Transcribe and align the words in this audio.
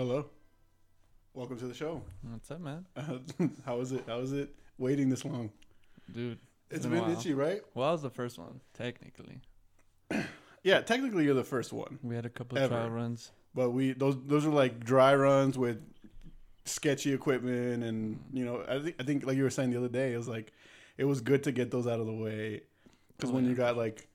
Hello. 0.00 0.24
Welcome 1.34 1.58
to 1.58 1.66
the 1.66 1.74
show. 1.74 2.00
What's 2.22 2.50
up, 2.50 2.62
man? 2.62 2.86
Uh, 2.96 3.18
how 3.66 3.80
is 3.80 3.92
it? 3.92 4.02
How 4.06 4.20
is 4.20 4.32
it 4.32 4.48
waiting 4.78 5.10
this 5.10 5.26
long? 5.26 5.50
Dude, 6.10 6.38
It's 6.70 6.86
been 6.86 7.04
been 7.04 7.10
itchy, 7.12 7.34
right? 7.34 7.60
well, 7.74 7.90
I 7.90 7.92
was 7.92 8.00
the 8.00 8.08
first 8.08 8.38
one, 8.38 8.62
technically. 8.72 9.40
Yeah, 10.62 10.80
technically 10.80 11.24
you're 11.26 11.34
the 11.34 11.44
first 11.44 11.70
one, 11.70 11.98
We 12.02 12.14
had 12.14 12.24
a 12.24 12.30
couple 12.30 12.56
Ever. 12.56 12.68
trial 12.76 12.88
runs. 12.88 13.30
but 13.54 13.72
we 13.72 13.92
those 13.92 14.16
those 14.26 14.46
are 14.46 14.50
like 14.50 14.80
dry 14.82 15.14
runs 15.14 15.58
with 15.58 15.82
sketchy 16.64 17.12
equipment, 17.12 17.84
and 17.84 18.20
you 18.32 18.46
know 18.46 18.64
I 18.66 18.78
think 18.78 18.96
I 18.98 19.02
think 19.02 19.26
like 19.26 19.36
you 19.36 19.42
were 19.42 19.50
saying 19.50 19.68
the 19.70 19.76
other 19.76 19.88
day, 19.90 20.14
it 20.14 20.16
was 20.16 20.28
like 20.28 20.54
it 20.96 21.04
was 21.04 21.20
good 21.20 21.42
to 21.42 21.52
get 21.52 21.70
those 21.70 21.86
out 21.86 22.00
of 22.00 22.06
the 22.06 22.14
way 22.14 22.62
because 23.18 23.30
Oh, 23.32 23.34
when 23.34 23.44
yeah. 23.44 23.50
you 23.50 23.56
got 23.56 23.76
like 23.76 24.08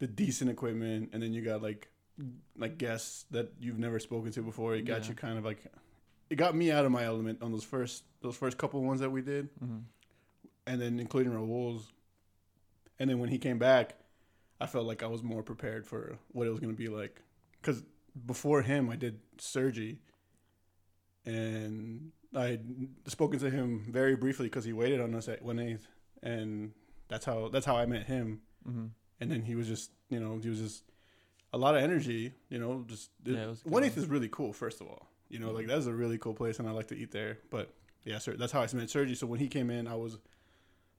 the 0.00 0.06
decent 0.06 0.50
equipment, 0.50 1.08
and 1.14 1.22
then 1.22 1.32
you 1.32 1.40
got 1.40 1.62
like 1.62 1.88
like 2.56 2.78
guests 2.78 3.24
that 3.30 3.52
you've 3.60 3.78
never 3.78 3.98
spoken 3.98 4.30
to 4.32 4.42
before, 4.42 4.74
it 4.74 4.82
got 4.82 5.02
Yeah. 5.02 5.08
you 5.10 5.14
kind 5.14 5.38
of 5.38 5.44
like 5.44 5.64
it 6.28 6.36
got 6.36 6.54
me 6.54 6.70
out 6.70 6.84
of 6.84 6.92
my 6.92 7.04
element 7.04 7.42
on 7.42 7.50
those 7.52 7.64
first 7.64 8.04
those 8.22 8.36
first 8.36 8.56
couple 8.58 8.82
ones 8.82 9.00
that 9.00 9.10
we 9.10 9.22
did. 9.22 9.48
hmm 9.58 9.78
and 10.66 10.80
then 10.80 11.00
including 11.00 11.32
Raul's. 11.32 11.90
And 12.98 13.08
then 13.10 13.18
when 13.18 13.28
he 13.30 13.38
came 13.38 13.58
back, 13.58 13.94
I 14.60 14.66
felt 14.66 14.86
like 14.86 15.02
I 15.02 15.06
was 15.06 15.22
more 15.22 15.42
prepared 15.42 15.86
for 15.86 16.18
what 16.32 16.46
it 16.46 16.50
was 16.50 16.60
going 16.60 16.72
to 16.72 16.76
be 16.78 16.88
like. 16.88 17.22
Because 17.60 17.82
before 18.26 18.60
him, 18.62 18.90
I 18.90 18.96
did 18.96 19.18
Sergi, 19.38 20.00
and 21.24 22.12
I 22.34 22.44
had 22.46 22.64
spoken 23.06 23.38
to 23.40 23.50
him 23.50 23.86
very 23.90 24.16
briefly 24.16 24.46
because 24.46 24.64
he 24.64 24.72
waited 24.72 25.00
on 25.00 25.14
us 25.14 25.28
at 25.28 25.42
one 25.42 25.58
eighth, 25.58 25.86
and 26.22 26.72
that's 27.08 27.24
how 27.24 27.48
that's 27.48 27.66
how 27.66 27.76
I 27.76 27.86
met 27.86 28.06
him. 28.06 28.40
hmm 28.64 28.86
And 29.20 29.30
then 29.30 29.42
he 29.42 29.54
was 29.54 29.66
just, 29.66 29.90
you 30.08 30.20
know, 30.20 30.38
he 30.42 30.48
was 30.48 30.58
just 30.60 30.84
a 31.52 31.58
lot 31.58 31.76
of 31.76 31.82
energy. 31.82 32.32
You 32.48 32.58
know, 32.58 32.84
just 32.86 33.10
Yeah, 33.24 33.54
one 33.64 33.84
eighth 33.84 33.96
is 33.98 34.06
really 34.06 34.28
cool. 34.28 34.52
First 34.52 34.80
of 34.80 34.86
all, 34.88 35.08
you 35.28 35.38
know, 35.38 35.50
like 35.50 35.66
that's 35.66 35.86
a 35.86 35.92
really 35.92 36.18
cool 36.18 36.34
place, 36.34 36.58
and 36.58 36.68
I 36.68 36.72
like 36.72 36.88
to 36.88 36.96
eat 36.96 37.10
there. 37.12 37.38
But 37.50 37.72
yeah, 38.04 38.18
sir, 38.18 38.34
that's 38.36 38.52
how 38.52 38.60
I 38.62 38.68
met 38.74 38.90
Sergi. 38.90 39.14
So 39.14 39.26
when 39.26 39.40
he 39.40 39.48
came 39.48 39.70
in, 39.70 39.86
I 39.86 39.94
was 39.94 40.18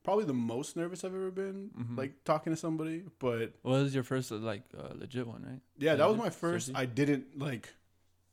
probably 0.04 0.26
the 0.26 0.34
most 0.34 0.76
nervous 0.76 1.04
I've 1.04 1.14
ever 1.14 1.30
been, 1.32 1.70
Mhm. 1.78 1.98
like 1.98 2.24
talking 2.24 2.52
to 2.54 2.58
somebody. 2.58 3.04
But 3.20 3.54
What 3.62 3.82
was 3.82 3.94
your 3.94 4.04
first 4.04 4.32
like 4.32 4.64
uh, 4.78 4.94
legit 4.96 5.28
one, 5.28 5.44
right? 5.44 5.62
yeah, 5.78 5.96
that 5.96 6.08
was 6.08 6.18
my 6.18 6.30
first. 6.30 6.68
Sergi? 6.68 6.78
I 6.78 6.86
didn't 6.86 7.38
like 7.40 7.74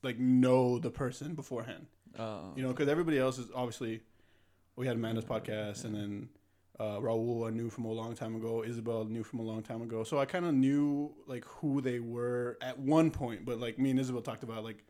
like 0.02 0.18
know 0.18 0.78
the 0.78 0.90
person 0.90 1.34
beforehand, 1.34 1.86
Uh, 2.16 2.52
you 2.56 2.62
know, 2.62 2.68
because 2.68 2.88
everybody 2.88 3.18
else 3.18 3.38
is 3.38 3.48
obviously. 3.54 4.00
We 4.76 4.86
had 4.86 4.94
Amanda's 4.94 5.24
podcast, 5.24 5.84
and 5.84 5.92
then 5.92 6.28
uh, 6.80 6.98
Raul 7.00 7.46
I 7.46 7.50
knew 7.50 7.70
from 7.70 7.84
a 7.86 7.92
long 7.92 8.14
time 8.14 8.36
ago. 8.36 8.62
Isabel 8.64 9.04
knew 9.04 9.24
from 9.24 9.40
a 9.40 9.42
long 9.42 9.62
time 9.62 9.82
ago. 9.82 10.04
So 10.04 10.18
I 10.18 10.26
kind 10.26 10.44
of 10.44 10.54
knew 10.54 11.12
like 11.26 11.44
who 11.44 11.80
they 11.80 11.98
were 12.00 12.56
at 12.62 12.78
one 12.78 13.10
point. 13.10 13.44
But 13.44 13.58
like 13.58 13.78
me 13.78 13.90
and 13.90 13.98
Isabel 14.00 14.22
talked 14.22 14.42
about 14.44 14.62
like 14.64 14.84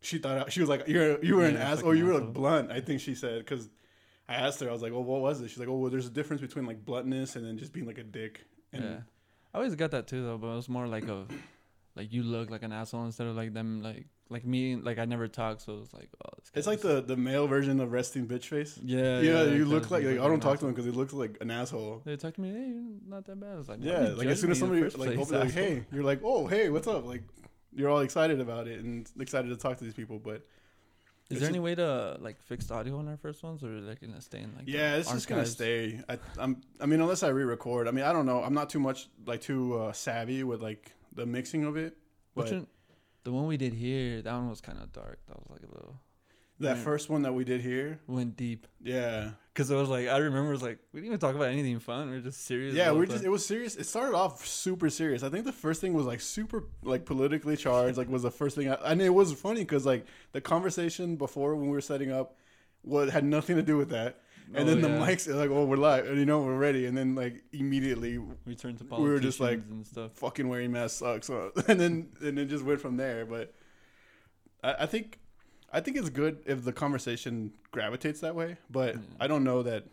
she 0.00 0.18
thought 0.18 0.52
she 0.52 0.60
was 0.60 0.68
like 0.68 0.86
you're 0.88 1.22
you 1.24 1.36
were 1.36 1.44
an 1.44 1.54
Yeah, 1.54 1.70
ass 1.70 1.78
or 1.78 1.92
fucking 1.92 1.98
you 1.98 2.04
were 2.06 2.14
like 2.14 2.22
asshole. 2.22 2.32
blunt. 2.32 2.70
I 2.72 2.80
think 2.80 3.00
she 3.00 3.14
said 3.14 3.38
because 3.40 3.68
I 4.28 4.34
asked 4.34 4.60
her 4.60 4.68
I 4.68 4.72
was 4.72 4.82
like, 4.82 4.92
well, 4.92 5.04
what 5.04 5.20
was 5.20 5.40
it? 5.40 5.48
She's 5.48 5.58
like, 5.58 5.68
oh, 5.68 5.76
well, 5.76 5.90
there's 5.90 6.06
a 6.06 6.10
difference 6.10 6.40
between 6.42 6.66
like 6.66 6.84
bluntness 6.84 7.36
and 7.36 7.44
then 7.46 7.56
just 7.58 7.72
being 7.72 7.86
like 7.86 7.98
a 7.98 8.04
dick. 8.04 8.44
And 8.72 8.84
yeah, 8.84 8.96
I 9.54 9.58
always 9.58 9.74
got 9.74 9.90
that 9.92 10.06
too 10.06 10.24
though, 10.24 10.38
but 10.38 10.48
it 10.48 10.56
was 10.56 10.68
more 10.68 10.86
like 10.86 11.04
a 11.08 11.24
like 11.96 12.12
you 12.12 12.22
look 12.22 12.50
like 12.50 12.62
an 12.62 12.72
asshole 12.72 13.04
instead 13.04 13.26
of 13.26 13.36
like 13.36 13.52
them 13.54 13.82
like 13.82 14.06
like 14.30 14.44
me 14.44 14.76
like 14.76 14.98
I 14.98 15.04
never 15.06 15.26
talk, 15.26 15.60
so 15.60 15.78
it's 15.82 15.92
like 15.94 16.08
oh, 16.24 16.30
it's 16.54 16.66
like 16.66 16.80
the 16.80 17.00
the 17.00 17.16
male 17.16 17.46
version 17.46 17.80
of 17.80 17.92
resting 17.92 18.26
bitch 18.26 18.44
face. 18.44 18.78
yeah 18.84 19.20
Yeah, 19.20 19.44
that 19.44 19.54
you 19.56 19.64
look 19.64 19.90
like, 19.90 20.04
like 20.04 20.18
I 20.20 20.28
don't 20.28 20.40
talk 20.40 20.58
to 20.60 20.66
him 20.66 20.72
because 20.72 20.84
he 20.84 20.90
looks 20.90 21.12
like 21.12 21.38
an 21.40 21.50
asshole. 21.50 22.02
They 22.04 22.16
talk 22.16 22.34
to 22.34 22.40
me, 22.40 22.50
hey, 22.50 22.68
you're 22.68 22.84
not 23.08 23.24
that 23.26 23.40
bad. 23.40 23.58
It's 23.58 23.68
like, 23.68 23.78
Yeah, 23.82 24.08
like 24.16 24.28
as 24.28 24.40
soon 24.40 24.50
as 24.50 24.62
me 24.62 24.78
in 24.78 24.84
the 24.84 24.90
somebody 24.90 25.08
like 25.10 25.16
place, 25.16 25.32
opens 25.32 25.54
like, 25.54 25.64
hey, 25.64 25.84
you're 25.92 26.04
like, 26.04 26.20
oh, 26.22 26.46
hey, 26.46 26.68
what's 26.68 26.86
up? 26.86 27.06
Like, 27.06 27.22
you're 27.74 27.88
all 27.88 28.00
excited 28.00 28.40
about 28.40 28.68
it 28.68 28.80
and 28.80 29.08
excited 29.18 29.48
to 29.48 29.56
talk 29.56 29.78
to 29.78 29.84
these 29.84 29.94
people. 29.94 30.18
But 30.18 30.42
Is 31.30 31.38
there 31.38 31.38
just- 31.38 31.48
any 31.50 31.60
way 31.60 31.74
to 31.74 32.18
like 32.20 32.40
fix 32.42 32.66
the 32.66 32.74
audio 32.74 32.98
on 32.98 33.08
our 33.08 33.16
first 33.16 33.42
ones, 33.42 33.64
or 33.64 33.80
they're 33.80 33.94
gonna 33.94 34.20
stay 34.20 34.40
in 34.40 34.54
like 34.56 34.68
yeah, 34.68 34.96
it's 34.96 35.10
just 35.10 35.26
gonna 35.28 35.46
stay. 35.46 36.00
I, 36.08 36.18
I'm, 36.38 36.60
I 36.80 36.86
mean, 36.86 37.00
unless 37.00 37.22
I 37.22 37.28
re-record. 37.28 37.88
I 37.88 37.92
mean, 37.92 38.04
I 38.04 38.12
don't 38.12 38.26
know. 38.26 38.42
I'm 38.42 38.54
not 38.54 38.68
too 38.68 38.80
much 38.80 39.08
like 39.26 39.40
too 39.40 39.78
uh, 39.78 39.92
savvy 39.92 40.44
with 40.44 40.60
like 40.62 40.92
the 41.18 41.26
mixing 41.26 41.64
of 41.64 41.76
it. 41.76 41.96
Which 42.34 42.50
one, 42.50 42.66
the 43.24 43.32
one 43.32 43.46
we 43.46 43.56
did 43.56 43.74
here, 43.74 44.22
that 44.22 44.32
one 44.32 44.48
was 44.48 44.60
kind 44.62 44.78
of 44.78 44.92
dark. 44.92 45.18
That 45.26 45.36
was 45.38 45.46
like 45.50 45.62
a 45.68 45.74
little 45.74 46.00
that 46.60 46.76
Yeah. 46.76 46.82
first 46.82 47.08
one 47.08 47.22
that 47.22 47.32
we 47.34 47.44
did 47.44 47.60
here, 47.60 48.00
went 48.08 48.36
deep. 48.36 48.66
yeah, 48.82 49.30
Cause 49.54 49.70
it 49.70 49.76
was 49.76 49.88
like 49.88 50.08
I 50.08 50.16
remember 50.18 50.48
it 50.48 50.52
was 50.52 50.62
like 50.62 50.78
we 50.92 51.00
didn't 51.00 51.08
even 51.12 51.18
talk 51.20 51.34
about 51.36 51.48
anything 51.48 51.78
fun. 51.80 52.10
We 52.10 52.16
are 52.16 52.20
just 52.20 52.44
serious. 52.46 52.74
yeah, 52.74 52.88
the 52.90 52.94
we're 52.96 53.06
just. 53.06 53.24
It 53.24 53.28
was 53.28 53.44
serious. 53.46 53.76
It 53.76 53.84
started 53.86 54.16
off 54.16 54.44
super 54.46 54.88
serious. 54.90 55.22
I 55.22 55.28
think 55.28 55.44
the 55.44 55.52
first 55.52 55.80
thing 55.80 55.94
was 55.94 56.06
like 56.06 56.20
super 56.20 56.64
like 56.82 57.04
politically 57.04 57.56
charged. 57.56 57.96
like 57.98 58.08
was 58.08 58.22
the 58.22 58.30
first 58.30 58.56
thing, 58.56 58.70
I, 58.70 58.74
and 58.86 59.00
it 59.02 59.10
was 59.10 59.32
funny 59.32 59.60
because 59.62 59.84
like 59.86 60.06
the 60.32 60.40
conversation 60.40 61.16
before 61.16 61.54
when 61.56 61.66
we 61.66 61.72
were 61.72 61.80
setting 61.80 62.10
up, 62.12 62.36
what 62.82 63.10
had 63.10 63.24
nothing 63.24 63.56
to 63.56 63.62
do 63.62 63.76
with 63.76 63.90
that. 63.90 64.20
And 64.54 64.68
Oh, 64.68 64.72
then 64.72 64.80
the 64.80 64.88
yeah. 64.88 64.98
mics 64.98 65.28
are 65.28 65.34
like, 65.34 65.50
"Oh, 65.50 65.64
we're 65.66 65.76
live," 65.76 66.06
and 66.06 66.16
you 66.18 66.24
know 66.24 66.40
we're 66.40 66.56
ready. 66.56 66.86
And 66.86 66.96
then 66.96 67.14
like 67.14 67.42
immediately, 67.52 68.18
we 68.46 68.54
turned 68.54 68.78
to 68.78 68.84
we 68.84 68.88
politicians 68.90 69.14
were 69.14 69.20
just 69.20 69.40
like, 69.40 69.58
and 69.70 69.86
stuff. 69.86 70.12
fucking 70.12 70.48
wearing 70.48 70.72
masks 70.72 70.98
sucks. 70.98 71.28
huh? 71.28 71.50
and 71.68 71.78
then 71.78 72.08
and 72.22 72.38
it 72.38 72.46
just 72.46 72.64
went 72.64 72.80
from 72.80 72.96
there. 72.96 73.26
But 73.26 73.52
I, 74.64 74.74
I 74.80 74.86
think 74.86 75.18
I 75.72 75.80
think 75.80 75.96
it's 75.98 76.08
good 76.08 76.38
if 76.46 76.64
the 76.64 76.72
conversation 76.72 77.52
gravitates 77.72 78.20
that 78.20 78.34
way. 78.34 78.56
But 78.70 78.94
Yeah. 78.94 79.00
I 79.20 79.26
don't 79.26 79.44
know 79.44 79.62
that 79.64 79.84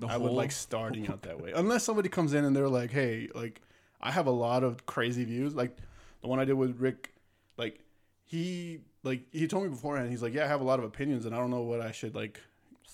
The 0.00 0.08
I 0.08 0.16
would 0.16 0.32
like 0.32 0.50
starting 0.52 1.06
out 1.08 1.22
that 1.22 1.40
way 1.42 1.52
unless 1.54 1.84
somebody 1.84 2.08
comes 2.08 2.34
in 2.34 2.44
and 2.44 2.54
they're 2.56 2.68
like, 2.68 2.90
"Hey, 2.90 3.28
like 3.34 3.60
I 4.00 4.10
have 4.10 4.26
a 4.26 4.32
lot 4.32 4.64
of 4.64 4.86
crazy 4.86 5.24
views." 5.24 5.54
Like 5.54 5.76
the 6.22 6.26
one 6.28 6.40
I 6.40 6.44
did 6.44 6.54
with 6.54 6.80
Rick, 6.80 7.14
like 7.56 7.78
he 8.24 8.80
like 9.04 9.22
he 9.30 9.46
told 9.46 9.62
me 9.64 9.70
beforehand. 9.70 10.10
He's 10.10 10.22
like, 10.22 10.34
"Yeah, 10.34 10.44
I 10.44 10.48
have 10.48 10.60
a 10.62 10.64
lot 10.64 10.80
of 10.80 10.84
opinions, 10.84 11.26
and 11.26 11.34
I 11.34 11.38
don't 11.38 11.50
know 11.50 11.62
what 11.62 11.80
I 11.80 11.92
should 11.92 12.16
like." 12.16 12.40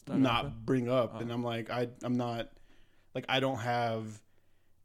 Start 0.06 0.20
not 0.20 0.64
bring 0.64 0.88
up. 0.88 1.12
Oh. 1.16 1.18
and 1.18 1.32
i'm 1.32 1.42
like 1.42 1.68
i 1.70 1.88
i'm 2.02 2.16
not 2.16 2.48
like 3.14 3.24
i 3.28 3.40
don't 3.40 3.58
have 3.58 4.22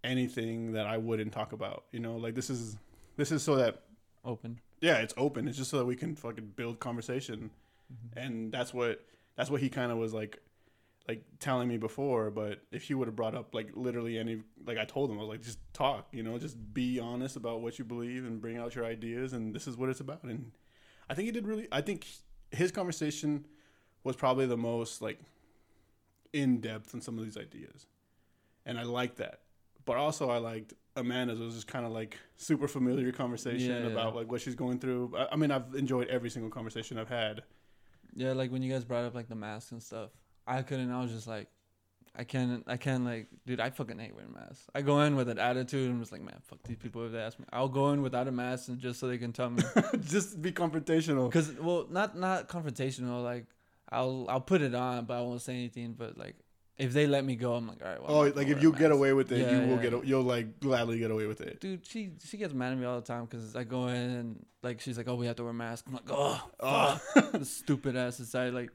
anything 0.03 0.73
that 0.73 0.87
i 0.87 0.97
wouldn't 0.97 1.31
talk 1.31 1.53
about 1.53 1.85
you 1.91 1.99
know? 1.99 2.17
Like 2.17 2.33
this 2.33 2.49
is 2.49 2.77
this 3.17 3.31
is 3.31 3.43
so 3.43 3.55
that 3.57 3.83
open. 4.25 4.59
yeah 4.79 4.97
it's 4.97 5.13
open. 5.17 5.47
It's 5.47 5.57
just 5.57 5.69
so 5.69 5.77
that 5.77 5.85
we 5.85 5.95
can 5.95 6.15
fucking 6.15 6.53
build 6.55 6.79
conversation. 6.79 7.51
Mm-hmm. 7.91 8.19
and 8.19 8.51
that's 8.51 8.73
what 8.73 9.05
that's 9.35 9.49
what 9.49 9.59
he 9.61 9.69
kind 9.69 9.91
of 9.91 9.97
was 9.97 10.13
like 10.13 10.39
like 11.07 11.23
telling 11.39 11.67
me 11.67 11.77
before. 11.77 12.31
But 12.31 12.61
if 12.71 12.83
he 12.83 12.93
would 12.93 13.07
have 13.07 13.15
brought 13.15 13.35
up 13.35 13.53
like 13.53 13.69
literally 13.75 14.17
any 14.17 14.41
like 14.65 14.77
i 14.77 14.85
told 14.85 15.11
him 15.11 15.17
i 15.17 15.19
was 15.21 15.29
like 15.29 15.41
just 15.41 15.59
talk 15.73 16.07
you 16.11 16.23
know? 16.23 16.38
Just 16.39 16.57
be 16.73 16.99
honest 16.99 17.35
about 17.35 17.61
what 17.61 17.77
you 17.77 17.85
believe 17.85 18.25
and 18.25 18.41
bring 18.41 18.57
out 18.57 18.73
your 18.75 18.85
ideas. 18.85 19.33
And 19.33 19.53
this 19.53 19.67
is 19.67 19.77
what 19.77 19.89
it's 19.89 19.99
about. 19.99 20.23
And 20.23 20.51
i 21.09 21.13
think 21.13 21.25
he 21.27 21.31
did 21.31 21.45
really 21.45 21.67
i 21.71 21.81
think 21.81 22.07
his 22.51 22.71
conversation 22.71 23.45
was 24.03 24.16
probably 24.16 24.45
the 24.45 24.57
most 24.57 25.01
like 25.01 25.19
in 26.34 26.59
depth 26.62 26.94
in 26.94 27.01
some 27.01 27.17
of 27.17 27.23
these 27.25 27.38
ideas 27.38 27.85
and 28.66 28.79
i 28.79 28.84
liked 28.84 29.17
that 29.17 29.41
but 29.85 29.97
also 29.97 30.29
i 30.29 30.38
liked 30.38 30.73
amanda's 30.95 31.39
it 31.39 31.44
was 31.44 31.56
just 31.56 31.67
kind 31.67 31.85
of 31.85 31.91
like 31.91 32.17
super 32.38 32.67
familiar 32.67 33.12
conversation 33.12 33.69
Yeah, 33.69 33.79
yeah. 33.81 33.88
about 33.91 34.16
like 34.16 34.31
what 34.31 34.41
she's 34.41 34.56
going 34.56 34.79
through 34.79 35.13
I, 35.17 35.34
I 35.34 35.35
mean 35.35 35.51
i've 35.51 35.75
enjoyed 35.75 36.07
every 36.07 36.29
single 36.29 36.50
conversation 36.51 36.97
i've 36.97 37.09
had 37.09 37.44
Yeah, 38.16 38.34
like 38.34 38.51
when 38.51 38.62
you 38.62 38.72
guys 38.72 38.84
brought 38.85 39.06
up 39.06 39.13
like 39.16 39.29
the 39.29 39.35
masks 39.35 39.72
and 39.72 39.81
stuff, 39.81 40.09
I 40.45 40.63
couldn't. 40.63 40.91
I 40.91 41.01
was 41.01 41.12
just 41.13 41.28
like, 41.28 41.47
I 42.13 42.25
can't. 42.25 42.62
I 42.68 42.75
can't 42.75 43.06
like, 43.06 43.28
dude. 43.45 43.62
I 43.62 43.69
fucking 43.69 44.00
hate 44.00 44.13
wearing 44.13 44.33
masks. 44.33 44.66
I 44.75 44.81
go 44.81 45.00
in 45.03 45.16
with 45.16 45.29
an 45.29 45.39
attitude 45.39 45.89
and 45.89 45.97
was 45.97 46.12
like, 46.12 46.22
man, 46.22 46.35
fuck 46.44 46.62
these 46.63 46.75
people 46.75 47.06
if 47.06 47.13
they 47.13 47.19
ask 47.19 47.39
me. 47.39 47.45
I'll 47.53 47.69
go 47.69 47.91
in 47.94 48.01
without 48.01 48.28
a 48.28 48.31
mask 48.33 48.68
and 48.68 48.79
just 48.79 49.00
so 49.00 49.07
they 49.07 49.18
can 49.18 49.31
tell 49.31 49.50
me. 49.50 49.63
just 50.01 50.41
be 50.41 50.51
confrontational 50.51 51.31
Cause 51.31 51.53
well, 51.57 51.88
not 51.89 52.18
not 52.18 52.50
confrontational. 52.50 53.23
Like 53.23 53.45
I'll 53.91 54.25
I'll 54.29 54.41
put 54.41 54.62
it 54.62 54.74
on, 54.74 55.06
but 55.06 55.18
I 55.18 55.22
won't 55.22 55.41
say 55.41 55.53
anything. 55.53 55.94
But 55.97 56.18
like 56.18 56.35
if 56.78 56.94
they 56.94 57.06
let 57.06 57.24
me 57.25 57.35
go, 57.35 57.53
I'm 57.53 57.68
like, 57.68 57.81
all 57.84 57.88
right. 57.90 58.02
Well, 58.02 58.12
oh 58.18 58.22
like 58.35 58.47
if 58.47 58.62
you 58.62 58.72
get 58.74 58.91
away 58.91 59.13
with 59.13 59.31
it 59.31 59.40
Yeah, 59.40 59.52
you 59.52 59.68
will 59.68 59.75
yeah, 59.75 59.81
get 59.84 59.91
yeah. 59.94 60.00
you'll 60.03 60.24
like 60.24 60.60
gladly 60.60 60.98
get 60.98 61.12
away 61.12 61.27
with 61.27 61.42
it 61.42 61.60
Dude, 61.60 61.86
she 61.86 62.12
she 62.25 62.38
gets 62.38 62.54
mad 62.54 62.71
at 62.71 62.77
me 62.80 62.86
all 62.86 62.95
the 63.00 63.06
time 63.06 63.25
because 63.25 63.56
I 63.56 63.63
go 63.63 63.88
in 63.88 63.95
and 63.95 64.45
like 64.63 64.80
she's 64.81 64.98
like, 64.98 65.07
oh, 65.07 65.15
we 65.15 65.27
have 65.27 65.36
to 65.38 65.44
wear 65.44 65.54
masks. 65.54 65.88
I'm 65.88 65.94
like, 65.94 66.10
oh, 66.10 66.50
Oh. 66.60 67.00
stupid 67.44 67.95
ass 67.95 68.15
society. 68.18 68.51
Like, 68.56 68.69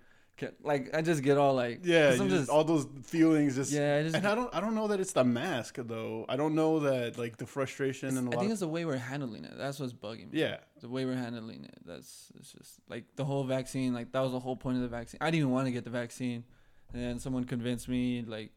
like 0.63 0.95
I 0.95 1.03
just 1.03 1.23
get 1.23 1.39
all 1.39 1.55
like, 1.55 1.81
yeah 1.83 2.11
I'm 2.11 2.23
you 2.23 2.29
just, 2.29 2.51
all 2.51 2.65
those 2.65 2.87
feelings 3.05 3.57
just 3.57 3.73
yeah. 3.73 3.97
I 3.97 4.03
just 4.03 4.17
and 4.17 4.27
I 4.27 4.35
don't 4.35 4.55
I 4.55 4.61
don't 4.61 4.75
know 4.75 4.89
that 4.89 5.01
it's 5.01 5.13
the 5.13 5.25
mask 5.25 5.77
though. 5.79 6.27
I 6.29 6.37
don't 6.37 6.55
know 6.55 6.81
that 6.81 7.19
like 7.19 7.37
the 7.39 7.47
frustration 7.47 8.17
and 8.17 8.35
I 8.35 8.39
think 8.39 8.51
it's 8.51 8.61
the 8.61 8.69
way 8.69 8.85
we're 8.85 8.97
handling 8.97 9.45
it. 9.45 9.55
That's 9.57 9.81
what's 9.81 9.93
bugging 9.93 10.33
me. 10.33 10.41
yeah. 10.41 10.59
The 10.81 10.89
way 10.89 11.05
we're 11.05 11.17
handling 11.17 11.65
it. 11.65 11.79
That's 11.87 12.31
it's 12.39 12.53
just 12.53 12.81
like 12.89 13.05
the 13.17 13.25
whole 13.25 13.45
vaccine. 13.45 13.95
Like 13.95 14.13
that 14.13 14.21
was 14.21 14.33
the 14.33 14.41
whole 14.41 14.57
point 14.57 14.77
of 14.77 14.83
the 14.83 14.89
vaccine. 14.89 15.19
I 15.21 15.27
didn't 15.27 15.41
even 15.41 15.51
want 15.51 15.67
to 15.67 15.73
get 15.73 15.85
the 15.85 15.91
vaccine, 15.91 16.45
and 16.93 17.03
then 17.03 17.19
someone 17.19 17.45
convinced 17.45 17.89
me 17.89 18.23
like, 18.27 18.53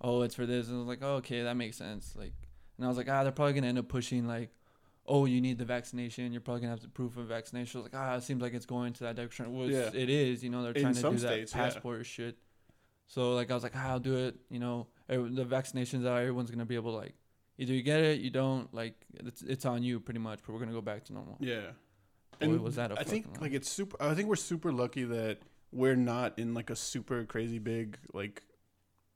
oh, 0.00 0.22
it's 0.22 0.34
for 0.34 0.44
this, 0.44 0.68
and 0.68 0.76
I 0.76 0.78
was 0.80 0.88
like, 0.88 1.00
oh, 1.02 1.16
okay, 1.16 1.42
that 1.42 1.56
makes 1.56 1.78
sense. 1.78 2.14
Like, 2.16 2.34
and 2.76 2.84
I 2.84 2.88
was 2.88 2.98
like, 2.98 3.08
ah, 3.08 3.22
they're 3.22 3.32
probably 3.32 3.54
gonna 3.54 3.68
end 3.68 3.78
up 3.78 3.88
pushing 3.88 4.26
like, 4.26 4.50
oh, 5.06 5.24
you 5.24 5.40
need 5.40 5.58
the 5.58 5.64
vaccination. 5.64 6.32
You're 6.32 6.40
probably 6.40 6.60
gonna 6.62 6.70
have 6.72 6.80
to 6.82 6.88
proof 6.88 7.16
of 7.16 7.26
vaccination. 7.26 7.82
Like, 7.82 7.92
ah, 7.94 8.14
it 8.16 8.22
seems 8.22 8.40
like 8.42 8.54
it's 8.54 8.66
going 8.66 8.92
to 8.94 9.04
that 9.04 9.16
direction. 9.16 9.52
Which 9.56 9.70
Yeah. 9.72 9.90
it 9.92 10.08
is. 10.08 10.42
You 10.44 10.50
know, 10.50 10.62
they're 10.62 10.72
In 10.72 10.82
trying 10.82 10.94
to 10.94 11.00
some 11.00 11.14
do 11.16 11.20
that 11.22 11.28
states, 11.28 11.52
yeah. 11.54 11.62
passport 11.64 12.06
shit. 12.06 12.38
So 13.08 13.34
like 13.34 13.50
I 13.50 13.54
was 13.54 13.62
like, 13.62 13.72
ah, 13.76 13.90
I'll 13.90 14.00
do 14.00 14.16
it. 14.16 14.36
You 14.48 14.58
know, 14.58 14.86
the 15.08 15.44
vaccinations 15.44 16.06
out, 16.06 16.18
everyone's 16.18 16.50
gonna 16.50 16.64
be 16.64 16.76
able 16.76 16.92
to 16.92 16.98
like, 16.98 17.14
either 17.58 17.72
you 17.74 17.82
get 17.82 18.00
it, 18.00 18.20
you 18.20 18.30
don't. 18.30 18.72
Like 18.72 18.94
it's 19.14 19.42
it's 19.42 19.64
on 19.66 19.82
you 19.82 20.00
pretty 20.00 20.20
much. 20.20 20.40
But 20.46 20.52
we're 20.52 20.60
gonna 20.60 20.72
go 20.72 20.80
back 20.80 21.04
to 21.04 21.12
normal. 21.12 21.36
Yeah. 21.40 21.72
boy, 22.40 22.56
was 22.58 22.76
that 22.76 22.92
a 22.92 22.98
I 22.98 23.04
think 23.04 23.26
fucking 23.26 23.40
like 23.42 23.52
it's 23.52 23.68
super. 23.70 23.96
I 24.00 24.14
think 24.14 24.28
we're 24.28 24.36
super 24.36 24.72
lucky 24.72 25.04
that 25.04 25.38
we're 25.72 25.96
not 25.96 26.38
in 26.38 26.54
like 26.54 26.70
a 26.70 26.76
super 26.76 27.24
crazy 27.24 27.58
big 27.58 27.98
like 28.14 28.42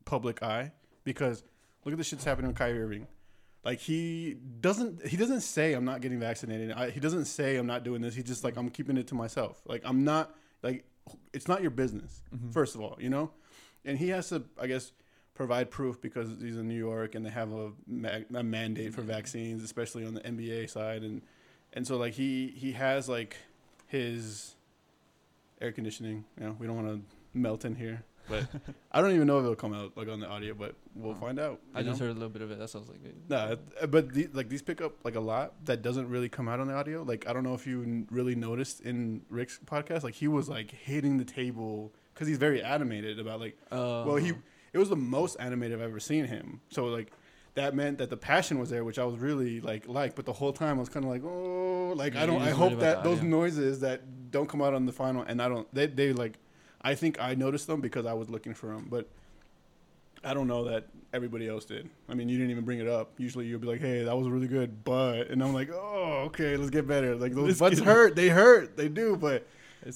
public 0.04 0.42
eye 0.42 0.72
because 1.04 1.42
look 1.84 1.92
at 1.92 1.98
the 1.98 2.04
shit's 2.04 2.24
happening 2.24 2.48
with 2.48 2.56
Kyrie 2.58 2.80
Irving. 2.82 3.06
Like 3.66 3.80
he 3.80 4.36
doesn't 4.60 5.04
he 5.08 5.16
doesn't 5.16 5.40
say 5.40 5.72
I'm 5.72 5.84
not 5.84 6.00
getting 6.00 6.20
vaccinated. 6.20 6.70
I, 6.70 6.90
he 6.90 7.00
doesn't 7.00 7.24
say 7.24 7.56
I'm 7.56 7.66
not 7.66 7.82
doing 7.82 8.00
this. 8.00 8.14
He's 8.14 8.24
just 8.24 8.44
like 8.44 8.56
I'm 8.56 8.70
keeping 8.70 8.96
it 8.96 9.08
to 9.08 9.16
myself. 9.16 9.60
Like 9.66 9.82
I'm 9.84 10.04
not 10.04 10.36
like 10.62 10.84
it's 11.32 11.48
not 11.48 11.62
your 11.62 11.72
business. 11.72 12.22
Mhm. 12.32 12.52
First 12.52 12.76
of 12.76 12.80
all, 12.80 12.96
you 13.00 13.10
know, 13.10 13.32
and 13.84 13.98
he 13.98 14.10
has 14.10 14.28
to 14.28 14.44
I 14.56 14.68
guess 14.68 14.92
provide 15.34 15.70
proof 15.72 16.00
because 16.00 16.28
he's 16.40 16.56
in 16.56 16.68
New 16.68 16.78
York 16.78 17.16
and 17.16 17.26
they 17.26 17.30
have 17.30 17.52
a, 17.52 17.72
ma- 17.88 18.20
a 18.36 18.42
mandate 18.44 18.94
for 18.94 19.02
vaccines, 19.02 19.64
especially 19.64 20.06
on 20.06 20.14
the 20.14 20.20
NBA 20.20 20.70
side 20.70 21.02
and 21.02 21.20
and 21.72 21.84
so 21.84 21.96
like 21.96 22.12
he 22.14 22.54
he 22.56 22.70
has 22.72 23.08
like 23.08 23.36
his 23.88 24.54
air 25.60 25.72
conditioning. 25.72 26.24
You 26.38 26.46
know, 26.46 26.56
we 26.58 26.68
don't 26.68 26.76
want 26.76 26.88
to 26.88 27.00
melt 27.36 27.64
in 27.64 27.74
here, 27.74 28.04
but 28.28 28.46
I 28.92 29.00
don't 29.00 29.12
even 29.12 29.26
know 29.26 29.38
if 29.38 29.44
it'll 29.44 29.56
come 29.56 29.72
out 29.74 29.96
like 29.96 30.08
on 30.08 30.20
the 30.20 30.26
audio, 30.28 30.54
but 30.54 30.74
we'll 30.94 31.12
Oh. 31.12 31.14
find 31.14 31.38
out. 31.38 31.60
I 31.74 31.80
you 31.80 31.86
just 31.86 32.00
heard 32.00 32.10
a 32.10 32.14
little 32.14 32.28
bit 32.28 32.42
of 32.42 32.50
it. 32.50 32.58
That 32.58 32.68
sounds 32.68 32.88
like 32.88 33.04
it. 33.04 33.14
No, 33.28 33.56
but 33.88 34.12
the, 34.12 34.28
like 34.32 34.48
these 34.48 34.62
pick 34.62 34.80
up 34.80 34.92
like 35.04 35.14
a 35.14 35.20
lot 35.20 35.54
that 35.64 35.82
doesn't 35.82 36.08
really 36.08 36.28
come 36.28 36.48
out 36.48 36.60
on 36.60 36.68
the 36.68 36.74
audio. 36.74 37.02
Like 37.02 37.28
I 37.28 37.32
don't 37.32 37.42
know 37.44 37.54
if 37.54 37.66
you 37.66 37.82
n- 37.82 38.06
really 38.10 38.34
noticed 38.34 38.80
in 38.80 39.22
Rick's 39.30 39.58
podcast, 39.64 40.02
like 40.02 40.14
he 40.14 40.28
was 40.28 40.48
like 40.48 40.70
hitting 40.70 41.18
the 41.18 41.24
table 41.24 41.92
because 42.14 42.28
he's 42.28 42.38
very 42.38 42.62
animated 42.62 43.18
about 43.18 43.40
like. 43.40 43.56
Uh, 43.70 44.04
Well, 44.06 44.16
he 44.16 44.32
it 44.72 44.78
was 44.78 44.88
the 44.90 44.96
most 44.96 45.36
animated 45.36 45.78
I've 45.78 45.88
ever 45.88 46.00
seen 46.00 46.24
him. 46.26 46.60
So 46.70 46.86
like 46.86 47.12
that 47.54 47.74
meant 47.74 47.96
that 47.98 48.10
the 48.10 48.16
passion 48.18 48.58
was 48.58 48.68
there, 48.68 48.84
which 48.84 48.98
I 48.98 49.04
was 49.04 49.18
really 49.18 49.60
like 49.60 49.88
like. 49.88 50.14
But 50.14 50.26
the 50.26 50.32
whole 50.34 50.52
time 50.52 50.76
I 50.76 50.80
was 50.80 50.88
kind 50.90 51.04
of 51.06 51.10
like, 51.10 51.22
oh, 51.24 51.94
like 51.96 52.12
Yeah, 52.14 52.24
I 52.24 52.26
don't. 52.26 52.42
I 52.42 52.50
hope 52.50 52.72
about 52.72 52.80
that 52.80 53.04
those 53.04 53.22
noises 53.22 53.80
that 53.80 54.30
don't 54.30 54.46
come 54.48 54.60
out 54.60 54.74
on 54.74 54.84
the 54.84 54.92
final, 54.92 55.22
and 55.22 55.40
I 55.40 55.48
don't. 55.48 55.66
They 55.74 55.86
they 55.86 56.12
like. 56.12 56.38
I 56.82 56.94
think 56.94 57.20
I 57.20 57.34
noticed 57.34 57.66
them 57.66 57.80
because 57.80 58.06
I 58.06 58.12
was 58.12 58.30
looking 58.30 58.54
for 58.54 58.68
them, 58.68 58.86
but 58.90 59.08
I 60.24 60.34
don't 60.34 60.46
know 60.46 60.64
that 60.64 60.86
everybody 61.12 61.48
else 61.48 61.64
did. 61.64 61.88
I 62.08 62.14
mean, 62.14 62.28
you 62.28 62.36
didn't 62.36 62.50
even 62.50 62.64
bring 62.64 62.80
it 62.80 62.88
up. 62.88 63.12
Usually, 63.18 63.46
you'll 63.46 63.60
be 63.60 63.66
like, 63.66 63.80
"Hey, 63.80 64.04
that 64.04 64.16
was 64.16 64.28
really 64.28 64.48
good," 64.48 64.84
but 64.84 65.28
and 65.30 65.42
I'm 65.42 65.52
like, 65.52 65.70
"Oh, 65.72 66.24
okay, 66.26 66.56
let's 66.56 66.70
get 66.70 66.86
better." 66.86 67.14
Like 67.16 67.34
those 67.34 67.60
Let's 67.60 67.78
butts 67.78 67.80
hurt. 67.80 68.16
They 68.16 68.28
hurt. 68.28 68.76
They 68.76 68.88
do, 68.88 69.16
but 69.16 69.46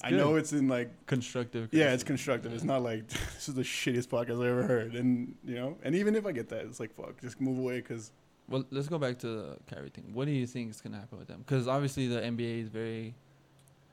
I 0.02 0.10
know 0.10 0.36
it's 0.36 0.52
in 0.52 0.68
like 0.68 0.90
constructive. 1.06 1.68
yeah, 1.72 1.92
it's 1.92 2.04
criticism. 2.04 2.06
constructive. 2.06 2.52
It's 2.54 2.64
not 2.64 2.82
like 2.82 3.08
this 3.34 3.48
is 3.48 3.54
the 3.54 3.62
shittiest 3.62 4.08
podcast 4.08 4.44
I 4.44 4.48
ever 4.48 4.62
heard, 4.62 4.94
and 4.94 5.34
you 5.44 5.56
know, 5.56 5.76
and 5.82 5.94
even 5.94 6.14
if 6.14 6.26
I 6.26 6.32
get 6.32 6.48
that, 6.50 6.64
it's 6.64 6.80
like 6.80 6.94
fuck, 6.94 7.20
just 7.20 7.40
move 7.40 7.58
away 7.58 7.80
because 7.80 8.12
Well, 8.48 8.64
let's 8.70 8.88
go 8.88 8.98
back 8.98 9.18
to 9.20 9.26
the 9.26 9.56
Kyrie 9.72 9.90
thing. 9.90 10.10
What 10.12 10.26
do 10.26 10.32
you 10.32 10.46
think 10.46 10.70
is 10.70 10.80
gonna 10.80 10.98
happen 10.98 11.18
with 11.18 11.28
them? 11.28 11.40
Because 11.46 11.66
obviously 11.66 12.06
the 12.06 12.20
NBA 12.20 12.62
is 12.62 12.68
very. 12.68 13.14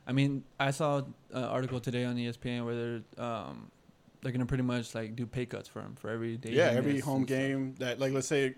I 0.08 0.12
mean, 0.12 0.42
I 0.58 0.70
saw 0.70 1.02
an 1.32 1.44
article 1.44 1.78
today 1.80 2.04
on 2.04 2.16
ESPN 2.16 2.64
where 2.64 2.74
they're 2.74 3.24
um, 3.24 3.70
they're 4.22 4.32
gonna 4.32 4.46
pretty 4.46 4.64
much 4.64 4.94
like 4.94 5.14
do 5.14 5.26
pay 5.26 5.44
cuts 5.46 5.68
for 5.68 5.80
him 5.80 5.94
for 5.96 6.08
every 6.10 6.36
day. 6.38 6.50
yeah, 6.52 6.70
every 6.70 6.98
home 7.00 7.18
and 7.18 7.28
stuff. 7.28 7.38
game 7.38 7.74
that 7.78 8.00
like 8.00 8.12
let's 8.12 8.26
say 8.26 8.54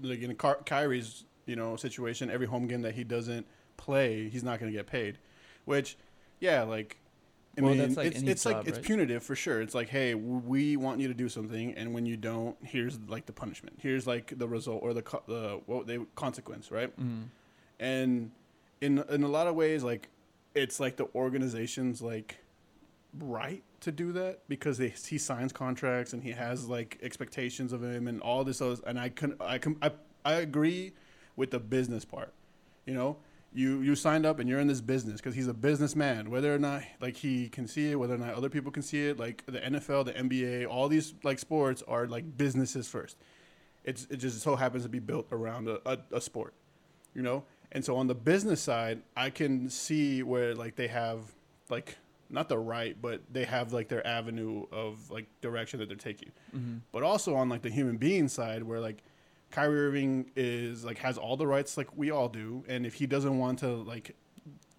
like 0.00 0.20
in 0.22 0.34
Ky- 0.34 0.62
Kyrie's 0.66 1.24
you 1.46 1.56
know 1.56 1.76
situation, 1.76 2.30
every 2.30 2.46
home 2.46 2.66
game 2.66 2.82
that 2.82 2.94
he 2.94 3.04
doesn't 3.04 3.46
play, 3.76 4.28
he's 4.30 4.42
not 4.42 4.58
going 4.60 4.72
to 4.72 4.76
get 4.76 4.86
paid, 4.86 5.18
which 5.66 5.96
yeah, 6.40 6.62
like. 6.62 6.96
I 7.58 7.60
Well, 7.60 7.72
mean, 7.72 7.78
that's 7.82 7.96
like 7.98 8.06
it's, 8.06 8.22
it's 8.22 8.46
like 8.46 8.56
job, 8.56 8.68
it's 8.68 8.78
right? 8.78 8.86
punitive 8.86 9.22
for 9.22 9.36
sure. 9.36 9.60
It's 9.60 9.74
like, 9.74 9.90
hey, 9.90 10.14
we 10.14 10.78
want 10.78 11.00
you 11.00 11.08
to 11.08 11.12
do 11.14 11.28
something, 11.28 11.74
and 11.74 11.92
when 11.92 12.06
you 12.06 12.16
don't, 12.16 12.56
here's 12.64 12.98
like 13.08 13.26
the 13.26 13.34
punishment. 13.34 13.78
Here's 13.82 14.06
like 14.06 14.32
the 14.38 14.48
result 14.48 14.82
or 14.82 14.94
the 14.94 15.02
co- 15.02 15.22
the 15.28 15.60
what 15.66 15.86
they 15.86 15.98
consequence, 16.14 16.70
right? 16.70 16.98
Mhm. 16.98 17.24
and 17.78 18.30
in 18.80 19.04
in 19.10 19.22
a 19.22 19.28
lot 19.28 19.46
of 19.48 19.54
ways 19.54 19.84
like 19.84 20.08
it's 20.54 20.80
like 20.80 20.96
the 20.96 21.08
organization's 21.14 22.02
like 22.02 22.38
right 23.18 23.62
to 23.80 23.92
do 23.92 24.12
that 24.12 24.40
because 24.48 24.78
they, 24.78 24.88
he 24.88 25.18
signs 25.18 25.52
contracts 25.52 26.12
and 26.12 26.22
he 26.22 26.30
has 26.30 26.68
like 26.68 26.98
expectations 27.02 27.72
of 27.72 27.82
him 27.82 28.08
and 28.08 28.20
all 28.20 28.44
this 28.44 28.60
other 28.60 28.76
and 28.86 28.98
I 28.98 29.08
can 29.08 29.36
I 29.40 29.58
can 29.58 29.76
I, 29.82 29.90
I 30.24 30.34
agree 30.34 30.92
with 31.36 31.50
the 31.50 31.58
business 31.58 32.04
part 32.04 32.32
you 32.84 32.94
know? 32.94 33.16
You 33.54 33.82
you 33.82 33.94
signed 33.94 34.24
up 34.24 34.38
and 34.38 34.48
you're 34.48 34.60
in 34.60 34.66
this 34.66 34.80
business 34.80 35.20
because 35.20 35.34
he's 35.34 35.46
a 35.46 35.52
businessman. 35.52 36.30
Whether 36.30 36.54
or 36.54 36.58
not 36.58 36.84
like 37.02 37.16
he 37.16 37.50
can 37.50 37.68
see 37.68 37.90
it 37.90 37.96
whether 37.96 38.14
or 38.14 38.18
not 38.18 38.32
other 38.32 38.48
people 38.48 38.72
can 38.72 38.82
see 38.82 39.08
it 39.08 39.18
like 39.18 39.44
the 39.44 39.58
NFL 39.58 40.06
the 40.06 40.14
NBA 40.14 40.66
all 40.66 40.88
these 40.88 41.12
like 41.22 41.38
sports 41.38 41.82
are 41.86 42.06
like 42.06 42.38
businesses 42.38 42.88
first. 42.88 43.18
It's 43.84 44.06
it 44.08 44.16
just 44.16 44.40
so 44.40 44.56
happens 44.56 44.84
to 44.84 44.88
be 44.88 45.00
built 45.00 45.26
around 45.30 45.68
a, 45.68 45.80
a, 45.84 45.98
a 46.12 46.20
sport 46.22 46.54
you 47.14 47.20
know 47.20 47.44
and 47.72 47.84
so 47.84 47.96
on 47.96 48.06
the 48.06 48.14
business 48.14 48.60
side 48.60 49.02
i 49.16 49.28
can 49.30 49.68
see 49.68 50.22
where 50.22 50.54
like 50.54 50.76
they 50.76 50.88
have 50.88 51.20
like 51.70 51.96
not 52.30 52.48
the 52.48 52.58
right 52.58 52.96
but 53.02 53.20
they 53.30 53.44
have 53.44 53.72
like 53.72 53.88
their 53.88 54.06
avenue 54.06 54.64
of 54.72 55.10
like 55.10 55.26
direction 55.40 55.78
that 55.80 55.88
they're 55.88 55.96
taking 55.96 56.30
Mhm. 56.56 56.80
but 56.92 57.02
also 57.02 57.34
on 57.34 57.48
like 57.48 57.62
the 57.62 57.70
human 57.70 57.96
being 57.96 58.28
side 58.28 58.62
where 58.62 58.80
like 58.80 59.02
Kyrie 59.50 59.80
Irving 59.80 60.30
is 60.34 60.82
like 60.82 60.96
has 60.98 61.18
all 61.18 61.36
the 61.36 61.46
rights 61.46 61.76
like 61.76 61.94
we 61.94 62.10
all 62.10 62.28
do 62.30 62.64
and 62.68 62.86
if 62.86 62.94
he 62.94 63.06
doesn't 63.06 63.38
want 63.38 63.58
to 63.58 63.68
like 63.68 64.16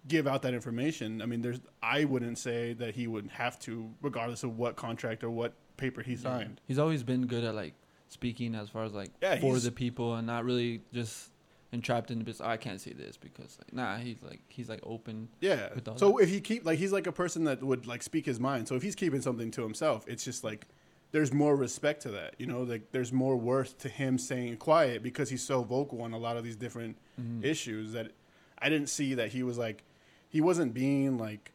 give 0.08 0.26
out 0.26 0.42
that 0.42 0.52
information 0.52 1.22
I 1.22 1.26
mean 1.26 1.42
there's 1.42 1.60
I 1.80 2.04
wouldn't 2.06 2.38
say 2.38 2.72
that 2.74 2.94
he 2.96 3.06
would 3.06 3.28
have 3.30 3.58
to 3.60 3.90
regardless 4.02 4.42
of 4.42 4.58
what 4.58 4.74
contract 4.74 5.22
or 5.22 5.30
what 5.30 5.54
paper 5.76 6.02
he 6.02 6.12
Yeah. 6.14 6.18
signed 6.18 6.60
He's 6.66 6.78
always 6.80 7.04
been 7.04 7.26
good 7.26 7.44
at 7.44 7.54
like 7.54 7.74
speaking 8.08 8.56
as 8.56 8.68
far 8.68 8.82
as 8.84 8.92
like 8.92 9.10
Yeah, 9.22 9.38
for 9.38 9.58
the 9.60 9.70
people 9.70 10.16
and 10.16 10.26
not 10.26 10.44
really 10.44 10.82
just 10.92 11.30
entrapped 11.74 12.10
in 12.10 12.18
the 12.18 12.24
business. 12.24 12.46
Oh, 12.46 12.50
I 12.50 12.56
can't 12.56 12.80
see 12.80 12.92
this 12.94 13.16
because 13.18 13.58
like 13.58 13.72
nah, 13.74 13.96
he's 13.96 14.22
like 14.22 14.40
he's 14.48 14.68
like 14.70 14.80
open. 14.84 15.28
Yeah. 15.40 15.68
So 15.96 16.16
if 16.18 16.30
he 16.30 16.40
keep 16.40 16.64
like 16.64 16.78
he's 16.78 16.92
like 16.92 17.06
a 17.06 17.12
person 17.12 17.44
that 17.44 17.62
would 17.62 17.86
like 17.86 18.02
speak 18.02 18.24
his 18.24 18.40
mind. 18.40 18.68
So 18.68 18.74
if 18.76 18.82
he's 18.82 18.94
keeping 18.94 19.20
something 19.20 19.50
to 19.52 19.62
himself, 19.62 20.04
it's 20.08 20.24
just 20.24 20.44
like 20.44 20.66
there's 21.12 21.32
more 21.32 21.54
respect 21.54 22.02
to 22.02 22.10
that. 22.12 22.34
You 22.38 22.46
know, 22.46 22.62
like 22.62 22.90
there's 22.92 23.12
more 23.12 23.36
worth 23.36 23.78
to 23.78 23.88
him 23.88 24.18
staying 24.18 24.56
quiet 24.56 25.02
because 25.02 25.28
he's 25.30 25.42
so 25.42 25.62
vocal 25.62 26.02
on 26.02 26.12
a 26.12 26.18
lot 26.18 26.36
of 26.36 26.44
these 26.44 26.56
different 26.56 26.96
Mhm. 27.20 27.44
issues 27.44 27.92
that 27.92 28.12
I 28.58 28.68
didn't 28.68 28.88
see 28.88 29.14
that 29.14 29.30
he 29.32 29.42
was 29.42 29.58
like 29.58 29.82
he 30.28 30.40
wasn't 30.40 30.74
being 30.74 31.18
like 31.18 31.52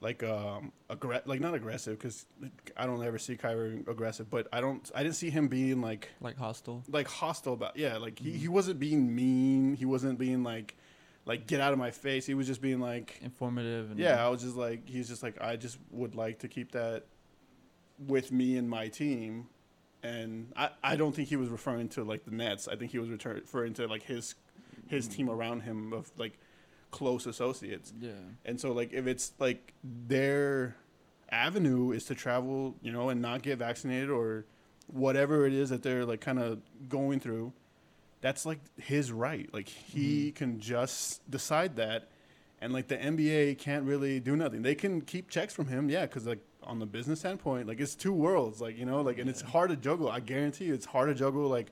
like 0.00 0.22
um 0.22 0.72
aggre- 0.88 1.26
like 1.26 1.40
not 1.40 1.54
aggressive 1.54 1.98
because 1.98 2.24
I 2.76 2.86
don't 2.86 3.02
ever 3.02 3.18
see 3.18 3.36
Kyrie 3.36 3.82
aggressive, 3.88 4.30
but 4.30 4.46
I 4.52 4.60
don't 4.60 4.88
I 4.94 5.02
didn't 5.02 5.16
see 5.16 5.30
him 5.30 5.48
being 5.48 5.80
like 5.80 6.08
like 6.20 6.36
hostile. 6.36 6.84
like 6.90 7.08
hostile 7.08 7.54
about 7.54 7.76
yeah 7.76 7.96
like 7.96 8.18
he, 8.18 8.30
Mhm. 8.30 8.36
he 8.36 8.48
wasn't 8.48 8.78
being 8.78 9.14
mean 9.14 9.74
he 9.74 9.84
wasn't 9.84 10.18
being 10.18 10.42
like 10.44 10.76
like 11.26 11.46
get 11.46 11.60
out 11.60 11.72
of 11.72 11.78
my 11.78 11.90
face 11.90 12.24
he 12.26 12.34
was 12.34 12.46
just 12.46 12.62
being 12.62 12.80
like 12.80 13.18
informative 13.22 13.90
and 13.90 13.98
yeah 14.00 14.24
i 14.24 14.28
was 14.30 14.40
just 14.40 14.56
like 14.56 14.88
he's 14.88 15.08
just 15.08 15.22
like 15.22 15.38
i 15.42 15.56
just 15.56 15.76
would 15.90 16.14
like 16.14 16.38
to 16.38 16.48
keep 16.48 16.72
that 16.72 17.04
with 18.06 18.32
me 18.32 18.56
and 18.56 18.70
my 18.70 18.88
team 18.88 19.46
and 20.02 20.50
i 20.56 20.70
i 20.82 20.96
don't 20.96 21.14
think 21.14 21.28
he 21.28 21.36
was 21.36 21.48
referring 21.50 21.88
to 21.88 22.02
like 22.04 22.24
the 22.24 22.30
nets 22.30 22.66
i 22.68 22.76
think 22.76 22.92
he 22.92 22.98
was 22.98 23.10
referring 23.10 23.74
to 23.74 23.86
like 23.88 24.04
his 24.04 24.36
his 24.86 25.06
team 25.08 25.28
around 25.28 25.60
him 25.62 25.92
of 25.92 26.10
like 26.16 26.38
close 26.90 27.26
associates 27.26 27.92
yeah 28.00 28.10
and 28.44 28.60
so 28.60 28.72
like 28.72 28.92
if 28.92 29.06
it's 29.06 29.32
like 29.38 29.74
their 29.82 30.76
avenue 31.30 31.92
is 31.92 32.04
to 32.06 32.14
travel, 32.14 32.74
you 32.82 32.92
know, 32.92 33.08
and 33.08 33.20
not 33.20 33.42
get 33.42 33.58
vaccinated 33.58 34.10
or 34.10 34.44
whatever 34.86 35.46
it 35.46 35.52
is 35.52 35.70
that 35.70 35.82
they're 35.82 36.04
like 36.04 36.20
kind 36.20 36.38
of 36.38 36.60
going 36.88 37.20
through, 37.20 37.52
that's 38.20 38.46
like 38.46 38.60
his 38.76 39.12
right. 39.12 39.52
Like 39.52 39.68
he 39.68 40.28
mm-hmm. 40.28 40.36
can 40.36 40.60
just 40.60 41.28
decide 41.30 41.76
that 41.76 42.08
and 42.60 42.72
like 42.72 42.88
the 42.88 42.96
NBA 42.96 43.58
can't 43.58 43.84
really 43.84 44.18
do 44.20 44.36
nothing. 44.36 44.62
They 44.62 44.74
can 44.74 45.00
keep 45.00 45.30
checks 45.30 45.54
from 45.54 45.66
him, 45.66 45.88
yeah, 45.88 46.06
cuz 46.06 46.26
like 46.26 46.40
on 46.62 46.78
the 46.78 46.86
business 46.86 47.20
standpoint, 47.20 47.68
like 47.68 47.80
it's 47.80 47.94
two 47.94 48.12
worlds, 48.12 48.60
like, 48.60 48.76
you 48.76 48.84
know, 48.84 49.00
like 49.02 49.18
and 49.18 49.28
it's 49.28 49.40
hard 49.40 49.70
to 49.70 49.76
juggle. 49.76 50.10
I 50.10 50.20
guarantee 50.20 50.66
you 50.66 50.74
it's 50.74 50.86
hard 50.86 51.08
to 51.08 51.14
juggle 51.14 51.48
like 51.48 51.70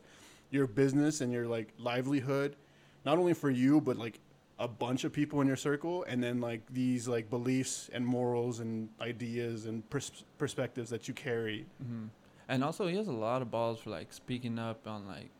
your 0.50 0.66
business 0.66 1.20
and 1.20 1.32
your 1.32 1.46
like 1.46 1.72
livelihood 1.78 2.56
not 3.04 3.18
only 3.18 3.34
for 3.34 3.50
you 3.50 3.80
but 3.80 3.96
like 3.96 4.20
a 4.58 4.66
bunch 4.66 5.04
of 5.04 5.12
people 5.12 5.40
in 5.42 5.46
your 5.46 5.56
circle 5.56 6.02
and 6.08 6.22
then 6.22 6.40
like 6.40 6.62
these 6.72 7.06
like 7.06 7.28
beliefs 7.28 7.90
and 7.92 8.06
morals 8.06 8.60
and 8.60 8.88
ideas 9.00 9.66
and 9.66 9.88
pers- 9.90 10.24
perspectives 10.38 10.88
that 10.90 11.06
you 11.08 11.14
carry 11.14 11.66
hmm 11.82 12.06
And 12.48 12.62
also, 12.62 12.86
he 12.86 12.96
has 12.96 13.08
a 13.08 13.12
lot 13.12 13.42
of 13.42 13.50
balls 13.50 13.80
for 13.80 13.90
like 13.90 14.12
speaking 14.12 14.58
up 14.58 14.86
on 14.86 15.06
like 15.06 15.30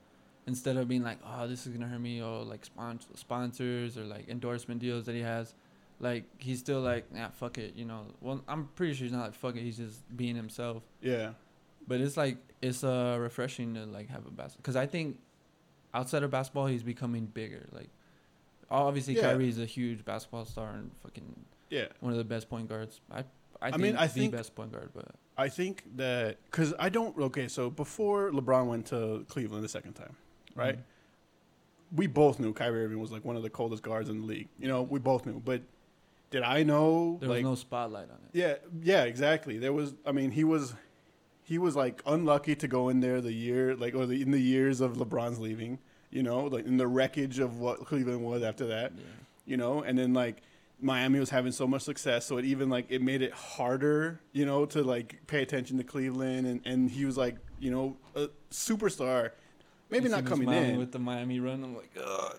instead 0.47 0.77
of 0.77 0.89
being 0.89 1.05
like, 1.05 1.19
"Oh, 1.25 1.47
this 1.47 1.65
is 1.67 1.73
gonna 1.73 1.87
hurt 1.87 2.01
me," 2.01 2.21
or 2.21 2.43
like 2.43 2.65
spon- 2.65 2.99
sponsors 3.15 3.97
or 3.97 4.05
like 4.05 4.29
endorsement 4.29 4.81
deals 4.81 5.07
that 5.07 5.15
he 5.15 5.23
has. 5.23 5.55
Like 6.01 6.25
he's 6.39 6.59
still 6.59 6.81
like, 6.81 7.05
"Yeah, 7.15 7.31
fuck 7.31 7.59
it," 7.59 7.75
you 7.77 7.85
know. 7.85 8.07
Well, 8.21 8.43
I'm 8.49 8.69
pretty 8.75 8.93
sure 8.95 9.05
he's 9.07 9.13
not 9.13 9.23
like, 9.27 9.35
"Fuck 9.35 9.55
it." 9.57 9.63
He's 9.63 9.77
just 9.79 10.03
being 10.17 10.35
himself. 10.37 10.83
yeah 11.01 11.33
But 11.87 12.01
it's 12.01 12.17
like 12.17 12.39
it's 12.61 12.83
uh 12.83 13.17
refreshing 13.21 13.75
to 13.75 13.87
like 13.87 14.09
have 14.11 14.27
a 14.27 14.31
basketball 14.31 14.63
because 14.63 14.77
I 14.77 14.87
think 14.87 15.19
outside 15.95 16.23
of 16.25 16.31
basketball, 16.31 16.67
he's 16.67 16.83
becoming 16.83 17.27
bigger. 17.27 17.67
Like 17.73 17.91
obviously, 18.71 19.15
Yeah. 19.15 19.37
is 19.39 19.59
a 19.59 19.67
huge 19.67 20.05
basketball 20.05 20.45
star 20.45 20.73
and 20.73 20.91
fucking 21.03 21.45
yeah 21.71 21.87
one 22.01 22.13
of 22.13 22.19
the 22.19 22.25
best 22.25 22.49
point 22.49 22.69
guards. 22.69 23.01
I 23.11 23.21
I, 23.21 23.25
I 23.61 23.71
think 23.71 23.83
mean, 23.83 23.97
I 23.97 24.07
the 24.07 24.13
think- 24.13 24.33
best 24.33 24.55
point 24.55 24.73
guard, 24.73 24.91
but 24.95 25.09
i 25.39 25.51
think 25.51 25.85
that 25.97 26.43
because 26.47 26.73
i 26.79 26.89
don't 26.89 27.15
okay 27.19 27.47
so 27.47 27.69
before 27.69 28.31
lebron 28.31 28.69
went 28.69 28.87
to 28.87 29.23
cleveland 29.29 29.63
the 29.63 29.69
second 29.69 29.93
time 29.93 30.17
mm-hmm. 30.51 30.61
right 30.61 30.79
we 31.95 32.07
both 32.07 32.41
knew 32.41 32.53
Kyrie 32.53 32.85
Irving 32.85 32.99
was 32.99 33.13
like 33.13 33.25
one 33.25 33.37
of 33.37 33.43
the 33.43 33.51
coldest 33.51 33.83
guards 33.83 34.09
in 34.09 34.21
the 34.21 34.27
league. 34.27 34.49
You 34.59 34.69
know, 34.69 34.83
we 34.83 34.99
both 34.99 35.27
knew. 35.27 35.41
But 35.45 35.63
did 36.31 36.43
I 36.43 36.63
know? 36.63 37.19
There 37.21 37.29
like, 37.29 37.37
was 37.39 37.45
no 37.45 37.55
spotlight 37.55 38.11
on 38.11 38.17
it. 38.17 38.31
yeah, 38.33 38.55
yeah, 38.83 39.05
exactly. 39.05 39.59
There 39.59 39.73
was. 39.73 39.95
I 40.05 40.13
mean, 40.13 40.31
he 40.31 40.45
was, 40.45 40.75
he 41.43 41.59
was 41.59 41.77
like 41.77 42.03
unlucky 42.07 42.57
to 42.57 42.69
go 42.69 42.89
in 42.89 43.01
there 43.01 43.21
the 43.21 43.33
year, 43.33 43.77
like 43.77 43.95
or 43.95 44.07
the, 44.07 44.21
in 44.21 44.31
the 44.31 44.41
years 44.41 44.81
of 44.81 44.95
LeBron's 44.95 45.39
leaving. 45.39 45.79
You 46.17 46.23
know, 46.23 46.45
like 46.47 46.65
in 46.67 46.77
the 46.79 46.87
wreckage 46.87 47.39
of 47.39 47.59
what 47.61 47.85
Cleveland 47.85 48.23
was 48.25 48.43
after 48.43 48.67
that. 48.69 48.93
Yeah. 48.97 49.03
You 49.45 49.57
know, 49.59 49.83
and 49.83 49.99
then 49.99 50.15
like 50.15 50.43
Miami 50.81 51.19
was 51.21 51.31
having 51.31 51.53
so 51.53 51.67
much 51.67 51.83
success, 51.83 52.25
so 52.27 52.39
it 52.39 52.45
even 52.47 52.69
like 52.71 52.87
it 52.89 53.03
made 53.03 53.21
it 53.23 53.33
harder. 53.33 54.21
You 54.33 54.47
know, 54.47 54.65
to 54.67 54.83
like 54.83 55.27
pay 55.27 55.43
attention 55.43 55.77
to 55.79 55.85
Cleveland, 55.85 56.47
and 56.47 56.61
and 56.65 56.91
he 56.91 57.05
was 57.05 57.17
like, 57.19 57.37
you 57.61 57.71
know, 57.71 57.97
a 58.15 58.29
superstar. 58.51 59.33
Maybe 59.91 60.09
not 60.09 60.25
coming 60.25 60.51
in. 60.51 60.79
with 60.79 60.91
the 60.91 60.99
Miami 60.99 61.39
run. 61.39 61.63
I'm 61.63 61.77
like, 61.77 61.91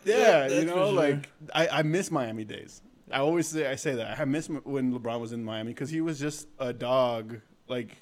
Yeah, 0.04 0.48
that's 0.48 0.54
you 0.56 0.66
know, 0.66 0.88
sure." 0.88 0.92
like 0.94 1.30
I, 1.54 1.68
I 1.80 1.82
miss 1.84 2.12
Miami 2.12 2.44
days. 2.46 2.82
I 3.12 3.20
always 3.20 3.48
say 3.48 3.68
I 3.68 3.76
say 3.76 3.94
that 3.96 4.20
I 4.20 4.26
miss 4.26 4.50
when 4.50 4.92
LeBron 4.92 5.22
was 5.22 5.32
in 5.32 5.44
Miami 5.46 5.72
because 5.72 5.90
he 5.90 6.02
was 6.02 6.20
just 6.20 6.48
a 6.60 6.74
dog, 6.74 7.40
like 7.70 7.96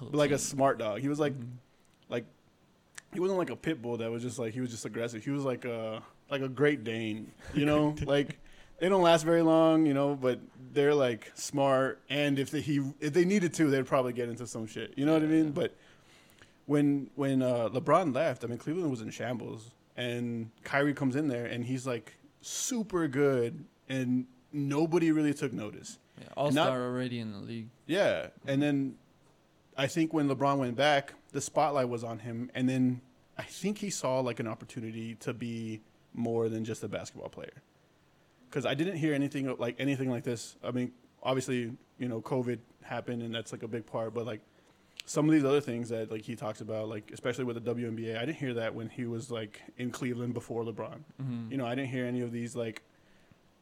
like 0.00 0.32
a 0.32 0.38
smart 0.38 0.78
dog. 0.78 1.00
He 1.00 1.08
was 1.08 1.18
like 1.20 1.32
Mhm. 1.38 1.52
like 2.10 2.26
he 3.14 3.20
wasn't 3.20 3.38
like 3.38 3.50
a 3.50 3.56
pit 3.56 3.80
bull 3.80 3.96
that 3.98 4.10
was 4.10 4.22
just 4.22 4.38
like 4.38 4.52
he 4.52 4.60
was 4.60 4.70
just 4.70 4.84
aggressive. 4.84 5.24
He 5.24 5.30
was 5.30 5.44
like 5.44 5.64
a 5.64 6.02
like 6.30 6.42
a 6.42 6.48
Great 6.48 6.84
Dane, 6.84 7.32
you 7.54 7.64
know, 7.70 7.94
like. 8.04 8.38
They 8.80 8.88
don't 8.88 9.02
last 9.02 9.22
very 9.22 9.40
long, 9.40 9.86
you 9.86 9.94
know, 9.94 10.16
but 10.16 10.40
they're 10.72 10.96
like 10.96 11.30
smart. 11.34 12.02
And 12.10 12.40
if 12.40 12.50
they, 12.50 12.60
he 12.60 12.82
if 12.98 13.12
they 13.12 13.24
needed 13.24 13.54
to, 13.54 13.70
they'd 13.70 13.86
probably 13.86 14.12
get 14.12 14.28
into 14.28 14.48
some 14.48 14.66
shit. 14.66 14.92
You 14.96 15.06
know 15.06 15.12
what 15.12 15.22
I 15.22 15.26
mean? 15.26 15.52
But 15.52 15.76
when 16.66 17.08
when 17.14 17.40
uh, 17.40 17.68
LeBron 17.68 18.12
left, 18.12 18.42
I 18.44 18.48
mean 18.48 18.58
Cleveland 18.58 18.90
was 18.90 19.00
in 19.00 19.10
shambles, 19.10 19.70
and 19.96 20.50
Kyrie 20.64 20.92
comes 20.92 21.14
in 21.14 21.28
there 21.28 21.46
and 21.46 21.64
he's 21.64 21.86
like 21.86 22.16
super 22.40 23.06
good, 23.06 23.64
and 23.88 24.26
nobody 24.52 25.12
really 25.12 25.32
took 25.32 25.52
notice. 25.52 25.98
Yeah, 26.20 26.28
All 26.36 26.50
star 26.50 26.82
already 26.82 27.20
in 27.20 27.32
the 27.32 27.38
league. 27.38 27.68
Yeah, 27.86 28.28
and 28.46 28.60
then 28.60 28.96
I 29.76 29.86
think 29.86 30.12
when 30.12 30.28
LeBron 30.28 30.58
went 30.58 30.76
back, 30.76 31.14
the 31.34 31.40
spotlight 31.40 31.88
was 31.88 32.04
on 32.04 32.20
him, 32.20 32.48
and 32.54 32.68
then 32.68 33.00
I 33.36 33.42
think 33.42 33.78
he 33.78 33.90
saw 33.90 34.20
like 34.20 34.38
an 34.38 34.46
opportunity 34.46 35.16
to 35.16 35.34
be 35.34 35.82
more 36.14 36.48
than 36.48 36.64
just 36.64 36.84
a 36.84 36.88
basketball 36.88 37.28
player. 37.28 37.62
Because 38.48 38.64
I 38.64 38.74
didn't 38.74 38.96
hear 38.96 39.12
anything 39.12 39.52
like 39.58 39.74
anything 39.80 40.08
like 40.08 40.22
this. 40.22 40.56
I 40.62 40.70
mean, 40.70 40.92
obviously, 41.24 41.72
you 41.98 42.08
know, 42.08 42.22
COVID 42.22 42.60
happened, 42.82 43.20
and 43.22 43.34
that's 43.34 43.50
like 43.50 43.64
a 43.64 43.68
big 43.68 43.84
part. 43.84 44.14
But 44.14 44.26
like 44.26 44.42
some 45.06 45.28
of 45.28 45.32
these 45.32 45.44
other 45.44 45.60
things 45.60 45.88
that 45.88 46.08
like 46.12 46.22
he 46.22 46.36
talks 46.36 46.60
about, 46.60 46.88
like 46.88 47.10
especially 47.12 47.44
with 47.44 47.62
the 47.62 47.74
WNBA, 47.74 48.16
I 48.16 48.20
didn't 48.20 48.38
hear 48.38 48.54
that 48.54 48.72
when 48.72 48.88
he 48.88 49.06
was 49.06 49.28
like 49.28 49.60
in 49.76 49.90
Cleveland 49.90 50.34
before 50.34 50.62
LeBron. 50.62 51.00
Mm-hmm. 51.20 51.50
You 51.50 51.56
know, 51.56 51.66
I 51.66 51.74
didn't 51.74 51.90
hear 51.90 52.06
any 52.06 52.20
of 52.20 52.30
these 52.30 52.54
like 52.54 52.82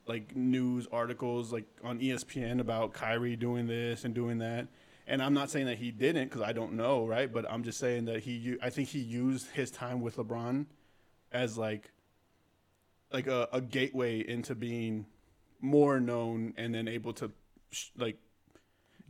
like 0.06 0.36
news 0.36 0.86
articles 0.92 1.54
like 1.54 1.64
on 1.82 2.00
ESPN 2.00 2.60
about 2.60 2.92
Kyrie 2.92 3.36
doing 3.36 3.66
this 3.66 4.04
and 4.04 4.14
doing 4.14 4.38
that. 4.38 4.66
And 5.06 5.22
I'm 5.22 5.34
not 5.34 5.50
saying 5.50 5.66
that 5.66 5.78
he 5.78 5.90
didn't 5.90 6.28
because 6.28 6.42
I 6.42 6.52
don't 6.52 6.74
know, 6.74 7.06
right? 7.06 7.32
But 7.32 7.50
I'm 7.50 7.62
just 7.64 7.78
saying 7.78 8.04
that 8.06 8.20
he, 8.20 8.56
I 8.62 8.70
think 8.70 8.88
he 8.88 9.00
used 9.00 9.50
his 9.50 9.70
time 9.70 10.00
with 10.00 10.16
LeBron 10.16 10.66
as 11.32 11.58
like, 11.58 11.90
like 13.12 13.26
a, 13.26 13.48
a 13.52 13.60
gateway 13.60 14.26
into 14.26 14.54
being 14.54 15.06
more 15.60 16.00
known 16.00 16.54
and 16.56 16.74
then 16.74 16.88
able 16.88 17.12
to, 17.14 17.30
sh- 17.70 17.90
like, 17.96 18.18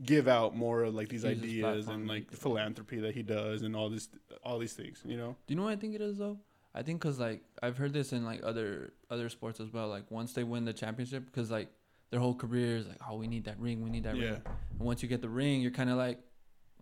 give 0.03 0.27
out 0.27 0.57
more 0.57 0.83
of 0.83 0.95
like 0.95 1.09
these 1.09 1.23
Use 1.23 1.39
ideas 1.39 1.87
and 1.87 2.09
like 2.09 2.33
philanthropy 2.33 2.99
that 3.01 3.15
he 3.15 3.23
does 3.23 3.63
and 3.63 3.77
all 3.77 3.89
this, 3.89 4.09
all 4.43 4.59
these 4.59 4.73
things, 4.73 5.03
you 5.05 5.17
know? 5.17 5.37
Do 5.47 5.55
you 5.55 5.57
know 5.57 5.65
what 5.65 5.73
I 5.73 5.77
think 5.77 5.95
it 5.95 6.01
is 6.01 6.19
though? 6.19 6.39
I 6.75 6.83
think 6.83 7.01
because 7.01 7.21
like 7.21 7.43
I've 7.63 7.77
heard 7.77 7.93
this 7.93 8.13
in 8.13 8.25
like 8.25 8.41
other 8.43 8.95
other 9.11 9.29
sports 9.29 9.61
as 9.61 9.73
well. 9.73 9.89
Like 9.89 10.11
once 10.11 10.33
they 10.33 10.43
win 10.43 10.65
the 10.65 10.73
championship, 10.73 11.27
because 11.27 11.51
like 11.51 11.69
their 12.13 12.21
whole 12.21 12.35
career 12.37 12.77
is 12.77 12.87
like, 12.87 12.99
oh, 13.11 13.17
we 13.17 13.27
need 13.27 13.45
that 13.47 13.59
ring, 13.59 13.83
we 13.83 13.91
need 13.91 14.05
that 14.05 14.17
Yeah. 14.17 14.23
ring. 14.35 14.43
And 14.79 14.87
once 14.87 15.03
you 15.03 15.09
get 15.09 15.21
the 15.23 15.29
ring, 15.29 15.61
you're 15.63 15.73
kind 15.73 15.91
of 15.91 15.97
like, 15.97 16.21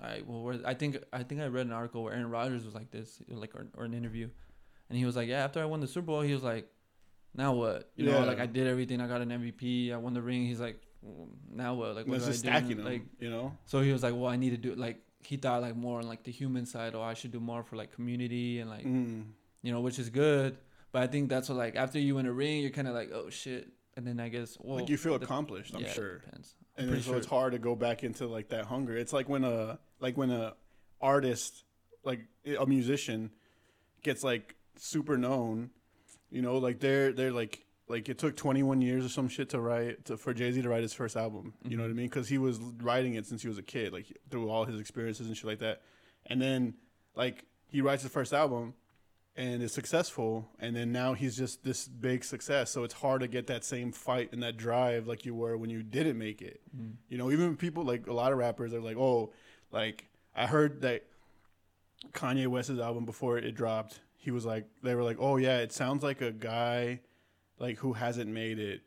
all 0.02 0.08
right, 0.08 0.26
well, 0.26 0.42
where, 0.42 0.56
I 0.66 0.74
think 0.74 0.98
I 1.12 1.22
think 1.22 1.40
I 1.40 1.46
read 1.46 1.64
an 1.66 1.72
article 1.72 2.02
where 2.04 2.12
Aaron 2.12 2.28
Rodgers 2.30 2.64
was 2.66 2.74
like 2.74 2.90
this, 2.90 3.22
like 3.28 3.54
or, 3.54 3.66
or 3.78 3.84
an 3.84 3.94
interview, 3.94 4.28
and 4.90 4.98
he 4.98 5.04
was 5.06 5.16
like, 5.16 5.28
yeah, 5.28 5.42
after 5.44 5.60
I 5.62 5.64
won 5.66 5.80
the 5.80 5.86
Super 5.86 6.06
Bowl, 6.06 6.20
he 6.20 6.34
was 6.34 6.42
like, 6.42 6.68
now 7.34 7.52
what? 7.54 7.90
You 7.96 8.06
know, 8.06 8.20
like 8.24 8.40
I 8.40 8.46
did 8.46 8.66
everything, 8.66 9.00
I 9.00 9.06
got 9.06 9.20
an 9.22 9.30
MVP, 9.30 9.92
I 9.92 9.96
won 9.96 10.12
the 10.14 10.22
ring. 10.22 10.44
He's 10.46 10.60
like, 10.60 10.82
well, 11.00 11.28
now 11.50 11.74
what? 11.74 11.94
Like 11.94 12.06
what 12.08 12.16
It's 12.16 12.24
do 12.24 12.30
I 12.30 12.32
just 12.32 12.44
do? 12.44 12.48
stacking 12.50 12.76
them, 12.78 12.86
Like 12.86 13.02
you 13.20 13.30
know? 13.30 13.56
so 13.66 13.80
he 13.80 13.92
was 13.92 14.02
like, 14.02 14.14
well, 14.14 14.26
I 14.26 14.36
need 14.36 14.50
to 14.50 14.56
do 14.56 14.74
like 14.74 15.00
he 15.22 15.36
thought 15.36 15.60
like 15.62 15.76
more 15.76 15.98
on 16.00 16.08
like 16.08 16.24
the 16.24 16.32
human 16.32 16.66
side, 16.66 16.94
or 16.96 17.04
I 17.06 17.14
should 17.14 17.30
do 17.30 17.40
more 17.40 17.62
for 17.62 17.76
like 17.76 17.92
community 17.92 18.58
and 18.60 18.68
like 18.68 18.84
Mm. 18.86 19.26
you 19.62 19.70
know, 19.70 19.80
which 19.80 19.98
is 20.00 20.08
good. 20.10 20.56
But 20.92 21.02
I 21.02 21.06
think 21.06 21.28
that's 21.28 21.48
what 21.48 21.56
like 21.58 21.76
after 21.76 21.98
you 22.00 22.16
win 22.16 22.26
a 22.26 22.32
ring, 22.32 22.62
you're 22.62 22.70
kind 22.70 22.88
of 22.88 22.94
like, 22.94 23.10
oh 23.12 23.30
shit, 23.30 23.68
and 24.00 24.06
then 24.06 24.24
I 24.24 24.30
guess 24.30 24.56
well, 24.60 24.78
like 24.78 24.88
you 24.88 24.96
feel 24.96 25.18
the- 25.18 25.24
accomplished, 25.24 25.74
I'm 25.74 25.82
yeah, 25.82 25.88
it 25.88 25.94
sure. 25.94 26.18
Depends. 26.20 26.54
I'm 26.78 26.88
and 26.88 27.02
so 27.02 27.10
sure. 27.10 27.18
it's 27.18 27.26
hard 27.26 27.52
to 27.52 27.58
go 27.58 27.74
back 27.74 28.02
into 28.02 28.26
like 28.26 28.48
that 28.48 28.64
hunger. 28.64 28.96
It's 28.96 29.12
like 29.12 29.28
when 29.28 29.44
a 29.44 29.78
like 30.00 30.16
when 30.16 30.30
a 30.30 30.54
artist 31.02 31.64
like 32.02 32.20
a 32.58 32.64
musician 32.64 33.30
gets 34.02 34.24
like 34.24 34.54
super 34.76 35.18
known, 35.18 35.70
you 36.30 36.40
know, 36.40 36.56
like 36.56 36.80
they're 36.80 37.12
they're 37.12 37.32
like 37.32 37.66
like 37.88 38.08
it 38.08 38.16
took 38.16 38.36
21 38.36 38.80
years 38.80 39.04
or 39.04 39.10
some 39.10 39.28
shit 39.28 39.50
to 39.50 39.60
write 39.60 40.06
to, 40.06 40.16
for 40.16 40.32
Jay 40.32 40.50
Z 40.50 40.62
to 40.62 40.68
write 40.70 40.82
his 40.82 40.94
first 40.94 41.14
album. 41.14 41.52
You 41.62 41.76
know 41.76 41.82
mm-hmm. 41.82 41.82
what 41.82 41.90
I 41.90 41.94
mean? 41.94 42.06
Because 42.06 42.28
he 42.28 42.38
was 42.38 42.58
writing 42.58 43.14
it 43.14 43.26
since 43.26 43.42
he 43.42 43.48
was 43.48 43.58
a 43.58 43.62
kid, 43.62 43.92
like 43.92 44.06
through 44.30 44.48
all 44.48 44.64
his 44.64 44.80
experiences 44.80 45.26
and 45.26 45.36
shit 45.36 45.44
like 45.44 45.58
that. 45.58 45.82
And 46.24 46.40
then 46.40 46.74
like 47.14 47.44
he 47.68 47.82
writes 47.82 48.02
his 48.02 48.12
first 48.12 48.32
album 48.32 48.72
and 49.36 49.62
is 49.62 49.72
successful 49.72 50.48
and 50.58 50.74
then 50.74 50.90
now 50.92 51.14
he's 51.14 51.36
just 51.36 51.62
this 51.64 51.86
big 51.88 52.24
success 52.24 52.70
so 52.70 52.82
it's 52.84 52.94
hard 52.94 53.20
to 53.20 53.28
get 53.28 53.46
that 53.46 53.64
same 53.64 53.92
fight 53.92 54.30
and 54.32 54.42
that 54.42 54.56
drive 54.56 55.06
like 55.06 55.24
you 55.24 55.34
were 55.34 55.56
when 55.56 55.70
you 55.70 55.82
didn't 55.82 56.18
make 56.18 56.42
it 56.42 56.60
Mhm. 56.76 56.94
you 57.08 57.16
know, 57.16 57.30
even 57.30 57.56
people 57.56 57.84
like 57.84 58.06
a 58.08 58.12
lot 58.12 58.32
of 58.32 58.38
rappers 58.38 58.74
are 58.74 58.80
like, 58.80 58.96
oh, 58.96 59.32
like 59.70 60.08
I 60.34 60.46
heard 60.46 60.80
that 60.82 61.04
Kanye 62.12 62.46
West's 62.48 62.78
album 62.80 63.04
before 63.04 63.38
it 63.38 63.52
dropped, 63.54 64.00
he 64.16 64.30
was 64.30 64.44
like, 64.44 64.66
they 64.82 64.94
were 64.94 65.04
like, 65.04 65.18
oh 65.20 65.36
yeah, 65.36 65.58
it 65.58 65.72
sounds 65.72 66.02
like 66.02 66.20
a 66.20 66.32
guy 66.32 67.00
like 67.58 67.76
who 67.78 67.92
hasn't 67.92 68.28
made 68.30 68.58
it 68.58 68.82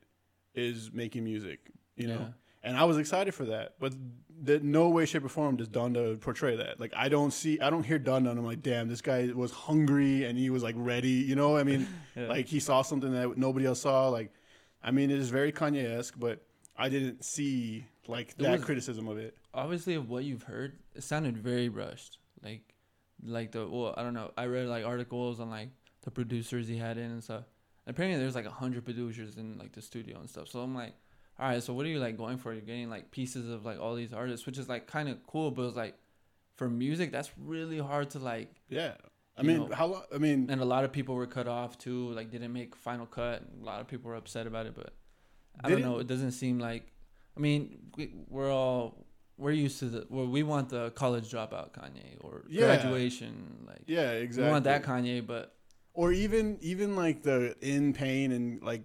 is 0.56 0.92
making 0.92 1.24
music, 1.24 1.60
you 1.96 2.08
know. 2.08 2.34
And 2.64 2.78
I 2.78 2.86
was 2.86 2.98
excited 2.98 3.34
for 3.34 3.46
that, 3.46 3.76
but 3.80 3.94
the, 4.42 4.60
no 4.60 4.90
way, 4.90 5.06
shape, 5.06 5.24
or 5.26 5.30
form 5.30 5.56
does 5.58 5.70
Donda 5.70 6.20
portray 6.20 6.56
that. 6.58 6.80
Like 6.80 6.94
I 6.96 7.10
don't 7.10 7.32
see, 7.32 7.60
I 7.60 7.70
don't 7.70 7.84
hear 7.84 8.00
Donda, 8.00 8.30
and 8.30 8.40
I'm 8.40 8.46
like, 8.46 8.62
damn, 8.62 8.88
this 8.88 9.02
guy 9.02 9.30
was 9.34 9.52
hungry 9.52 10.26
and 10.26 10.38
he 10.38 10.50
was 10.50 10.64
like 10.64 10.76
ready, 10.78 11.10
you 11.10 11.36
know. 11.36 11.58
I 11.58 11.64
mean, 11.64 11.88
Yeah. 12.16 12.28
like 12.28 12.48
he 12.48 12.60
saw 12.60 12.82
something 12.82 13.12
that 13.14 13.38
nobody 13.38 13.66
else 13.66 13.82
saw. 13.82 14.10
Like, 14.10 14.32
I 14.84 14.92
mean, 14.92 15.10
it 15.12 15.20
is 15.20 15.30
very 15.30 15.52
Kanye 15.52 15.98
esque, 15.98 16.16
but 16.20 16.42
I 16.78 16.90
didn't 16.90 17.24
see 17.24 17.86
like 18.08 18.36
that 18.38 18.52
was- 18.52 18.64
criticism 18.66 19.08
of 19.08 19.18
it. 19.18 19.38
obviously 19.54 19.96
of 19.96 20.10
what 20.10 20.24
you've 20.24 20.44
heard, 20.44 20.78
it 20.96 21.04
sounded 21.04 21.38
very 21.38 21.70
rushed. 21.70 22.18
Like, 22.44 22.74
like 23.26 23.52
the 23.54 23.68
well, 23.68 23.94
I 23.96 24.04
don't 24.04 24.14
know. 24.14 24.32
I 24.38 24.46
read 24.48 24.68
like 24.68 24.84
articles 24.86 25.40
on 25.40 25.50
like 25.50 25.70
the 26.02 26.12
producers 26.12 26.68
he 26.68 26.78
had 26.78 26.98
in 26.98 27.12
and 27.12 27.24
stuff. 27.24 27.44
Apparently, 27.88 28.20
there's 28.20 28.36
like 28.36 28.46
a 28.46 28.50
hundred 28.52 28.84
producers 28.86 29.38
in 29.38 29.58
like 29.58 29.72
the 29.74 29.82
studio 29.82 30.20
and 30.20 30.30
stuff. 30.30 30.48
So 30.50 30.60
I'm 30.62 30.74
like, 30.76 30.94
all 31.44 31.50
right, 31.50 31.62
so 31.62 31.74
what 31.74 31.86
are 31.86 31.90
you 31.90 32.00
like 32.00 32.16
going 32.18 32.38
for? 32.38 32.54
You're 32.54 32.62
getting 32.62 32.90
like 32.90 33.12
pieces 33.12 33.50
of 33.50 33.66
like 33.66 33.78
all 33.80 33.96
these 33.96 34.14
artists, 34.14 34.46
which 34.46 34.58
is 34.58 34.70
like 34.70 34.88
kind 34.88 35.10
of 35.10 35.18
cool, 35.28 35.52
but 35.52 35.64
it's 35.64 35.76
like 35.76 35.96
for 36.56 36.70
music, 36.70 37.12
that's 37.12 37.32
really 37.38 37.80
hard 37.80 38.12
to 38.12 38.20
like. 38.20 38.50
Yeah, 38.70 38.94
I 39.38 39.42
mean, 39.42 39.58
know- 39.58 39.76
how 39.76 39.88
long? 39.88 40.04
I 40.16 40.20
mean, 40.20 40.48
And 40.50 40.62
a 40.62 40.66
lot 40.66 40.86
of 40.86 40.94
people 40.94 41.16
were 41.16 41.28
cut 41.28 41.48
off 41.50 41.78
too, 41.78 42.12
like 42.12 42.32
didn't 42.32 42.54
make 42.54 42.76
final 42.78 43.06
cut. 43.06 43.44
A 43.62 43.66
lot 43.66 43.82
of 43.82 43.88
people 43.88 44.10
were 44.10 44.16
upset 44.16 44.48
about 44.48 44.68
it, 44.68 44.74
but 44.74 44.94
I 45.62 45.70
don't 45.70 45.82
know. 45.82 46.00
It 46.00 46.08
doesn't 46.08 46.32
seem 46.32 46.60
like. 46.60 46.88
I 47.36 47.42
mean, 47.42 47.80
we, 47.98 48.14
we're 48.30 48.52
all 48.54 49.06
we're 49.38 49.52
used 49.52 49.80
to 49.80 49.86
the. 49.86 50.08
Well, 50.10 50.28
we 50.28 50.44
want 50.44 50.70
the 50.70 50.92
college 50.92 51.30
dropout 51.30 51.72
Kanye 51.74 52.20
or 52.22 52.46
Yeah. 52.48 52.68
graduation. 52.68 53.66
Like 53.68 53.82
yeah, 53.86 54.12
exactly. 54.12 54.46
we 54.46 54.52
want 54.52 54.64
that 54.64 54.84
Kanye, 54.84 55.28
but 55.28 55.56
or 55.94 56.14
even 56.14 56.58
even 56.62 56.96
like 56.96 57.24
the 57.24 57.56
in 57.60 57.92
pain 57.92 58.32
and 58.32 58.64
like 58.64 58.84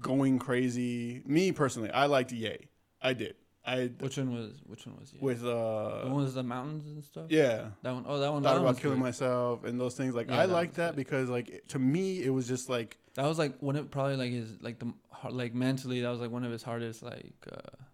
going 0.00 0.38
crazy. 0.38 1.22
Me 1.26 1.52
personally, 1.52 1.90
I 1.90 2.06
liked 2.06 2.32
Ye. 2.32 2.56
I 3.02 3.12
did. 3.12 3.36
I 3.66 3.90
which 3.98 4.18
one 4.18 4.34
was 4.34 4.52
which 4.66 4.86
one 4.86 4.96
was 5.00 5.12
yeah? 5.14 5.20
with 5.22 5.40
the 5.40 5.56
uh 5.56 6.04
one 6.04 6.22
was 6.22 6.34
the 6.34 6.42
mountains 6.42 6.86
and 6.86 7.02
stuff. 7.02 7.26
yeah. 7.30 7.68
That 7.82 7.94
one. 7.94 8.04
Oh, 8.06 8.18
that 8.18 8.30
one. 8.30 8.42
Thought 8.42 8.54
that 8.54 8.60
about 8.60 8.78
killing 8.78 8.98
myself 8.98 9.64
and 9.64 9.80
those 9.80 9.94
things. 9.94 10.14
Like 10.14 10.28
Yeah, 10.28 10.40
I 10.40 10.44
like 10.44 10.74
that 10.74 10.96
because 10.96 11.30
like 11.30 11.62
to 11.68 11.78
me 11.78 12.22
it 12.22 12.28
was 12.30 12.46
just 12.46 12.68
like 12.68 12.98
That 13.14 13.24
was 13.24 13.38
like 13.38 13.56
one 13.60 13.76
of 13.76 13.90
probably 13.90 14.16
like 14.16 14.32
his 14.32 14.60
like 14.60 14.78
the 14.80 14.92
like 15.30 15.54
mentally 15.54 16.02
that 16.02 16.10
was 16.10 16.20
like 16.20 16.30
one 16.30 16.44
of 16.44 16.52
his 16.52 16.62
hardest 16.62 17.02
like 17.02 17.32
uh 17.50 17.84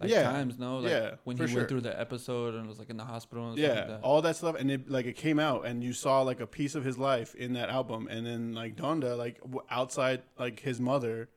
like 0.00 0.10
Yeah. 0.10 0.22
times. 0.22 0.58
No, 0.58 0.78
like 0.78 0.90
Yeah, 0.90 1.14
when 1.24 1.36
he 1.36 1.46
sure. 1.46 1.56
went 1.58 1.68
through 1.68 1.82
the 1.82 1.98
episode 2.00 2.54
and 2.54 2.66
was 2.66 2.78
like 2.78 2.90
in 2.90 2.96
the 2.96 3.04
hospital 3.04 3.48
and 3.50 3.58
stuff 3.58 3.68
yeah 3.68 3.78
like 3.80 3.88
that. 3.88 4.00
all 4.02 4.22
that 4.22 4.36
stuff 4.36 4.56
and 4.58 4.70
it 4.70 4.90
like 4.90 5.06
it 5.06 5.14
came 5.16 5.38
out 5.38 5.66
and 5.66 5.84
you 5.84 5.92
saw 5.92 6.22
like 6.22 6.40
a 6.40 6.46
piece 6.46 6.74
of 6.74 6.84
his 6.84 6.96
life 6.98 7.34
in 7.34 7.52
that 7.52 7.68
album 7.68 8.08
and 8.08 8.26
then 8.26 8.52
like 8.54 8.76
Donda 8.76 9.16
like 9.18 9.40
outside 9.70 10.22
like 10.38 10.60
his 10.60 10.80
mother 10.80 11.28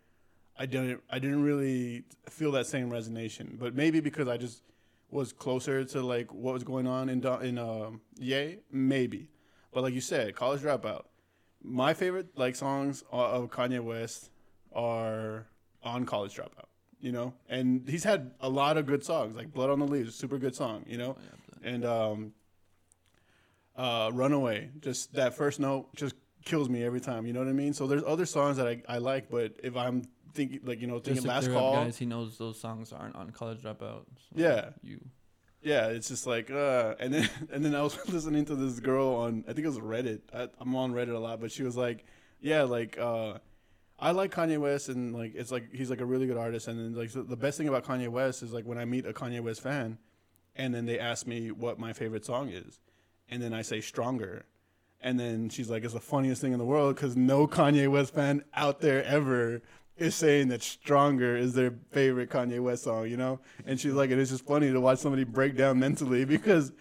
I 0.58 0.66
didn't 0.66 1.02
I 1.10 1.20
didn't 1.20 1.44
really 1.44 2.04
feel 2.30 2.52
that 2.54 2.66
same 2.68 2.90
resonation 2.90 3.60
but 3.60 3.76
maybe 3.76 4.00
because 4.00 4.28
I 4.28 4.38
just 4.38 4.64
was 5.12 5.34
closer 5.34 5.84
to 5.84 6.02
like 6.02 6.34
what 6.34 6.54
was 6.54 6.64
going 6.64 6.88
on 6.88 7.10
in 7.10 7.20
Don- 7.20 7.44
in 7.44 7.58
um 7.58 8.02
Ye 8.18 8.60
maybe 8.72 9.30
but 9.74 9.84
like 9.84 9.94
you 9.94 10.02
said 10.02 10.36
college 10.36 10.62
dropout 10.62 11.04
my 11.62 11.94
favorite 11.94 12.38
like 12.38 12.56
songs 12.56 13.04
of 13.12 13.50
Kanye 13.50 13.80
West 13.82 14.30
are 14.74 15.48
on 15.84 16.06
College 16.06 16.36
Dropout. 16.36 16.66
You 17.04 17.12
know, 17.12 17.34
and 17.50 17.88
he's 17.90 18.06
had 18.06 18.32
a 18.40 18.48
lot 18.48 18.78
of 18.78 18.86
good 18.86 19.04
songs, 19.04 19.36
like 19.36 19.54
Blood 19.54 19.70
on 19.70 19.80
the 19.80 19.86
Leaves, 19.86 20.16
super 20.16 20.38
good 20.38 20.56
song. 20.56 20.86
You 20.88 20.98
know, 20.98 21.18
Oh, 21.20 21.58
and 21.62 21.84
um, 21.86 22.34
uh, 23.76 24.10
Runaway, 24.14 24.70
just 24.80 25.14
that 25.16 25.34
first 25.36 25.60
note 25.60 25.94
just 25.96 26.16
kills 26.46 26.70
me 26.70 26.82
every 26.84 27.02
time. 27.02 27.26
You 27.26 27.34
know 27.34 27.40
what 27.40 27.50
I 27.50 27.54
mean? 27.54 27.74
So 27.74 27.88
there's 27.88 28.04
other 28.08 28.26
songs 28.26 28.56
that 28.58 28.68
I, 28.68 28.82
I 28.88 28.98
like, 29.00 29.30
but 29.30 29.54
if 29.64 29.76
I'm 29.76 30.04
thinking 30.34 30.62
like 30.64 30.80
you 30.82 30.88
know 30.88 31.00
thinking 31.00 31.26
last 31.26 31.52
call, 31.52 31.74
guys, 31.74 31.98
he 31.98 32.06
knows 32.06 32.38
those 32.38 32.60
songs 32.60 32.94
aren't 32.94 33.16
on 33.16 33.32
College 33.32 33.62
Dropout. 33.62 34.06
so 34.16 34.36
Yeah. 34.36 34.70
You. 34.82 35.00
yeah, 35.62 35.88
it's 35.88 36.08
just 36.08 36.26
like 36.26 36.50
uh, 36.52 36.96
and 37.00 37.14
then 37.14 37.30
and 37.52 37.66
then 37.66 37.76
I 37.76 37.82
was 37.82 37.98
listening 38.08 38.46
to 38.46 38.56
this 38.56 38.80
girl 38.80 39.08
on 39.16 39.44
I 39.48 39.54
think 39.54 39.66
it 39.66 39.70
was 39.70 39.80
Reddit. 39.80 40.22
I, 40.34 40.48
I'm 40.60 40.76
on 40.76 40.94
Reddit 40.94 41.14
a 41.14 41.20
lot, 41.20 41.42
but 41.42 41.52
she 41.52 41.64
was 41.64 41.76
like, 41.76 42.06
yeah, 42.40 42.64
like 42.64 42.98
uh, 42.98 43.40
I 44.04 44.12
like 44.12 44.36
Kanye 44.36 44.58
West 44.58 44.90
and 44.90 45.16
like 45.16 45.34
it's 45.34 45.50
like 45.50 45.74
he's 45.74 45.90
like 45.90 46.02
a 46.02 46.06
really 46.06 46.28
good 46.28 46.36
artist, 46.36 46.68
and 46.68 46.78
then 46.78 46.94
like 46.94 47.10
so 47.10 47.24
the 47.24 47.38
best 47.38 47.58
thing 47.58 47.70
about 47.70 47.86
Kanye 47.86 48.10
West 48.10 48.44
is 48.44 48.52
like 48.52 48.66
when 48.66 48.78
I 48.78 48.84
meet 48.84 49.06
a 49.06 49.14
Kanye 49.14 49.40
West 49.40 49.62
fan, 49.62 49.98
and 50.58 50.76
then 50.76 50.86
they 50.86 51.00
ask 51.00 51.26
me 51.26 51.52
what 51.52 51.80
my 51.80 51.94
favorite 51.94 52.26
song 52.26 52.50
is, 52.50 52.82
and 53.30 53.42
then 53.42 53.54
I 53.54 53.62
say 53.62 53.80
Stronger. 53.80 54.46
And 55.00 55.18
then 55.18 55.50
she's 55.50 55.70
like, 55.70 55.86
it's 55.86 55.94
the 55.94 56.02
funniest 56.02 56.42
thing 56.42 56.52
in 56.52 56.60
the 56.60 56.66
world 56.66 56.96
because 56.96 57.16
no 57.16 57.48
Kanye 57.48 57.90
West 57.90 58.14
fan 58.14 58.44
out 58.54 58.82
there 58.82 59.06
ever 59.06 59.62
is 59.96 60.16
saying 60.16 60.50
that 60.50 60.62
Stronger 60.62 61.38
is 61.38 61.54
their 61.54 61.74
favorite 61.92 62.30
Kanye 62.30 62.62
West 62.62 62.84
song, 62.84 63.08
you 63.08 63.18
know? 63.18 63.40
And 63.66 63.80
she's 63.80 63.94
like, 63.94 64.12
and 64.12 64.20
it's 64.20 64.32
just 64.32 64.46
funny 64.46 64.72
to 64.72 64.82
watch 64.82 65.00
somebody 65.00 65.24
break 65.24 65.58
down 65.58 65.80
mentally 65.80 66.24
because, 66.38 66.72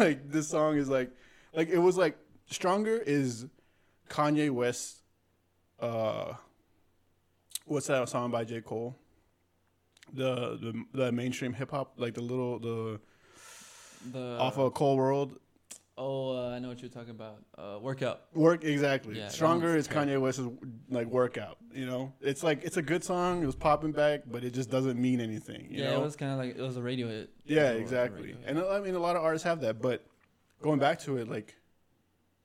like, 0.00 0.30
this 0.30 0.48
song 0.48 0.76
is 0.76 0.88
like, 0.88 1.10
like, 1.54 1.68
it 1.68 1.78
was 1.78 1.96
like, 1.96 2.16
Stronger 2.46 2.96
is 2.96 3.46
Kanye 4.08 4.50
West, 4.50 5.02
uh, 5.78 6.34
what's 7.70 7.86
that 7.86 8.08
song 8.08 8.30
by 8.30 8.44
J. 8.44 8.60
Cole? 8.60 8.96
The, 10.12 10.58
the, 10.60 10.84
the 10.92 11.12
mainstream 11.12 11.52
hip 11.52 11.70
hop, 11.70 11.94
like 11.96 12.14
the 12.14 12.20
little, 12.20 12.58
the, 12.58 13.00
The 14.12 14.38
off 14.38 14.58
of 14.58 14.74
Cole 14.74 14.96
World. 14.96 15.38
Oh, 15.96 16.34
uh, 16.34 16.54
I 16.54 16.58
know 16.58 16.68
what 16.68 16.80
you're 16.80 16.90
talking 16.90 17.10
about. 17.10 17.42
Uh, 17.58 17.78
workout. 17.78 18.22
Work 18.32 18.64
exactly. 18.64 19.18
Yeah, 19.18 19.28
Stronger 19.28 19.76
is. 19.76 19.86
Kanye 19.86 20.18
West's 20.18 20.42
like 20.88 21.06
workout. 21.08 21.58
You 21.74 21.84
know, 21.84 22.14
it's 22.22 22.42
like 22.42 22.64
it's 22.64 22.78
a 22.78 22.82
good 22.82 23.04
song. 23.04 23.42
It 23.42 23.46
was 23.46 23.54
popping 23.54 23.92
back, 23.92 24.22
but 24.26 24.42
it 24.42 24.54
just 24.54 24.70
doesn't 24.70 24.98
mean 24.98 25.20
anything. 25.20 25.66
You 25.70 25.82
yeah, 25.82 25.90
know? 25.90 26.00
it 26.00 26.04
was 26.04 26.16
kind 26.16 26.32
of 26.32 26.38
like 26.38 26.56
it 26.56 26.62
was 26.62 26.78
a 26.78 26.82
radio 26.82 27.06
hit. 27.06 27.30
yeah, 27.44 27.72
It 27.72 27.72
was 27.72 27.80
a 27.80 27.82
exactly. 27.82 28.34
And 28.46 28.58
I 28.58 28.80
mean, 28.80 28.94
a 28.94 28.98
lot 28.98 29.14
of 29.16 29.22
artists 29.22 29.44
have 29.44 29.60
that. 29.60 29.82
But 29.82 30.06
going 30.62 30.78
back 30.78 31.00
to 31.00 31.18
it, 31.18 31.28
like, 31.28 31.54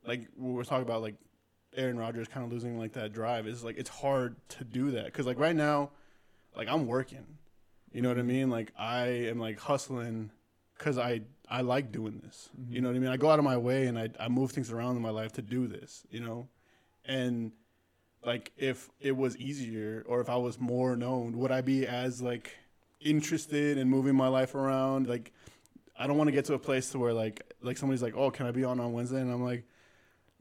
like 0.06 0.28
we 0.38 0.52
were 0.52 0.66
talking 0.66 0.84
about, 0.84 1.02
like 1.02 1.16
Aaron 1.76 1.98
Rodgers 1.98 2.28
kind 2.28 2.46
of 2.46 2.52
losing 2.52 2.78
like 2.78 2.94
that 2.94 3.14
drive. 3.14 3.48
It's 3.48 3.64
like 3.64 3.78
it's 3.78 3.90
hard 3.90 4.36
to 4.50 4.64
do 4.64 4.92
that 4.92 5.06
because 5.06 5.26
like 5.26 5.40
right 5.40 5.56
now, 5.56 5.92
like 6.56 6.68
I'm 6.68 6.88
working. 6.88 7.26
You 7.92 8.02
know 8.02 8.10
what 8.10 8.18
I 8.18 8.22
mm-hmm. 8.22 8.28
mean? 8.28 8.50
Like 8.50 8.74
I 8.78 9.08
am 9.08 9.40
like 9.40 9.60
hustling 9.60 10.32
because 10.78 10.98
I 10.98 11.22
I 11.50 11.62
like 11.62 11.92
doing 11.92 12.22
this. 12.24 12.50
Mm-hmm. 12.60 12.74
You 12.74 12.82
know 12.82 12.90
what 12.90 12.96
I 12.96 13.00
mean? 13.00 13.10
I 13.10 13.18
go 13.18 13.30
out 13.30 13.40
of 13.40 13.46
my 13.46 13.58
way 13.58 13.88
and 13.88 13.98
I 13.98 14.10
I 14.20 14.28
move 14.28 14.52
things 14.52 14.72
around 14.72 14.96
in 14.96 15.02
my 15.02 15.10
life 15.10 15.34
to 15.34 15.42
do 15.42 15.68
this. 15.68 16.06
You 16.10 16.22
know, 16.22 16.50
and 17.06 17.52
like 18.26 18.52
if 18.58 18.90
it 19.00 19.16
was 19.16 19.38
easier 19.38 20.04
or 20.08 20.22
if 20.22 20.30
I 20.30 20.36
was 20.36 20.60
more 20.60 20.96
known, 20.96 21.38
would 21.38 21.52
I 21.52 21.62
be 21.62 21.86
as 21.86 22.22
like 22.22 22.58
interested 23.00 23.78
in 23.78 23.90
moving 23.90 24.16
my 24.16 24.28
life 24.28 24.56
around? 24.56 25.08
Like 25.08 25.32
I 25.98 26.08
don't 26.08 26.18
want 26.18 26.28
to 26.28 26.32
get 26.32 26.46
to 26.46 26.54
a 26.54 26.60
place 26.60 26.90
to 26.92 27.00
where 27.00 27.14
like 27.14 27.42
like 27.62 27.78
somebody's 27.78 28.02
like, 28.02 28.16
"Oh, 28.16 28.32
can 28.32 28.46
I 28.46 28.52
be 28.52 28.64
on 28.64 28.80
on 28.80 28.94
Wednesday?" 28.94 29.22
and 29.22 29.32
I'm 29.32 29.44
like, 29.44 29.66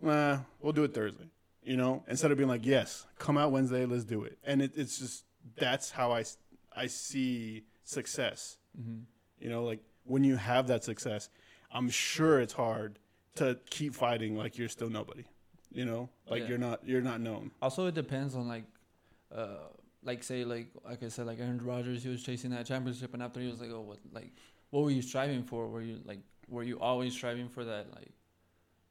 "Nah, 0.05 0.41
we'll 0.61 0.73
do 0.73 0.85
it 0.85 0.95
Thursday." 0.95 1.29
You 1.63 1.77
know, 1.77 2.05
instead 2.09 2.31
of 2.31 2.37
being 2.39 2.49
like, 2.49 2.65
"Yes, 2.67 3.07
come 3.19 3.39
out 3.39 3.51
Wednesday, 3.53 3.87
let's 3.87 4.05
do 4.05 4.25
it." 4.25 4.39
And 4.45 4.61
it, 4.63 4.73
it's 4.77 4.99
just 4.99 5.25
that's 5.57 5.91
how 5.91 6.13
I 6.13 6.25
I 6.77 6.87
see 6.87 7.65
success. 7.85 8.59
Mm-hmm. 8.79 9.01
You 9.39 9.49
know, 9.51 9.65
like 9.65 9.81
when 10.05 10.25
you 10.25 10.37
have 10.37 10.67
that 10.69 10.85
success, 10.85 11.29
I'm 11.73 11.89
sure 11.89 12.41
it's 12.41 12.53
hard 12.53 12.99
to 13.37 13.59
keep 13.71 13.95
fighting 13.95 14.37
like 14.37 14.59
you're 14.59 14.69
still 14.69 14.91
nobody. 14.91 15.25
You 15.73 15.85
know, 15.85 16.09
like 16.29 16.43
Yeah. 16.43 16.49
you're 16.51 16.59
not 16.59 16.87
you're 16.87 17.01
not 17.03 17.21
known. 17.21 17.51
Also, 17.61 17.87
it 17.87 17.95
depends 17.95 18.37
on 18.37 18.47
like, 18.47 18.65
uh, 19.35 19.57
like 20.05 20.23
say 20.23 20.45
like 20.45 20.69
like 20.85 21.03
I 21.03 21.09
said 21.09 21.27
like 21.27 21.41
Aaron 21.41 21.59
Rodgers, 21.65 22.03
he 22.03 22.09
was 22.11 22.23
chasing 22.23 22.51
that 22.51 22.67
championship, 22.67 23.13
and 23.15 23.23
after 23.23 23.41
he 23.41 23.49
was 23.49 23.61
like, 23.61 23.71
oh, 23.73 23.81
what 23.81 23.99
like, 24.13 24.33
what 24.71 24.85
were 24.85 24.91
you 24.91 25.03
striving 25.03 25.43
for? 25.43 25.69
Were 25.69 25.83
you 25.83 26.01
like, 26.05 26.21
were 26.49 26.63
you 26.63 26.79
always 26.79 27.13
striving 27.15 27.49
for 27.49 27.65
that 27.65 27.87
like, 27.95 28.13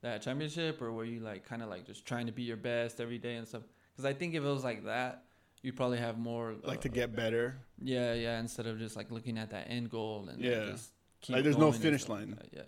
that 0.04 0.22
championship, 0.22 0.82
or 0.82 0.92
were 0.92 1.06
you 1.06 1.20
like 1.22 1.46
kind 1.46 1.64
of 1.64 1.70
like 1.70 1.86
just 1.86 2.06
trying 2.06 2.28
to 2.28 2.32
be 2.32 2.44
your 2.44 2.58
best 2.58 3.02
every 3.02 3.18
day 3.18 3.36
and 3.36 3.48
stuff? 3.48 3.64
Because 3.92 4.06
I 4.06 4.14
think 4.14 4.36
if 4.36 4.44
it 4.44 4.48
was 4.48 4.64
like 4.64 4.86
that, 4.86 5.24
you'd 5.62 5.76
probably 5.76 5.98
have 5.98 6.18
more 6.20 6.56
Like 6.64 6.82
to 6.82 6.90
uh, 6.90 6.94
get 6.94 7.16
better. 7.16 7.58
Yeah, 7.82 8.14
yeah. 8.14 8.40
Instead 8.40 8.68
of 8.68 8.78
just 8.78 8.96
like 8.96 9.10
looking 9.12 9.38
at 9.38 9.50
that 9.52 9.70
end 9.70 9.90
goal 9.90 10.28
and 10.30 10.42
Yeah. 10.42 10.76
keep 11.22 11.36
Like, 11.36 11.44
there's 11.44 11.58
no 11.58 11.72
finish 11.72 12.02
stuff 12.04 12.20
like 12.20 12.28
line. 12.28 12.40
Yeah. 12.52 12.62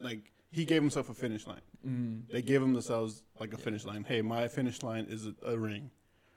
Like 0.00 0.32
he 0.50 0.64
gave 0.64 0.80
himself 0.80 1.10
a 1.10 1.14
finish 1.14 1.46
line. 1.46 1.60
Mm. 1.86 2.22
They 2.32 2.42
gave 2.42 2.62
him 2.62 2.72
themselves 2.72 3.22
like 3.38 3.52
a 3.52 3.56
Yeah. 3.58 3.64
finish 3.64 3.84
line. 3.84 4.04
Hey, 4.04 4.22
my 4.22 4.48
finish 4.48 4.82
line 4.82 5.06
is 5.08 5.26
a, 5.26 5.34
a 5.44 5.58
ring. 5.58 5.90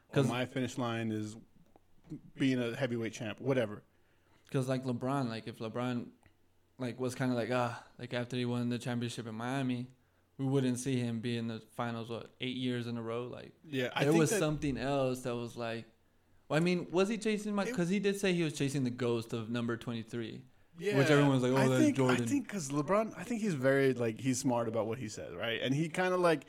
Because 0.09 0.27
my 0.27 0.45
finish 0.45 0.77
line 0.77 1.11
is 1.11 1.35
being 2.37 2.59
a 2.59 2.75
heavyweight 2.75 3.13
champ. 3.13 3.39
Whatever. 3.39 3.83
Because 4.45 4.67
like 4.67 4.83
LeBron, 4.83 5.29
like 5.29 5.47
if 5.47 5.59
LeBron, 5.59 6.07
like 6.79 6.99
was 6.99 7.15
kind 7.15 7.31
of 7.31 7.37
like 7.37 7.49
ah, 7.51 7.83
like 7.99 8.13
after 8.13 8.35
he 8.35 8.45
won 8.45 8.69
the 8.69 8.77
championship 8.77 9.27
in 9.27 9.35
Miami, 9.35 9.87
we 10.37 10.45
wouldn't 10.45 10.79
see 10.79 10.97
him 10.99 11.19
be 11.19 11.37
in 11.37 11.47
the 11.47 11.61
finals 11.75 12.09
what 12.09 12.31
eight 12.41 12.55
years 12.57 12.87
in 12.87 12.97
a 12.97 13.01
row. 13.01 13.23
Like 13.31 13.51
Yeah, 13.69 13.89
I 13.95 14.03
there 14.05 14.13
was 14.13 14.29
something 14.35 14.77
else 14.77 15.21
that 15.21 15.35
was 15.35 15.55
like, 15.55 15.85
well, 16.49 16.57
I 16.57 16.63
mean, 16.63 16.87
was 16.91 17.09
he 17.09 17.17
chasing 17.17 17.53
my? 17.55 17.65
Because 17.65 17.89
he 17.89 17.99
did 17.99 18.19
say 18.19 18.33
he 18.33 18.43
was 18.43 18.53
chasing 18.53 18.83
the 18.83 18.89
ghost 18.89 19.33
of 19.33 19.49
number 19.49 19.77
twenty 19.77 20.01
three. 20.01 20.41
yeah, 20.79 20.97
which 20.97 21.09
everyone's 21.09 21.43
like, 21.43 21.51
oh, 21.51 21.57
I 21.57 21.67
that's 21.67 21.83
think, 21.83 21.97
Jordan. 21.97 22.23
I 22.23 22.25
think 22.27 22.47
because 22.47 22.69
LeBron, 22.69 23.13
I 23.17 23.23
think 23.23 23.41
he's 23.41 23.53
very 23.53 23.93
like 23.93 24.19
he's 24.19 24.39
smart 24.39 24.67
about 24.67 24.87
what 24.87 24.97
he 24.97 25.07
says, 25.07 25.33
right? 25.35 25.59
And 25.61 25.73
he 25.73 25.87
kind 25.87 26.13
of 26.13 26.19
like, 26.19 26.45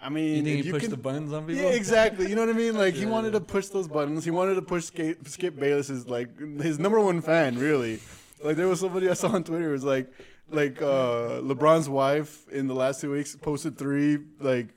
I 0.00 0.08
mean, 0.08 0.36
You 0.36 0.42
think 0.44 0.58
if 0.58 0.64
he 0.64 0.66
you 0.68 0.72
pushed 0.72 0.84
can, 0.84 0.90
the 0.90 0.96
buttons 0.96 1.32
on 1.32 1.46
people? 1.46 1.62
Yeah, 1.62 1.70
exactly. 1.70 2.28
You 2.28 2.36
know 2.36 2.46
what 2.46 2.54
I 2.54 2.58
mean? 2.58 2.76
Like 2.84 2.94
he 2.94 3.04
wanted 3.06 3.32
yeah. 3.32 3.40
to 3.40 3.44
push 3.44 3.66
those 3.68 3.88
buttons. 3.88 4.24
He 4.24 4.30
wanted 4.30 4.54
to 4.54 4.62
push 4.62 4.84
Skip, 4.84 5.26
Skip 5.28 5.58
Bayless's 5.58 6.06
like 6.06 6.38
his 6.60 6.78
number 6.78 7.00
one 7.00 7.20
fan, 7.20 7.58
really. 7.58 8.00
Like 8.42 8.56
there 8.56 8.68
was 8.68 8.80
somebody 8.80 9.08
I 9.08 9.14
saw 9.14 9.28
on 9.28 9.42
Twitter. 9.44 9.68
It 9.70 9.72
was 9.72 9.84
like 9.84 10.10
like 10.50 10.80
uh, 10.82 11.40
LeBron's 11.40 11.88
wife 11.88 12.48
in 12.50 12.66
the 12.66 12.74
last 12.74 13.00
two 13.00 13.10
weeks 13.10 13.34
posted 13.36 13.78
three 13.78 14.18
like 14.40 14.68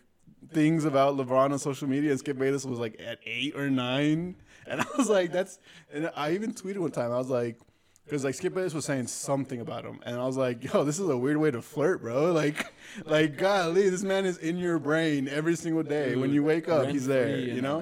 things 0.52 0.86
about 0.86 1.18
LeBron 1.18 1.52
on 1.52 1.60
social 1.60 1.88
media, 1.88 2.12
and 2.12 2.20
Skip 2.20 2.38
Bayless 2.38 2.66
was 2.66 2.80
like 2.80 3.00
at 3.00 3.20
eight 3.26 3.56
or 3.56 3.70
nine, 3.70 4.36
and 4.66 4.82
I 4.82 4.86
was 4.98 5.10
like, 5.10 5.32
that's. 5.32 5.60
And 5.92 6.12
I 6.16 6.32
even 6.34 6.54
tweeted 6.54 6.78
one 6.78 6.92
time. 6.92 7.12
I 7.12 7.18
was 7.18 7.30
like. 7.30 7.58
Because 8.06 8.24
like 8.24 8.36
Skip 8.36 8.54
Bayless 8.54 8.74
was 8.74 8.86
saying 8.86 9.08
something 9.08 9.60
about 9.60 9.84
him, 9.84 10.00
and 10.06 10.18
I 10.18 10.26
was 10.26 10.38
like, 10.38 10.64
"Yo, 10.64 10.86
this 10.86 10.98
is 10.98 11.10
a 11.10 11.18
weird 11.18 11.36
way 11.36 11.52
to 11.52 11.62
flirt, 11.62 12.02
bro. 12.02 12.32
Like, 12.42 12.66
like, 13.06 13.38
golly, 13.38 13.90
this 13.90 14.02
man 14.02 14.26
is 14.26 14.38
in 14.38 14.58
your 14.58 14.80
brain 14.80 15.28
every 15.28 15.58
single 15.58 15.84
day. 15.84 16.16
when 16.16 16.32
you 16.32 16.42
wake 16.42 16.70
up, 16.70 16.88
he's 16.88 17.06
there. 17.06 17.38
You 17.38 17.62
know. 17.62 17.82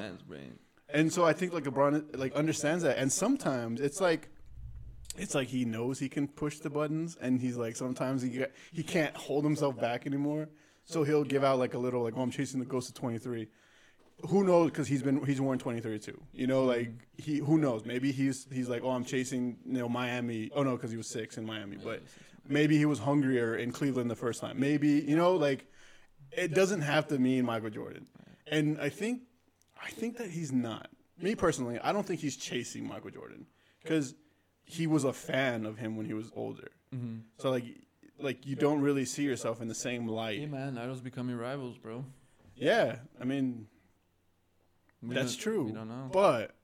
And 0.89 1.13
so 1.13 1.25
I 1.25 1.33
think 1.33 1.53
like 1.53 1.65
LeBron 1.65 2.17
like 2.17 2.33
understands 2.33 2.81
that, 2.81 2.97
and 2.97 3.13
sometimes 3.13 3.79
it's 3.79 4.01
like, 4.01 4.29
it's 5.17 5.35
like 5.35 5.47
he 5.47 5.65
knows 5.65 5.99
he 5.99 6.09
can 6.09 6.27
push 6.27 6.59
the 6.59 6.69
buttons, 6.69 7.17
and 7.19 7.39
he's 7.39 7.57
like 7.57 7.75
sometimes 7.75 8.21
he 8.21 8.45
he 8.71 8.83
can't 8.83 9.15
hold 9.15 9.43
himself 9.43 9.79
back 9.79 10.05
anymore, 10.05 10.49
so 10.83 11.03
he'll 11.03 11.23
give 11.23 11.43
out 11.43 11.59
like 11.59 11.73
a 11.73 11.77
little 11.77 12.03
like, 12.03 12.13
"Oh, 12.15 12.21
I'm 12.21 12.31
chasing 12.31 12.59
the 12.59 12.65
ghost 12.65 12.89
of 12.89 12.95
23." 12.95 13.47
Who 14.29 14.43
knows? 14.45 14.71
Because 14.71 14.87
he's 14.87 15.03
been 15.03 15.23
he's 15.25 15.41
worn 15.41 15.59
23 15.59 15.99
too. 15.99 16.21
You 16.33 16.47
know, 16.47 16.63
like 16.63 16.91
he 17.17 17.39
who 17.39 17.57
knows? 17.57 17.85
Maybe 17.85 18.11
he's 18.11 18.47
he's 18.51 18.69
like, 18.69 18.83
"Oh, 18.83 18.91
I'm 18.91 19.05
chasing 19.05 19.57
you 19.65 19.79
know 19.79 19.89
Miami." 19.89 20.51
Oh 20.55 20.63
no, 20.63 20.75
because 20.75 20.91
he 20.91 20.97
was 20.97 21.07
six 21.07 21.37
in 21.37 21.45
Miami, 21.45 21.77
but 21.77 22.01
maybe 22.47 22.77
he 22.77 22.85
was 22.85 22.99
hungrier 22.99 23.55
in 23.55 23.71
Cleveland 23.71 24.09
the 24.09 24.15
first 24.15 24.41
time. 24.41 24.59
Maybe 24.59 24.89
you 24.89 25.15
know, 25.15 25.33
like 25.33 25.65
it 26.31 26.53
doesn't 26.53 26.81
have 26.81 27.07
to 27.07 27.19
mean 27.19 27.45
Michael 27.45 27.69
Jordan. 27.69 28.07
And 28.47 28.79
I 28.79 28.89
think 28.89 29.21
I 29.81 29.89
think 29.89 30.17
that 30.17 30.29
he's 30.29 30.51
not. 30.51 30.89
Me 31.21 31.35
personally, 31.35 31.79
I 31.79 31.93
don't 31.93 32.05
think 32.05 32.19
he's 32.19 32.35
chasing 32.35 32.87
Michael 32.87 33.09
Jordan 33.11 33.45
because 33.81 34.15
he 34.65 34.87
was 34.87 35.03
a 35.03 35.13
fan 35.13 35.65
of 35.65 35.77
him 35.77 35.95
when 35.95 36.05
he 36.05 36.13
was 36.13 36.31
older. 36.35 36.69
Mm-hmm. 36.93 37.19
So 37.37 37.51
like 37.51 37.65
like 38.19 38.45
you 38.45 38.55
don't 38.55 38.81
really 38.81 39.05
see 39.05 39.23
yourself 39.23 39.61
in 39.61 39.67
the 39.67 39.75
same 39.75 40.03
Hey 40.07 40.09
light. 40.13 40.51
man, 40.51 40.77
idols 40.77 41.01
becoming 41.01 41.37
rivals, 41.37 41.77
bro. 41.77 42.05
Yeah, 42.55 42.97
I 43.19 43.25
mean 43.25 43.67
We 45.01 45.13
that's 45.15 45.35
true. 45.35 45.65
We 45.65 45.71
don't 45.71 45.89
know. 45.89 46.09
But 46.11 46.55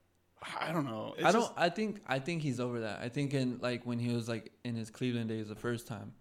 I 0.60 0.72
don't 0.72 0.86
know. 0.86 1.14
It's 1.18 1.26
I 1.26 1.32
don't. 1.32 1.42
just- 1.42 1.54
I 1.58 1.70
think. 1.70 2.02
I 2.08 2.18
think 2.20 2.42
he's 2.42 2.60
over 2.60 2.80
that. 2.82 3.00
I 3.02 3.10
think 3.10 3.34
in 3.34 3.60
like 3.62 3.86
when 3.86 4.00
he 4.00 4.14
was 4.14 4.28
like 4.28 4.52
in 4.64 4.76
his 4.76 4.90
Cleveland 4.90 5.30
days 5.30 5.50
the 5.50 5.56
first 5.56 5.86
time, 5.88 6.14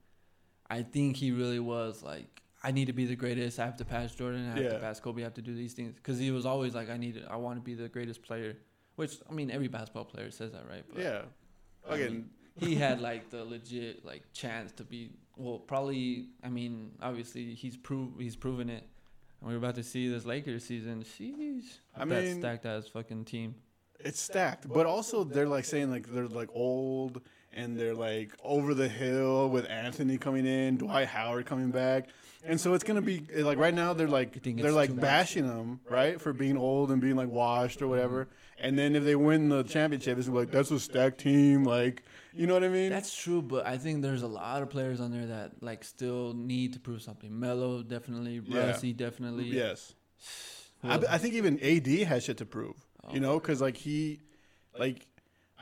I 0.69 0.83
think 0.83 1.17
he 1.17 1.31
really 1.33 1.61
was 1.61 2.03
like, 2.03 2.43
I 2.63 2.71
need 2.73 2.87
to 2.87 2.93
be 2.93 3.07
the 3.07 3.17
greatest. 3.17 3.59
I 3.59 3.65
have 3.65 3.79
to 3.79 3.85
pass 3.87 4.15
Jordan. 4.15 4.47
I 4.47 4.55
have 4.57 4.63
Yeah. 4.63 4.73
to 4.75 4.79
pass 4.79 5.01
Kobe. 5.01 5.23
I 5.23 5.25
have 5.25 5.35
to 5.35 5.43
do 5.43 5.55
these 5.55 5.73
things 5.73 5.95
because 5.95 6.19
he 6.19 6.31
was 6.33 6.45
always 6.45 6.75
like, 6.75 6.91
I 6.91 6.99
need. 6.99 7.15
To, 7.15 7.33
I 7.33 7.37
want 7.37 7.57
to 7.57 7.63
be 7.63 7.75
the 7.75 7.89
greatest 7.89 8.23
player. 8.23 8.59
Which 8.97 9.17
I 9.31 9.33
mean, 9.33 9.51
every 9.51 9.69
basketball 9.69 10.05
player 10.05 10.31
says 10.31 10.53
that, 10.53 10.69
right? 10.69 10.85
But 10.93 11.03
yeah. 11.03 11.23
I 11.89 11.97
mean, 11.97 12.31
he 12.57 12.75
had 12.75 13.01
like 13.01 13.31
the 13.31 13.45
legit 13.45 14.05
like 14.05 14.23
chance 14.33 14.73
to 14.73 14.85
be. 14.85 15.11
Well, 15.37 15.59
probably. 15.59 16.29
I 16.45 16.49
mean, 16.49 16.93
obviously 17.01 17.55
he's 17.55 17.77
prove 17.77 18.19
he's 18.19 18.37
proven 18.37 18.69
it. 18.71 18.87
And 19.41 19.51
we're 19.51 19.57
about 19.57 19.77
to 19.77 19.83
see 19.83 20.09
this 20.09 20.25
Lakers 20.27 20.65
season. 20.65 21.03
Sheesh. 21.05 21.79
I 21.97 22.05
that 22.05 22.25
mean- 22.25 22.41
stacked 22.41 22.67
ass 22.67 22.89
fucking 22.89 23.25
team. 23.25 23.55
It's 24.03 24.19
stacked, 24.19 24.67
but 24.67 24.87
also 24.87 25.25
they're 25.25 25.47
like 25.47 25.67
saying 25.67 25.91
like 25.91 26.11
they're 26.11 26.27
like 26.27 26.49
old 26.55 27.21
and 27.53 27.77
they're 27.79 27.95
like 27.95 28.33
over 28.43 28.73
the 28.73 28.89
hill 28.89 29.51
with 29.51 29.69
Anthony 29.69 30.17
coming 30.17 30.47
in, 30.47 30.79
Dwight 30.79 31.07
Howard 31.07 31.45
coming 31.45 31.71
back, 31.71 32.09
and 32.45 32.61
so 32.61 32.75
it's 32.75 32.85
gonna 32.85 33.03
be 33.03 33.27
eh, 33.35 33.45
like 33.45 33.59
right 33.59 33.75
now 33.75 33.93
they're 33.93 34.09
like 34.09 34.43
they're 34.43 34.73
like 34.73 34.99
bashing 34.99 35.47
them 35.47 35.81
right 35.89 36.21
for 36.21 36.33
being 36.33 36.57
old 36.57 36.91
and 36.91 37.01
being 37.01 37.17
like 37.17 37.29
washed 37.29 37.83
or 37.83 37.89
whatever, 37.89 38.29
and 38.59 38.79
then 38.79 38.97
if 38.97 39.05
they 39.05 39.17
win 39.17 39.49
the 39.49 39.63
championship, 39.63 40.19
it's 40.19 40.29
like 40.29 40.51
that's 40.51 40.71
a 40.71 40.81
stacked 40.81 41.19
team, 41.19 41.65
like 41.65 42.03
you 42.33 42.47
know 42.47 42.55
what 42.55 42.65
I 42.65 42.69
mean? 42.69 42.91
That's 42.91 43.15
true, 43.15 43.43
but 43.43 43.67
I 43.67 43.77
think 43.77 44.03
there's 44.03 44.23
a 44.23 44.29
lot 44.29 44.63
of 44.63 44.71
players 44.71 45.01
on 45.01 45.11
there 45.11 45.27
that 45.27 45.63
like 45.63 45.83
still 45.85 46.33
need 46.35 46.75
to 46.75 46.81
prove 46.81 47.03
something. 47.03 47.39
Melo 47.39 47.83
definitely, 47.83 48.41
Yeah. 48.45 48.69
Rusty 48.69 48.93
definitely. 48.93 49.47
yes. 49.47 49.95
I. 50.83 50.95
I 51.11 51.19
think 51.19 51.35
even 51.35 51.59
AD 51.61 51.87
has 52.07 52.25
shit 52.25 52.39
to 52.39 52.47
prove. 52.47 52.77
Oh. 53.05 53.13
You 53.13 53.21
know, 53.21 53.39
because 53.39 53.61
like 53.61 53.77
he, 53.77 54.21
like, 54.79 55.07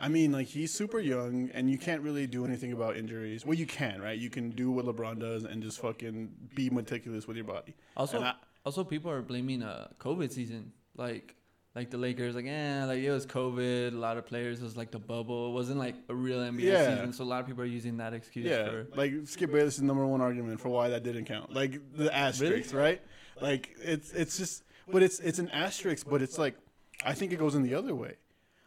I 0.00 0.08
mean, 0.08 0.32
like 0.32 0.46
he's 0.46 0.72
super 0.72 0.98
young, 1.00 1.50
and 1.54 1.70
you 1.70 1.78
can't 1.78 2.02
really 2.02 2.26
do 2.26 2.44
anything 2.44 2.72
about 2.72 2.96
injuries. 2.96 3.44
Well, 3.44 3.54
you 3.58 3.66
can, 3.66 4.00
right? 4.00 4.18
You 4.18 4.30
can 4.30 4.50
do 4.50 4.70
what 4.70 4.84
LeBron 4.86 5.18
does 5.18 5.44
and 5.44 5.62
just 5.62 5.80
fucking 5.80 6.30
be 6.54 6.70
meticulous 6.70 7.26
with 7.26 7.36
your 7.36 7.46
body. 7.46 7.74
Also, 7.96 8.22
I- 8.22 8.34
also 8.64 8.84
people 8.84 9.10
are 9.10 9.22
blaming 9.22 9.62
uh 9.62 9.88
COVID 9.98 10.30
season. 10.32 10.72
Like 10.96 11.34
like 11.74 11.90
the 11.90 11.96
Lakers, 11.98 12.34
like 12.34 12.44
yeah, 12.44 12.84
like 12.86 12.98
it 12.98 13.10
was 13.10 13.24
COVID. 13.26 13.92
A 13.92 13.96
lot 13.96 14.16
of 14.16 14.26
players 14.26 14.60
was 14.60 14.76
like 14.76 14.90
the 14.90 14.98
bubble. 14.98 15.50
It 15.50 15.52
wasn't 15.52 15.78
like 15.78 15.94
a 16.08 16.14
real 16.14 16.38
NBA 16.40 16.60
Yeah. 16.62 16.94
season. 16.94 17.12
So 17.12 17.24
a 17.24 17.26
lot 17.26 17.40
of 17.40 17.46
people 17.46 17.62
are 17.62 17.66
using 17.66 17.96
that 17.98 18.14
excuse 18.14 18.46
Yeah, 18.46 18.68
for 18.68 18.86
like 18.96 19.12
Skip 19.24 19.52
Bayless' 19.52 19.74
is 19.74 19.80
the 19.80 19.86
number 19.86 20.06
one 20.06 20.20
argument 20.20 20.60
for 20.60 20.68
why 20.70 20.88
that 20.90 21.02
didn't 21.02 21.24
count. 21.26 21.52
Like 21.54 21.80
the 21.96 22.14
asterisk, 22.14 22.74
right? 22.74 23.00
Like 23.40 23.76
it's 23.82 24.12
it's 24.12 24.36
just, 24.38 24.64
but 24.88 25.02
it's 25.02 25.18
it's 25.20 25.38
an 25.38 25.48
asterisk, 25.50 26.08
but 26.08 26.20
it's 26.22 26.36
like, 26.38 26.56
I 27.04 27.14
think 27.14 27.32
it 27.32 27.38
goes 27.38 27.54
in 27.54 27.62
the 27.62 27.74
other 27.74 27.94
way. 27.94 28.14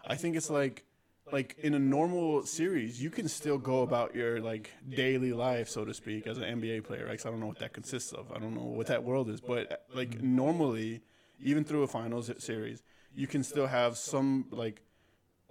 I 0.06 0.16
think 0.16 0.36
it's 0.36 0.50
like, 0.50 0.86
like 1.32 1.56
in 1.60 1.74
a 1.74 1.80
normal 1.80 2.46
series, 2.46 3.02
you 3.02 3.10
can 3.10 3.28
still 3.28 3.58
go 3.58 3.82
about 3.84 4.16
your 4.16 4.40
like 4.42 4.72
daily 4.90 5.34
life, 5.34 5.70
so 5.70 5.86
to 5.86 5.94
speak, 5.94 6.28
as 6.28 6.38
an 6.38 6.44
NBA 6.44 6.84
player. 6.84 7.06
Right? 7.06 7.18
'Cause 7.18 7.26
I 7.26 7.30
don't 7.32 7.40
know 7.40 7.48
what 7.48 7.60
that 7.60 7.74
consists 7.74 8.12
of. 8.14 8.32
I 8.32 8.40
don't 8.40 8.54
know 8.54 8.64
what 8.64 8.88
that 8.88 9.04
world 9.04 9.30
is, 9.30 9.42
but 9.42 9.86
like 9.94 10.22
normally, 10.22 11.02
even 11.40 11.64
through 11.64 11.84
a 11.84 11.88
finals 11.88 12.32
series, 12.40 12.84
you 13.14 13.28
can 13.28 13.44
still 13.44 13.68
have 13.68 13.98
some 13.98 14.46
like, 14.52 14.82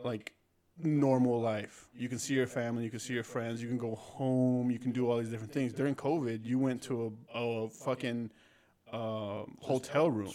like 0.02 0.34
normal 0.82 1.40
life. 1.40 1.88
You 1.94 2.08
can 2.08 2.18
see 2.18 2.34
your 2.34 2.46
family, 2.46 2.84
you 2.84 2.90
can 2.90 3.00
see 3.00 3.14
your 3.14 3.24
friends, 3.24 3.62
you 3.62 3.68
can 3.68 3.78
go 3.78 3.94
home, 3.94 4.70
you 4.70 4.78
can 4.78 4.92
do 4.92 5.10
all 5.10 5.18
these 5.18 5.28
different 5.28 5.52
things. 5.52 5.72
During 5.72 5.94
COVID, 5.94 6.44
you 6.44 6.58
went 6.58 6.82
to 6.82 7.14
a, 7.34 7.38
a 7.38 7.68
fucking 7.68 8.30
uh, 8.92 9.42
hotel 9.60 10.10
room. 10.10 10.32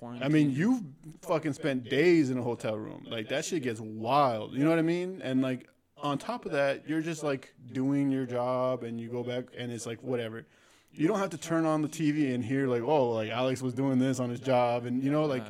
Strict 0.00 0.24
I 0.24 0.28
mean, 0.28 0.50
you've 0.50 0.82
fucking 1.22 1.52
spent 1.52 1.88
days 1.88 2.30
in 2.30 2.38
a 2.38 2.42
hotel 2.42 2.76
room. 2.76 3.06
Like 3.08 3.28
that 3.28 3.44
shit 3.44 3.62
gets 3.62 3.80
wild. 3.80 4.52
You 4.52 4.64
know 4.64 4.70
what 4.70 4.78
I 4.78 4.82
mean? 4.82 5.20
And 5.22 5.42
like 5.42 5.68
on 5.98 6.18
top 6.18 6.46
of 6.46 6.52
that, 6.52 6.88
you're 6.88 7.02
just 7.02 7.22
like 7.22 7.54
doing 7.72 8.10
your 8.10 8.26
job, 8.26 8.82
and 8.84 9.00
you 9.00 9.08
go 9.08 9.22
back, 9.22 9.44
and 9.56 9.70
it's 9.70 9.86
like 9.86 10.02
whatever. 10.02 10.46
You 10.92 11.06
don't 11.06 11.18
have 11.18 11.30
to 11.30 11.38
turn 11.38 11.66
on 11.66 11.82
the 11.82 11.88
TV 11.88 12.34
and 12.34 12.44
hear 12.44 12.66
like, 12.66 12.82
oh, 12.82 13.10
like 13.10 13.30
Alex 13.30 13.62
was 13.62 13.74
doing 13.74 13.98
this 13.98 14.18
on 14.18 14.30
his 14.30 14.40
job, 14.40 14.86
and 14.86 15.02
you 15.02 15.10
know, 15.10 15.24
like, 15.24 15.44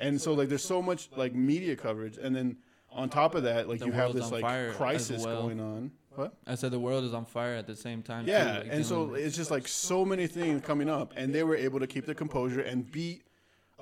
and 0.00 0.20
so 0.20 0.32
like 0.34 0.48
there's 0.48 0.64
so 0.64 0.82
much 0.82 1.08
like 1.16 1.34
media 1.34 1.76
coverage, 1.76 2.18
and 2.18 2.34
then 2.34 2.56
on 2.90 3.08
top 3.08 3.34
of 3.34 3.44
that, 3.44 3.68
like 3.68 3.78
The 3.78 3.86
you 3.86 3.92
have 3.92 4.12
this 4.12 4.30
like 4.30 4.44
crisis 4.76 5.24
well. 5.24 5.42
going 5.42 5.60
on. 5.60 5.92
What? 6.14 6.34
I 6.46 6.56
said 6.56 6.72
the 6.72 6.78
world 6.78 7.04
is 7.04 7.14
on 7.14 7.24
fire 7.24 7.54
at 7.54 7.66
the 7.66 7.74
same 7.74 8.02
time. 8.02 8.26
too, 8.26 8.32
Yeah, 8.32 8.58
like, 8.58 8.66
and 8.70 8.84
so 8.84 9.14
it's 9.14 9.34
just 9.34 9.50
like 9.50 9.66
so 9.66 10.04
many 10.04 10.26
things 10.26 10.60
coming 10.62 10.90
up, 10.90 11.14
and 11.16 11.34
they 11.34 11.42
were 11.42 11.56
able 11.56 11.80
to 11.80 11.86
keep 11.86 12.04
their 12.04 12.14
composure 12.14 12.60
and 12.60 12.90
beat 12.90 13.22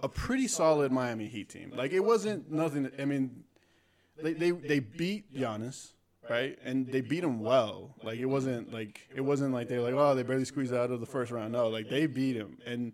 a 0.02 0.08
pretty 0.08 0.48
solid 0.48 0.92
Miami 0.92 1.26
Heat 1.26 1.48
team. 1.48 1.72
Like 1.74 1.92
it 1.92 2.00
wasn't 2.00 2.50
nothing. 2.50 2.90
I 2.98 3.04
mean, 3.04 3.44
they 4.22 4.32
they 4.32 4.50
they 4.50 4.78
beat 4.80 5.34
Giannis, 5.34 5.92
right? 6.28 6.58
And 6.64 6.86
they 6.86 7.00
beat 7.00 7.24
him 7.24 7.40
well. 7.40 7.94
Like 8.02 8.18
it 8.18 8.26
wasn't 8.26 8.72
like 8.72 9.08
it 9.14 9.20
wasn't 9.20 9.52
like 9.52 9.68
they're 9.68 9.80
like 9.80 9.94
oh 9.94 10.14
they 10.14 10.22
barely 10.22 10.44
squeezed 10.44 10.74
out 10.74 10.90
of 10.90 11.00
the 11.00 11.06
first 11.06 11.30
round. 11.30 11.52
No, 11.52 11.68
like 11.68 11.88
they 11.88 12.06
beat 12.06 12.36
him, 12.36 12.58
and 12.66 12.92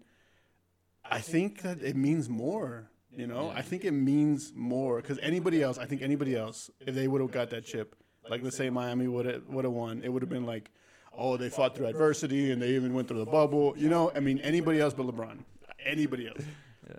I 1.04 1.20
think 1.20 1.62
that 1.62 1.82
it 1.82 1.96
means 1.96 2.28
more. 2.28 2.90
You 3.16 3.26
know, 3.26 3.50
I 3.54 3.62
think 3.62 3.84
it 3.84 3.92
means 3.92 4.52
more 4.54 5.00
because 5.00 5.18
anybody 5.20 5.62
else, 5.62 5.78
I 5.78 5.86
think 5.86 6.02
anybody 6.02 6.36
else, 6.36 6.70
if 6.80 6.94
they 6.94 7.08
would 7.08 7.22
have 7.22 7.30
got 7.30 7.48
that 7.50 7.64
chip, 7.64 7.96
like 8.28 8.42
let's 8.42 8.56
say 8.56 8.68
Miami 8.68 9.08
would 9.08 9.24
have 9.24 9.46
would 9.48 9.64
have 9.64 9.72
won, 9.72 10.02
it 10.04 10.10
would 10.10 10.20
have 10.20 10.28
been 10.28 10.44
like, 10.44 10.70
oh, 11.16 11.38
they 11.38 11.48
fought 11.48 11.74
through 11.74 11.86
adversity 11.86 12.50
and 12.50 12.60
they 12.60 12.70
even 12.70 12.92
went 12.92 13.08
through 13.08 13.20
the 13.20 13.30
bubble. 13.30 13.74
You 13.76 13.88
know, 13.88 14.12
I 14.14 14.20
mean, 14.20 14.38
anybody 14.40 14.80
else 14.80 14.92
but 14.92 15.06
LeBron, 15.06 15.38
anybody 15.84 16.28
else. 16.28 16.42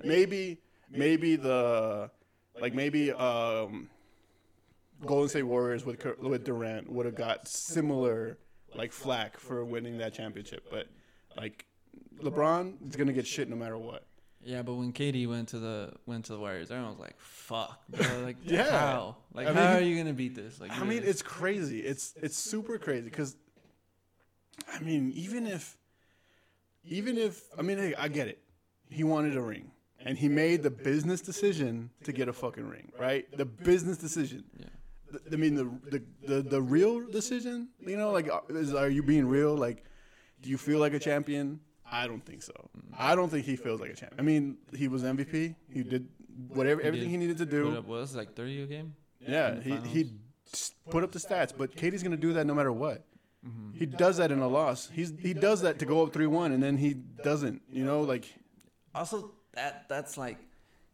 Maybe, 0.04 0.60
maybe 0.92 1.36
the, 1.36 2.10
like 2.62 2.74
maybe 2.74 3.12
um, 3.12 3.90
Golden 5.06 5.30
State 5.30 5.44
Warriors 5.44 5.86
with 5.86 6.04
with 6.20 6.44
Durant 6.44 6.92
would 6.92 7.06
have 7.06 7.16
got 7.16 7.48
similar 7.48 8.38
like 8.76 8.92
flack 8.92 9.40
for 9.40 9.64
winning 9.64 9.98
that 10.00 10.14
championship, 10.14 10.66
but 10.70 10.88
like 11.36 11.66
LeBron 12.22 12.88
is 12.90 12.96
gonna 12.96 13.14
get 13.14 13.26
shit 13.28 13.50
no 13.50 13.56
matter 13.56 13.78
what. 13.78 14.06
yeah, 14.44 14.62
but 14.62 14.74
when 14.76 14.92
KD 14.92 15.28
went 15.28 15.50
to 15.50 15.60
the 15.60 15.94
went 16.06 16.26
to 16.26 16.34
the 16.34 16.40
Warriors, 16.40 16.72
everyone 16.72 16.92
was 16.92 17.00
like, 17.00 17.20
"Fuck, 17.20 17.80
bro! 17.90 18.22
Like, 18.24 18.38
Yeah. 18.44 18.70
how? 18.70 19.18
Like, 19.34 19.48
I 19.48 19.54
how 19.54 19.60
mean, 19.76 19.78
are 19.78 19.82
you 19.88 19.98
gonna 19.98 20.14
beat 20.14 20.36
this? 20.36 20.60
Like, 20.60 20.72
I 20.72 20.80
mean, 20.80 21.00
really? 21.00 21.08
it's 21.08 21.22
crazy. 21.22 21.80
It's 21.82 22.14
it's 22.22 22.38
super 22.38 22.78
crazy 22.80 23.04
because, 23.10 23.36
I 24.74 24.80
mean, 24.80 25.12
even 25.16 25.46
if, 25.48 25.78
even 26.84 27.18
if 27.18 27.44
I 27.58 27.62
mean, 27.62 27.78
hey, 27.78 27.94
I 27.96 28.08
get 28.08 28.28
it. 28.28 28.40
He 28.90 29.04
wanted 29.04 29.36
a 29.36 29.42
ring, 29.42 29.70
and 30.06 30.18
he 30.18 30.28
made 30.30 30.64
the 30.64 30.70
business 30.72 31.22
decision 31.22 31.90
to 32.04 32.12
get 32.12 32.28
a 32.28 32.34
fucking 32.34 32.68
ring, 32.68 32.92
right? 33.00 33.26
The 33.36 33.46
business 33.46 33.98
decision. 33.98 34.44
yeah. 34.58 34.66
The- 35.12 35.22
I 35.34 35.38
mean, 35.38 35.56
the 35.56 35.66
the 35.90 36.04
the, 36.28 36.42
the 36.42 36.62
real 36.62 37.06
decision. 37.08 37.70
You 37.80 37.98
know, 37.98 38.12
like, 38.12 38.30
uh, 38.30 38.42
is, 38.50 38.74
are 38.74 38.90
you 38.90 39.04
being 39.04 39.28
real? 39.28 39.56
Like, 39.56 39.84
do 40.42 40.50
you 40.50 40.58
feel 40.58 40.80
like 40.80 40.94
a 40.94 41.00
champion? 41.00 41.60
I 41.90 42.06
don't 42.08 42.24
think 42.26 42.44
so. 42.44 42.54
I 42.98 43.16
don't 43.16 43.30
think 43.30 43.46
he 43.46 43.56
feels 43.56 43.80
like 43.80 43.92
a 43.92 43.96
champion. 43.96 44.20
I 44.20 44.24
mean, 44.24 44.58
he 44.76 44.88
was 44.90 45.04
MVP. 45.04 45.56
He 45.72 45.84
did 45.84 46.08
whatever 46.50 46.82
everything 46.82 47.10
he 47.10 47.18
needed 47.18 47.38
to 47.38 47.46
do. 47.46 47.72
What 47.72 47.88
was 47.88 48.16
like 48.16 48.36
thirty 48.36 48.62
a 48.62 48.66
game? 48.68 48.94
Yeah, 49.26 49.60
he 49.62 49.76
he 49.78 50.12
put 50.90 51.04
up 51.04 51.12
the 51.12 51.20
stats, 51.20 51.54
but 51.58 51.76
KD's 51.76 52.04
gonna 52.04 52.18
do 52.18 52.34
that 52.34 52.46
no 52.46 52.54
matter 52.54 52.72
what. 52.74 53.06
Mm-hmm. 53.48 53.78
He 53.78 53.86
does 53.86 54.18
that 54.18 54.32
in 54.32 54.40
a 54.40 54.48
loss. 54.48 54.90
He's 54.92 55.14
he 55.20 55.34
does 55.34 55.62
that 55.62 55.80
to 55.80 55.86
go 55.86 56.04
up 56.04 56.12
three 56.12 56.28
one, 56.28 56.52
and 56.52 56.62
then 56.62 56.76
he 56.78 56.94
doesn't. 57.24 57.62
You 57.72 57.86
know, 57.86 58.02
like 58.02 58.26
Also, 58.94 59.32
that 59.58 59.88
that's 59.90 60.18
like 60.18 60.38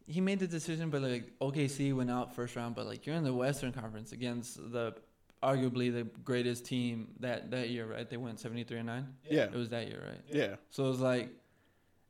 he 0.07 0.19
made 0.19 0.39
the 0.39 0.47
decision, 0.47 0.89
but 0.89 1.01
like 1.01 1.25
OKC 1.39 1.93
went 1.95 2.11
out 2.11 2.35
first 2.35 2.55
round, 2.55 2.75
but 2.75 2.85
like 2.85 3.05
you're 3.05 3.15
in 3.15 3.23
the 3.23 3.33
Western 3.33 3.71
Conference 3.71 4.11
against 4.11 4.57
the 4.71 4.95
arguably 5.41 5.91
the 5.93 6.03
greatest 6.23 6.65
team 6.65 7.09
that 7.19 7.51
that 7.51 7.69
year, 7.69 7.85
right? 7.85 8.09
They 8.09 8.17
went 8.17 8.39
seventy 8.39 8.63
three 8.63 8.77
and 8.77 8.87
nine. 8.87 9.07
yeah, 9.29 9.43
It 9.43 9.53
was 9.55 9.69
that 9.69 9.87
year, 9.87 10.01
right? 10.09 10.21
yeah, 10.29 10.55
So 10.71 10.85
it 10.85 10.87
was 10.89 10.99
like 10.99 11.29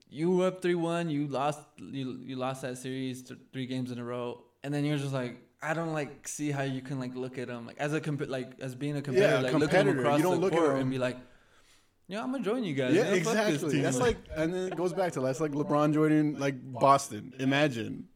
you 0.09 0.29
were 0.37 0.47
up 0.47 0.61
three 0.61 0.75
one, 0.75 1.09
you 1.09 1.27
lost 1.27 1.59
you 1.77 2.19
you 2.23 2.35
lost 2.35 2.61
that 2.61 2.77
series 2.77 3.23
th- 3.23 3.39
three 3.51 3.65
games 3.65 3.91
in 3.91 3.97
a 3.99 4.03
row, 4.03 4.43
and 4.63 4.73
then 4.73 4.85
you're 4.85 4.97
just 4.97 5.13
like. 5.13 5.39
I 5.65 5.73
don't 5.73 5.93
like 5.93 6.27
see 6.27 6.51
how 6.51 6.63
you 6.63 6.81
can 6.81 6.99
like 6.99 7.15
look 7.15 7.37
at 7.37 7.47
them 7.47 7.65
like 7.65 7.77
as 7.79 7.93
a 7.93 8.01
comp- 8.01 8.27
like 8.27 8.49
as 8.59 8.75
being 8.75 8.97
a 8.97 9.01
competitor, 9.01 9.35
a 9.37 9.41
like 9.43 9.53
look 9.53 9.73
at 9.73 9.85
them 9.85 9.95
competitor. 9.95 9.99
across 10.01 10.17
You 10.17 10.23
don't 10.23 10.35
the 10.35 10.41
look 10.41 10.51
at 10.51 10.59
court 10.59 10.75
and 10.81 10.89
be 10.91 10.97
like, 10.97 11.15
"Yeah, 12.07 12.23
I'm 12.23 12.31
gonna 12.31 12.43
join 12.43 12.63
you 12.63 12.73
guys." 12.73 12.93
yeah, 12.93 13.03
man. 13.03 13.23
Fuck 13.23 13.33
this 13.33 13.45
exactly. 13.53 13.71
team." 13.73 13.81
That's 13.83 13.99
like, 13.99 14.17
and 14.35 14.53
then 14.53 14.67
it 14.67 14.75
goes 14.75 14.93
back 14.93 15.13
to 15.13 15.21
that's 15.21 15.39
like 15.39 15.51
LeBron 15.51 15.93
joining 15.93 16.39
like 16.39 16.55
Boston. 16.61 17.33
Imagine, 17.39 18.07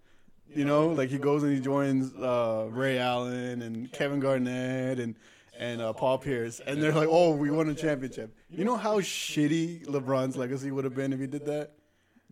you 0.54 0.66
know, 0.66 0.90
like 0.90 1.10
he 1.10 1.18
goes 1.18 1.44
and 1.44 1.54
he 1.54 1.60
joins 1.60 2.14
uh, 2.16 2.68
Ray 2.72 3.00
Allen 3.00 3.62
and 3.62 3.92
Kevin 3.92 4.20
Garnett 4.20 5.00
and 5.00 5.16
and 5.58 5.82
uh, 5.82 5.94
Paul 5.94 6.20
Pierce, 6.20 6.60
and 6.60 6.82
they're 6.82 6.94
like, 6.94 7.08
oh, 7.10 7.32
we 7.32 7.50
won 7.50 7.70
a 7.70 7.74
championship. 7.74 8.36
You 8.50 8.64
know 8.64 8.78
how 8.78 9.00
shitty 9.00 9.86
LeBron's 9.86 10.38
legacy 10.38 10.72
would 10.72 10.84
have 10.84 10.96
been 10.96 11.14
if 11.14 11.20
he 11.20 11.28
did 11.28 11.46
that. 11.46 11.74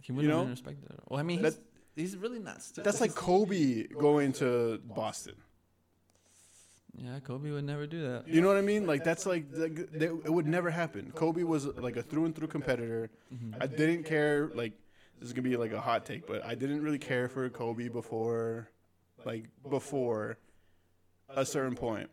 He 0.01 0.11
wouldn't 0.11 0.31
know? 0.31 0.37
have 0.39 0.45
been 0.45 0.51
respected. 0.51 0.99
Well, 1.09 1.19
I 1.19 1.23
mean, 1.23 1.41
That- 1.41 1.55
he's, 1.95 2.11
he's 2.11 2.17
really 2.17 2.39
not. 2.39 2.61
St- 2.61 2.85
That's 2.85 3.01
like 3.01 3.15
Kobe 3.15 3.87
going 3.87 4.33
to 4.33 4.79
Boston. 4.85 5.35
Yeah, 6.97 7.19
Kobe 7.19 7.51
would 7.51 7.63
never 7.65 7.85
do 7.87 8.01
that. 8.03 8.27
You 8.27 8.41
know 8.41 8.47
what 8.47 8.57
I 8.57 8.61
mean? 8.61 8.87
Like 8.87 9.03
that's 9.03 9.25
like, 9.25 9.51
that- 9.51 10.21
it 10.25 10.29
would 10.31 10.47
never 10.47 10.69
happen. 10.69 11.11
Kobe 11.13 11.43
was 11.43 11.65
like 11.65 11.97
a 11.97 12.03
through 12.03 12.25
and 12.25 12.35
through 12.35 12.47
competitor. 12.47 13.09
Mm-hmm. 13.33 13.61
I 13.61 13.67
didn't 13.67 14.03
care. 14.03 14.49
Like 14.53 14.73
this 15.19 15.27
is 15.27 15.33
gonna 15.33 15.47
be 15.47 15.57
like 15.57 15.71
a 15.73 15.81
hot 15.81 16.05
take, 16.05 16.27
but 16.27 16.45
I 16.45 16.55
didn't 16.55 16.81
really 16.83 16.99
care 16.99 17.27
for 17.27 17.49
Kobe 17.49 17.87
before, 17.89 18.69
like 19.25 19.45
before 19.69 20.37
a 21.29 21.45
certain 21.45 21.75
point 21.75 22.09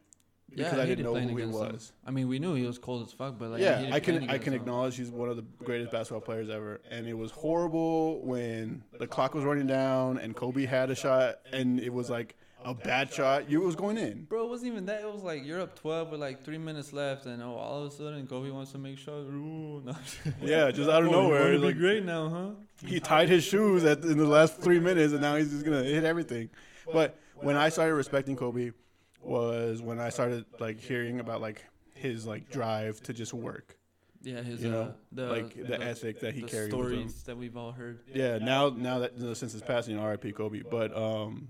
because 0.50 0.74
I 0.74 0.82
hated 0.82 0.96
didn't 0.96 1.04
know 1.04 1.14
who 1.20 1.28
he 1.28 1.42
against 1.42 1.60
him. 1.60 1.72
was. 1.72 1.92
I 2.06 2.10
mean, 2.10 2.28
we 2.28 2.38
knew 2.38 2.54
he 2.54 2.66
was 2.66 2.78
cold 2.78 3.06
as 3.06 3.12
fuck, 3.12 3.38
but 3.38 3.50
like, 3.50 3.60
yeah, 3.62 3.88
I 3.92 4.00
can 4.00 4.28
I 4.28 4.38
can 4.38 4.52
him. 4.52 4.60
acknowledge 4.60 4.96
he's 4.96 5.10
one 5.10 5.28
of 5.28 5.36
the 5.36 5.44
greatest 5.64 5.90
basketball 5.92 6.20
players 6.20 6.50
ever, 6.50 6.80
and 6.90 7.06
it 7.06 7.14
was 7.14 7.30
horrible 7.30 8.20
when 8.24 8.82
the 8.98 9.06
clock 9.06 9.34
was 9.34 9.44
running 9.44 9.66
down 9.66 10.18
and 10.18 10.34
Kobe 10.36 10.66
had 10.66 10.90
a 10.90 10.94
shot, 10.94 11.36
and 11.52 11.80
it 11.80 11.92
was 11.92 12.10
like 12.10 12.36
a 12.64 12.74
bad 12.74 13.12
shot, 13.12 13.48
you 13.50 13.62
it 13.62 13.66
was 13.66 13.76
going 13.76 13.98
in. 13.98 14.24
Bro, 14.24 14.44
it 14.44 14.48
wasn't 14.48 14.72
even 14.72 14.86
that. 14.86 15.00
It 15.02 15.12
was 15.12 15.22
like 15.22 15.44
you're 15.44 15.60
up 15.60 15.78
12 15.78 16.10
with 16.12 16.20
like 16.20 16.44
three 16.44 16.58
minutes 16.58 16.92
left, 16.92 17.26
and 17.26 17.42
oh, 17.42 17.54
all 17.54 17.84
of 17.84 17.92
a 17.92 17.94
sudden 17.94 18.26
Kobe 18.26 18.50
wants 18.50 18.72
to 18.72 18.78
make 18.78 18.98
shots. 18.98 19.26
Ooh, 19.28 19.82
no. 19.84 19.94
Yeah, 20.42 20.70
just 20.70 20.88
out 20.90 21.02
of 21.02 21.08
Oh, 21.08 21.12
nowhere. 21.22 21.40
wanna 21.42 21.52
it's 21.54 21.60
be 21.60 21.66
like, 21.68 21.76
great 21.78 22.04
now, 22.04 22.28
huh? 22.28 22.86
he 22.86 23.00
tied 23.00 23.28
his 23.28 23.44
shoes 23.44 23.84
at 23.84 24.02
in 24.04 24.18
the 24.18 24.26
last 24.26 24.58
three 24.60 24.80
minutes, 24.80 25.12
and 25.12 25.22
now 25.22 25.36
he's 25.36 25.50
just 25.50 25.64
gonna 25.64 25.82
hit 25.82 26.04
everything. 26.04 26.50
But 26.92 27.18
when 27.36 27.56
I 27.56 27.68
started 27.68 27.94
respecting 27.94 28.36
Kobe, 28.36 28.72
was 29.20 29.80
when 29.80 29.98
I 30.00 30.08
started 30.08 30.44
like 30.58 30.80
hearing 30.80 31.20
about 31.20 31.40
like 31.40 31.64
his 31.94 32.26
like 32.26 32.50
drive 32.50 33.00
to 33.02 33.12
just 33.12 33.32
work. 33.32 33.76
Yeah, 34.24 34.40
his 34.42 34.62
You 34.62 34.70
know, 34.70 34.82
uh, 34.82 34.92
the 35.10 35.26
like 35.26 35.66
the, 35.66 35.80
ethic 35.82 36.20
that 36.20 36.32
he 36.34 36.42
the 36.42 36.46
carried 36.48 36.72
with 36.72 36.80
him. 36.92 36.92
stories 37.08 37.22
that 37.24 37.36
we've 37.36 37.56
all 37.56 37.72
heard. 37.72 38.00
Yeah, 38.14 38.38
now 38.38 38.68
now 38.68 39.00
that 39.00 39.18
you 39.18 39.26
know, 39.26 39.34
since 39.34 39.52
his 39.52 39.62
passing, 39.62 39.98
R.I.P. 39.98 40.32
Kobe. 40.32 40.62
But 40.68 40.96
um, 40.96 41.48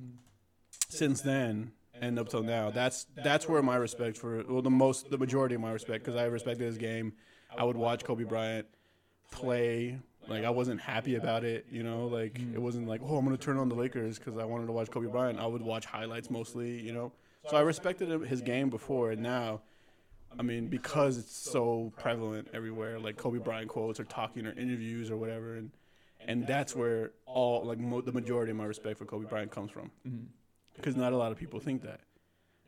since 0.92 1.20
then 1.20 1.72
and 2.00 2.18
up 2.18 2.28
till 2.28 2.42
now, 2.42 2.70
that's 2.70 3.06
that's 3.14 3.48
where 3.48 3.62
my 3.62 3.76
respect 3.76 4.16
for 4.16 4.42
well 4.48 4.62
the 4.62 4.70
most 4.70 5.10
the 5.10 5.18
majority 5.18 5.54
of 5.54 5.60
my 5.60 5.72
respect 5.72 6.04
because 6.04 6.18
I 6.20 6.24
respected 6.24 6.64
his 6.64 6.78
game. 6.78 7.12
I 7.56 7.64
would 7.64 7.76
watch 7.76 8.04
Kobe 8.04 8.24
Bryant 8.24 8.66
play. 9.30 9.98
Like 10.28 10.44
I 10.44 10.50
wasn't 10.50 10.80
happy 10.80 11.16
about 11.16 11.42
it, 11.44 11.66
you 11.70 11.82
know. 11.82 12.06
Like 12.06 12.38
it 12.54 12.60
wasn't 12.60 12.86
like 12.88 13.00
oh 13.04 13.16
I'm 13.16 13.24
gonna 13.24 13.36
turn 13.36 13.58
on 13.58 13.68
the 13.68 13.74
Lakers 13.74 14.18
because 14.18 14.38
I 14.38 14.44
wanted 14.44 14.66
to 14.66 14.72
watch 14.72 14.90
Kobe 14.90 15.08
Bryant. 15.08 15.38
I 15.38 15.46
would 15.46 15.62
watch 15.62 15.84
highlights 15.84 16.30
mostly, 16.30 16.80
you 16.80 16.92
know. 16.92 17.12
So 17.48 17.56
I 17.56 17.60
respected 17.62 18.08
his 18.28 18.40
game 18.40 18.70
before, 18.70 19.10
and 19.10 19.20
now, 19.20 19.62
I 20.38 20.42
mean, 20.42 20.68
because 20.68 21.18
it's 21.18 21.36
so 21.36 21.92
prevalent 21.98 22.46
everywhere, 22.54 23.00
like 23.00 23.16
Kobe 23.16 23.38
Bryant 23.38 23.68
quotes 23.68 23.98
or 23.98 24.04
talking 24.04 24.46
or 24.46 24.52
interviews 24.52 25.10
or 25.10 25.16
whatever, 25.16 25.56
and 25.56 25.72
and 26.24 26.46
that's 26.46 26.76
where 26.76 27.10
all 27.26 27.64
like 27.64 27.78
mo- 27.80 28.00
the 28.00 28.12
majority 28.12 28.52
of 28.52 28.56
my 28.58 28.64
respect 28.64 28.98
for 28.98 29.06
Kobe 29.06 29.26
Bryant 29.26 29.50
comes 29.50 29.72
from, 29.72 29.90
Mhm. 30.08 30.26
Because 30.74 30.96
not 30.96 31.12
a 31.12 31.16
lot 31.16 31.32
of 31.32 31.38
people 31.38 31.60
think 31.60 31.82
that, 31.82 32.00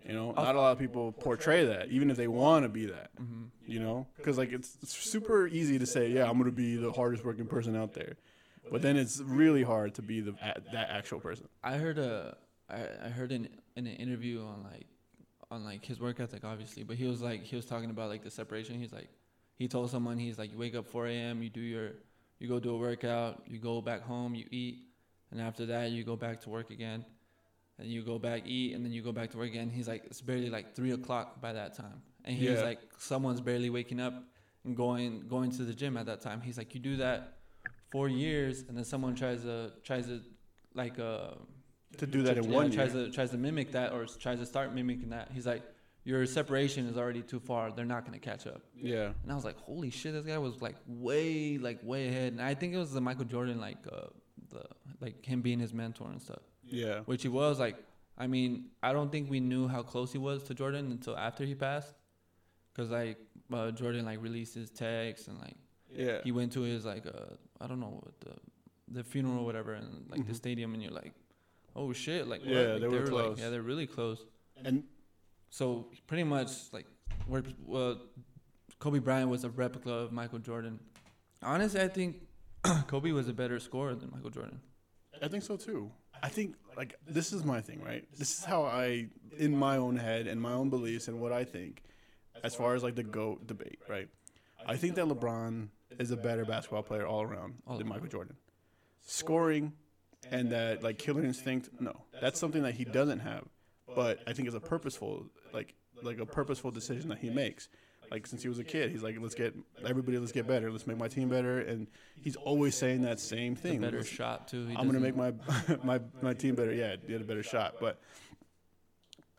you 0.06 0.12
know, 0.12 0.32
not 0.32 0.54
a 0.54 0.60
lot 0.60 0.72
of 0.72 0.78
people 0.78 1.12
portray 1.12 1.64
that, 1.66 1.88
even 1.90 2.10
if 2.10 2.16
they 2.16 2.28
want 2.28 2.64
to 2.64 2.68
be 2.68 2.86
that, 2.86 3.10
Mhm. 3.16 3.48
you 3.66 3.80
know, 3.80 4.06
because 4.16 4.36
like 4.38 4.52
it's, 4.52 4.76
it's 4.82 4.94
super 4.96 5.46
easy 5.46 5.78
to 5.78 5.86
say, 5.86 6.10
yeah, 6.10 6.28
I'm 6.28 6.38
gonna 6.38 6.50
be 6.52 6.76
the 6.76 6.92
hardest 6.92 7.24
working 7.24 7.46
person 7.46 7.74
out 7.76 7.94
there, 7.94 8.16
but 8.70 8.82
then 8.82 8.96
it's 8.96 9.20
really 9.20 9.62
hard 9.62 9.94
to 9.94 10.02
be 10.02 10.20
the 10.20 10.32
that 10.72 10.88
actual 10.90 11.20
person. 11.20 11.48
I 11.62 11.76
heard 11.78 11.98
a, 11.98 12.36
I, 12.68 12.80
I 13.04 13.08
heard 13.08 13.32
in 13.32 13.48
in 13.76 13.86
an 13.86 13.96
interview 13.96 14.42
on 14.42 14.62
like, 14.62 14.86
on 15.50 15.64
like 15.64 15.84
his 15.84 16.00
work 16.00 16.20
ethic, 16.20 16.44
obviously, 16.44 16.82
but 16.84 16.96
he 16.96 17.06
was 17.06 17.20
like 17.22 17.42
he 17.42 17.56
was 17.56 17.64
talking 17.66 17.90
about 17.90 18.08
like 18.10 18.22
the 18.22 18.30
separation. 18.30 18.78
He's 18.78 18.92
like, 18.92 19.08
he 19.56 19.68
told 19.68 19.90
someone 19.90 20.18
he's 20.18 20.38
like, 20.38 20.52
you 20.52 20.58
wake 20.58 20.74
up 20.74 20.86
4 20.86 21.06
a.m., 21.08 21.42
you 21.42 21.48
do 21.50 21.60
your, 21.60 21.92
you 22.40 22.48
go 22.48 22.58
do 22.60 22.70
a 22.74 22.78
workout, 22.78 23.42
you 23.46 23.58
go 23.58 23.80
back 23.80 24.02
home, 24.02 24.34
you 24.34 24.46
eat, 24.50 24.78
and 25.30 25.40
after 25.40 25.66
that 25.66 25.90
you 25.92 26.02
go 26.04 26.16
back 26.16 26.40
to 26.42 26.50
work 26.50 26.70
again, 26.70 27.04
and 27.78 27.88
you 27.88 28.02
go 28.02 28.18
back 28.18 28.42
eat, 28.46 28.74
and 28.74 28.84
then 28.84 28.92
you 28.92 29.02
go 29.02 29.12
back 29.12 29.30
to 29.32 29.38
work 29.38 29.48
again. 29.48 29.70
He's 29.70 29.88
like, 29.88 30.04
it's 30.06 30.20
barely 30.20 30.50
like 30.50 30.74
three 30.74 30.92
o'clock 30.92 31.40
by 31.40 31.52
that 31.52 31.74
time, 31.76 32.02
and 32.24 32.36
he's 32.36 32.50
Yeah. 32.50 32.62
like, 32.62 32.80
someone's 32.98 33.40
barely 33.40 33.70
waking 33.70 34.00
up 34.00 34.14
and 34.64 34.76
going 34.76 35.26
going 35.28 35.50
to 35.52 35.62
the 35.64 35.74
gym 35.74 35.96
at 35.96 36.06
that 36.06 36.20
time. 36.20 36.40
He's 36.40 36.58
like, 36.58 36.74
you 36.74 36.80
do 36.80 36.96
that 36.98 37.38
four 37.90 38.08
years, 38.08 38.64
and 38.68 38.76
then 38.76 38.84
someone 38.84 39.14
tries 39.14 39.42
to 39.42 39.72
tries 39.82 40.06
to 40.06 40.20
like 40.74 40.98
uh 40.98 41.30
To 41.98 42.06
do 42.06 42.22
that 42.22 42.36
in 42.38 42.44
yeah, 42.44 42.50
one 42.58 42.70
tries 42.70 42.94
year, 42.94 43.06
to 43.06 43.10
tries 43.12 43.30
to 43.30 43.38
mimic 43.38 43.72
that 43.72 43.92
or 43.92 44.06
tries 44.06 44.38
to 44.40 44.46
start 44.46 44.74
mimicking 44.74 45.10
that. 45.10 45.30
He's 45.32 45.46
like, 45.46 45.62
your 46.04 46.26
separation 46.26 46.86
is 46.86 46.96
already 46.98 47.22
too 47.22 47.40
far. 47.40 47.70
They're 47.72 47.84
not 47.96 48.04
gonna 48.04 48.18
catch 48.18 48.46
up. 48.46 48.62
yeah, 48.76 49.12
And 49.22 49.32
I 49.32 49.34
was 49.34 49.44
like, 49.44 49.58
holy 49.58 49.90
shit, 49.90 50.12
this 50.12 50.24
guy 50.26 50.38
was 50.38 50.60
like 50.62 50.76
way 50.86 51.58
like 51.58 51.78
way 51.82 52.08
ahead. 52.08 52.32
And 52.34 52.42
I 52.42 52.54
think 52.54 52.72
it 52.74 52.78
was 52.78 52.92
the 52.92 53.00
Michael 53.00 53.24
Jordan 53.34 53.60
like 53.60 53.78
uh 53.92 54.06
the 54.50 54.62
like 55.00 55.24
him 55.24 55.40
being 55.40 55.60
his 55.60 55.72
mentor 55.72 56.08
and 56.10 56.20
stuff, 56.20 56.42
yeah, 56.68 57.00
which 57.00 57.22
he 57.22 57.28
was 57.28 57.58
like. 57.58 57.76
I 58.16 58.28
mean, 58.28 58.66
I 58.80 58.92
don't 58.92 59.10
think 59.10 59.28
we 59.28 59.40
knew 59.40 59.66
how 59.66 59.82
close 59.82 60.12
he 60.12 60.18
was 60.18 60.44
to 60.44 60.54
Jordan 60.54 60.92
until 60.92 61.16
after 61.18 61.44
he 61.44 61.56
passed, 61.56 61.92
cause 62.76 62.88
like 62.88 63.18
uh, 63.52 63.72
Jordan 63.72 64.04
like 64.04 64.22
released 64.22 64.54
his 64.54 64.70
text 64.70 65.26
and 65.26 65.36
like 65.40 65.56
yeah. 65.90 66.18
he 66.22 66.30
went 66.30 66.52
to 66.52 66.60
his 66.60 66.84
like 66.84 67.06
uh 67.06 67.34
I 67.60 67.66
don't 67.66 67.80
know 67.80 67.98
what 68.04 68.20
the 68.20 68.34
the 68.86 69.02
funeral 69.02 69.40
or 69.40 69.44
whatever 69.44 69.72
and 69.74 70.06
like 70.08 70.24
the 70.28 70.32
Mhm. 70.32 70.36
stadium 70.36 70.74
and 70.74 70.82
you're 70.82 70.92
like, 70.92 71.12
oh 71.74 71.92
shit, 71.92 72.28
like? 72.28 72.42
Yeah, 72.44 72.74
Like, 72.74 72.80
they 72.82 72.86
were 72.88 73.00
like, 73.00 73.08
close. 73.08 73.40
yeah, 73.40 73.48
they're 73.50 73.62
really 73.62 73.88
close. 73.88 74.24
And 74.64 74.84
So 75.50 75.90
pretty 76.06 76.22
much 76.22 76.50
like 76.72 76.86
we're 77.26 77.42
well, 77.66 77.98
Kobe 78.78 79.00
Bryant 79.00 79.28
was 79.28 79.42
a 79.42 79.50
replica 79.50 79.90
of 79.90 80.12
Michael 80.12 80.38
Jordan. 80.38 80.78
Honestly, 81.42 81.80
I 81.80 81.88
think 81.88 82.28
Kobe 82.86 83.10
was 83.10 83.28
a 83.28 83.32
better 83.32 83.58
scorer 83.58 83.96
than 83.96 84.10
Michael 84.12 84.30
Jordan. 84.30 84.60
I 85.20 85.26
think 85.26 85.42
so 85.42 85.56
too. 85.56 85.90
I 86.24 86.28
think 86.28 86.54
like 86.74 86.94
this 87.06 87.34
is 87.34 87.44
my 87.44 87.60
thing, 87.60 87.82
right? 87.84 88.02
This 88.18 88.38
is 88.38 88.44
how 88.44 88.62
I, 88.64 89.08
in 89.36 89.54
my 89.54 89.76
own 89.76 89.96
head 89.96 90.26
and 90.26 90.40
my 90.40 90.52
own 90.52 90.70
beliefs 90.70 91.06
and 91.06 91.20
what 91.20 91.32
I 91.32 91.44
think, 91.44 91.82
as 92.42 92.54
far 92.54 92.74
as 92.74 92.82
like 92.82 92.94
the 92.94 93.02
goat 93.02 93.46
debate, 93.46 93.78
right? 93.90 94.08
I 94.66 94.76
think 94.76 94.94
that 94.94 95.04
LeBron 95.04 95.68
is 95.98 96.10
a 96.12 96.16
better 96.16 96.46
basketball 96.46 96.82
player 96.82 97.06
all 97.06 97.22
around 97.22 97.56
than. 97.68 97.86
Michael 97.86 98.06
Jordan. 98.08 98.36
Scoring 99.06 99.74
and 100.30 100.50
that 100.50 100.82
like 100.82 100.96
killer 100.96 101.22
instinct, 101.22 101.68
no, 101.78 101.94
that's 102.22 102.40
something 102.40 102.62
that 102.62 102.74
he 102.74 102.86
doesn't 102.86 103.20
have. 103.20 103.44
But 103.94 104.20
I 104.26 104.32
think 104.32 104.48
it's 104.48 104.56
a 104.56 104.60
purposeful, 104.60 105.26
like 105.52 105.74
like 106.02 106.20
a 106.20 106.26
purposeful 106.26 106.70
decision 106.70 107.10
that 107.10 107.18
he 107.18 107.28
makes. 107.28 107.68
Like 108.14 108.28
since 108.28 108.42
he 108.42 108.48
was 108.48 108.60
a 108.60 108.64
kid, 108.64 108.92
he's 108.92 109.02
like, 109.02 109.16
let's 109.20 109.34
get 109.34 109.56
everybody, 109.84 110.18
let's 110.18 110.30
get 110.30 110.46
better, 110.46 110.70
let's 110.70 110.86
make 110.86 110.96
my 110.96 111.08
team 111.08 111.28
better, 111.28 111.58
and 111.58 111.88
he's 112.22 112.36
always 112.36 112.76
saying 112.76 113.02
that 113.02 113.18
same 113.18 113.56
thing. 113.56 113.80
better 113.80 113.96
Let's- 113.96 114.08
shot 114.08 114.46
too. 114.46 114.68
I'm 114.76 114.86
gonna 114.86 115.00
make 115.00 115.16
my 115.16 115.32
my 115.82 115.98
my 116.22 116.32
team 116.32 116.54
better. 116.54 116.72
Yeah, 116.72 116.94
get 116.94 117.20
a 117.20 117.24
better 117.24 117.42
shot. 117.42 117.74
But 117.80 118.00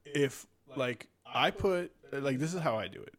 if 0.03 0.45
like 0.75 1.07
I 1.25 1.51
put 1.51 1.93
like 2.11 2.37
this 2.37 2.53
is 2.53 2.59
how 2.59 2.75
I 2.75 2.89
do 2.89 3.01
it, 3.01 3.13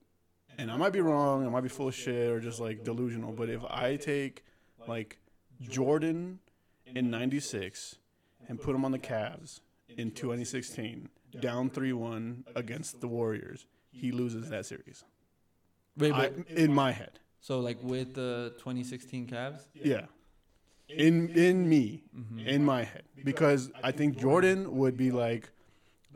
and 0.59 0.71
I 0.71 0.77
might 0.77 0.93
be 0.93 1.01
wrong, 1.01 1.47
I 1.47 1.49
might 1.49 1.63
be 1.63 1.71
full 1.71 1.89
of 1.89 1.95
shit 1.95 2.31
or 2.31 2.39
just 2.39 2.61
like 2.61 2.85
delusional. 2.85 3.33
But 3.33 3.49
if 3.49 3.65
I 3.65 3.97
take 3.97 4.45
like 4.87 5.17
Jordan 5.63 6.39
in 6.85 7.09
'96 7.11 7.97
and 8.47 8.61
put 8.61 8.77
him 8.77 8.85
on 8.85 8.93
the 8.93 8.99
Cavs 8.99 9.61
in 9.89 10.11
2016, 10.11 11.09
down 11.41 11.71
three 11.71 11.95
one 11.95 12.45
against 12.55 13.01
the 13.01 13.09
Warriors, 13.09 13.65
he 13.91 14.13
loses 14.13 14.51
that 14.51 14.67
series. 14.67 15.03
Wait, 15.97 16.13
I, 16.13 16.29
but, 16.31 16.49
in 16.51 16.73
my 16.73 16.93
head, 16.93 17.19
so 17.41 17.61
like 17.61 17.79
with 17.83 18.15
the 18.15 18.53
2016 18.59 19.27
Cavs. 19.29 19.63
yeah. 19.75 20.07
In 20.89 21.31
in 21.31 21.69
me, 21.69 22.05
Mm-hmm. 22.17 22.39
in 22.47 22.65
my 22.65 22.85
head 22.85 23.03
because 23.25 23.71
I 23.83 23.91
think 23.91 24.19
Jordan 24.19 24.77
would 24.79 24.97
be 24.97 25.11
like, 25.11 25.51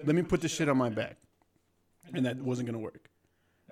let 0.05 0.15
me 0.15 0.23
put 0.23 0.41
this 0.41 0.53
shit 0.53 0.69
on 0.69 0.77
my 0.77 0.91
back. 0.91 1.17
And 2.15 2.25
that 2.27 2.37
wasn't 2.39 2.67
going 2.67 2.75
to 2.79 2.85
work. 2.85 3.09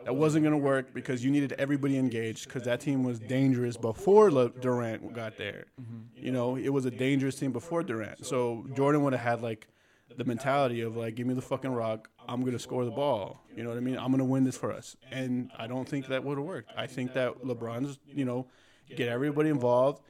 That 0.04 0.14
wasn't 0.14 0.44
going 0.44 0.52
to 0.58 0.64
work 0.64 0.92
because 0.94 1.24
you 1.24 1.30
needed 1.30 1.52
everybody 1.58 1.96
engaged 1.98 2.44
because 2.46 2.62
that 2.64 2.80
team 2.80 3.02
was 3.04 3.18
dangerous 3.18 3.76
before 3.76 4.30
Le- 4.30 4.50
Durant 4.50 5.12
got 5.12 5.36
there. 5.36 5.64
Mm-hmm. 5.80 6.24
You 6.24 6.32
know, 6.32 6.56
it 6.56 6.68
was 6.68 6.84
a 6.84 6.90
dangerous 6.90 7.34
team 7.36 7.52
before 7.52 7.82
Durant. 7.82 8.24
So 8.26 8.66
Jordan 8.76 9.02
would 9.04 9.12
have 9.12 9.22
had 9.22 9.42
like 9.42 9.66
the 10.16 10.24
mentality 10.24 10.80
of 10.80 10.96
like, 10.96 11.14
give 11.14 11.26
me 11.26 11.34
the 11.34 11.42
fucking 11.42 11.70
rock. 11.72 12.08
I'm 12.28 12.40
going 12.40 12.52
to 12.52 12.58
score 12.58 12.84
the 12.84 12.90
ball. 12.90 13.42
You 13.54 13.62
know 13.62 13.70
what 13.70 13.78
I 13.78 13.80
mean? 13.80 13.96
I'm 13.96 14.08
going 14.08 14.18
to 14.18 14.24
win 14.24 14.44
this 14.44 14.56
for 14.56 14.72
us. 14.72 14.96
And 15.10 15.50
I 15.56 15.66
don't 15.66 15.88
think 15.88 16.08
that 16.08 16.24
would 16.24 16.38
have 16.38 16.46
worked. 16.46 16.72
I 16.76 16.86
think 16.86 17.14
that 17.14 17.42
LeBron's, 17.42 17.98
you 18.06 18.24
know, 18.24 18.46
get 18.96 19.08
everybody 19.08 19.48
involved 19.48 20.02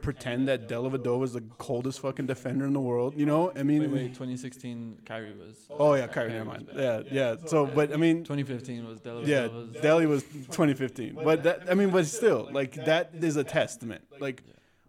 pretend 0.00 0.48
that 0.48 0.68
Dellavedova 0.68 1.24
is 1.24 1.32
the 1.34 1.42
coldest 1.58 2.00
fucking 2.00 2.26
defender 2.26 2.64
in 2.64 2.72
the 2.72 2.80
world. 2.80 3.14
You 3.16 3.26
know, 3.26 3.52
I 3.54 3.62
mean, 3.62 3.82
Wait, 3.82 3.90
wait. 3.90 4.08
2016 4.08 5.00
Kyrie 5.04 5.32
was. 5.34 5.66
oh 5.70 5.94
yeah, 5.94 6.06
Kyrie, 6.06 6.32
never 6.32 6.44
mind. 6.46 6.68
Yeah, 6.74 7.02
yeah. 7.10 7.36
So, 7.46 7.66
but 7.66 7.92
I 7.92 7.96
mean, 7.96 8.24
2015 8.24 8.86
was 8.86 9.00
Della. 9.00 9.22
yeah, 9.24 9.48
Delly 9.48 10.08
was 10.08 10.22
2015. 10.22 11.18
But 11.22 11.42
that, 11.42 11.70
I 11.70 11.74
mean, 11.74 11.90
but 11.90 12.06
still, 12.06 12.48
like 12.52 12.72
that 12.86 13.10
is 13.20 13.36
a 13.36 13.44
testament. 13.44 14.04
Like, 14.18 14.42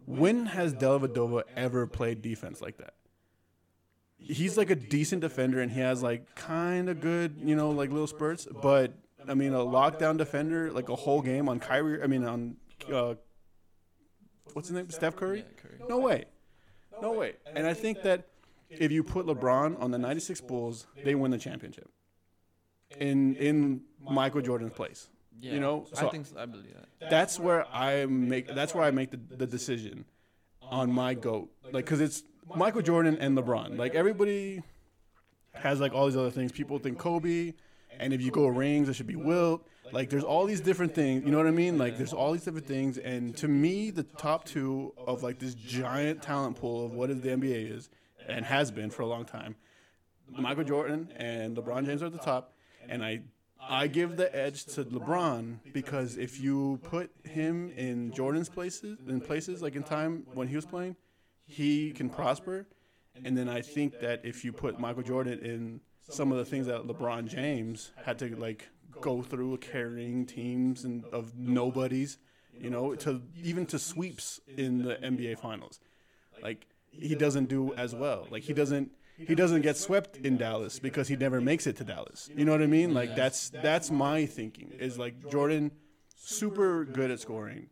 when 0.06 0.46
has 0.46 0.74
Dellavedova 0.74 1.42
ever 1.56 1.86
played 1.86 2.22
defense 2.22 2.60
like 2.62 2.78
that? 2.78 2.94
He's 4.24 4.56
like 4.56 4.70
a 4.70 4.74
decent 4.74 5.20
defender, 5.20 5.60
and 5.60 5.70
he 5.70 5.80
has 5.80 6.02
like 6.02 6.34
kind 6.34 6.88
of 6.88 7.00
good, 7.00 7.36
you 7.42 7.54
know, 7.56 7.70
like 7.70 7.90
little 7.90 8.06
spurts. 8.06 8.46
But 8.62 8.94
I 9.28 9.34
mean, 9.34 9.52
a 9.52 9.58
lockdown 9.58 10.16
defender, 10.16 10.70
like 10.72 10.88
a 10.88 10.96
whole 10.96 11.22
game 11.22 11.48
on 11.48 11.60
Kyrie. 11.60 12.02
I 12.02 12.06
mean, 12.06 12.24
on 12.24 12.56
uh, 12.92 13.14
what's 14.52 14.68
his 14.68 14.76
name, 14.76 14.90
Steph 14.90 15.16
Curry. 15.16 15.38
Yeah, 15.38 15.62
Curry. 15.62 15.80
No 15.88 15.98
way. 15.98 16.24
No 17.00 17.12
way. 17.12 17.34
And 17.54 17.66
I 17.66 17.74
think 17.74 18.02
that 18.02 18.28
if 18.70 18.90
you 18.92 19.02
put 19.02 19.26
LeBron 19.26 19.80
on 19.80 19.90
the 19.90 19.98
96 19.98 20.40
Bulls, 20.42 20.86
they 21.04 21.14
win 21.14 21.30
the 21.30 21.38
championship. 21.38 21.90
In 22.98 23.34
in 23.36 23.82
Michael 24.00 24.40
Jordan's 24.40 24.72
place. 24.72 25.08
Yeah, 25.40 25.54
You 25.54 25.60
know, 25.60 25.86
I 25.96 26.06
think 26.06 26.26
so, 26.26 26.38
I 26.38 26.46
believe 26.46 26.74
that. 27.00 27.10
That's 27.10 27.40
where 27.40 27.66
I 27.74 28.06
make 28.06 28.54
that's 28.54 28.74
where 28.74 28.84
I 28.84 28.92
make 28.92 29.10
the, 29.10 29.16
the 29.16 29.46
decision 29.46 30.04
on 30.62 30.92
my 30.92 31.14
goat. 31.14 31.50
Like 31.72 31.86
cuz 31.86 32.00
it's 32.00 32.22
Michael 32.54 32.82
Jordan 32.82 33.16
and 33.18 33.36
LeBron. 33.36 33.78
Like 33.78 33.94
everybody 33.94 34.62
has 35.52 35.80
like 35.80 35.92
all 35.92 36.06
these 36.06 36.16
other 36.16 36.30
things. 36.30 36.52
People 36.52 36.78
think 36.78 36.98
Kobe 36.98 37.54
and 37.98 38.12
if 38.12 38.20
you 38.20 38.30
go 38.30 38.46
rings 38.46 38.88
it 38.88 38.94
should 38.94 39.06
be 39.06 39.16
Wilt. 39.16 39.66
Like 39.92 40.10
there's 40.10 40.24
all 40.24 40.46
these 40.46 40.60
different 40.60 40.94
things, 40.94 41.24
you 41.24 41.30
know 41.30 41.38
what 41.38 41.46
I 41.46 41.52
mean? 41.52 41.78
Like 41.78 41.96
there's 41.96 42.12
all 42.12 42.32
these 42.32 42.44
different 42.44 42.66
things 42.66 42.98
and 42.98 43.36
to 43.36 43.48
me 43.48 43.90
the 43.90 44.02
top 44.02 44.44
2 44.44 44.94
of 45.06 45.22
like 45.22 45.38
this 45.38 45.54
giant 45.54 46.22
talent 46.22 46.56
pool 46.56 46.86
of 46.86 46.92
what 46.92 47.10
is 47.10 47.20
the 47.20 47.28
NBA 47.28 47.76
is 47.76 47.90
and 48.28 48.44
has 48.44 48.70
been 48.70 48.90
for 48.90 49.02
a 49.02 49.06
long 49.06 49.24
time. 49.24 49.56
Michael 50.30 50.64
Jordan 50.64 51.12
and 51.16 51.56
LeBron 51.56 51.86
James 51.86 52.02
are 52.02 52.06
at 52.06 52.12
the 52.12 52.18
top, 52.18 52.52
and 52.88 53.04
I 53.04 53.22
I 53.66 53.86
give 53.86 54.16
the 54.16 54.34
edge 54.36 54.64
to 54.66 54.84
LeBron 54.84 55.58
because 55.72 56.18
if 56.18 56.38
you 56.40 56.78
put 56.82 57.10
him 57.24 57.70
in 57.76 58.12
Jordan's 58.12 58.48
places 58.48 58.98
in 59.08 59.20
places 59.20 59.62
like 59.62 59.74
in 59.74 59.82
time 59.82 60.26
when 60.34 60.48
he 60.48 60.56
was 60.56 60.66
playing, 60.66 60.96
he 61.46 61.92
can 61.92 62.08
prosper. 62.08 62.66
And 63.24 63.36
then 63.36 63.48
I 63.48 63.60
think 63.60 64.00
that 64.00 64.24
if 64.24 64.44
you 64.44 64.52
put 64.52 64.80
Michael 64.80 65.02
Jordan 65.02 65.38
in 65.40 65.80
some 66.10 66.32
of 66.32 66.38
the 66.38 66.44
things 66.44 66.66
that 66.66 66.86
LeBron 66.86 67.28
James 67.28 67.92
had 68.04 68.18
to 68.18 68.34
like 68.36 68.68
go 69.00 69.22
through 69.22 69.58
carrying 69.58 70.26
teams 70.26 70.84
and 70.84 71.04
of 71.06 71.36
nobodies, 71.36 72.18
you 72.58 72.70
know, 72.70 72.94
to 72.96 73.22
even 73.42 73.66
to 73.66 73.78
sweeps 73.78 74.40
in 74.56 74.82
the 74.82 74.96
NBA 74.96 75.38
finals. 75.38 75.80
Like 76.42 76.66
he 76.90 77.14
doesn't 77.14 77.48
do 77.48 77.72
as 77.74 77.94
well. 77.94 78.26
Like 78.30 78.42
he 78.42 78.52
doesn't 78.52 78.90
he 79.16 79.34
doesn't 79.34 79.62
get 79.62 79.76
swept 79.76 80.16
in 80.16 80.36
Dallas 80.36 80.78
because 80.78 81.08
he 81.08 81.16
never 81.16 81.40
makes 81.40 81.66
it 81.66 81.76
to 81.76 81.84
Dallas. 81.84 82.28
You 82.34 82.44
know 82.44 82.52
what 82.52 82.62
I 82.62 82.66
mean? 82.66 82.94
Like 82.94 83.14
that's 83.14 83.50
that's 83.50 83.90
my 83.90 84.26
thinking. 84.26 84.72
Is 84.78 84.98
like 84.98 85.30
Jordan 85.30 85.70
super 86.16 86.84
good 86.84 87.10
at 87.10 87.20
scoring, 87.20 87.68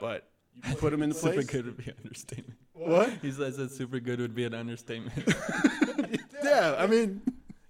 but 0.00 0.28
you 0.66 0.74
put 0.74 0.92
him 0.92 1.02
in 1.02 1.10
the 1.10 1.14
place. 1.14 1.34
Super 1.34 1.46
good 1.46 1.66
would 1.66 1.76
be 1.76 1.92
understatement. 1.96 2.58
What? 2.88 3.10
He 3.22 3.30
says 3.30 3.56
that 3.58 3.70
super 3.70 4.00
good 4.00 4.20
would 4.20 4.34
be 4.34 4.44
an 4.44 4.54
understatement. 4.54 5.12
Yeah, 6.42 6.74
I 6.78 6.86
mean, 6.88 7.20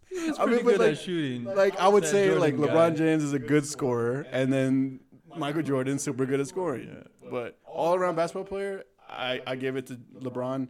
He's 0.09 0.39
I 0.39 0.45
pretty 0.45 0.57
mean, 0.63 0.65
good 0.73 0.81
like- 0.81 0.93
at 0.93 0.99
shooting. 0.99 1.45
like 1.45 1.79
I 1.79 1.87
would 1.89 2.03
That 2.05 2.09
say 2.09 2.27
Jordan 2.29 2.41
like 2.41 2.57
guy. 2.57 2.75
LeBron 2.75 2.97
James 2.97 3.23
is 3.23 3.33
a 3.35 3.39
good 3.39 3.67
scorer, 3.67 4.27
and 4.31 4.51
then 4.53 5.01
Michael 5.37 5.63
Jordan's 5.63 6.03
super 6.03 6.25
good 6.25 6.41
at 6.41 6.47
scoring. 6.49 7.05
But 7.31 7.59
all 7.67 7.95
around 7.95 8.15
basketball 8.17 8.45
player, 8.45 8.85
I 9.09 9.43
I 9.47 9.57
give 9.57 9.77
it 9.77 9.87
to 9.89 9.95
LeBron. 10.21 10.69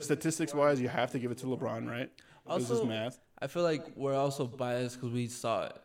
Statistics 0.00 0.52
wise, 0.52 0.80
you 0.80 0.88
have 0.88 1.12
to 1.12 1.18
give 1.20 1.30
it 1.30 1.38
to 1.38 1.46
LeBron, 1.46 1.88
right? 1.88 2.10
this 2.56 2.64
is 2.64 2.70
Also- 2.72 2.86
math. 2.86 3.20
I 3.40 3.46
feel 3.46 3.62
like 3.62 3.84
we're 3.94 4.14
also 4.16 4.46
biased 4.46 4.96
because 4.96 5.12
we 5.12 5.26
saw 5.28 5.66
it. 5.66 5.76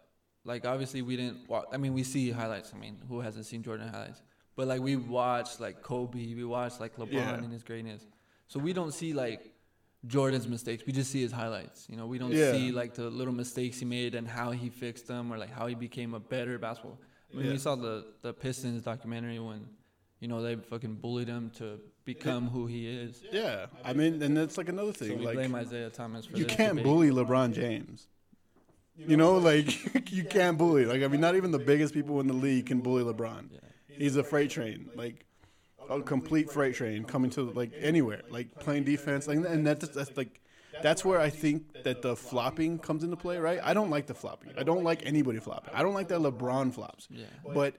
Like 0.46 0.66
obviously 0.66 1.02
we 1.04 1.18
didn't. 1.18 1.40
I 1.72 1.78
mean, 1.78 1.94
we 1.94 2.04
see 2.04 2.32
highlights. 2.32 2.74
I 2.74 2.78
mean, 2.80 2.98
who 3.08 3.20
hasn't 3.20 3.46
seen 3.46 3.62
Jordan 3.64 3.90
highlights? 3.90 4.22
But 4.60 4.68
like 4.68 4.82
we 4.82 4.98
watched 4.98 5.62
like 5.62 5.82
Kobe, 5.82 6.34
we 6.36 6.44
watched 6.44 6.82
like 6.82 6.98
LeBron 6.98 7.14
Yeah. 7.14 7.36
and 7.46 7.54
his 7.54 7.64
greatness. 7.64 8.06
So 8.50 8.60
we 8.60 8.74
don't 8.74 8.94
see 8.94 9.14
like 9.14 9.42
Jordan's 10.06 10.50
mistakes. 10.50 10.84
We 10.86 10.92
just 10.92 11.12
see 11.12 11.22
his 11.22 11.32
highlights. 11.32 11.88
You 11.90 11.96
know, 11.96 12.08
we 12.08 12.18
don't 12.18 12.34
Yeah. 12.34 12.52
see 12.52 12.74
like 12.74 12.94
the 12.94 13.10
little 13.10 13.34
mistakes 13.34 13.80
he 13.80 13.86
made 13.86 14.16
and 14.16 14.28
how 14.28 14.52
he 14.52 14.68
fixed 14.70 15.08
them 15.08 15.32
or 15.32 15.38
like 15.38 15.50
how 15.60 15.68
he 15.68 15.76
became 15.76 16.14
a 16.14 16.20
better 16.20 16.58
basketball. 16.60 17.00
I 17.32 17.38
mean, 17.38 17.46
Yeah. 17.46 17.52
we 17.54 17.58
saw 17.58 17.76
the 17.76 17.96
the 18.22 18.34
Pistons 18.34 18.84
documentary 18.84 19.40
when, 19.40 19.62
you 20.20 20.28
know, 20.28 20.42
they 20.42 20.58
fucking 20.58 20.96
bullied 20.96 21.30
him 21.30 21.52
to 21.52 21.80
become 22.04 22.50
who 22.50 22.68
he 22.68 22.82
is. 22.86 23.24
Yeah, 23.32 23.68
I 23.86 23.94
mean, 23.94 24.22
and 24.22 24.36
that's 24.36 24.58
like 24.58 24.68
another 24.68 24.92
thing. 24.92 25.12
So 25.12 25.16
we 25.16 25.26
like 25.26 25.36
blame 25.36 25.56
Isiah 25.56 25.90
Thomas 25.90 26.26
for 26.26 26.36
you 26.38 26.44
can't 26.44 26.72
debate. 26.76 26.84
bully 26.84 27.12
LeBron 27.12 27.54
James. 27.54 28.10
You 28.98 29.16
know, 29.16 29.38
like 29.38 29.68
you 30.18 30.26
can't 30.26 30.58
bully. 30.58 30.84
Like 30.84 31.02
I 31.02 31.08
mean, 31.08 31.22
not 31.22 31.36
even 31.38 31.52
the 31.52 31.60
biggest 31.72 31.94
people 31.94 32.20
in 32.20 32.28
the 32.28 32.34
league 32.48 32.66
can 32.66 32.82
bully 32.82 33.06
LeBron. 33.06 33.44
Yeah. 33.54 33.60
He's 34.00 34.16
a 34.16 34.24
freight 34.24 34.50
train, 34.50 34.90
like 34.96 35.26
a 35.90 36.02
complete 36.02 36.52
freight 36.52 36.76
train 36.76 37.04
coming 37.04 37.30
to 37.32 37.52
like 37.52 37.72
anywhere, 37.80 38.22
like 38.30 38.60
playing 38.60 38.86
defense, 38.86 39.28
like 39.28 39.38
and 39.38 39.66
that's, 39.66 39.88
that's 39.90 40.16
like 40.18 40.42
that's 40.82 41.04
where 41.04 41.20
I 41.20 41.30
think 41.30 41.84
that 41.84 42.02
the 42.02 42.16
flopping 42.16 42.80
comes 42.80 43.04
into 43.04 43.18
play, 43.18 43.38
right? 43.38 43.60
I 43.62 43.74
don't 43.74 43.90
like 43.90 44.08
the 44.08 44.14
flopping. 44.14 44.54
I 44.58 44.64
don't 44.64 44.84
like 44.84 45.06
anybody 45.06 45.40
flopping. 45.40 45.74
I 45.74 45.82
don't 45.84 45.94
like 45.94 46.08
that 46.10 46.20
LeBron 46.20 46.74
flops. 46.74 47.08
Yeah. 47.10 47.26
But 47.54 47.76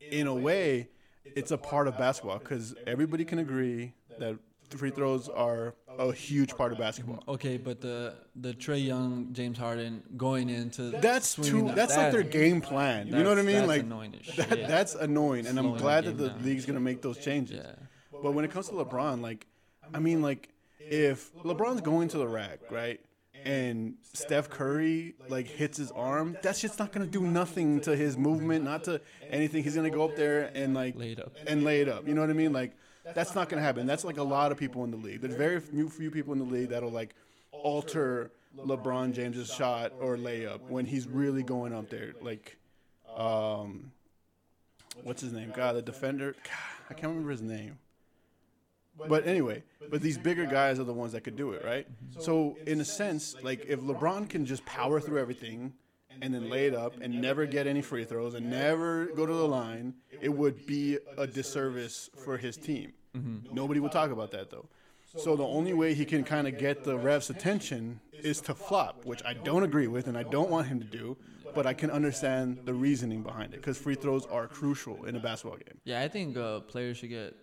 in 0.00 0.26
a 0.26 0.34
way, 0.34 0.88
it's 1.24 1.50
a 1.50 1.58
part 1.58 1.88
of 1.88 1.96
basketball 1.96 2.38
because 2.38 2.74
everybody 2.86 3.24
can 3.24 3.38
agree 3.38 3.94
that 4.18 4.38
free 4.78 4.90
throws 4.90 5.28
are 5.28 5.74
a 5.98 6.12
huge 6.12 6.56
part 6.56 6.72
of 6.72 6.78
basketball. 6.78 7.16
Mm-hmm. 7.18 7.30
Okay, 7.32 7.56
but 7.56 7.80
the 7.80 8.14
the 8.36 8.54
Trae 8.54 8.84
Young, 8.84 9.28
James 9.32 9.58
Harden 9.58 10.02
going 10.16 10.48
into 10.48 10.90
That's 10.90 11.34
too. 11.36 11.66
that- 11.66 11.76
That's 11.76 11.96
like 11.96 12.12
their 12.12 12.22
game 12.22 12.60
plan. 12.60 13.06
You 13.06 13.12
know 13.22 13.28
what 13.30 13.38
I 13.38 13.42
that's- 13.42 13.46
mean? 13.46 13.54
that's 13.56 13.68
Like 13.68 13.82
annoying 13.82 14.12
that, 14.12 14.24
shit. 14.48 14.68
that's 14.68 14.94
annoying, 14.94 15.46
and 15.46 15.58
I'm 15.58 15.76
glad 15.76 16.04
that 16.04 16.16
the 16.18 16.32
league's 16.44 16.66
gonna 16.66 16.80
make 16.80 17.02
those 17.02 17.18
changes. 17.18 17.60
yeah. 17.64 17.74
But 18.22 18.32
when 18.34 18.44
it 18.44 18.50
comes 18.50 18.68
to 18.68 18.74
LeBron, 18.74 19.20
like, 19.20 19.46
I 19.92 19.98
mean, 19.98 20.22
like, 20.22 20.48
if 20.78 21.34
LeBron's 21.34 21.80
going 21.80 22.08
to 22.08 22.18
the 22.18 22.28
rack, 22.28 22.60
right, 22.70 23.00
and 23.44 23.94
Steph 24.12 24.48
Curry 24.48 25.14
like 25.28 25.48
hits 25.48 25.76
his 25.78 25.90
arm, 25.90 26.36
that 26.42 26.56
shit's 26.56 26.78
not 26.78 26.92
gonna 26.92 27.06
do 27.06 27.22
nothing 27.22 27.80
to 27.80 27.96
his 27.96 28.16
movement, 28.16 28.64
not 28.64 28.84
to 28.84 29.00
anything. 29.28 29.64
He's 29.64 29.74
gonna 29.74 29.90
go 29.90 30.04
up 30.04 30.14
there 30.16 30.50
and 30.54 30.74
like 30.74 30.96
Laid 30.96 31.18
up. 31.18 31.34
and 31.46 31.64
lay 31.64 31.80
it 31.80 31.88
up. 31.88 32.06
You 32.06 32.14
know 32.14 32.20
what 32.20 32.30
I 32.30 32.34
mean? 32.34 32.52
Like, 32.52 32.76
that's 33.04 33.34
not 33.34 33.48
gonna 33.48 33.62
happen. 33.62 33.86
That's 33.86 34.04
like 34.04 34.18
a 34.18 34.22
lot 34.22 34.52
of 34.52 34.58
people 34.58 34.84
in 34.84 34.90
the 34.90 34.96
league. 34.96 35.20
There's 35.20 35.34
very 35.34 35.60
few, 35.60 35.88
few 35.88 36.10
people 36.10 36.32
in 36.32 36.38
the 36.38 36.44
league 36.44 36.70
that'll 36.70 36.90
like 36.90 37.14
alter 37.50 38.30
LeBron 38.56 39.12
James's 39.12 39.52
shot 39.52 39.92
or 40.00 40.16
layup 40.16 40.60
when 40.68 40.84
he's 40.86 41.06
really 41.06 41.42
going 41.42 41.72
up 41.72 41.88
there. 41.90 42.12
Like, 42.20 42.58
um, 43.16 43.92
what's 45.02 45.22
his 45.22 45.32
name? 45.32 45.52
God, 45.54 45.76
the 45.76 45.82
defender. 45.82 46.32
God, 46.44 46.86
I 46.90 46.94
can't 46.94 47.08
remember 47.08 47.30
his 47.30 47.42
name. 47.42 47.78
But 49.08 49.26
anyway, 49.26 49.62
but 49.90 50.02
these 50.02 50.18
bigger 50.18 50.44
guys 50.44 50.78
are 50.78 50.84
the 50.84 50.92
ones 50.92 51.12
that 51.12 51.22
could 51.22 51.34
do 51.36 51.52
it, 51.52 51.64
right? 51.64 51.86
So 52.18 52.58
in 52.66 52.80
a 52.80 52.84
sense, 52.84 53.34
like 53.42 53.64
if 53.66 53.80
LeBron 53.80 54.28
can 54.28 54.44
just 54.44 54.64
power 54.66 55.00
through 55.00 55.18
everything 55.18 55.72
and 56.20 56.34
then 56.34 56.48
lay 56.50 56.66
it 56.66 56.74
up 56.74 56.94
and 57.00 57.20
never 57.20 57.46
get 57.46 57.66
any 57.66 57.82
free 57.82 58.04
throws 58.04 58.34
and 58.34 58.50
never 58.50 59.06
go 59.06 59.26
to 59.26 59.32
the 59.32 59.48
line, 59.48 59.94
it 60.20 60.28
would 60.28 60.66
be 60.66 60.98
a 61.16 61.26
disservice 61.26 62.10
for 62.24 62.36
his 62.36 62.56
team. 62.56 62.92
Nobody 63.52 63.80
would 63.80 63.92
talk 63.92 64.10
about 64.10 64.30
that 64.32 64.50
though. 64.50 64.68
So 65.16 65.36
the 65.36 65.44
only 65.44 65.74
way 65.74 65.92
he 65.92 66.06
can 66.06 66.24
kind 66.24 66.48
of 66.48 66.58
get 66.58 66.84
the 66.84 66.96
refs' 66.96 67.28
attention 67.28 68.00
is 68.12 68.40
to 68.42 68.54
flop, 68.54 69.04
which 69.04 69.22
I 69.24 69.34
don't 69.34 69.62
agree 69.62 69.86
with 69.86 70.06
and 70.06 70.16
I 70.16 70.22
don't 70.22 70.48
want 70.48 70.68
him 70.68 70.80
to 70.80 70.86
do, 70.86 71.18
but 71.54 71.66
I 71.66 71.74
can 71.74 71.90
understand 71.90 72.60
the 72.64 72.72
reasoning 72.72 73.22
behind 73.22 73.52
it 73.52 73.56
because 73.56 73.76
free 73.76 73.94
throws 73.94 74.24
are 74.26 74.46
crucial 74.46 75.04
in 75.04 75.16
a 75.16 75.20
basketball 75.20 75.58
game. 75.58 75.78
Yeah, 75.84 76.00
I 76.00 76.08
think 76.08 76.36
uh, 76.38 76.60
players 76.60 76.96
should 76.96 77.10
get 77.10 77.36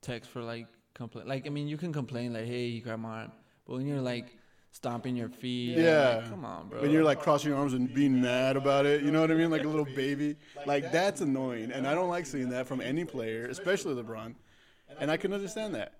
techs 0.00 0.26
for 0.26 0.42
like 0.42 0.66
complain. 0.94 1.26
Like, 1.28 1.46
I 1.46 1.50
mean, 1.50 1.68
you 1.68 1.76
can 1.76 1.92
complain 1.92 2.32
like, 2.32 2.46
"Hey, 2.46 2.66
you 2.66 2.80
grabbed 2.80 3.02
my 3.02 3.20
arm," 3.22 3.32
but 3.66 3.76
when 3.76 3.86
you're 3.86 4.00
like 4.00 4.34
stomping 4.72 5.16
your 5.16 5.28
feet, 5.28 5.76
Yeah. 5.78 6.16
like, 6.22 6.30
come 6.30 6.44
on, 6.44 6.68
bro. 6.68 6.80
When 6.82 6.90
you're 6.90 7.04
like 7.04 7.20
crossing 7.20 7.50
your 7.50 7.58
arms 7.58 7.74
and 7.74 7.92
being 7.92 8.20
mad 8.20 8.56
about 8.56 8.86
it, 8.86 9.02
you 9.02 9.10
know 9.10 9.20
what 9.20 9.30
I 9.30 9.34
mean? 9.34 9.50
Like 9.50 9.64
a 9.64 9.68
little 9.68 9.84
baby. 9.84 10.36
Like 10.66 10.92
that's 10.92 11.20
annoying. 11.20 11.72
And 11.72 11.86
I 11.86 11.94
don't 11.94 12.08
like 12.08 12.26
seeing 12.26 12.50
that 12.50 12.66
from 12.66 12.80
any 12.80 13.04
player, 13.04 13.46
especially 13.46 14.00
LeBron. 14.00 14.34
And 14.98 15.10
I 15.10 15.16
can 15.16 15.32
understand 15.32 15.74
that. 15.74 15.94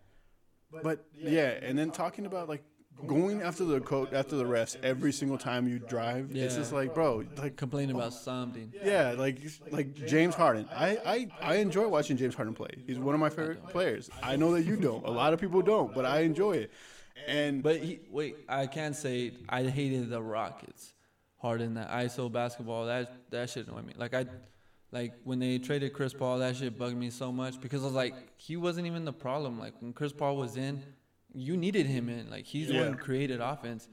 But 0.82 1.04
yeah, 1.16 1.54
and 1.62 1.76
then 1.78 1.90
talking 1.90 2.26
about 2.26 2.48
like 2.48 2.62
going 3.06 3.40
after 3.42 3.64
the 3.64 3.80
coach 3.80 4.12
after 4.12 4.36
the 4.36 4.44
refs 4.44 4.76
every 4.84 5.10
single 5.10 5.38
time 5.38 5.66
you 5.66 5.78
drive, 5.80 6.30
it's 6.32 6.54
just 6.54 6.72
like, 6.72 6.94
bro, 6.94 7.24
like 7.38 7.56
complaining 7.56 7.96
about 7.96 8.12
something. 8.12 8.72
yeah, 8.84 9.14
like 9.18 9.40
like 9.72 9.94
James 9.94 10.34
Harden. 10.36 10.68
I, 10.72 10.98
I, 11.04 11.28
I 11.42 11.54
enjoy 11.56 11.88
watching 11.88 12.16
James 12.16 12.34
Harden 12.36 12.54
play. 12.54 12.70
He's 12.86 12.98
one 13.00 13.14
of 13.14 13.20
my 13.20 13.30
favorite 13.30 13.66
players. 13.68 14.10
I 14.22 14.36
know 14.36 14.52
that 14.52 14.62
you 14.62 14.76
don't. 14.76 15.04
A 15.04 15.10
lot 15.10 15.32
of 15.32 15.40
people 15.40 15.60
don't, 15.62 15.92
but 15.92 16.04
I 16.04 16.20
enjoy 16.20 16.52
it. 16.52 16.70
And 17.26 17.62
But 17.62 17.78
he, 17.80 18.00
wait, 18.10 18.36
I 18.48 18.66
can't 18.66 18.94
say 18.96 19.32
I 19.48 19.64
hated 19.64 20.10
the 20.10 20.22
Rockets. 20.22 20.94
Harden 21.38 21.72
that 21.74 21.90
ISO 21.90 22.30
basketball 22.30 22.84
that 22.86 23.30
that 23.30 23.48
shit 23.48 23.66
annoyed 23.66 23.86
me. 23.86 23.94
Like 23.96 24.12
I, 24.12 24.26
like 24.92 25.14
when 25.24 25.38
they 25.38 25.56
traded 25.58 25.94
Chris 25.94 26.12
Paul, 26.12 26.38
that 26.40 26.54
shit 26.56 26.76
bugged 26.76 26.96
me 26.98 27.08
so 27.08 27.32
much 27.32 27.58
because 27.62 27.80
I 27.82 27.86
was 27.86 27.94
like, 27.94 28.14
he 28.36 28.58
wasn't 28.58 28.86
even 28.86 29.06
the 29.06 29.12
problem. 29.12 29.58
Like 29.58 29.72
when 29.80 29.94
Chris 29.94 30.12
Paul 30.12 30.36
was 30.36 30.58
in, 30.58 30.82
you 31.32 31.56
needed 31.56 31.86
him 31.86 32.10
in. 32.10 32.28
Like 32.28 32.44
he's 32.44 32.68
the 32.68 32.76
one 32.78 32.88
who 32.92 32.96
created 32.98 33.40
offense. 33.40 33.88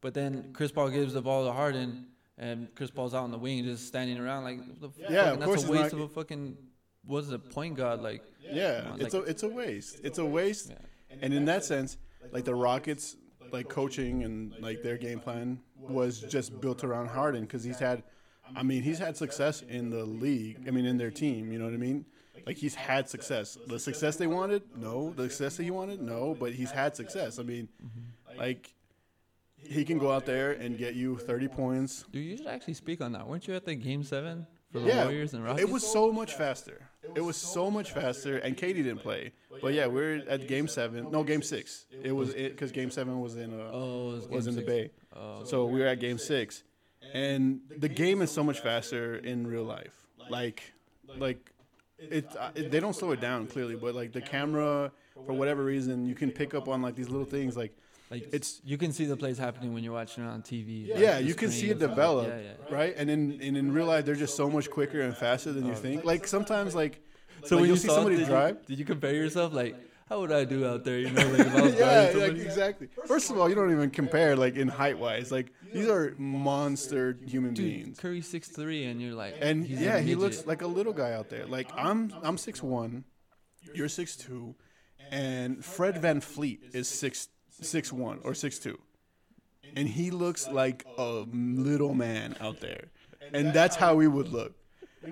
But 0.00 0.12
then 0.14 0.50
Chris 0.52 0.72
Paul 0.72 0.88
gives 0.90 1.14
the 1.14 1.22
ball 1.22 1.44
to 1.46 1.52
Harden, 1.52 2.06
and 2.36 2.66
Chris 2.74 2.90
Paul's 2.90 3.14
out 3.14 3.22
on 3.24 3.30
the 3.30 3.38
wing 3.38 3.62
just 3.62 3.86
standing 3.86 4.18
around 4.18 4.42
like, 4.44 4.58
Yeah, 4.98 5.24
fuck? 5.30 5.34
of 5.38 5.44
course 5.44 5.60
that's 5.62 5.68
a 5.68 5.72
waste 5.72 5.92
not- 5.92 5.92
of 5.92 6.00
a 6.00 6.08
fucking. 6.08 6.56
What's 7.04 7.28
the 7.28 7.38
point 7.38 7.76
guard 7.76 8.02
like? 8.02 8.22
Yeah, 8.42 8.94
it's 8.98 9.14
like- 9.14 9.22
a 9.22 9.26
it's 9.30 9.42
a 9.44 9.48
waste. 9.48 10.00
It's 10.02 10.18
a 10.18 10.24
waste. 10.24 10.70
Yeah. 10.70 11.16
And 11.22 11.32
in 11.32 11.44
that 11.44 11.64
sense, 11.64 11.96
like 12.32 12.44
the 12.44 12.54
Rockets, 12.54 13.16
like 13.52 13.68
coaching 13.68 14.24
and 14.24 14.54
like 14.60 14.82
their 14.82 14.96
game 14.96 15.20
plan 15.20 15.60
was 15.78 16.20
just 16.20 16.60
built 16.60 16.84
around 16.84 17.08
Harden 17.08 17.42
because 17.42 17.64
he's 17.64 17.78
had, 17.78 18.02
I 18.54 18.62
mean, 18.62 18.82
he's 18.82 18.98
had 18.98 19.16
success 19.16 19.62
in 19.62 19.90
the 19.90 20.04
league. 20.04 20.64
I 20.66 20.70
mean, 20.70 20.84
in 20.84 20.98
their 20.98 21.10
team. 21.10 21.52
You 21.52 21.58
know 21.58 21.64
what 21.64 21.74
I 21.74 21.78
mean? 21.78 22.04
Like 22.46 22.56
he's 22.56 22.74
had 22.74 23.08
success. 23.08 23.58
The 23.66 23.78
success 23.78 24.16
they 24.16 24.26
wanted, 24.26 24.62
no. 24.76 25.12
The 25.16 25.24
success 25.24 25.56
that 25.56 25.64
he 25.64 25.70
wanted, 25.70 26.00
no. 26.00 26.36
But 26.38 26.52
he's 26.52 26.70
had 26.70 26.96
success. 26.96 27.38
I 27.38 27.42
mean, 27.42 27.68
like 28.36 28.74
he 29.56 29.84
can 29.84 29.98
go 29.98 30.10
out 30.10 30.24
there 30.24 30.52
and 30.52 30.78
get 30.78 30.94
you 30.94 31.16
30 31.18 31.48
points. 31.48 32.04
Dude, 32.12 32.24
you 32.24 32.36
should 32.36 32.46
actually 32.46 32.74
speak 32.74 33.00
on 33.00 33.12
that. 33.12 33.26
Weren't 33.26 33.48
you 33.48 33.54
at 33.54 33.64
the 33.64 33.74
game 33.74 34.02
seven 34.02 34.46
for 34.70 34.78
the 34.80 34.86
Yeah, 34.88 35.04
Warriors 35.04 35.34
and 35.34 35.44
Rockets? 35.44 35.62
It 35.62 35.72
was 35.72 35.86
so 35.86 36.12
much 36.12 36.34
faster. 36.34 36.88
It 37.14 37.20
was 37.20 37.36
so 37.36 37.70
much 37.70 37.92
faster, 37.92 38.38
and 38.38 38.56
KD 38.56 38.76
didn't 38.76 38.98
play. 38.98 39.32
But 39.60 39.74
yeah, 39.74 39.86
we're 39.86 40.22
at 40.28 40.46
game 40.46 40.68
seven. 40.68 41.10
No, 41.10 41.24
game 41.24 41.42
six. 41.42 41.86
It 42.02 42.12
was 42.12 42.30
it 42.30 42.52
because 42.52 42.72
game 42.72 42.90
seven 42.90 43.20
was 43.20 43.36
in 43.36 43.52
uh, 43.58 43.70
Oh, 43.72 44.10
it 44.10 44.14
was, 44.14 44.28
was 44.28 44.46
in 44.46 44.54
the. 44.54 44.62
Bay. 44.62 44.90
Oh, 45.14 45.44
So 45.44 45.64
we 45.66 45.80
were 45.80 45.86
at 45.86 46.00
game 46.00 46.18
six, 46.18 46.62
and 47.12 47.60
the 47.76 47.88
game 47.88 48.22
is 48.22 48.30
so 48.30 48.44
much 48.44 48.60
faster 48.60 49.16
in 49.16 49.46
real 49.46 49.64
life. 49.64 50.06
Like, 50.30 50.62
like 51.16 51.52
it, 51.98 52.26
uh, 52.36 52.50
it 52.54 52.70
they 52.70 52.80
don't 52.80 52.94
slow 52.94 53.12
it 53.12 53.20
down 53.20 53.46
clearly, 53.46 53.74
but 53.74 53.94
like 53.94 54.12
the 54.12 54.20
camera 54.20 54.92
for 55.26 55.32
whatever 55.32 55.64
reason 55.64 56.06
you 56.06 56.14
can 56.14 56.30
pick 56.30 56.54
up 56.54 56.68
on 56.68 56.82
like 56.82 56.94
these 56.94 57.08
little 57.08 57.26
things 57.26 57.56
like 57.56 57.76
Like 58.10 58.24
It's- 58.28 58.60
you 58.64 58.78
can 58.78 58.92
see 58.92 59.04
the 59.04 59.16
plays 59.16 59.38
happening 59.38 59.74
when 59.74 59.84
you're 59.84 59.92
watching 59.92 60.24
it 60.24 60.28
on 60.28 60.42
TV. 60.42 60.88
like, 60.90 61.00
yeah, 61.00 61.18
you 61.18 61.34
can 61.34 61.50
see 61.50 61.70
it 61.70 61.78
develop, 61.78 62.28
Yeah, 62.28 62.40
yeah. 62.40 62.74
right? 62.74 62.94
And 62.96 63.10
in 63.10 63.38
and 63.42 63.56
in 63.56 63.72
real 63.72 63.86
life, 63.86 64.04
they're 64.06 64.14
just 64.14 64.36
so 64.36 64.48
much 64.48 64.70
quicker 64.70 65.00
and 65.00 65.16
faster 65.16 65.52
than 65.52 65.66
you 65.66 65.72
oh. 65.72 65.76
think. 65.76 66.04
Like 66.04 66.26
sometimes, 66.26 66.74
like 66.74 67.00
So 67.44 67.56
like, 67.56 67.62
when 67.62 67.70
you 67.70 67.76
see 67.76 67.88
somebody 67.88 68.16
did 68.16 68.26
drive. 68.26 68.56
you, 68.62 68.66
did 68.68 68.78
you 68.78 68.84
compare 68.84 69.14
yourself 69.14 69.52
like 69.52 69.76
how 70.08 70.20
would 70.20 70.32
I 70.32 70.44
do 70.44 70.66
out 70.66 70.84
there? 70.84 70.98
You 70.98 71.10
know, 71.10 71.28
like 71.28 71.40
if 71.40 71.54
I 71.54 71.60
was 71.60 71.74
yeah, 71.78 72.12
like, 72.14 72.32
exactly. 72.32 72.88
First 73.06 73.30
of 73.30 73.38
all, 73.38 73.46
you 73.48 73.54
don't 73.54 73.70
even 73.70 73.90
compare 73.90 74.36
like 74.36 74.56
in 74.56 74.66
height 74.68 74.98
wise. 74.98 75.30
Like 75.30 75.52
these 75.72 75.86
are 75.86 76.14
monster 76.16 77.18
human 77.26 77.52
Dude, 77.52 77.64
beings. 77.64 77.98
Curry 77.98 78.22
six 78.22 78.48
three, 78.48 78.84
and 78.86 79.02
you're 79.02 79.14
like, 79.14 79.36
And 79.40 79.66
yeah, 79.66 80.00
he 80.00 80.14
looks 80.14 80.46
like 80.46 80.62
a 80.62 80.66
little 80.66 80.94
guy 80.94 81.12
out 81.12 81.28
there. 81.28 81.46
Like 81.46 81.70
I'm 81.76 82.12
I'm 82.22 82.38
six 82.38 82.62
one, 82.62 83.04
you're 83.74 83.90
six 83.90 84.16
two, 84.16 84.54
and 85.10 85.62
Fred 85.62 85.96
VanVleet 85.96 86.74
is 86.74 86.88
six 86.88 87.28
six 87.60 87.92
one 87.92 88.20
or 88.24 88.34
six 88.34 88.58
two. 88.58 88.78
And 89.76 89.88
he 89.88 90.10
looks 90.10 90.48
like 90.48 90.86
a 90.96 91.24
little 91.32 91.94
man 91.94 92.36
out 92.40 92.60
there. 92.60 92.84
And 93.32 93.52
that's 93.52 93.76
how 93.76 93.94
we 93.94 94.08
would 94.08 94.28
look. 94.28 94.54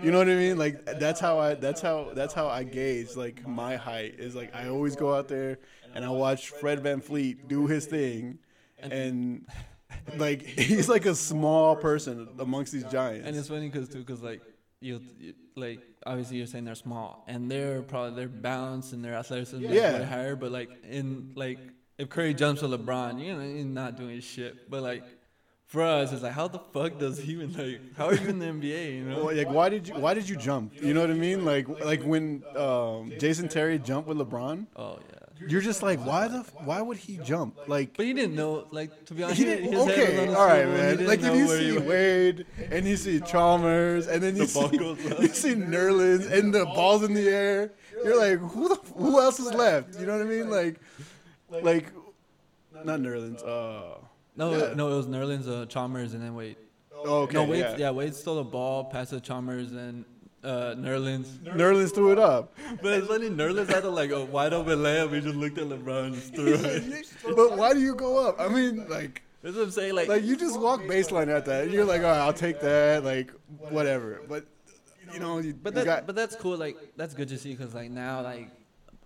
You 0.02 0.10
know 0.10 0.18
what 0.18 0.28
I 0.28 0.34
mean? 0.34 0.58
Like 0.58 0.84
that's 0.98 1.20
how 1.20 1.38
I 1.38 1.54
that's 1.54 1.80
how 1.80 2.10
that's 2.14 2.34
how 2.34 2.48
I 2.48 2.64
gauge 2.64 3.14
like 3.16 3.46
my 3.46 3.76
height 3.76 4.16
is 4.18 4.34
like 4.34 4.54
I 4.54 4.68
always 4.68 4.96
go 4.96 5.14
out 5.14 5.28
there 5.28 5.58
and 5.94 6.04
I 6.04 6.10
watch 6.10 6.50
Fred 6.50 6.82
VanVleet 6.82 7.46
do 7.48 7.66
his 7.66 7.86
thing 7.86 8.38
and 8.78 9.46
like 10.16 10.42
he's 10.46 10.88
like 10.88 11.06
a 11.06 11.14
small 11.14 11.76
person 11.76 12.28
amongst 12.38 12.72
these 12.72 12.84
giants. 12.84 13.26
And 13.26 13.36
it's 13.36 13.48
funny 13.48 13.68
because 13.68 13.88
too, 13.88 13.98
because 14.00 14.22
like 14.22 14.42
you, 14.80 15.00
you, 15.18 15.34
like 15.54 15.80
obviously 16.04 16.36
you're 16.38 16.46
saying 16.46 16.64
they're 16.64 16.74
small, 16.74 17.24
and 17.28 17.50
they're 17.50 17.80
probably 17.82 18.14
their 18.16 18.28
balance 18.28 18.92
and 18.92 19.04
their 19.04 19.14
athleticism 19.14 19.62
Yeah. 19.62 19.70
is 19.70 20.00
way 20.00 20.04
higher. 20.04 20.36
But 20.36 20.52
like 20.52 20.68
in 20.84 21.32
like 21.34 21.58
if 21.98 22.08
Curry 22.08 22.34
jumps 22.34 22.60
to 22.60 22.68
LeBron, 22.68 23.20
you 23.24 23.34
know 23.34 23.40
he's 23.40 23.64
not 23.64 23.96
doing 23.96 24.20
shit. 24.20 24.70
But 24.70 24.82
like 24.82 25.04
for 25.66 25.82
us, 25.82 26.12
it's 26.12 26.22
like 26.22 26.32
how 26.32 26.48
the 26.48 26.58
fuck 26.58 26.98
does 26.98 27.18
he 27.18 27.32
even 27.32 27.52
like 27.52 27.80
how 27.96 28.06
are 28.06 28.14
you 28.14 28.28
in 28.28 28.38
the 28.38 28.46
NBA? 28.46 28.94
You 28.96 29.04
know? 29.04 29.24
Well, 29.24 29.36
like 29.36 29.48
why 29.50 29.68
did 29.68 29.88
you 29.88 29.94
why 29.94 30.14
did 30.14 30.28
you 30.28 30.36
jump? 30.36 30.80
You 30.80 30.94
know 30.94 31.00
what 31.00 31.10
I 31.10 31.14
mean? 31.14 31.44
Like 31.44 31.68
like 31.84 32.02
when 32.02 32.42
um, 32.56 33.12
Jason 33.18 33.48
Terry 33.48 33.78
jumped 33.78 34.08
with 34.08 34.18
LeBron, 34.18 34.66
Oh 34.76 34.98
yeah. 35.10 35.48
you're 35.48 35.60
just 35.60 35.82
like 35.82 35.98
why 36.06 36.28
the 36.28 36.38
f- 36.38 36.54
why 36.64 36.80
would 36.82 36.98
he 36.98 37.16
jump? 37.18 37.56
Like 37.66 37.96
But 37.96 38.06
he 38.06 38.12
didn't 38.12 38.36
know. 38.36 38.66
Like 38.70 39.06
to 39.06 39.14
be 39.14 39.24
honest, 39.24 39.38
he 39.38 39.44
didn't, 39.44 39.72
head 39.72 39.74
was 39.74 39.88
okay, 39.88 40.34
all 40.34 40.46
right, 40.46 40.66
man. 40.68 41.06
Like 41.06 41.20
if 41.20 41.34
you 41.34 41.48
see. 41.48 41.78
Wade 41.78 42.46
and 42.70 42.86
you 42.86 42.96
see 42.96 43.20
Chalmers 43.20 44.06
and 44.06 44.22
then 44.22 44.36
you 44.36 44.46
The 44.46 44.70
see 44.70 45.22
you 45.22 45.28
see 45.28 45.54
Nerlens 45.54 46.30
and 46.30 46.54
the 46.54 46.64
ball's 46.66 47.02
in 47.02 47.12
the 47.14 47.28
air, 47.28 47.72
you're 48.04 48.16
like 48.18 48.38
who 48.38 48.68
the, 48.68 48.76
who 48.94 49.20
else 49.20 49.40
is 49.40 49.52
left? 49.52 49.98
You 49.98 50.06
know 50.06 50.16
what 50.16 50.24
I 50.26 50.30
mean? 50.30 50.48
Like 50.48 50.80
like 51.50 51.86
not 52.84 53.00
Nerlens. 53.00 53.42
Uh, 53.46 53.98
No, 54.36 54.50
Yeah. 54.54 54.74
no, 54.74 54.92
it 54.92 54.96
was 54.96 55.06
Nerlens, 55.06 55.48
uh, 55.48 55.64
Chalmers, 55.66 56.12
and 56.14 56.22
then 56.22 56.34
Wade. 56.34 56.56
okay, 56.94 57.34
no, 57.34 57.44
Wade. 57.44 57.60
yeah. 57.60 57.76
Yeah. 57.78 57.90
Wade 57.90 58.14
stole 58.14 58.36
the 58.36 58.44
ball, 58.44 58.84
passed 58.84 59.10
to 59.10 59.20
Chalmers, 59.20 59.72
and 59.72 60.04
uh, 60.44 60.74
Nerlens. 60.76 61.38
Nerlens 61.38 61.94
threw 61.94 62.12
it 62.12 62.18
up. 62.18 62.54
But 62.82 62.92
it's 62.98 63.06
funny, 63.08 63.30
Nerlens 63.30 63.68
had 63.68 63.84
a, 63.84 63.88
like 63.90 64.10
a 64.10 64.24
wide 64.24 64.52
open 64.52 64.80
layup. 64.80 65.14
He 65.14 65.20
just 65.20 65.36
looked 65.36 65.56
at 65.58 65.68
LeBron 65.68 66.06
and 66.12 66.22
threw 66.22 66.52
it. 66.54 67.06
but 67.34 67.56
why 67.56 67.72
do 67.72 67.80
you 67.80 67.94
go 67.94 68.26
up? 68.28 68.38
I 68.40 68.48
mean, 68.48 68.86
like. 68.88 69.22
That's 69.42 69.56
what 69.56 69.64
I'm 69.64 69.70
saying. 69.70 69.94
Like, 69.94 70.08
like 70.08 70.24
you 70.24 70.36
just 70.36 70.58
walk 70.58 70.80
baseline 70.82 71.28
at 71.28 71.44
that. 71.44 71.64
And 71.64 71.72
you're 71.72 71.84
like, 71.84 72.00
all 72.02 72.08
right, 72.08 72.18
I'll 72.18 72.32
take 72.32 72.60
that. 72.60 73.04
Like 73.04 73.30
whatever. 73.70 74.20
But 74.28 74.44
you 75.14 75.20
know, 75.20 75.38
you, 75.38 75.54
but 75.54 75.72
you 75.72 75.80
that, 75.80 75.84
got 75.84 76.06
but 76.06 76.16
that's 76.16 76.34
cool. 76.34 76.56
Like, 76.56 76.76
that's 76.96 77.14
good 77.14 77.28
to 77.28 77.38
see 77.38 77.54
because 77.54 77.72
like 77.72 77.90
now, 77.90 78.22
like, 78.22 78.50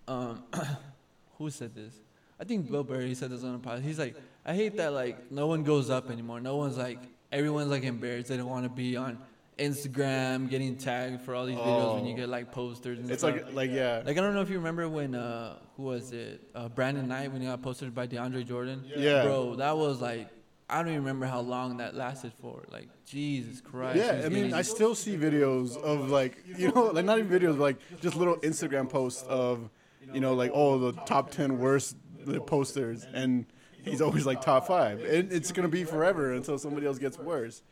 um, 0.08 0.42
who 1.38 1.50
said 1.50 1.74
this? 1.74 1.94
I 2.40 2.44
think 2.44 2.70
Bill 2.70 2.82
Burr. 2.84 3.02
He 3.02 3.14
said 3.14 3.30
this 3.30 3.44
on 3.44 3.54
a 3.54 3.58
podcast. 3.58 3.82
He's 3.82 3.98
like, 3.98 4.16
I 4.46 4.54
hate 4.54 4.76
that 4.78 4.92
like 4.94 5.30
no 5.30 5.46
one 5.46 5.62
goes 5.62 5.90
up 5.90 6.10
anymore. 6.10 6.40
No 6.40 6.56
one's 6.56 6.78
like, 6.78 6.98
everyone's 7.30 7.68
like 7.70 7.82
embarrassed. 7.84 8.28
They 8.28 8.36
don't 8.38 8.48
want 8.48 8.64
to 8.64 8.70
be 8.70 8.96
on 8.96 9.18
Instagram 9.58 10.48
getting 10.48 10.76
tagged 10.76 11.20
for 11.22 11.34
all 11.34 11.46
these 11.46 11.56
videos 11.56 11.94
when 11.96 12.06
you 12.06 12.14
Oh. 12.14 12.16
get 12.16 12.28
like 12.28 12.50
posters 12.50 12.98
and 12.98 13.10
it's 13.10 13.20
stuff. 13.22 13.36
like 13.36 13.52
like 13.54 13.70
yeah. 13.70 14.02
Like 14.04 14.16
I 14.16 14.20
don't 14.20 14.34
know 14.34 14.40
if 14.40 14.50
you 14.50 14.56
remember 14.56 14.88
when 14.88 15.14
uh 15.14 15.56
who 15.76 15.84
was 15.84 16.12
it 16.12 16.40
uh 16.54 16.68
Brandon 16.68 17.06
Knight 17.06 17.30
when 17.32 17.40
he 17.42 17.46
got 17.46 17.62
posted 17.62 17.94
by 17.94 18.06
DeAndre 18.06 18.46
Jordan. 18.46 18.84
Yeah. 18.96 19.24
Bro, 19.24 19.56
that 19.56 19.76
was 19.76 20.00
like 20.00 20.28
I 20.68 20.76
don't 20.78 20.88
even 20.88 21.00
remember 21.00 21.26
how 21.26 21.40
long 21.40 21.78
that 21.78 21.94
lasted 21.94 22.32
for. 22.40 22.64
Like 22.70 22.88
Jesus 23.04 23.60
Christ. 23.60 23.98
Yeah, 23.98 24.22
I 24.24 24.28
mean, 24.28 24.54
I 24.54 24.62
still 24.62 24.94
see 24.94 25.16
videos 25.16 25.76
of 25.76 26.10
like, 26.10 26.38
you 26.56 26.70
know, 26.70 26.84
like 26.86 27.04
not 27.04 27.18
even 27.18 27.28
videos, 27.40 27.58
like 27.58 27.76
just 28.00 28.14
little 28.16 28.36
Instagram 28.36 28.88
posts 28.88 29.24
of, 29.24 29.68
you 30.14 30.20
know, 30.20 30.34
like 30.34 30.52
oh 30.54 30.78
the 30.78 30.92
top 31.02 31.30
ten 31.32 31.58
worst 31.58 31.96
the 32.24 32.40
posters, 32.40 33.06
and 33.12 33.46
he's 33.82 34.00
always 34.00 34.26
like 34.26 34.40
top 34.40 34.66
five, 34.66 35.00
and 35.02 35.32
it's 35.32 35.52
gonna 35.52 35.68
be 35.68 35.84
forever 35.84 36.32
until 36.32 36.58
somebody 36.58 36.86
else 36.86 36.98
gets 36.98 37.18
worse. 37.18 37.62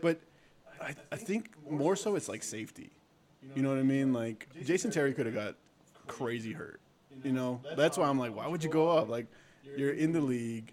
But 0.00 0.20
I, 0.80 0.94
I 1.10 1.16
think 1.16 1.50
more 1.70 1.96
so 1.96 2.16
it's 2.16 2.28
like 2.28 2.42
safety. 2.42 2.90
You 3.54 3.62
know 3.62 3.70
what 3.70 3.78
I 3.78 3.82
mean? 3.82 4.12
Like 4.12 4.48
Jason 4.64 4.90
Terry 4.90 5.12
could 5.12 5.26
have 5.26 5.34
got 5.34 5.56
crazy 6.06 6.52
hurt. 6.52 6.80
You 7.22 7.32
know, 7.32 7.60
that's 7.76 7.98
why 7.98 8.08
I'm 8.08 8.18
like, 8.18 8.34
why 8.34 8.46
would 8.46 8.64
you 8.64 8.70
go 8.70 8.88
up? 8.88 9.08
Like, 9.08 9.26
you're 9.76 9.92
in 9.92 10.12
the 10.12 10.20
league. 10.20 10.72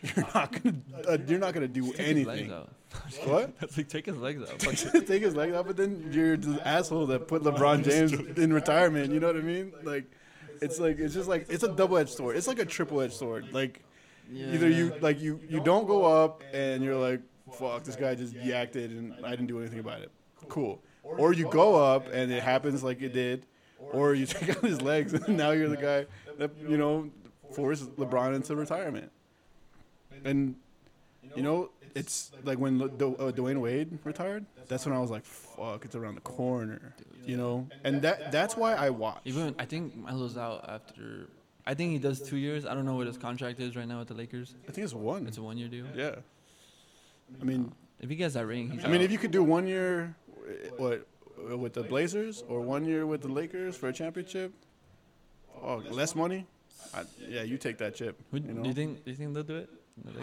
You're 0.02 0.26
not 0.34 0.52
gonna. 0.52 0.76
Uh, 1.08 1.16
you're 1.26 1.38
not 1.38 1.54
gonna 1.54 1.66
do 1.66 1.86
legs 1.86 1.98
anything. 1.98 2.52
What? 3.24 3.58
That's 3.60 3.76
like 3.76 3.88
take 3.88 4.06
his 4.06 4.16
legs 4.16 4.42
out. 4.42 4.58
Take 4.60 5.22
his 5.22 5.34
leg 5.34 5.52
out, 5.52 5.66
but 5.66 5.76
then 5.76 6.08
you're 6.10 6.36
the 6.36 6.66
asshole 6.66 7.06
that 7.06 7.28
put 7.28 7.42
LeBron 7.42 7.84
James 7.84 8.12
in 8.38 8.52
retirement. 8.52 9.12
You 9.12 9.20
know 9.20 9.26
what 9.26 9.36
I 9.36 9.40
mean? 9.40 9.72
Like, 9.82 10.04
it's 10.60 10.78
like 10.78 10.98
it's 10.98 11.14
just 11.14 11.28
like 11.28 11.46
it's 11.48 11.62
a 11.62 11.68
double 11.68 11.98
edged 11.98 12.10
sword. 12.10 12.36
It's 12.36 12.46
like 12.46 12.58
a 12.58 12.64
triple 12.64 13.00
edged 13.00 13.14
sword. 13.14 13.52
Like, 13.52 13.82
either 14.32 14.68
you 14.68 14.94
like 15.00 15.20
you 15.20 15.40
you 15.48 15.60
don't 15.60 15.86
go 15.86 16.04
up 16.04 16.42
and 16.52 16.82
you're 16.82 16.96
like, 16.96 17.20
fuck, 17.52 17.84
this 17.84 17.96
guy 17.96 18.14
just 18.14 18.34
yacked 18.34 18.76
it 18.76 18.90
and 18.90 19.14
I 19.24 19.30
didn't 19.30 19.46
do 19.46 19.58
anything 19.58 19.80
about 19.80 20.02
it. 20.02 20.10
Cool. 20.48 20.80
Or 21.02 21.32
you 21.32 21.48
go 21.48 21.76
up 21.76 22.06
and 22.12 22.30
it 22.30 22.42
happens 22.42 22.82
like 22.84 23.00
it 23.00 23.12
did, 23.12 23.46
or 23.92 24.14
you 24.14 24.26
take 24.26 24.50
out 24.50 24.62
his 24.62 24.82
legs 24.82 25.14
and 25.14 25.36
now 25.36 25.52
you're 25.52 25.68
the 25.68 25.76
guy 25.76 26.06
that 26.38 26.50
you 26.68 26.76
know 26.76 27.10
forced 27.52 27.94
LeBron 27.96 28.34
into 28.34 28.54
retirement. 28.54 29.10
And 30.24 30.56
you 31.36 31.42
know, 31.42 31.70
it's 31.94 32.30
like 32.44 32.58
when 32.58 32.78
Du- 32.78 33.16
uh, 33.16 33.32
Dwyane 33.32 33.60
Wade 33.60 33.98
retired. 34.04 34.44
That's 34.68 34.84
when 34.86 34.94
I 34.94 34.98
was 35.00 35.10
like, 35.10 35.24
"Fuck, 35.24 35.84
it's 35.84 35.94
around 35.94 36.14
the 36.16 36.20
corner," 36.22 36.94
you 37.24 37.36
know. 37.36 37.66
And 37.84 38.02
that 38.02 38.30
that's 38.32 38.56
why 38.56 38.74
I 38.74 38.90
watch. 38.90 39.20
Even 39.24 39.54
I 39.58 39.64
think 39.64 39.96
Melo's 39.96 40.36
out 40.36 40.64
after. 40.68 41.28
I 41.66 41.74
think 41.74 41.92
he 41.92 41.98
does 41.98 42.20
two 42.22 42.36
years. 42.36 42.64
I 42.64 42.74
don't 42.74 42.84
know 42.86 42.96
what 42.96 43.06
his 43.06 43.18
contract 43.18 43.60
is 43.60 43.76
right 43.76 43.86
now 43.86 43.98
with 43.98 44.08
the 44.08 44.14
Lakers. 44.14 44.54
I 44.68 44.72
think 44.72 44.84
it's 44.84 44.94
one. 44.94 45.26
It's 45.26 45.36
a 45.38 45.42
one 45.42 45.58
year 45.58 45.68
deal. 45.68 45.86
yeah. 45.94 46.14
I 47.40 47.44
mean, 47.44 47.72
If 48.00 48.08
he 48.08 48.16
gets 48.16 48.34
that 48.34 48.46
ring, 48.46 48.70
he's 48.70 48.84
I 48.84 48.88
mean, 48.88 49.00
out. 49.00 49.04
if 49.04 49.12
you 49.12 49.18
could 49.18 49.32
do 49.32 49.42
one 49.44 49.66
year, 49.66 50.16
uh, 50.30 50.52
what, 50.78 51.06
with 51.58 51.74
the 51.74 51.82
Blazers 51.82 52.42
or 52.48 52.62
one 52.62 52.86
year 52.86 53.04
with 53.06 53.20
the 53.20 53.28
Lakers 53.28 53.76
for 53.76 53.88
a 53.88 53.92
championship, 53.92 54.52
oh, 55.62 55.82
less 55.90 56.14
money. 56.14 56.46
I, 56.94 57.02
yeah, 57.28 57.42
you 57.42 57.58
take 57.58 57.76
that 57.78 57.94
chip. 57.94 58.18
Who, 58.30 58.38
you 58.38 58.54
know? 58.54 58.62
do 58.62 58.68
you 58.68 58.74
think? 58.74 59.04
Do 59.04 59.10
you 59.10 59.16
think 59.16 59.34
they'll 59.34 59.42
do 59.42 59.56
it? 59.56 59.68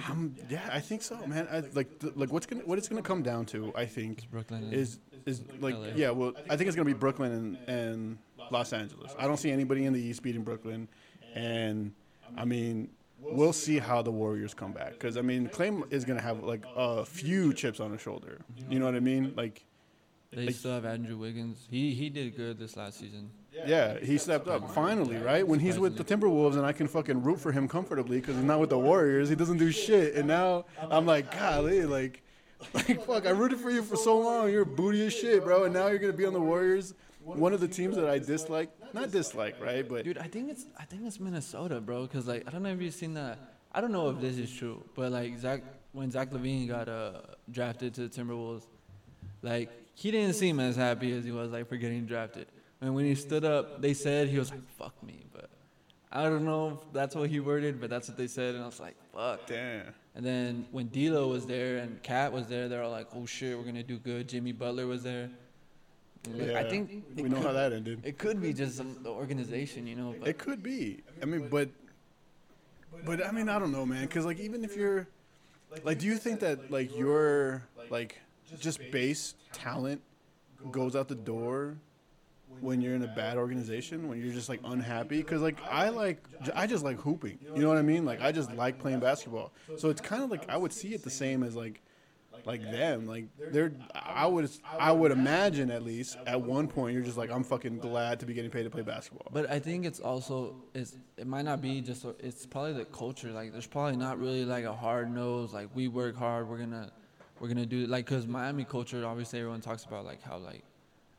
Um, 0.10 0.36
yeah, 0.50 0.70
I 0.72 0.80
think 0.80 1.02
so, 1.02 1.16
man. 1.28 1.48
I, 1.52 1.62
like, 1.74 1.90
like 2.16 2.32
what's 2.32 2.46
gonna 2.46 2.64
what 2.66 2.78
it's 2.78 2.88
gonna 2.88 3.02
come 3.02 3.22
down 3.24 3.46
to, 3.48 3.72
I 3.76 3.86
think, 3.86 4.18
It's 4.20 4.26
Brooklyn. 4.26 4.72
is 4.74 5.00
is 5.26 5.42
like 5.60 5.76
LA. 5.76 5.88
yeah. 5.96 6.12
Well, 6.12 6.34
I 6.50 6.56
think 6.58 6.68
it's 6.68 6.76
gonna 6.76 6.86
be 6.86 6.94
Brooklyn 6.94 7.32
and, 7.32 7.58
and 7.70 8.18
Los 8.52 8.74
Angeles. 8.74 9.14
I 9.18 9.28
don't 9.28 9.38
see 9.38 9.52
anybody 9.52 9.86
in 9.86 9.94
the 9.94 10.02
East 10.02 10.22
beating 10.24 10.44
Brooklyn, 10.44 10.88
and 11.34 11.94
I 12.38 12.46
mean, 12.46 12.90
we'll 13.20 13.54
see 13.54 13.80
how 13.80 14.02
the 14.02 14.12
Warriors 14.12 14.54
come 14.54 14.72
back 14.72 14.94
because 14.94 15.18
I 15.18 15.22
mean, 15.22 15.48
Clay 15.50 15.72
is 15.90 16.06
gonna 16.06 16.22
have 16.22 16.44
like 16.44 16.64
a 16.76 17.06
few 17.06 17.54
chips 17.54 17.80
on 17.80 17.92
his 17.92 18.02
shoulder. 18.02 18.40
You 18.70 18.80
know 18.80 18.86
what 18.86 18.96
I 18.96 19.00
mean? 19.00 19.34
Like, 19.36 19.64
They 20.32 20.48
like- 20.48 20.56
still 20.56 20.74
have 20.74 20.86
Andrew 20.86 21.18
Wiggins. 21.18 21.68
He 21.70 21.94
he 21.94 22.10
did 22.10 22.36
good 22.36 22.58
this 22.60 22.76
last 22.78 23.00
season. 23.00 23.30
Yeah, 23.66 24.00
he 24.00 24.18
stepped 24.18 24.48
up 24.48 24.70
finally, 24.72 25.18
right? 25.18 25.48
When 25.48 25.60
he's 25.60 25.80
with 25.80 25.98
the 25.98 26.04
Timberwolves 26.04 26.56
and 26.56 26.66
I 26.66 26.74
can 26.74 26.88
fucking 26.88 27.24
root 27.24 27.40
for 27.40 27.52
him 27.52 27.68
comfortably 27.68 28.20
because 28.20 28.36
he's 28.36 28.44
not 28.44 28.60
with 28.60 28.70
the 28.70 28.78
Warriors, 28.78 29.30
he 29.30 29.36
doesn't 29.36 29.58
do 29.58 29.72
shit. 29.72 30.16
And 30.16 30.28
now 30.28 30.66
I'm 30.80 31.06
like, 31.06 31.32
golly, 31.32 31.86
like, 31.86 32.22
like 32.74 33.06
fuck, 33.06 33.26
I 33.26 33.32
rooted 33.32 33.60
for 33.60 33.72
you 33.72 33.82
for 33.82 33.96
so 33.96 34.20
long. 34.20 34.52
You're 34.52 34.66
booty 34.66 35.06
as 35.06 35.14
shit, 35.14 35.44
bro. 35.44 35.64
And 35.64 35.74
now 35.74 35.88
you're 35.88 36.00
gonna 36.00 36.14
be 36.14 36.26
on 36.26 36.34
the 36.34 36.42
Warriors, 36.42 36.94
one 37.24 37.54
of 37.54 37.60
the 37.60 37.68
teams 37.68 37.96
that 37.96 38.08
I 38.08 38.20
dislike, 38.20 38.70
not 38.94 39.12
dislike, 39.12 39.62
right? 39.62 39.88
But 39.88 40.04
Dude, 40.04 40.18
I 40.18 40.28
think 40.28 40.52
it's 40.52 40.66
I 40.78 40.86
think 40.86 41.04
it's 41.06 41.20
Minnesota, 41.20 41.80
bro. 41.80 42.08
Cause 42.08 42.28
like 42.28 42.44
I 42.48 42.52
don't 42.52 42.64
know 42.64 42.70
if 42.70 42.82
you've 42.82 42.94
seen 42.94 43.14
that. 43.16 43.40
I 43.74 43.82
don't 43.82 43.92
know 43.92 44.10
if 44.10 44.22
this 44.22 44.38
is 44.38 44.52
true, 44.54 44.84
but 44.96 45.12
like 45.12 45.38
Zach 45.38 45.64
when 45.92 46.12
Zach 46.12 46.32
LaVine 46.32 46.68
got 46.68 46.90
uh, 46.90 47.22
drafted 47.50 47.94
to 47.96 48.08
the 48.08 48.10
Timberwolves, 48.10 48.68
like 49.42 49.70
he 49.96 50.12
didn't 50.12 50.36
seem 50.36 50.60
as 50.60 50.76
happy 50.76 51.12
as 51.14 51.24
he 51.26 51.32
was 51.32 51.52
like 51.52 51.68
for 51.68 51.78
getting 51.78 52.06
drafted. 52.06 52.48
And 52.86 52.94
when 52.94 53.06
he 53.06 53.16
stood 53.16 53.44
up, 53.44 53.82
they 53.82 53.96
said 53.96 54.30
he 54.30 54.38
was 54.38 54.52
like 54.52 54.62
"fuck 54.78 55.02
me," 55.02 55.26
but 55.34 55.50
I 56.12 56.24
don't 56.24 56.46
know 56.46 56.80
if 56.80 56.94
that's 56.94 57.16
what 57.16 57.32
he 57.32 57.40
worded, 57.40 57.82
but 57.82 57.90
that's 57.90 58.08
what 58.08 58.16
they 58.16 58.28
said, 58.28 58.54
and 58.54 58.64
I 58.64 58.68
was 58.68 58.80
like 58.80 58.96
"fuck." 59.12 59.48
damn, 59.48 59.88
And 60.14 60.24
then 60.24 60.68
when 60.70 60.90
D'Lo 60.90 61.28
was 61.28 61.48
there 61.48 61.78
and 61.78 62.02
KAT 62.04 62.32
was 62.32 62.46
there, 62.46 62.70
they're 62.70 62.84
all 62.84 62.92
like, 62.92 63.08
"Oh 63.16 63.26
shit, 63.26 63.58
we're 63.58 63.64
gonna 63.64 63.82
do 63.82 63.98
good." 63.98 64.30
Jimmy 64.30 64.52
Butler 64.52 64.86
was 64.86 65.02
there. 65.02 65.32
Yeah. 66.32 66.60
I 66.60 66.70
think 66.70 67.06
we 67.16 67.24
it 67.24 67.30
know 67.30 67.38
could, 67.38 67.46
how 67.48 67.54
that 67.54 67.74
ended. 67.74 68.02
It 68.04 68.20
could 68.20 68.40
be 68.40 68.54
just 68.54 68.78
some, 68.78 68.98
the 69.02 69.10
organization, 69.10 69.88
you 69.88 69.96
know. 69.96 70.14
But 70.20 70.28
It 70.28 70.38
could 70.38 70.62
be. 70.62 71.02
I 71.22 71.26
mean, 71.26 71.50
but, 71.50 71.70
but 73.04 73.26
I 73.26 73.32
mean, 73.32 73.50
I 73.50 73.58
don't 73.58 73.72
know, 73.72 73.86
man. 73.86 74.06
Because 74.06 74.26
like, 74.26 74.40
even 74.40 74.64
if 74.64 74.76
you're, 74.76 75.08
like, 75.84 75.98
do 75.98 76.06
you 76.06 76.18
think 76.18 76.40
that 76.42 76.70
like 76.70 76.96
your 76.96 77.64
like 77.90 78.22
just 78.60 78.80
base 78.92 79.34
talent 79.54 80.02
goes 80.72 80.96
out 80.96 81.08
the 81.08 81.16
door 81.16 81.78
when 82.60 82.82
you're 82.82 82.96
in 82.96 83.04
a 83.04 83.08
bad 83.08 83.38
organization 83.38 84.08
when 84.08 84.20
you're 84.20 84.34
just 84.34 84.50
like 84.50 84.62
unhappy? 84.64 85.18
Because 85.18 85.42
like 85.42 85.58
I 85.70 85.90
like 85.90 86.24
I 86.56 86.68
just 86.68 86.84
like 86.84 87.00
hooping. 87.00 87.40
You 87.54 87.62
know 87.62 87.70
what 87.70 87.78
I 87.78 87.84
mean? 87.84 88.06
Like 88.06 88.22
I 88.22 88.32
just 88.32 88.52
like 88.54 88.80
playing 88.80 89.00
basketball. 89.00 89.54
So 89.76 89.90
it's 89.90 90.02
kind 90.02 90.24
of 90.24 90.32
like 90.32 90.50
I 90.50 90.58
would 90.58 90.74
see 90.74 90.94
it 90.94 91.04
the 91.04 91.10
same 91.10 91.44
as 91.44 91.56
like 91.56 91.82
like 92.46 92.62
them 92.70 93.08
like 93.08 93.26
they're 93.50 93.72
i 93.96 94.28
would 94.28 94.48
i 94.78 94.92
would 94.92 95.12
imagine 95.12 95.72
at 95.72 95.84
least 95.84 96.16
at 96.28 96.40
one 96.40 96.68
point 96.68 96.94
you're 96.94 97.02
just 97.02 97.18
like 97.18 97.32
i'm 97.32 97.44
fucking 97.44 97.80
glad 97.80 98.20
to 98.20 98.26
be 98.26 98.36
getting 98.36 98.52
paid 98.52 98.64
to 98.64 98.70
play 98.70 98.84
basketball 98.84 99.26
But 99.32 99.50
I 99.50 99.58
think 99.60 99.86
it's 99.86 100.00
also 100.00 100.56
it's 100.76 100.96
it 101.18 101.26
might 101.26 101.44
not 101.46 101.60
be 101.62 101.82
just 101.82 102.06
it's 102.20 102.46
probably 102.46 102.74
the 102.74 102.86
culture. 102.86 103.32
Like 103.32 103.52
there's 103.52 103.66
probably 103.66 103.98
not 103.98 104.20
really 104.20 104.46
like 104.46 104.66
a 104.66 104.74
hard 104.74 105.12
nose. 105.12 105.54
Like 105.54 105.70
we 105.74 105.88
work 105.88 106.16
hard. 106.16 106.48
We're 106.48 106.58
gonna 106.58 106.92
we're 107.40 107.48
gonna 107.48 107.66
do 107.66 107.88
like 107.88 108.06
because 108.06 108.28
Miami 108.28 108.64
culture. 108.64 109.06
Obviously, 109.06 109.40
everyone 109.40 109.62
talks 109.62 109.84
about 109.84 110.06
like 110.06 110.22
how 110.22 110.38
like 110.38 110.64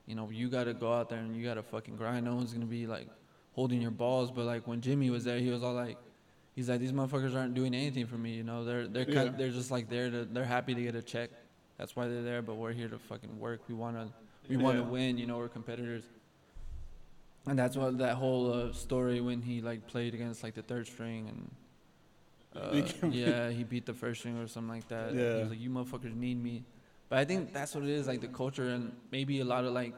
you 0.06 0.14
know 0.14 0.28
you 0.30 0.48
gotta 0.48 0.72
go 0.74 0.92
out 0.92 1.08
there 1.08 1.18
and 1.18 1.36
you 1.36 1.44
gotta 1.44 1.62
fucking 1.62 1.96
grind. 1.96 2.24
No 2.24 2.34
one's 2.34 2.52
gonna 2.52 2.66
be 2.66 2.86
like 2.86 3.08
holding 3.52 3.80
your 3.82 3.90
balls. 3.90 4.30
But 4.30 4.44
like 4.46 4.66
when 4.66 4.80
Jimmy 4.80 5.10
was 5.10 5.24
there, 5.24 5.38
he 5.38 5.50
was 5.50 5.62
all 5.62 5.74
like. 5.74 5.98
He's 6.54 6.70
like 6.70 6.80
these 6.80 6.92
motherfuckers 6.92 7.34
aren't 7.36 7.52
doing 7.52 7.74
anything 7.74 8.06
for 8.06 8.16
me, 8.16 8.32
you 8.32 8.42
know. 8.42 8.64
They're 8.64 8.86
they're 8.88 9.04
kind 9.04 9.32
Yeah. 9.32 9.36
they're 9.36 9.50
just 9.50 9.70
like 9.70 9.90
there 9.90 10.10
to 10.10 10.24
they're 10.24 10.44
happy 10.46 10.74
to 10.74 10.80
get 10.82 10.94
a 10.94 11.02
check. 11.02 11.28
That's 11.76 11.94
why 11.94 12.08
they're 12.08 12.22
there. 12.22 12.40
But 12.40 12.54
we're 12.54 12.72
here 12.72 12.88
to 12.88 12.98
fucking 12.98 13.38
work. 13.38 13.60
We 13.68 13.74
wanna 13.74 14.08
we 14.48 14.56
wanna 14.56 14.78
Yeah. 14.80 14.88
win. 14.88 15.18
You 15.18 15.26
know, 15.26 15.36
we're 15.36 15.48
competitors. 15.50 16.04
And 17.46 17.58
that's 17.58 17.76
what 17.76 17.98
that 17.98 18.14
whole 18.14 18.50
uh, 18.52 18.72
story 18.72 19.20
when 19.20 19.42
he 19.42 19.60
like 19.60 19.86
played 19.86 20.14
against 20.14 20.42
like 20.42 20.54
the 20.54 20.62
third 20.62 20.86
string 20.86 21.28
and 21.28 21.50
uh, 22.62 22.82
yeah, 23.10 23.50
he 23.50 23.62
beat 23.62 23.84
the 23.84 23.92
first 23.92 24.20
string 24.20 24.38
or 24.38 24.46
something 24.48 24.70
like 24.74 24.88
that. 24.88 25.12
He 25.12 25.18
was 25.18 25.50
like, 25.50 25.60
"You 25.60 25.68
motherfuckers 25.68 26.16
need 26.16 26.42
me," 26.42 26.64
but 27.08 27.18
I 27.18 27.24
think 27.24 27.52
that's 27.52 27.74
what 27.74 27.84
it 27.84 27.90
is, 27.90 28.06
like 28.06 28.20
the 28.20 28.28
culture 28.28 28.68
and 28.68 28.92
maybe 29.10 29.40
a 29.40 29.44
lot 29.44 29.64
of 29.64 29.72
like 29.72 29.94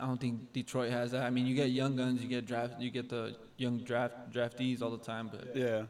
I, 0.00 0.06
don't 0.06 0.20
think 0.20 0.52
Detroit 0.52 0.90
has 0.90 1.12
that. 1.12 1.22
I 1.22 1.30
mean, 1.30 1.46
you 1.46 1.54
get 1.54 1.70
young 1.70 1.94
guns, 1.94 2.20
you 2.20 2.28
get 2.28 2.46
draft, 2.46 2.80
you 2.80 2.90
get 2.90 3.08
the 3.08 3.36
young 3.56 3.78
draft 3.78 4.32
draftees 4.32 4.82
all 4.82 4.90
the 4.90 4.98
time, 4.98 5.30
but 5.32 5.54
yeah 5.54 5.82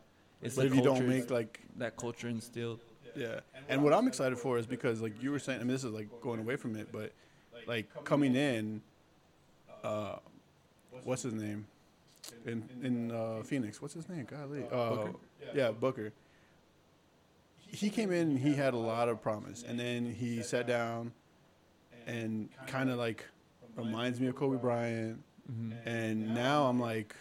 it's 0.42 0.56
but 0.56 0.66
if 0.66 0.74
you 0.74 0.82
don't 0.82 1.06
make 1.08 1.30
like 1.30 1.60
that 1.76 1.96
culture 1.96 2.28
instilled. 2.28 2.80
Yeah, 3.16 3.40
and 3.68 3.82
what 3.82 3.92
I'm 3.92 4.06
excited 4.06 4.38
for 4.38 4.58
is 4.58 4.66
because 4.66 5.00
like 5.00 5.20
you 5.22 5.30
were 5.30 5.38
saying, 5.38 5.60
I 5.60 5.64
mean, 5.64 5.72
this 5.72 5.84
is 5.84 5.92
like 5.92 6.08
going 6.20 6.40
away 6.40 6.56
from 6.56 6.76
it, 6.76 6.92
but 6.92 7.12
like 7.66 7.88
coming 8.04 8.36
in, 8.36 8.80
uh, 9.82 10.16
what's 11.02 11.22
his 11.22 11.34
name, 11.34 11.66
in 12.46 12.68
in 12.82 13.10
uh, 13.10 13.42
Phoenix? 13.42 13.82
What's 13.82 13.94
his 13.94 14.08
name? 14.08 14.24
Golly, 14.24 14.64
uh, 14.70 14.90
Booker? 14.90 15.12
yeah, 15.54 15.70
Booker. 15.72 16.12
He 17.70 17.90
came 17.90 18.10
in, 18.10 18.30
and 18.30 18.38
he 18.38 18.54
had 18.54 18.74
a 18.74 18.78
lot 18.78 19.08
of 19.08 19.20
promise, 19.22 19.62
and 19.66 19.78
then 19.78 20.12
he 20.12 20.42
sat 20.42 20.66
down, 20.66 21.12
and 22.06 22.48
kind 22.66 22.90
of 22.90 22.98
like 22.98 23.24
reminds 23.76 24.20
me 24.20 24.26
of 24.26 24.34
Kobe 24.34 24.56
Bryant, 24.58 25.22
mm-hmm. 25.50 25.88
and 25.88 26.34
now 26.34 26.66
I'm 26.66 26.80
like, 26.80 27.14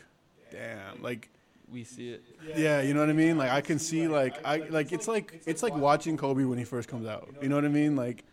damn, 0.51 1.01
like 1.03 1.29
We 1.71 1.83
see 1.83 2.11
it. 2.11 2.23
yeah, 2.55 2.81
you 2.81 2.93
know 2.93 3.01
what 3.01 3.09
I 3.09 3.13
mean. 3.13 3.37
Like 3.37 3.51
I 3.51 3.61
can 3.61 3.77
see, 3.77 4.07
like 4.07 4.35
I 4.45 4.57
like 4.69 4.91
it's 4.93 5.07
like 5.07 5.41
it's 5.45 5.61
like 5.61 5.75
watching 5.75 6.15
Kobe 6.17 6.45
when 6.45 6.57
he 6.57 6.63
first 6.63 6.87
comes 6.87 7.05
out. 7.05 7.29
You 7.41 7.49
know 7.49 7.55
what 7.55 7.65
I 7.65 7.69
mean? 7.69 7.95
Like 7.95 8.23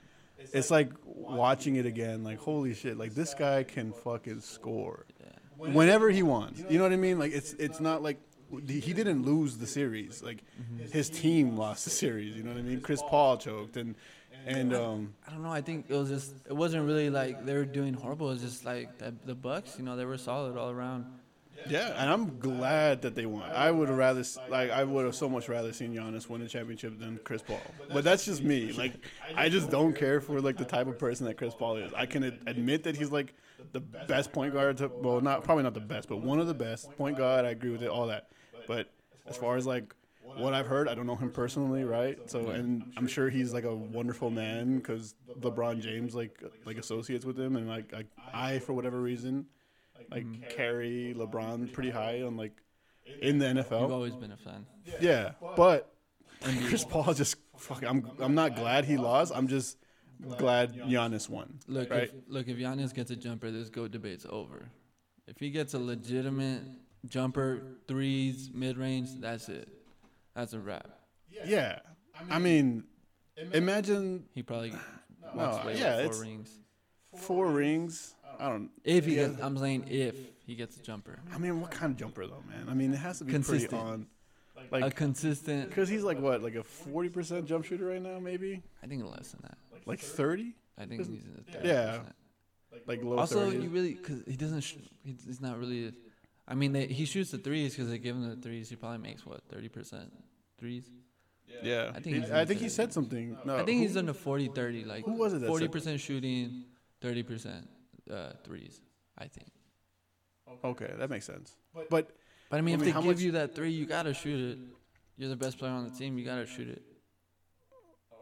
it's 0.53 0.71
like 0.71 0.91
watching 1.05 1.77
it 1.77 1.85
again. 1.87 2.23
Like 2.23 2.39
holy 2.39 2.75
shit! 2.75 2.97
Like 2.97 3.15
this 3.15 3.35
guy 3.35 3.65
can 3.65 3.93
fucking 3.93 4.41
score 4.41 5.05
whenever 5.57 6.11
he 6.11 6.23
wants. 6.23 6.63
You 6.71 6.79
know 6.79 6.85
what 6.85 6.93
I 6.93 6.97
mean? 6.97 7.19
Like 7.19 7.33
it's 7.33 7.55
it's 7.55 7.81
not 7.81 8.03
like 8.03 8.21
he 8.59 8.93
didn't 8.93 9.25
lose 9.25 9.57
the 9.59 9.67
series. 9.67 10.23
Like 10.23 10.43
his 10.93 11.09
team 11.11 11.57
lost 11.57 11.85
the 11.85 11.91
series. 11.91 12.37
You 12.37 12.43
know 12.43 12.51
what 12.51 12.59
I 12.59 12.63
mean? 12.63 12.81
Chris 12.81 13.03
Paul 13.09 13.37
choked 13.39 13.77
and 13.77 13.95
and 14.47 14.75
um 14.75 15.15
I 15.27 15.31
don't 15.33 15.43
know. 15.43 15.51
I 15.53 15.61
think 15.63 15.87
it 15.89 15.95
was 15.95 16.09
just 16.09 16.35
it 16.47 16.53
wasn't 16.55 16.87
really 16.87 17.11
like 17.11 17.45
they 17.47 17.55
were 17.55 17.65
doing 17.65 17.95
horrible. 17.95 18.29
It 18.29 18.35
was 18.35 18.43
just 18.43 18.65
like 18.65 18.99
the, 18.99 19.15
the 19.25 19.35
Bucks. 19.35 19.77
You 19.79 19.85
know, 19.85 19.97
they 19.97 20.05
were 20.05 20.19
solid 20.19 20.57
all 20.57 20.71
around. 20.71 21.07
yeah. 21.69 21.95
And 21.97 22.11
I'm 22.11 22.39
glad 22.39 23.03
that 23.03 23.15
they 23.15 23.27
won. 23.27 23.49
I 23.51 23.71
would 23.71 23.89
have 23.89 23.97
rather 23.97 24.23
like 24.49 24.71
I 24.71 24.85
would 24.85 25.05
have 25.07 25.15
so 25.15 25.29
much 25.29 25.49
rather 25.49 25.73
seen 25.73 25.95
Giannis 25.95 26.29
win 26.29 26.41
the 26.43 26.49
championship 26.49 26.99
than 26.99 27.19
Chris 27.25 27.43
Paul. 27.43 27.61
But 27.93 28.05
that's 28.05 28.25
just 28.25 28.43
me. 28.43 28.73
Like 28.73 28.95
I 29.35 29.49
just 29.49 29.71
don't 29.71 29.95
care 29.95 30.21
for 30.21 30.41
like 30.41 30.57
the 30.59 30.65
type 30.65 30.89
of 30.89 30.99
person 30.99 31.27
that 31.27 31.37
Chris 31.39 31.55
Paul 31.55 31.77
is. 31.77 31.93
I 31.95 32.07
can 32.07 32.25
admit 32.47 32.83
that 32.85 32.97
he's 32.97 33.11
like 33.11 33.35
the 33.73 33.81
best 33.81 34.31
point 34.33 34.53
guard. 34.53 34.77
To, 34.79 34.89
well, 34.89 35.21
not 35.23 35.43
probably 35.45 35.63
not 35.65 35.75
the 35.75 35.81
best, 35.81 36.09
but 36.09 36.19
one 36.19 36.39
of 36.39 36.47
the 36.49 36.55
best 36.55 36.95
point 36.99 37.17
guard. 37.17 37.47
I 37.47 37.51
agree 37.51 37.71
with 37.71 37.83
it. 37.83 37.89
All 37.89 38.09
that. 38.09 38.29
But 38.67 38.91
as 39.27 39.37
far 39.37 39.57
as 39.57 39.67
like 39.67 39.95
what 40.23 40.55
I've 40.55 40.67
heard, 40.67 40.89
I 40.89 40.95
don't 40.95 41.07
know 41.07 41.17
him 41.17 41.31
personally, 41.31 41.85
right? 41.85 42.19
So, 42.31 42.49
and 42.49 42.93
I'm 42.97 43.07
sure 43.07 43.29
he's 43.29 43.53
like 43.53 43.65
a 43.65 43.75
wonderful 43.75 44.31
man 44.31 44.79
because 44.79 45.15
LeBron 45.41 45.81
James 45.81 46.15
like 46.15 46.43
like 46.65 46.79
associates 46.79 47.25
with 47.25 47.39
him, 47.39 47.57
and 47.57 47.69
like, 47.69 47.93
like 47.93 48.07
I 48.33 48.59
for 48.59 48.73
whatever 48.73 49.01
reason 49.01 49.47
like 50.11 50.25
mm-hmm. 50.25 50.43
carry 50.51 51.15
LeBron 51.17 51.73
pretty 51.73 51.91
high 51.91 52.23
on 52.23 52.37
like 52.37 52.53
in 53.21 53.39
the 53.39 53.47
NFL. 53.47 53.83
You've 53.83 53.93
always 53.93 54.15
been 54.15 54.33
a 54.33 54.37
fan. 54.37 54.67
Yeah, 55.01 55.33
but 55.57 55.93
Chris 56.67 56.85
Paul 56.85 57.15
just 57.15 57.37
fuck. 57.57 57.85
I'm 57.85 58.11
I'm 58.19 58.35
not 58.35 58.57
glad 58.57 58.85
he 58.85 58.97
lost. 58.97 59.33
I'm 59.35 59.49
just 59.49 59.79
glad 60.39 60.75
Giannis 60.75 61.29
won. 61.29 61.61
Look, 61.67 61.91
right? 61.91 62.05
if, 62.05 62.11
look, 62.29 62.49
if 62.49 62.57
Giannis 62.57 62.95
gets 62.95 63.11
a 63.11 63.17
jumper, 63.17 63.51
this 63.51 63.69
GOAT 63.69 63.91
debate's 63.91 64.27
over. 64.29 64.69
If 65.27 65.39
he 65.39 65.51
gets 65.51 65.75
a 65.75 65.79
legitimate 65.79 66.63
jumper, 67.09 67.63
threes, 67.89 68.51
mid 68.53 68.77
range, 68.79 69.09
that's 69.21 69.49
it. 69.49 69.69
That's 70.35 70.53
a 70.53 70.59
wrap. 70.61 70.89
Yeah, 71.47 71.81
I 72.31 72.39
mean, 72.39 72.85
imagine 73.53 74.25
He 74.35 74.43
probably 74.43 74.73
walks 75.35 75.57
No, 75.57 75.63
away 75.63 75.79
yeah, 75.79 75.97
with 75.97 76.07
it's- 76.07 76.17
four 76.17 76.25
rings. 76.25 76.59
four 77.17 77.47
rings. 77.53 78.15
I 78.39 78.49
don't. 78.49 78.71
If 78.83 79.05
he 79.07 79.15
gets, 79.17 79.41
I'm 79.41 79.57
saying 79.59 79.87
if 79.89 80.17
he 80.47 80.55
gets 80.57 80.77
a 80.77 80.83
jumper, 80.83 81.21
I 81.33 81.39
mean, 81.39 81.61
what 81.61 81.71
kind 81.71 81.93
of 81.93 81.97
jumper 81.99 82.27
though, 82.27 82.43
man? 82.49 82.69
I 82.69 82.75
mean, 82.75 82.93
it 82.93 82.97
has 82.97 83.19
to 83.19 83.25
be 83.25 83.33
Consistent. 83.33 83.71
pretty 83.71 83.85
on. 83.85 84.07
Like 84.57 84.83
a 84.83 84.85
Like, 84.87 84.97
consistent. 84.97 85.69
because 85.69 85.89
he's 85.89 86.03
like 86.03 86.19
what, 86.21 86.43
like 86.43 86.55
a 86.55 86.63
forty 86.65 87.09
percent 87.09 87.47
jump 87.47 87.65
shooter 87.65 87.87
right 87.87 88.03
now, 88.03 88.19
maybe 88.19 88.63
I 88.83 88.87
think 88.87 89.05
less 89.05 89.31
than 89.33 89.43
that. 89.43 89.59
like 89.87 90.01
thirty, 90.01 90.55
I 90.79 90.87
think 90.87 91.01
he's 91.01 91.09
in 91.09 91.35
the 91.47 91.59
30%. 91.59 91.65
Yeah. 91.65 92.01
like 92.87 93.03
low 93.05 93.19
Also, 93.19 93.51
30s. 93.51 93.63
you 93.63 93.69
really 93.69 93.95
because 93.95 94.23
he 94.27 94.37
doesn't. 94.37 94.61
Sh- 94.63 94.77
he's, 95.05 95.25
he's 95.25 95.41
not 95.41 95.59
really. 95.59 95.93
I 96.47 96.55
mean, 96.55 96.73
they, 96.73 96.87
he 96.87 97.05
shoots 97.07 97.31
the 97.31 97.39
threes 97.39 97.73
because 97.75 97.89
they 97.91 97.99
give 97.99 98.17
him 98.17 98.29
the 98.29 98.37
threes. 98.37 98.69
He 98.69 98.77
probably 98.77 98.99
makes 98.99 99.25
what 99.25 99.41
thirty 99.49 99.69
percent 99.69 100.13
threes. 100.59 100.91
yeah, 101.63 101.91
I 101.95 102.01
think 102.01 102.25
He- 102.27 102.33
I 102.33 102.45
think 102.45 102.61
he 102.61 102.69
said 102.69 102.93
something. 102.93 103.37
No, 103.45 103.55
I 103.57 103.65
think 103.65 103.79
who- 103.79 103.87
he's 103.87 103.97
in 103.97 104.07
the 104.07 104.13
40-30, 104.15 104.87
like 104.87 105.05
Who 105.05 105.13
was 105.15 105.33
it 105.33 105.47
forty 105.47 105.69
percent 105.69 106.01
shooting, 106.01 106.65
thirty 107.01 107.23
percent 107.23 107.69
uh, 108.11 108.33
threes. 108.45 108.81
I 109.17 109.27
think. 109.29 109.51
Okay, 110.63 110.93
that 110.99 111.09
makes 111.11 111.25
sense. 111.25 111.57
But 111.73 111.89
But 111.89 112.11
I 112.51 112.61
mean, 112.61 112.75
I 112.75 112.79
if 112.79 112.85
mean, 112.85 112.95
they 112.95 113.03
give 113.09 113.21
you 113.23 113.33
that 113.33 113.55
three, 113.55 113.71
you 113.71 113.87
gotta 113.87 114.13
shoot 114.13 114.41
it. 114.53 114.59
You're 115.17 115.31
the 115.31 115.37
best 115.37 115.59
player 115.59 115.73
on 115.73 115.85
the 115.85 115.97
team. 115.97 116.19
You 116.19 116.25
gotta 116.25 116.47
shoot 116.47 116.69
it. 116.69 116.83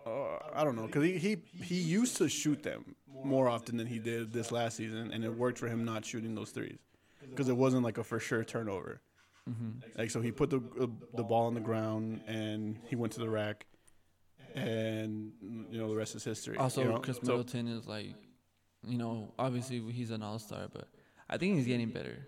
uh, 0.07 0.39
I 0.55 0.63
don't 0.65 0.77
know 0.77 0.87
because 0.87 1.05
he, 1.05 1.17
he 1.19 1.37
he 1.65 1.77
used 1.81 2.17
to 2.19 2.29
shoot 2.29 2.63
them 2.63 2.95
more 3.25 3.49
often 3.49 3.77
than 3.77 3.87
he 3.87 3.99
did 3.99 4.33
this 4.33 4.53
last 4.53 4.77
season, 4.77 5.11
and 5.13 5.25
it 5.25 5.35
worked 5.35 5.59
for 5.59 5.69
him 5.69 5.85
not 5.85 6.05
shooting 6.05 6.35
those 6.35 6.51
threes 6.51 6.79
because 7.31 7.49
it 7.49 7.57
wasn't 7.57 7.83
like 7.85 7.99
a 7.99 8.05
for 8.05 8.19
sure 8.21 8.45
turnover. 8.45 9.01
Mm-hmm. 9.49 9.99
Like 9.99 10.11
so, 10.11 10.21
he 10.21 10.31
put 10.31 10.51
the 10.51 10.59
uh, 10.81 10.87
the 11.15 11.25
ball 11.25 11.47
on 11.47 11.55
the 11.55 11.61
ground 11.61 12.21
and 12.27 12.79
he 12.89 12.95
went 12.97 13.13
to 13.15 13.21
the 13.21 13.29
rack, 13.29 13.67
and 14.55 15.33
you 15.71 15.79
know 15.79 15.89
the 15.89 15.97
rest 15.97 16.15
is 16.15 16.25
history. 16.25 16.57
Also, 16.59 16.83
you 16.83 16.89
know? 16.89 16.99
Chris 16.99 17.17
So- 17.17 17.23
Middleton 17.27 17.69
is 17.69 17.87
like, 17.87 18.15
you 18.87 18.99
know, 18.99 19.33
obviously 19.39 19.81
he's 19.91 20.11
an 20.11 20.23
all 20.23 20.39
star, 20.39 20.69
but 20.73 20.89
I 21.29 21.39
think 21.39 21.57
he's 21.57 21.67
getting 21.67 21.91
better. 21.91 22.27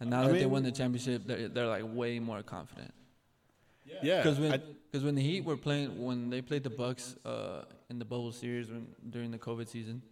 And 0.00 0.10
now 0.10 0.22
I 0.22 0.26
that 0.28 0.32
they 0.34 0.46
won 0.46 0.64
the 0.64 0.72
championship, 0.72 1.22
they're, 1.24 1.48
they're 1.48 1.68
like 1.68 1.84
way 1.86 2.18
more 2.18 2.42
confident. 2.42 2.92
yeah, 4.02 4.18
Because 4.22 4.40
when 4.40 4.60
because 4.90 5.04
when 5.04 5.14
the 5.14 5.22
Heat 5.22 5.44
were 5.44 5.56
playing 5.56 6.02
when 6.04 6.30
they 6.30 6.42
played 6.42 6.64
the 6.64 6.70
Bucks 6.70 7.16
uh, 7.24 7.62
in 7.90 7.98
the 8.00 8.04
bubble 8.04 8.32
series 8.32 8.70
when 8.70 8.88
during 9.08 9.30
the 9.30 9.38
COVID 9.38 9.68
season, 9.68 10.02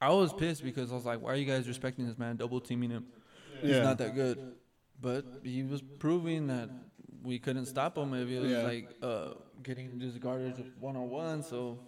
I 0.00 0.10
was 0.12 0.32
pissed 0.32 0.62
because 0.62 0.92
I 0.92 0.94
was 0.94 1.04
like, 1.04 1.20
why 1.20 1.32
are 1.32 1.36
you 1.36 1.44
guys 1.44 1.66
respecting 1.66 2.06
this 2.06 2.18
man, 2.18 2.36
double 2.36 2.60
teaming 2.60 2.90
him? 2.90 3.06
He's 3.60 3.78
not 3.78 3.98
that 3.98 4.14
good. 4.14 4.52
But 5.00 5.24
he 5.42 5.62
was 5.62 5.82
proving 5.98 6.46
that 6.48 6.70
we 7.22 7.38
couldn't 7.38 7.66
stop 7.66 7.96
him 7.98 8.14
if 8.14 8.28
it 8.28 8.38
was 8.40 8.50
Yeah. 8.50 8.62
like 8.62 8.90
uh, 9.02 9.30
getting 9.62 9.98
just 10.00 10.20
guarded 10.20 10.72
one 10.80 10.96
on 10.96 11.08
one. 11.10 11.42
So, 11.42 11.78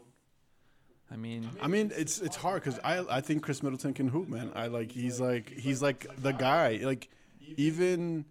I 1.11 1.17
mean, 1.17 1.49
I 1.61 1.67
mean, 1.69 1.93
it's 1.97 2.21
it's 2.21 2.37
hard 2.37 2.63
because 2.63 2.79
I 2.85 3.05
I 3.19 3.21
think 3.21 3.43
Khris 3.43 3.63
Middleton 3.63 3.95
can 3.95 4.09
hoop, 4.09 4.29
man. 4.29 4.51
I 4.55 4.67
like 4.69 4.91
he's 4.93 5.21
like 5.21 5.49
he's 5.51 5.83
like 5.83 6.07
the 6.21 6.33
guy. 6.33 6.81
Like 6.83 7.09
even 7.57 8.25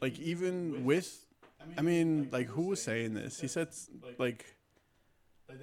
like 0.00 0.18
even 0.20 0.84
with, 0.84 1.24
I 1.76 1.82
mean, 1.82 2.28
like 2.32 2.46
who 2.48 2.62
was 2.66 2.82
saying 2.82 3.14
this? 3.14 3.40
He 3.40 3.48
said 3.48 3.68
like 4.18 4.56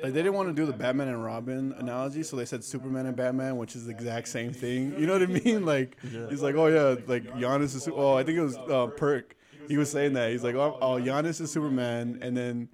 like 0.01 0.13
they 0.13 0.21
didn't 0.21 0.33
want 0.33 0.49
to 0.49 0.53
do 0.53 0.65
the 0.65 0.73
Batman 0.73 1.07
and 1.07 1.23
Robin 1.23 1.73
analogy, 1.77 2.23
so 2.23 2.35
they 2.35 2.45
said 2.45 2.63
Superman 2.63 3.05
and 3.05 3.15
Batman, 3.15 3.57
which 3.57 3.75
is 3.75 3.85
the 3.85 3.91
exact 3.91 4.27
same 4.27 4.53
thing. 4.63 4.93
You 4.99 5.07
know 5.07 5.13
what 5.13 5.23
I 5.23 5.27
mean? 5.27 5.65
Like 5.65 5.97
he's 6.29 6.41
like, 6.41 6.55
oh 6.55 6.67
yeah, 6.67 7.01
like 7.07 7.25
Giannis 7.35 7.75
is. 7.75 7.87
Oh, 7.87 8.13
I 8.13 8.23
think 8.23 8.37
it 8.37 8.41
was 8.43 8.57
uh, 8.57 8.87
Perk. 8.87 9.35
He 9.67 9.77
was 9.77 9.91
saying 9.91 10.13
that 10.13 10.31
he's 10.31 10.43
like, 10.43 10.55
oh, 10.55 10.77
oh 10.81 10.95
Giannis 10.99 11.39
is 11.41 11.51
Superman, 11.51 12.19
and 12.21 12.35
then 12.35 12.69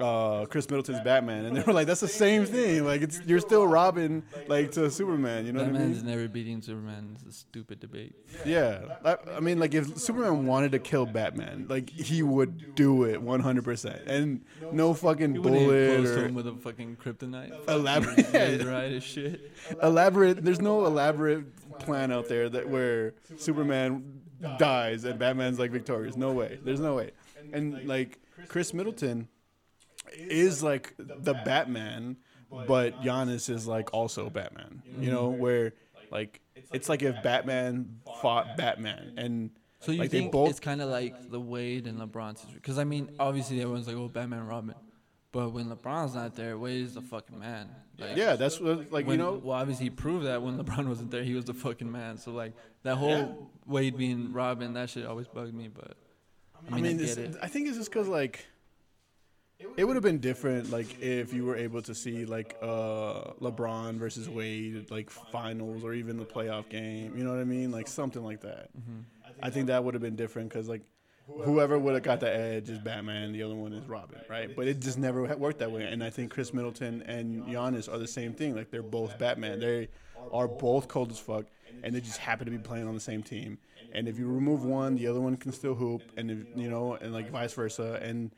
uh, 0.00 0.46
Khris 0.46 0.68
Middleton's 0.68 1.00
Batman, 1.00 1.44
and 1.46 1.56
they 1.56 1.62
were 1.62 1.72
like, 1.72 1.86
"That's 1.86 2.00
the 2.00 2.08
same 2.08 2.44
thing. 2.46 2.84
Like, 2.84 3.02
it's 3.02 3.20
you're 3.26 3.40
still 3.40 3.66
Robin, 3.66 4.22
like 4.48 4.72
to 4.72 4.90
Superman. 4.90 5.46
You 5.46 5.52
know 5.52 5.60
what 5.60 5.68
I 5.68 5.72
Batman's 5.72 6.02
mean? 6.02 6.12
never 6.12 6.28
beating 6.28 6.62
Superman. 6.62 7.16
It's 7.16 7.24
a 7.24 7.32
stupid 7.38 7.80
debate. 7.80 8.14
Yeah. 8.44 8.80
I, 9.04 9.16
I 9.36 9.40
mean, 9.40 9.58
like 9.58 9.74
if 9.74 9.98
Superman 9.98 10.46
wanted 10.46 10.72
to 10.72 10.78
kill 10.78 11.06
Batman, 11.06 11.66
like 11.68 11.90
he 11.90 12.22
would 12.22 12.74
do 12.74 13.04
it 13.04 13.20
100, 13.20 13.64
percent 13.64 14.02
and 14.06 14.44
no 14.72 14.94
fucking 14.94 15.34
bullet 15.40 16.06
or 16.06 16.24
him 16.26 16.34
with 16.34 16.46
a 16.46 16.54
fucking 16.54 16.96
kryptonite. 16.96 17.52
Elaborate. 17.68 18.32
Laser 18.32 18.72
eye 18.72 18.94
as 18.94 19.02
shit. 19.04 19.52
elaborate. 19.82 20.42
There's 20.44 20.60
no 20.60 20.86
elaborate 20.86 21.44
plan 21.78 22.12
out 22.12 22.28
there 22.28 22.48
that 22.48 22.68
where 22.68 23.14
Superman 23.36 24.20
dies 24.58 25.04
and 25.04 25.18
Batman's 25.18 25.58
like 25.58 25.70
victorious. 25.70 26.16
No 26.16 26.32
way. 26.32 26.58
There's 26.64 26.80
no 26.80 26.96
way. 26.96 27.10
And 27.52 27.86
like 27.86 28.18
Khris 28.48 28.72
Middleton 28.74 29.28
is 30.16 30.62
like 30.62 30.94
the 30.98 31.34
Batman, 31.34 32.16
but 32.50 33.02
Giannis 33.02 33.48
is 33.50 33.66
like 33.66 33.92
also 33.94 34.30
Batman. 34.30 34.82
You 34.86 34.92
mm-hmm. 34.92 35.10
know, 35.10 35.28
where 35.28 35.72
like 36.10 36.40
it's 36.72 36.88
like 36.88 37.02
if 37.02 37.22
Batman 37.22 38.00
fought 38.20 38.56
Batman 38.56 39.14
and 39.16 39.50
So 39.80 39.92
you 39.92 39.98
Like, 39.98 40.10
they 40.10 40.20
think 40.20 40.32
both- 40.32 40.50
it's 40.50 40.60
kind 40.60 40.80
of 40.80 40.88
like 40.90 41.30
the 41.30 41.40
Wade 41.40 41.86
and 41.86 41.98
LeBron's? 41.98 42.40
situation? 42.40 42.60
Because 42.62 42.78
I 42.78 42.84
mean, 42.84 43.10
obviously 43.18 43.60
everyone's 43.60 43.86
like, 43.86 43.96
"Oh, 43.96 44.08
Batman, 44.08 44.40
and 44.40 44.48
Robin," 44.48 44.74
but 45.32 45.52
when 45.52 45.66
LeBron's 45.70 46.14
not 46.14 46.34
there, 46.36 46.56
Wade 46.58 46.84
is 46.84 46.94
the 46.94 47.00
fucking 47.00 47.38
man. 47.38 47.68
Like, 47.98 48.16
yeah, 48.16 48.36
that's 48.36 48.60
what 48.60 48.90
like 48.92 49.06
when, 49.06 49.18
you 49.18 49.24
know 49.24 49.40
well, 49.42 49.58
obviously 49.58 49.86
he 49.86 49.90
proved 49.90 50.26
that 50.26 50.42
when 50.42 50.56
LeBron 50.58 50.86
wasn't 50.94 51.10
there, 51.10 51.22
he 51.24 51.34
was 51.34 51.44
the 51.46 51.54
fucking 51.54 51.90
man. 51.90 52.16
So 52.18 52.32
like 52.32 52.52
that 52.84 52.96
whole 52.96 53.50
Wade 53.66 53.96
being 53.96 54.32
Robin, 54.32 54.72
that 54.74 54.90
shit 54.90 55.06
always 55.06 55.28
bugged 55.28 55.54
me. 55.54 55.68
But 55.68 55.96
I 56.70 56.72
I 56.72 56.74
mean, 56.76 56.84
mean, 56.84 57.00
I 57.00 57.02
it's, 57.02 57.14
get 57.16 57.24
it. 57.30 57.36
I 57.42 57.48
think 57.48 57.68
it's 57.68 57.76
just 57.76 57.90
because 57.90 58.08
like 58.08 58.46
it 59.76 59.84
would 59.84 59.96
have 59.96 60.02
been 60.02 60.18
different, 60.18 60.70
like 60.70 61.00
if 61.00 61.32
you 61.32 61.44
were 61.44 61.56
able 61.56 61.82
to 61.82 61.94
see 61.94 62.24
like 62.24 62.56
uh 62.62 63.32
LeBron 63.40 63.94
versus 63.96 64.28
Wade, 64.28 64.90
like 64.90 65.10
finals 65.10 65.84
or 65.84 65.94
even 65.94 66.16
the 66.18 66.24
playoff 66.26 66.68
game. 66.68 67.16
You 67.16 67.24
know 67.24 67.30
what 67.30 67.40
I 67.40 67.44
mean? 67.44 67.70
Like 67.70 67.88
something 67.88 68.24
like 68.24 68.40
that. 68.42 68.70
I 69.42 69.50
think 69.50 69.66
that 69.66 69.82
would 69.82 69.94
have 69.94 70.02
been 70.02 70.16
different 70.16 70.48
because 70.48 70.68
like 70.68 70.82
whoever 71.26 71.78
would 71.78 71.94
have 71.94 72.02
got 72.02 72.20
the 72.20 72.34
edge 72.34 72.68
is 72.68 72.78
Batman, 72.78 73.32
the 73.32 73.42
other 73.42 73.54
one 73.54 73.72
is 73.72 73.88
Robin, 73.88 74.20
right? 74.28 74.54
But 74.54 74.68
it 74.68 74.80
just 74.80 74.98
never 74.98 75.22
worked 75.36 75.60
that 75.60 75.70
way. 75.70 75.84
And 75.84 76.02
I 76.02 76.10
think 76.10 76.32
Khris 76.32 76.52
Middleton 76.52 77.02
and 77.02 77.44
Giannis 77.46 77.92
are 77.92 77.98
the 77.98 78.08
same 78.08 78.34
thing. 78.34 78.54
Like 78.54 78.70
they're 78.70 78.82
both 78.82 79.18
Batman. 79.18 79.60
They 79.60 79.88
are 80.32 80.48
both 80.48 80.88
cold 80.88 81.10
as 81.10 81.18
fuck, 81.18 81.46
and 81.82 81.94
they 81.94 82.00
just 82.00 82.18
happen 82.18 82.44
to 82.44 82.50
be 82.50 82.58
playing 82.58 82.86
on 82.86 82.94
the 82.94 83.00
same 83.00 83.22
team. 83.22 83.58
And 83.94 84.08
if 84.08 84.18
you 84.18 84.26
remove 84.26 84.64
one, 84.64 84.96
the 84.96 85.06
other 85.06 85.20
one 85.20 85.36
can 85.36 85.52
still 85.52 85.74
hoop, 85.74 86.02
and 86.16 86.30
if, 86.30 86.38
you 86.56 86.70
know, 86.70 86.94
and 86.94 87.12
like 87.12 87.30
vice 87.30 87.52
versa. 87.52 87.98
And 88.02 88.32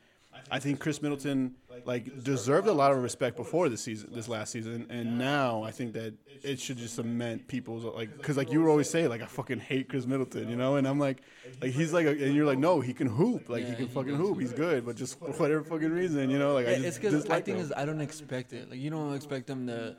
I 0.51 0.59
think 0.59 0.79
Khris 0.79 1.01
Middleton 1.01 1.55
like 1.85 2.23
deserved 2.23 2.67
a 2.67 2.73
lot 2.73 2.91
of 2.91 3.01
respect 3.01 3.35
before 3.35 3.69
this 3.69 3.81
season, 3.81 4.09
this 4.13 4.27
last 4.27 4.51
season, 4.51 4.85
and 4.89 5.17
now 5.17 5.63
I 5.63 5.71
think 5.71 5.93
that 5.93 6.13
it 6.43 6.59
should 6.59 6.77
just 6.77 6.95
cement 6.95 7.47
people's 7.47 7.83
like, 7.83 8.15
because 8.15 8.37
like 8.37 8.51
you 8.51 8.61
would 8.61 8.69
always 8.69 8.89
say, 8.89 9.07
like 9.07 9.21
I 9.21 9.25
fucking 9.25 9.59
hate 9.59 9.89
Khris 9.89 10.05
Middleton, 10.05 10.49
you 10.49 10.55
know, 10.55 10.75
and 10.75 10.87
I'm 10.87 10.99
like, 10.99 11.21
like 11.61 11.71
he's 11.71 11.93
like, 11.93 12.05
a, 12.05 12.11
and 12.11 12.35
you're 12.35 12.45
like, 12.45 12.59
no, 12.59 12.79
he 12.79 12.93
can 12.93 13.07
hoop, 13.07 13.49
like 13.49 13.67
he 13.67 13.75
can 13.75 13.87
fucking 13.87 14.15
hoop, 14.15 14.39
he's 14.39 14.53
good, 14.53 14.85
but 14.85 14.95
just 14.95 15.19
for 15.19 15.31
whatever 15.31 15.63
fucking 15.63 15.91
reason, 15.91 16.29
you 16.29 16.39
know, 16.39 16.53
like 16.53 16.67
I 16.67 16.75
just 16.75 16.85
it's 16.85 16.97
because 16.97 17.29
I 17.29 17.41
think 17.41 17.57
him. 17.57 17.65
is 17.65 17.73
I 17.75 17.85
don't 17.85 18.01
expect 18.01 18.53
it. 18.53 18.69
Like 18.69 18.79
you 18.79 18.89
don't 18.89 19.13
expect 19.15 19.49
him 19.49 19.67
to, 19.67 19.95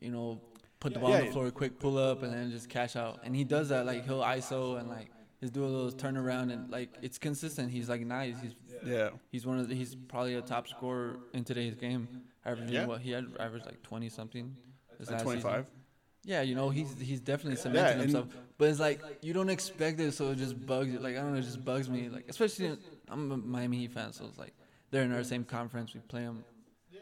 you 0.00 0.10
know, 0.10 0.40
put 0.80 0.94
the 0.94 1.00
ball 1.00 1.10
Yeah, 1.10 1.20
on 1.20 1.26
the 1.26 1.32
floor, 1.32 1.50
quick 1.50 1.78
pull 1.78 1.98
up, 1.98 2.22
and 2.22 2.32
then 2.32 2.50
just 2.50 2.68
cash 2.68 2.96
out. 2.96 3.20
And 3.24 3.34
he 3.34 3.44
does 3.44 3.70
that. 3.70 3.86
Like 3.86 4.04
he'll 4.04 4.22
ISO 4.22 4.78
and 4.78 4.88
like 4.88 5.10
he's 5.40 5.50
doing 5.50 5.72
those 5.72 5.94
turnaround 5.94 6.52
and 6.52 6.70
like 6.70 6.90
it's 7.02 7.18
consistent. 7.18 7.70
He's 7.70 7.88
like 7.88 8.02
nice. 8.02 8.36
He's 8.40 8.54
yeah, 8.84 9.10
he's 9.30 9.46
one 9.46 9.58
of 9.58 9.68
the, 9.68 9.74
he's 9.74 9.94
probably 9.94 10.34
a 10.34 10.42
top 10.42 10.68
scorer 10.68 11.18
in 11.32 11.44
today's 11.44 11.74
game. 11.74 12.08
Averaging 12.44 12.74
Yeah. 12.74 12.86
what 12.86 13.00
he 13.00 13.10
had 13.10 13.26
averaged 13.40 13.66
like 13.66 13.82
twenty 13.82 14.08
something. 14.08 14.54
like 15.10 15.22
25. 15.22 15.66
Yeah, 16.24 16.42
you 16.42 16.54
know 16.54 16.70
he's 16.70 16.94
he's 17.00 17.20
definitely 17.20 17.56
Yeah, 17.56 17.62
cementing 17.62 17.92
and- 17.92 18.00
himself. 18.02 18.26
But 18.58 18.70
it's 18.70 18.80
like 18.80 19.00
you 19.22 19.32
don't 19.32 19.50
expect 19.50 20.00
it, 20.00 20.12
so 20.12 20.30
it 20.30 20.36
just 20.38 20.64
bugs 20.66 20.90
you. 20.90 20.98
Like 20.98 21.16
I 21.16 21.20
don't 21.20 21.32
know, 21.32 21.38
it 21.38 21.42
just 21.42 21.64
bugs 21.64 21.88
me. 21.90 22.08
Like 22.08 22.26
especially 22.28 22.76
I'm 23.08 23.30
a 23.32 23.36
Miami 23.36 23.78
Heat 23.78 23.92
fan, 23.92 24.12
so 24.12 24.24
it's 24.26 24.38
like 24.38 24.54
they're 24.90 25.02
in 25.02 25.12
our 25.12 25.24
same 25.24 25.44
conference. 25.44 25.92
We 25.94 26.00
play 26.00 26.22
them. 26.22 26.44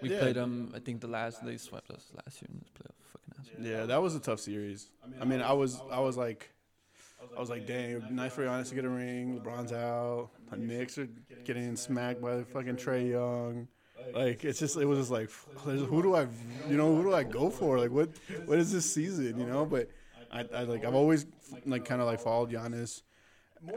We 0.03 0.11
Yeah. 0.11 0.18
played 0.20 0.37
them. 0.37 0.72
I 0.75 0.81
think 0.81 1.01
the 1.01 1.07
last 1.07 1.45
they 1.45 1.57
swept 1.57 1.91
us 1.91 2.11
last 2.14 2.43
year 2.43 2.49
in 2.53 2.59
this 2.59 2.68
playoff. 2.70 2.95
Fucking 3.12 3.35
asshole. 3.59 3.66
Yeah, 3.66 3.87
that 3.87 4.03
was 4.03 4.14
a 4.16 4.20
tough 4.20 4.41
series. 4.41 4.89
I 5.20 5.25
mean, 5.25 5.41
I 5.41 5.53
was, 5.53 5.81
I 5.91 6.01
was 6.01 6.16
like, 6.16 6.51
I 7.37 7.41
was 7.41 7.51
like, 7.51 7.66
dang, 7.66 8.05
nice 8.11 8.33
for 8.33 8.45
Giannis 8.45 8.68
to 8.70 8.75
get 8.75 8.85
a 8.85 8.89
ring. 8.89 9.41
LeBron's 9.41 9.72
out. 9.72 10.31
The 10.51 10.57
Knicks 10.57 10.99
are 10.99 11.09
getting 11.45 11.77
smacked 11.77 12.20
by 12.20 12.37
the 12.37 12.45
fucking 12.45 12.77
Trae 12.77 13.11
Young. 13.11 13.68
Like 14.12 14.45
it's 14.45 14.59
just, 14.59 14.77
it 14.77 14.85
was 14.85 14.99
just 14.99 15.11
like, 15.11 15.31
who 15.31 16.03
do 16.03 16.14
I, 16.14 16.27
you 16.68 16.77
know, 16.77 16.95
who 16.95 17.03
do 17.03 17.14
I 17.14 17.22
go 17.22 17.51
for? 17.51 17.79
Like 17.79 17.91
what, 17.91 18.11
what 18.47 18.59
is 18.59 18.72
this 18.72 18.93
season? 18.93 19.39
You 19.39 19.47
know, 19.47 19.64
but 19.64 19.89
I, 20.31 20.45
I 20.55 20.62
like, 20.64 20.85
I've 20.85 20.95
always 20.95 21.27
like 21.64 21.85
kind 21.85 22.01
of 22.01 22.07
like 22.07 22.20
followed 22.20 22.51
Giannis 22.51 23.03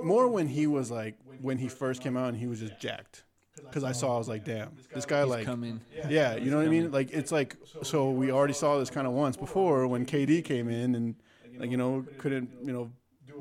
more 0.01 0.27
when 0.27 0.47
he 0.47 0.67
was 0.67 0.91
like 0.91 1.17
when 1.41 1.57
he 1.57 1.67
first 1.67 2.01
came 2.01 2.17
out 2.17 2.29
and 2.29 2.37
he 2.37 2.47
was 2.47 2.59
just 2.59 2.79
jacked. 2.79 3.23
Because 3.55 3.83
I 3.83 3.91
saw, 3.91 4.15
I 4.15 4.17
was 4.19 4.27
like, 4.27 4.45
damn, 4.45 4.75
this 4.93 5.05
guy 5.05 5.23
like 5.23 5.45
coming. 5.45 5.81
yeah, 6.07 6.35
you 6.35 6.51
know 6.51 6.57
what 6.57 6.67
I 6.67 6.69
mean? 6.69 6.91
Like 6.91 7.11
it's 7.11 7.31
like 7.31 7.55
so 7.81 8.11
we 8.11 8.31
already 8.31 8.53
saw 8.53 8.77
this 8.77 8.91
kind 8.91 9.07
of 9.07 9.13
once 9.13 9.35
before 9.35 9.87
when 9.87 10.05
KD 10.05 10.43
came 10.43 10.69
in 10.69 10.93
and 10.93 11.15
like 11.57 11.71
you 11.71 11.77
know 11.77 12.05
couldn't 12.19 12.49
you 12.63 12.71
know 12.71 12.91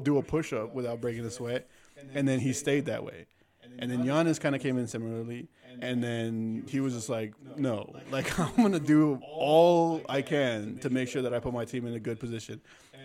do 0.03 0.18
a 0.18 0.22
push 0.22 0.53
up 0.53 0.74
without 0.74 1.01
breaking 1.01 1.24
a 1.24 1.30
sweat, 1.30 1.68
and 2.14 2.26
then 2.26 2.40
he 2.40 2.53
stayed 2.53 2.86
that 2.86 3.05
way, 3.05 3.26
and 3.78 3.90
then 3.90 4.05
Giannis 4.05 4.40
kind 4.40 4.55
of 4.55 4.62
came 4.62 4.78
in 4.78 4.86
similarly, 4.86 5.49
and 5.80 6.03
then 6.03 6.64
he 6.68 6.80
was 6.80 6.94
just 6.94 7.09
like, 7.09 7.34
no, 7.57 7.94
like 8.11 8.38
I'm 8.38 8.57
gonna 8.57 8.80
do 8.80 9.20
all 9.22 10.01
I 10.09 10.22
can 10.22 10.78
to 10.78 10.90
make 10.90 11.09
sure 11.09 11.22
that 11.22 11.34
I 11.34 11.38
put 11.40 11.53
my 11.53 11.64
team 11.64 11.86
in 11.86 11.94
a 11.94 12.01
good 12.01 12.18
position, 12.20 12.61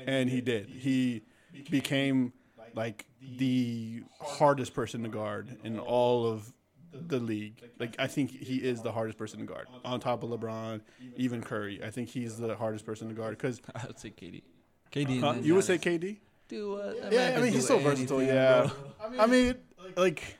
and 0.05 0.29
he 0.29 0.41
did. 0.41 0.67
He 0.69 1.23
became 1.69 2.33
like 2.75 3.05
the 3.37 4.03
hardest 4.19 4.73
person 4.73 5.03
to 5.03 5.09
guard 5.09 5.57
in 5.63 5.79
all 5.79 6.25
of 6.25 6.53
the 6.93 7.19
league. 7.19 7.61
Like 7.79 7.95
I 7.99 8.07
think 8.07 8.31
he 8.31 8.57
is 8.57 8.81
the 8.81 8.91
hardest 8.91 9.17
person 9.17 9.39
to 9.39 9.45
guard, 9.45 9.67
on 9.83 9.99
top 9.99 10.23
of 10.23 10.29
LeBron, 10.29 10.81
even 11.15 11.41
Curry. 11.41 11.81
I 11.83 11.89
think 11.89 12.09
he's 12.09 12.37
the 12.37 12.55
hardest 12.55 12.85
person 12.85 13.07
to 13.09 13.13
guard 13.13 13.37
because 13.37 13.61
I 13.75 13.85
would 13.87 13.99
say 13.99 14.09
KD. 14.09 14.43
KD. 14.91 15.19
huh, 15.21 15.35
you 15.41 15.55
would 15.55 15.63
say 15.63 15.77
KD. 15.77 16.17
Do 16.51 16.71
what? 16.73 17.01
That 17.01 17.11
man 17.11 17.13
Yeah, 17.13 17.37
I 17.37 17.41
mean 17.41 17.53
he's 17.53 17.65
so 17.65 17.79
versatile. 17.79 18.19
anything, 18.19 18.35
Yeah, 18.35 18.69
bro. 18.99 19.19
I 19.19 19.25
mean 19.25 19.55
like. 19.95 20.37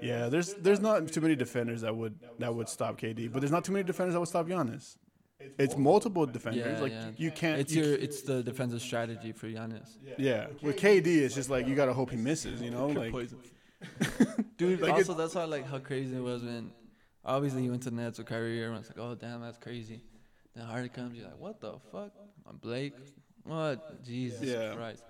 Yeah, 0.00 0.28
there's 0.28 0.54
there's 0.54 0.80
not 0.80 1.08
too 1.08 1.20
many 1.20 1.34
defenders 1.34 1.80
that 1.82 1.96
would 1.96 2.18
that 2.38 2.54
would 2.54 2.68
stop 2.68 3.00
KD, 3.00 3.32
but 3.32 3.40
there's 3.40 3.52
not 3.52 3.64
too 3.64 3.72
many 3.72 3.84
defenders 3.84 4.14
that 4.14 4.20
would 4.20 4.28
stop 4.28 4.46
Giannis. 4.46 4.96
It's 5.56 5.76
multiple 5.76 6.26
defenders. 6.26 6.66
Yeah, 6.66 6.80
like 6.80 6.92
yeah. 6.92 7.10
you 7.16 7.30
can't. 7.30 7.60
It's 7.60 7.72
you 7.72 7.84
your 7.84 7.94
it's 7.94 8.22
the 8.22 8.42
defensive 8.42 8.80
strategy 8.80 9.32
for 9.32 9.46
Giannis. 9.46 9.96
Yeah, 10.16 10.48
with 10.62 10.76
KD, 10.76 11.06
it's 11.06 11.34
just 11.34 11.50
like 11.50 11.66
you 11.66 11.74
gotta 11.74 11.92
hope 11.92 12.10
he 12.10 12.16
misses. 12.16 12.60
You 12.60 12.70
know, 12.70 12.88
like 12.88 13.12
Dude, 14.56 14.80
Like 14.80 14.92
also 14.94 15.14
that's 15.14 15.34
why 15.34 15.44
like 15.44 15.66
how 15.66 15.78
crazy 15.78 16.16
it 16.16 16.22
was 16.22 16.42
when 16.42 16.72
obviously 17.24 17.62
he 17.62 17.70
went 17.70 17.82
to 17.84 17.90
the 17.90 17.96
Nets 17.96 18.18
with 18.18 18.26
Kyrie. 18.26 18.62
Everyone's 18.62 18.88
like, 18.88 18.98
oh 18.98 19.14
damn, 19.14 19.40
that's 19.40 19.58
crazy. 19.58 20.02
Then 20.54 20.64
Harden 20.64 20.88
comes, 20.88 21.16
you're 21.16 21.26
like, 21.26 21.38
what 21.38 21.60
the 21.60 21.74
fuck? 21.92 22.10
I'm 22.48 22.56
Blake. 22.56 22.94
What? 23.44 24.04
Jesus 24.04 24.42
Yeah. 24.42 24.74
Christ. 24.74 25.04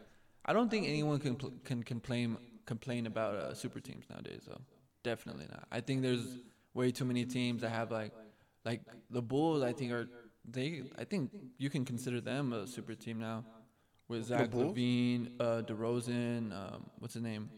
I 0.44 0.52
don't 0.52 0.70
think 0.70 0.86
anyone 0.88 1.18
can 1.18 1.36
pl- 1.36 1.52
can 1.64 1.82
complain 1.82 2.36
complain 2.66 3.06
about 3.06 3.34
uh, 3.34 3.54
super 3.54 3.80
teams 3.80 4.04
nowadays 4.10 4.42
though. 4.46 4.60
Definitely 5.02 5.46
not. 5.50 5.66
I 5.70 5.80
think 5.80 6.02
there's 6.02 6.26
way 6.74 6.90
too 6.90 7.04
many 7.04 7.24
teams 7.24 7.62
that 7.62 7.70
have 7.70 7.90
like 7.90 8.12
like 8.64 8.80
the 9.10 9.22
Bulls. 9.22 9.62
I 9.62 9.72
think 9.72 9.92
are 9.92 10.08
they. 10.44 10.82
I 10.98 11.04
think 11.04 11.30
you 11.58 11.70
can 11.70 11.84
consider 11.84 12.20
them 12.20 12.52
a 12.52 12.66
super 12.66 12.94
team 12.94 13.18
now. 13.20 13.44
With 14.08 14.24
Zach 14.24 14.50
Bulls? 14.50 14.74
LaVine, 14.74 15.32
uh, 15.38 15.60
DeRozan, 15.66 16.50
um, 16.52 16.86
what's 16.98 17.12
his 17.12 17.22
name? 17.22 17.50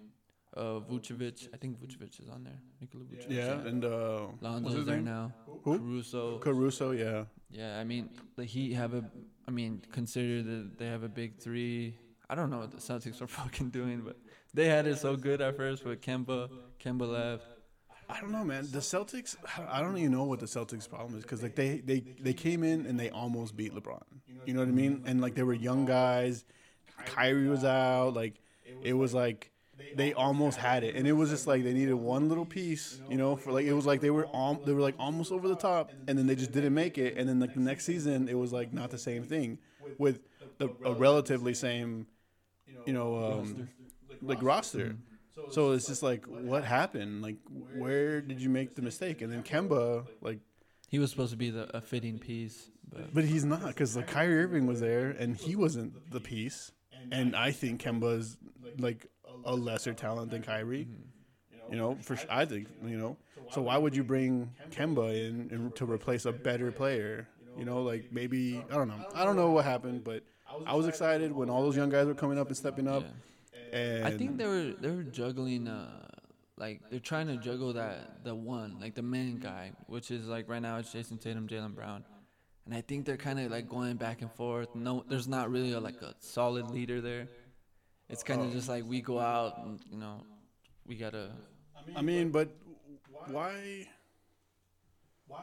Uh, 0.57 0.81
Vucevic. 0.81 1.47
I 1.55 1.57
think 1.57 1.79
Vucevic 1.81 2.21
is 2.21 2.29
on 2.29 2.43
there. 2.43 2.59
Nikola 2.81 3.05
Vucevic. 3.05 3.31
yeah, 3.31 3.53
and 3.68 3.85
uh, 3.85 4.23
what's 4.41 4.43
Lonzo's 4.43 4.75
his 4.75 4.87
there 4.87 5.01
now. 5.01 5.33
Who? 5.62 5.79
Caruso. 5.79 6.39
Caruso. 6.41 6.91
Yeah, 6.91 7.25
Yeah, 7.51 7.78
I 7.78 7.84
mean 7.84 8.11
the 8.36 8.44
Heat 8.44 8.74
have 8.74 8.94
a. 8.94 9.05
I 9.48 9.51
mean, 9.51 9.82
consider 9.90 10.42
that 10.42 10.78
they 10.78 10.86
have 10.86 11.03
a 11.03 11.09
big 11.09 11.38
three. 11.38 11.96
I 12.28 12.34
don't 12.36 12.51
know 12.51 12.59
what 12.59 12.70
the 12.70 12.78
Celtics 12.78 13.20
are 13.20 13.26
fucking 13.40 13.70
doing, 13.70 14.03
but 14.03 14.16
they 14.55 14.66
had 14.66 14.86
it 14.86 14.98
so 14.98 15.16
good 15.16 15.40
at 15.40 15.57
first 15.57 15.84
with 15.84 16.01
Kemba. 16.01 16.48
Kemba 16.82 17.11
left. 17.11 17.44
I 18.09 18.20
don't 18.20 18.32
know, 18.32 18.44
man. 18.44 18.66
The 18.70 18.78
Celtics. 18.78 19.36
I 19.68 19.80
don't 19.80 19.96
even 19.98 20.12
know 20.12 20.24
what 20.24 20.40
the 20.40 20.46
Celtics' 20.46 20.88
problem 20.88 21.16
is 21.16 21.22
because 21.22 21.42
like 21.42 21.55
they 21.55 21.78
they 21.78 22.01
they 22.20 22.32
came 22.32 22.62
in 22.62 22.86
and 22.86 22.98
they 22.98 23.11
almost 23.11 23.57
beat 23.57 23.72
LeBron. 23.74 24.03
You 24.46 24.55
know 24.55 24.61
what 24.61 24.68
I 24.68 24.72
mean? 24.72 25.03
And 25.07 25.20
like 25.20 25.34
they 25.34 25.42
were 25.42 25.55
young 25.55 25.86
guys. 25.86 26.44
Kyrie 27.07 27.48
was 27.48 27.64
out. 27.64 28.14
Like 28.14 28.34
it 28.82 28.94
was 28.94 29.14
like 29.14 29.51
they 29.97 30.12
almost 30.12 30.59
had 30.59 30.85
it, 30.85 30.95
and 30.97 31.07
it 31.07 31.12
was 31.12 31.31
just 31.31 31.47
like 31.47 31.64
they 31.64 31.72
needed 31.72 31.95
one 31.95 32.28
little 32.28 32.45
piece, 32.47 33.01
you 33.09 33.16
know, 33.16 33.37
for 33.37 33.53
like 33.53 33.66
it 33.66 33.72
was 33.72 33.87
like 33.87 34.01
they 34.01 34.11
were 34.11 34.26
al- 34.35 34.61
they 34.64 34.72
were 34.72 34.81
like 34.81 34.95
almost 34.99 35.33
over 35.33 35.49
the 35.49 35.57
top, 35.57 35.91
and 36.07 36.16
then 36.18 36.26
they 36.26 36.35
just 36.37 36.53
didn't 36.53 36.74
make 36.74 36.99
it, 36.99 37.16
and 37.16 37.28
then 37.28 37.41
like 37.41 37.55
the 37.55 37.61
next 37.61 37.85
season 37.85 38.28
it 38.28 38.39
was 38.39 38.53
like 38.53 38.72
not 38.72 38.91
the 38.91 38.99
same 38.99 39.22
thing 39.24 39.59
with 39.99 40.20
the 40.59 40.68
a 40.85 40.93
relatively 40.95 41.55
same, 41.55 42.07
you 42.87 42.93
know, 42.93 43.16
um, 43.41 43.68
like 44.22 44.43
roster. 44.43 44.97
So 45.51 45.72
it's 45.72 45.87
just 45.87 46.03
like 46.03 46.24
what 46.26 46.64
happened? 46.64 47.22
Like 47.22 47.37
where 47.74 48.20
did 48.20 48.41
you 48.41 48.49
make 48.51 48.74
the 48.74 48.83
mistake? 48.83 49.22
And 49.22 49.33
then 49.33 49.43
Kemba, 49.43 50.07
like, 50.20 50.41
He 50.89 50.99
was 50.99 51.11
supposed 51.11 51.31
to 51.33 51.37
be 51.39 51.51
the 51.51 51.74
a 51.76 51.81
fitting 51.81 52.18
piece, 52.18 52.70
but 52.93 53.14
but 53.14 53.24
he's 53.24 53.45
not 53.45 53.66
because 53.66 53.97
like 53.97 54.07
Kyrie 54.09 54.43
Irving 54.45 54.66
was 54.66 54.81
there 54.81 55.11
and 55.11 55.37
he 55.37 55.57
wasn't 55.57 56.11
the 56.11 56.20
piece, 56.20 56.72
and 57.11 57.35
I 57.35 57.53
think 57.53 57.81
Kemba's 57.83 58.37
like 58.78 59.07
a 59.45 59.55
lesser 59.55 59.95
talent 59.95 60.30
than 60.30 60.43
Kyrie. 60.43 60.88
You 61.70 61.76
know, 61.76 61.97
for 62.01 62.16
sure, 62.16 62.30
I 62.30 62.45
think 62.45 62.68
you 62.84 62.97
know. 62.97 63.16
So 63.51 63.62
why 63.62 63.78
would 63.78 63.95
you 63.95 64.05
bring 64.05 64.53
Kemba 64.70 65.28
in, 65.28 65.51
in 65.51 65.72
to 65.72 65.84
replace 65.84 66.24
a 66.24 66.32
better 66.32 66.70
player? 66.72 67.28
You 67.59 67.64
know, 67.64 67.82
like 67.82 68.12
maybe 68.12 68.64
I 68.70 68.74
don't 68.74 68.88
know. 68.88 69.05
I 69.14 69.24
don't 69.24 69.36
know 69.36 69.51
what 69.51 69.64
happened, 69.64 70.05
but 70.05 70.22
I 70.66 70.74
was 70.74 70.86
excited 70.86 71.32
when 71.32 71.51
all 71.51 71.62
those 71.62 71.76
young 71.76 71.91
guys 71.91 72.07
were 72.07 72.14
coming 72.14 72.38
up 72.38 72.49
and 72.49 72.57
stepping 72.57 72.88
up. 72.88 73.05
yeah. 73.05 73.78
And 73.78 74.07
I 74.07 74.16
think 74.16 74.36
they 74.36 74.47
were 74.47 74.72
they 74.80 74.91
were 74.91 75.05
juggling 75.05 75.68
uh 75.68 76.07
like 76.57 76.80
they're 76.91 77.01
trying 77.01 77.28
to 77.28 77.36
juggle 77.36 77.72
that 77.74 78.24
the 78.24 78.34
one 78.34 78.78
like 78.80 78.95
the 78.95 79.03
main 79.03 79.38
guy, 79.38 79.72
which 79.86 80.11
is 80.11 80.26
like 80.26 80.49
right 80.49 80.62
now 80.62 80.76
it's 80.78 80.93
Jayson 80.93 81.18
Tatum, 81.18 81.47
Jaylen 81.49 81.74
Brown, 81.74 82.05
and 82.66 82.74
I 82.74 82.80
think 82.82 83.07
they're 83.07 83.16
kind 83.16 83.41
of 83.41 83.51
like 83.51 83.68
going 83.68 83.97
back 83.97 84.22
and 84.22 84.30
forth. 84.32 84.74
No, 84.74 85.05
there's 85.09 85.28
not 85.28 85.51
really 85.51 85.72
a, 85.72 85.80
like 85.80 86.03
a 86.03 86.14
solid 86.18 86.70
leader 86.70 87.01
there. 87.01 87.28
It's 88.11 88.23
kind 88.23 88.43
of 88.43 88.53
just 88.53 88.69
like 88.69 88.85
we 88.85 89.01
go 89.01 89.19
out 89.19 89.59
and 89.59 89.81
you 89.91 89.99
know 89.99 90.25
we 90.87 90.97
gotta 90.97 91.31
I 91.97 92.03
mean, 92.03 92.31
but 92.31 92.49
why? 93.27 93.89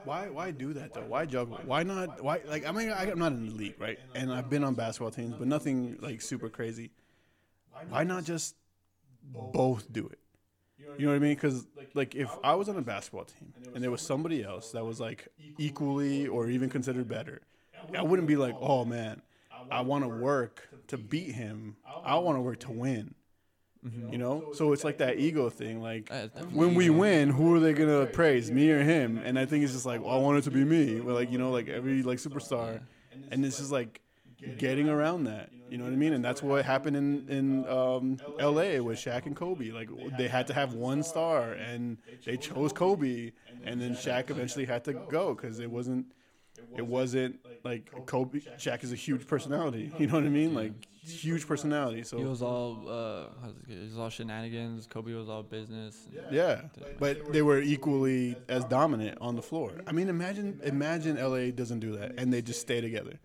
Why 0.04 0.30
why 0.30 0.52
do 0.52 0.74
that 0.74 0.94
though? 0.94 1.06
Why 1.06 1.26
juggle? 1.26 1.60
Why 1.66 1.84
not? 1.84 2.22
Why 2.22 2.42
like 2.46 2.66
I 2.68 2.72
mean 2.72 2.90
I, 2.90 3.10
I'm 3.10 3.20
not 3.20 3.32
in 3.32 3.48
the 3.48 3.56
league, 3.56 3.76
right? 3.80 3.98
And 4.16 4.34
I've 4.34 4.50
been 4.50 4.64
on 4.64 4.74
basketball 4.74 5.12
teams, 5.12 5.36
but 5.38 5.48
nothing 5.48 5.98
like 6.02 6.22
super 6.22 6.50
crazy. 6.50 6.92
Why 7.90 8.04
not 8.04 8.26
just 8.26 8.56
both 9.34 9.92
do 9.92 10.08
it? 10.08 10.20
You 10.98 11.06
know 11.06 11.12
what 11.12 11.18
I 11.18 11.20
mean? 11.20 11.36
Because 11.36 11.66
like 11.94 12.16
if 12.16 12.30
I 12.44 12.56
was 12.56 12.68
on 12.70 12.76
a 12.76 12.82
basketball 12.82 13.26
team 13.26 13.54
and 13.74 13.84
there 13.84 13.92
was 13.92 14.02
somebody 14.02 14.44
else 14.44 14.72
that 14.72 14.84
was 14.84 15.00
like 15.00 15.28
equally 15.58 16.28
or 16.28 16.50
even 16.50 16.70
considered 16.70 17.08
better, 17.08 17.42
I 17.96 18.02
wouldn't 18.02 18.28
be 18.28 18.36
like, 18.36 18.56
oh 18.60 18.84
man, 18.84 19.22
I 19.72 19.82
want 19.82 20.04
to 20.04 20.10
work 20.10 20.68
to 20.88 20.98
beat 20.98 21.32
him. 21.34 21.78
I 22.04 22.16
want 22.16 22.38
to 22.38 22.42
work 22.42 22.60
to 22.62 22.72
win. 22.72 23.16
You 24.12 24.18
know, 24.18 24.52
so 24.54 24.74
it's 24.74 24.84
like 24.84 24.98
that 24.98 25.18
ego 25.18 25.50
thing. 25.50 25.82
Like 25.82 26.12
when 26.52 26.76
we 26.76 26.90
win, 26.90 27.30
who 27.30 27.56
are 27.56 27.60
they 27.62 27.72
gonna 27.72 28.06
praise, 28.08 28.52
me 28.52 28.70
or 28.72 28.84
him? 28.84 29.18
And 29.24 29.40
I 29.40 29.46
think 29.46 29.64
it's 29.64 29.72
just 29.72 29.86
like, 29.86 30.02
well, 30.02 30.14
I 30.14 30.18
want 30.18 30.40
it 30.40 30.42
to 30.44 30.52
be 30.52 30.66
me. 30.66 31.00
But 31.00 31.14
like 31.14 31.32
you 31.32 31.38
know, 31.38 31.52
like 31.52 31.70
every 31.70 32.04
like 32.04 32.18
superstar, 32.18 32.82
and 33.32 33.46
it's 33.46 33.58
just 33.60 33.72
like 33.72 34.02
getting 34.58 34.90
around 34.90 35.24
that. 35.26 35.52
You 35.70 35.78
know 35.78 35.86
what 35.86 35.94
I 35.94 35.96
mean? 35.96 36.12
And 36.14 36.26
that's 36.26 36.44
what 36.44 36.66
happened 36.66 36.98
in 36.98 37.30
in 37.30 37.68
um, 37.70 38.18
L.A. 38.40 38.82
with 38.82 38.98
Shaq 38.98 39.26
and 39.26 39.36
Kobe. 39.36 39.72
Like 39.72 39.90
they 40.18 40.28
had 40.28 40.48
to 40.48 40.54
have 40.54 40.74
one 40.74 41.02
star, 41.02 41.54
and 41.54 41.98
they 42.26 42.36
chose 42.36 42.74
Kobe, 42.74 43.32
and 43.64 43.80
then 43.80 43.92
Shaq 43.94 44.30
eventually 44.30 44.66
had 44.66 44.84
to 44.86 44.94
go 44.94 45.34
because 45.34 45.60
it 45.60 45.72
wasn't. 45.72 46.08
It 46.76 46.86
wasn't 46.86 47.40
like 47.64 47.92
Kobe. 48.06 48.40
Shaq 48.58 48.84
is 48.84 48.92
a 48.92 48.96
huge 48.96 49.28
personality. 49.28 49.92
You 49.98 50.08
know 50.08 50.16
what 50.16 50.24
I 50.24 50.30
mean? 50.30 50.54
Like 50.54 50.74
huge 51.02 51.48
personality. 51.48 52.04
So 52.04 52.18
he 52.18 52.24
was 52.26 52.42
all 52.42 52.88
uh 52.88 53.26
it, 53.68 53.74
it 53.78 53.84
was 53.84 53.98
all 53.98 54.10
shenanigans. 54.10 54.88
Kobe 54.88 55.14
was 55.14 55.30
all 55.30 55.44
business. 55.44 56.08
Yeah, 56.32 56.64
but 57.00 57.32
they 57.32 57.42
were 57.42 57.62
equally 57.62 58.36
as 58.50 58.64
dominant 58.66 59.18
on 59.22 59.36
the 59.36 59.42
floor. 59.42 59.72
I 59.88 59.92
mean, 59.92 60.10
imagine 60.10 60.60
imagine 60.64 61.16
LA 61.18 61.52
doesn't 61.52 61.80
do 61.80 61.96
that 61.98 62.20
and 62.20 62.32
they 62.34 62.42
just 62.42 62.62
stay 62.62 62.82
together. 62.82 63.20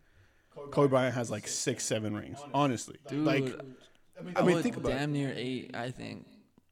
Kobe 0.70 0.88
Bryant 0.88 1.14
has 1.14 1.30
like 1.30 1.48
six, 1.48 1.84
seven 1.84 2.14
rings. 2.14 2.38
Honestly, 2.52 2.96
Dude, 3.08 3.24
like 3.24 3.44
I, 3.44 4.40
I 4.40 4.42
mean, 4.44 4.54
would 4.56 4.62
think 4.62 4.76
about 4.76 4.92
it. 4.92 4.94
damn 4.96 5.12
near 5.12 5.32
eight. 5.34 5.74
I 5.74 5.90
think 5.90 6.26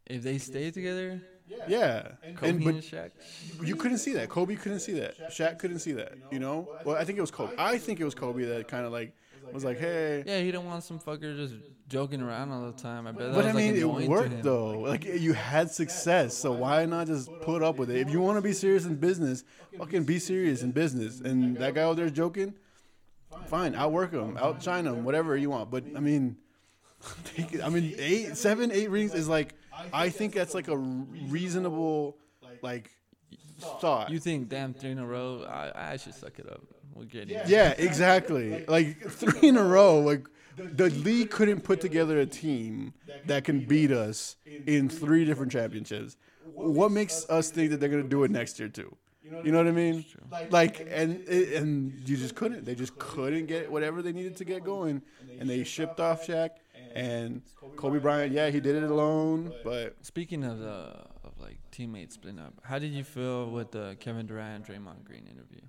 if 0.07 0.23
they 0.23 0.39
stay 0.39 0.71
together, 0.71 1.23
yeah, 1.69 2.13
Kobe 2.37 2.49
and 2.49 2.57
and, 2.57 2.65
but 2.65 2.75
Shaq. 2.77 3.11
you 3.63 3.77
couldn't 3.77 3.99
see 3.99 4.13
that. 4.15 4.29
Kobe 4.29 4.57
couldn't 4.57 4.81
see 4.81 4.93
that. 4.95 5.31
Shaq 5.31 5.59
couldn't 5.59 5.81
see 5.81 5.93
that. 5.93 6.15
You 6.31 6.39
know? 6.39 6.69
Well, 6.85 6.97
I 6.97 7.05
think 7.05 7.19
it 7.19 7.21
was 7.21 7.31
Kobe. 7.31 7.55
I 7.59 7.79
think 7.79 8.01
it 8.01 8.05
was 8.05 8.15
Kobe 8.15 8.45
that 8.45 8.69
kind 8.69 8.87
of 8.87 8.93
like 8.93 9.15
was 9.53 9.65
like, 9.65 9.79
hey. 9.79 10.23
Yeah, 10.27 10.39
he 10.39 10.47
didn't 10.47 10.67
want 10.67 10.85
some 10.85 10.99
fucker 10.99 11.37
just 11.37 11.55
joking 11.89 12.21
around 12.23 12.53
all 12.53 12.67
the 12.71 12.81
time. 12.81 13.07
I 13.07 13.13
bet 13.13 13.33
that 13.33 13.35
But 13.35 13.45
was 13.45 13.47
I 13.47 13.53
mean, 13.53 13.89
like 13.89 14.05
it 14.05 14.09
worked 14.09 14.43
though. 14.43 14.79
Like 14.81 15.05
you 15.05 15.33
had 15.33 15.71
success, 15.71 16.37
so 16.37 16.53
why 16.53 16.87
not 16.87 17.07
just 17.07 17.31
put 17.43 17.63
up 17.63 17.77
with 17.77 17.91
it? 17.91 17.97
If 17.99 18.11
you 18.11 18.21
want 18.21 18.39
to 18.39 18.43
be 18.43 18.53
serious 18.53 18.85
in 18.85 18.97
business, 18.97 19.45
fucking 19.77 20.05
be 20.05 20.19
serious 20.19 20.63
in 20.63 20.71
business. 20.73 21.21
And 21.21 21.57
that 21.57 21.75
guy 21.75 21.83
out 21.83 21.97
there 21.97 22.11
joking, 22.11 22.55
fine, 23.47 23.75
outwork 23.75 24.13
him, 24.13 24.37
outshine 24.39 24.87
him, 24.87 25.05
whatever 25.05 25.37
you 25.37 25.51
want. 25.51 25.71
But 25.71 25.85
I 25.97 26.01
mean, 26.01 26.37
I 27.65 27.69
mean, 27.69 27.95
eight, 27.99 28.37
seven, 28.37 28.71
eight 28.71 28.91
rings 28.91 29.15
is 29.15 29.29
like, 29.29 29.55
I 29.93 30.11
think 30.11 30.35
that's 30.35 30.55
like 30.55 30.69
a 30.69 30.77
reasonable, 30.77 32.17
like, 32.63 32.91
thought. 33.61 34.11
You 34.11 34.19
think, 34.19 34.49
damn, 34.49 34.75
three 34.75 34.91
in 34.91 34.99
a 34.99 35.07
row? 35.07 35.45
I, 35.49 35.93
I 35.93 35.97
should 35.97 36.15
suck 36.15 36.39
it 36.39 36.51
up. 36.51 36.63
We'll 36.95 37.07
get 37.07 37.31
it. 37.31 37.49
Yeah, 37.49 37.71
exactly. 37.79 38.65
Like 38.67 39.01
three 39.11 39.49
in 39.49 39.57
a 39.57 39.65
row. 39.65 40.01
Like 40.01 40.27
the 40.57 40.91
league 40.91 41.31
couldn't 41.31 41.61
put 41.63 41.81
together 41.81 42.19
a 42.21 42.27
team 42.27 42.93
that 43.27 43.45
can 43.45 43.61
beat 43.61 43.91
us 43.93 44.37
in 44.67 44.89
three 44.89 45.25
different 45.25 45.53
championships. 45.53 46.17
What 46.55 46.91
makes 46.91 47.29
us 47.31 47.51
think 47.51 47.71
that 47.71 47.81
they're 47.81 47.89
gonna 47.89 48.03
do 48.03 48.25
it 48.25 48.31
next 48.31 48.59
year 48.59 48.69
too? 48.69 48.97
You 49.45 49.53
know 49.53 49.59
what 49.59 49.69
I 49.69 49.73
mean? 49.73 50.05
Like, 50.51 50.87
and 50.91 51.27
and 51.29 51.93
you 52.09 52.17
just 52.17 52.35
couldn't. 52.35 52.65
They 52.65 52.75
just 52.75 52.99
couldn't 52.99 53.47
get 53.47 53.71
whatever 53.71 54.03
they 54.03 54.13
needed 54.13 54.37
to 54.39 54.45
get 54.45 54.65
going, 54.65 55.03
and 55.39 55.49
they 55.49 55.63
shipped 55.63 56.01
off 56.01 56.27
Shaq 56.27 56.51
and 56.95 57.43
Kobe 57.77 57.99
Bryant. 57.99 58.33
Yeah, 58.33 58.51
he 58.51 58.61
did 58.61 58.77
it 58.77 58.85
alone, 58.85 59.53
but 59.65 59.97
Speaking 60.03 60.45
of 60.45 60.59
the 60.59 61.07
of 61.25 61.39
like 61.39 61.59
teammates 61.71 62.15
splitting 62.15 62.41
up, 62.41 62.55
how 62.63 62.79
did 62.79 62.93
you 62.93 63.05
feel 63.05 63.51
with 63.51 63.71
the 63.71 63.97
Kevin 64.01 64.27
Durant 64.27 64.69
and 64.69 64.87
Draymond 64.87 65.05
Green 65.05 65.27
interview, 65.27 65.61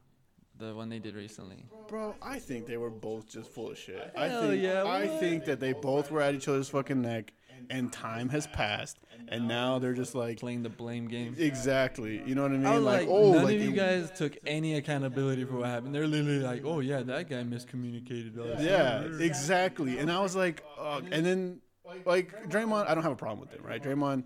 the 0.58 0.74
one 0.76 0.90
they 0.90 1.00
did 1.00 1.16
recently? 1.16 1.66
Bro, 1.88 2.16
I 2.22 2.40
think 2.40 2.66
they 2.66 2.78
were 2.78 2.90
both 2.90 3.28
just 3.28 3.50
full 3.52 3.72
of 3.72 3.78
shit. 3.78 4.12
I 4.16 4.28
Hell 4.28 4.50
think 4.50 4.64
yeah, 4.64 4.86
I 4.86 5.08
think 5.08 5.46
that 5.46 5.60
they 5.60 5.74
both 5.74 6.12
were 6.12 6.22
at 6.22 6.36
each 6.36 6.48
other's 6.48 6.70
fucking 6.70 7.02
neck 7.02 7.34
and 7.70 7.92
time 7.92 8.30
has 8.30 8.48
passed 8.48 8.98
and 9.28 9.48
now 9.48 9.80
they're 9.80 9.94
just 9.94 10.14
like 10.14 10.40
Playing 10.40 10.64
the 10.64 10.70
blame 10.70 11.08
game. 11.08 11.36
exactly. 11.38 12.22
You 12.26 12.36
know 12.36 12.44
what 12.44 12.52
I 12.52 12.58
mean? 12.58 12.66
I 12.66 12.76
was 12.76 12.84
like, 12.84 13.08
oh, 13.08 13.34
none 13.34 13.44
like 13.46 13.56
of 13.56 13.62
you 13.62 13.72
guys 13.72 14.12
took 14.12 14.38
any 14.46 14.76
accountability 14.76 15.46
for 15.46 15.58
what 15.58 15.68
happened. 15.68 15.94
They're 15.96 16.08
literally 16.08 16.40
like, 16.40 16.64
"Oh 16.66 16.80
yeah, 16.80 17.02
that 17.04 17.30
guy 17.30 17.44
miscommunicated 17.44 18.38
us." 18.38 18.62
Yeah, 18.62 19.04
exactly. 19.24 20.00
And 20.00 20.12
I 20.12 20.20
was 20.20 20.36
like, 20.36 20.64
uh, 20.80 21.02
and 21.12 21.26
then 21.26 21.62
like 22.06 22.50
Draymond, 22.50 22.88
I 22.88 22.94
don't 22.94 23.04
have 23.04 23.12
a 23.12 23.18
problem 23.18 23.40
with 23.40 23.54
him, 23.54 23.64
right? 23.64 23.82
Draymond 23.82 24.24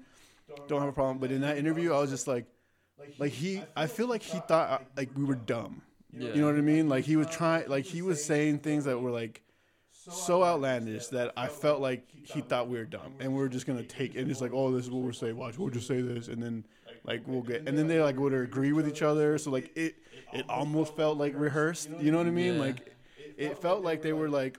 don't 0.67 0.79
have 0.79 0.89
a 0.89 0.93
problem, 0.93 1.17
but 1.17 1.31
in 1.31 1.41
that 1.41 1.57
interview, 1.57 1.93
I 1.93 1.99
was 1.99 2.09
just 2.09 2.27
like, 2.27 2.45
like 3.17 3.31
he, 3.31 3.63
I 3.75 3.87
feel 3.87 4.07
like 4.07 4.21
he 4.21 4.39
thought 4.39 4.69
uh, 4.69 4.83
like 4.95 5.09
we 5.15 5.23
were 5.23 5.35
dumb. 5.35 5.81
Yeah. 6.17 6.29
You 6.29 6.41
know 6.41 6.47
what 6.47 6.55
I 6.55 6.61
mean? 6.61 6.87
Like 6.87 7.03
he 7.03 7.17
was 7.17 7.27
trying, 7.27 7.67
like 7.67 7.85
he 7.85 8.01
was 8.01 8.23
saying 8.23 8.59
things 8.59 8.85
that 8.85 8.99
were 8.99 9.11
like 9.11 9.41
so 10.09 10.43
outlandish 10.43 11.07
that 11.07 11.33
I 11.35 11.47
felt 11.47 11.81
like 11.81 12.07
he 12.11 12.41
thought 12.41 12.67
we 12.67 12.77
were 12.77 12.85
dumb, 12.85 13.13
and 13.19 13.35
we 13.35 13.41
are 13.41 13.49
just 13.49 13.65
gonna 13.65 13.83
take 13.83 14.15
and 14.15 14.29
it's 14.29 14.41
like, 14.41 14.51
oh, 14.53 14.71
this 14.71 14.85
is 14.85 14.91
what 14.91 15.03
we're 15.03 15.11
saying. 15.13 15.37
Watch, 15.37 15.57
we'll 15.57 15.69
just 15.69 15.87
say 15.87 16.01
this, 16.01 16.27
and 16.27 16.41
then 16.41 16.65
like 17.03 17.23
we'll 17.25 17.41
get, 17.41 17.67
and 17.67 17.77
then 17.77 17.87
they 17.87 18.01
like 18.01 18.17
would 18.17 18.33
agree 18.33 18.73
with 18.73 18.87
each 18.87 19.01
other. 19.01 19.37
So 19.37 19.51
like 19.51 19.71
it, 19.75 19.95
it 20.33 20.45
almost 20.49 20.95
felt 20.95 21.17
like 21.17 21.33
rehearsed. 21.35 21.89
You 21.99 22.11
know 22.11 22.17
what 22.17 22.27
I 22.27 22.31
mean? 22.31 22.55
Yeah. 22.55 22.61
Like 22.61 22.95
it 23.37 23.57
felt 23.59 23.83
like 23.83 24.01
they 24.01 24.13
were 24.13 24.29
like, 24.29 24.57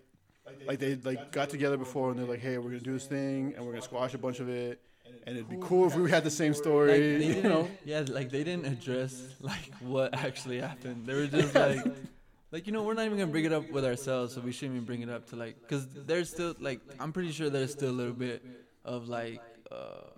like 0.67 0.79
they 0.79 0.97
like 0.97 1.33
got 1.33 1.51
together 1.51 1.77
before, 1.77 2.11
and 2.11 2.19
they're 2.19 2.27
like, 2.27 2.41
hey, 2.41 2.59
we're 2.59 2.71
gonna 2.71 2.81
do 2.81 2.93
this 2.93 3.07
thing, 3.07 3.55
and 3.57 3.65
we're 3.65 3.73
gonna 3.73 3.83
squash 3.83 4.15
a 4.15 4.19
bunch 4.19 4.41
of 4.41 4.49
it, 4.49 4.81
and 5.27 5.37
it'd 5.37 5.49
be 5.49 5.59
cool 5.61 5.87
if 5.87 5.95
we 5.97 6.11
had 6.11 6.25
the 6.25 6.31
same 6.31 6.55
story. 6.55 7.19
they 7.19 7.27
you 7.27 7.43
know? 7.43 7.69
yeah, 7.85 8.05
like 8.09 8.31
they 8.31 8.45
didn't 8.45 8.67
address 8.67 9.23
like 9.41 9.73
what 9.81 10.15
actually 10.15 10.61
happened. 10.61 11.07
They 11.07 11.15
were 11.15 11.27
just 11.27 11.55
like, 11.55 11.85
like 12.57 12.67
you 12.67 12.73
know, 12.73 12.83
we're 12.85 12.95
not 12.95 13.05
even 13.05 13.19
gonna 13.19 13.31
bring 13.31 13.45
it 13.45 13.53
up 13.53 13.71
with 13.71 13.85
ourselves, 13.85 14.33
so 14.35 14.41
we 14.41 14.51
shouldn't 14.51 14.77
even 14.77 14.87
bring 14.87 15.03
it 15.03 15.11
up 15.11 15.29
to 15.29 15.37
like, 15.37 15.69
cause 15.69 15.87
there's 15.95 16.31
still 16.31 16.55
like, 16.59 16.81
I'm 16.99 17.13
pretty 17.13 17.31
sure 17.31 17.51
there's 17.51 17.71
still 17.71 17.91
a 17.91 17.99
little 18.01 18.15
bit 18.15 18.43
of 18.83 19.09
like, 19.09 19.43
uh, 19.71 20.09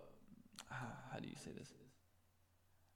how 0.70 1.18
do 1.20 1.26
you 1.26 1.34
say 1.44 1.50
this? 1.58 1.72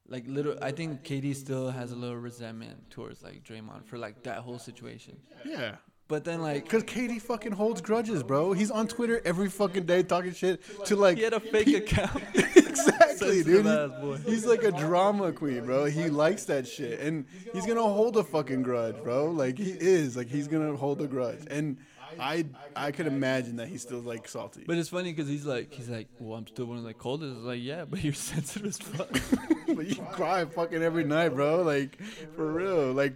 Like 0.07 0.29
little, 0.29 0.57
I 0.63 0.71
think 0.71 1.03
KD 1.03 1.35
still 1.35 1.73
has 1.73 1.91
a 1.91 1.97
little 1.97 2.19
resentment 2.19 2.89
towards 2.91 3.25
like 3.25 3.43
Draymond 3.43 3.85
for 3.85 3.99
like 3.99 4.23
that 4.23 4.39
whole 4.39 4.61
situation. 4.61 5.19
Yeah. 5.45 5.75
But 6.13 6.25
then 6.25 6.43
like, 6.43 6.69
Cause 6.69 6.83
KD 6.83 7.23
fucking 7.23 7.53
holds 7.53 7.81
grudges, 7.81 8.23
bro. 8.23 8.53
He's 8.53 8.71
on 8.71 8.87
Twitter 8.87 9.23
every 9.25 9.49
fucking 9.49 9.87
day 9.87 10.03
talking 10.03 10.35
shit 10.35 10.61
to 10.85 10.95
like 10.95 11.17
he 11.17 11.25
had 11.25 11.33
a 11.33 11.41
fake 11.41 11.69
account. 11.69 12.23
exactly, 12.35 13.43
dude. 13.43 13.65
Sensitive 13.65 13.67
ass 13.67 13.91
boy. 13.99 14.17
He's, 14.27 14.45
like 14.45 14.63
a 14.63 14.73
drama 14.73 15.33
queen, 15.33 15.65
bro. 15.65 15.87
He 15.87 16.11
likes 16.11 16.45
that 16.45 16.69
shit, 16.69 17.01
and 17.01 17.25
he's 17.55 17.65
gonna 17.65 17.81
hold 17.81 18.19
a 18.19 18.25
fucking 18.25 18.63
grudge, 18.63 19.03
bro. 19.03 19.31
Like 19.31 19.57
he 19.57 19.71
is, 19.71 20.15
like 20.15 20.29
he's 20.29 20.49
gonna 20.49 20.77
hold 20.77 21.01
a 21.01 21.07
grudge. 21.07 21.47
And 21.51 21.79
I 22.21 22.45
I 22.77 22.93
could 22.93 23.07
imagine 23.07 23.57
that 23.57 23.69
he's 23.69 23.81
still 23.81 24.01
like 24.01 24.29
salty. 24.29 24.65
But 24.67 24.77
it's 24.77 24.91
funny 24.91 25.15
because 25.15 25.31
he's 25.31 25.47
like, 25.47 25.73
he's 25.73 25.89
like, 25.89 26.09
well, 26.19 26.37
I'm 26.37 26.47
still 26.47 26.67
one 26.67 26.77
of 26.77 26.85
the 26.85 26.93
coldest. 26.93 27.37
It's 27.37 27.47
like, 27.47 27.63
yeah, 27.63 27.87
but 27.87 28.05
you're 28.05 28.13
sensitive 28.13 28.67
as 28.67 28.77
fuck. 28.77 29.19
but 29.67 29.87
you 29.87 29.97
cry 30.13 30.45
fucking 30.45 30.83
every 30.83 31.05
night, 31.05 31.31
bro. 31.31 31.63
Like 31.63 31.99
for 32.37 32.53
real. 32.53 32.93
Like, 32.93 33.15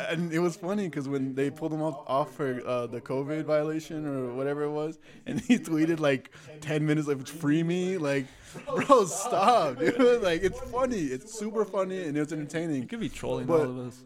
and 0.00 0.32
it 0.32 0.38
was 0.38 0.56
funny 0.56 0.84
because 0.88 1.08
when 1.08 1.34
they 1.34 1.50
pulled 1.50 1.72
him 1.72 1.82
off, 1.82 2.02
off 2.06 2.34
for 2.34 2.60
uh, 2.66 2.86
the 2.86 3.00
COVID 3.00 3.44
violation 3.44 4.06
or 4.06 4.32
whatever 4.34 4.62
it 4.62 4.70
was, 4.70 4.98
and 5.26 5.40
he 5.40 5.58
tweeted 5.58 6.00
like 6.00 6.30
ten 6.60 6.86
minutes 6.86 7.08
like 7.08 7.26
"free 7.26 7.62
me," 7.62 7.98
like, 7.98 8.26
bro, 8.66 9.04
stop, 9.06 9.78
dude. 9.80 10.22
Like 10.22 10.42
it's 10.42 10.60
funny. 10.70 11.00
It's 11.02 11.38
super 11.38 11.64
funny 11.64 12.04
and 12.04 12.16
it 12.16 12.20
was 12.20 12.32
entertaining. 12.32 12.82
He 12.82 12.86
could 12.86 13.00
be 13.00 13.08
trolling 13.08 13.46
But- 13.46 13.60
all 13.60 13.70
of 13.70 13.78
us. 13.78 14.04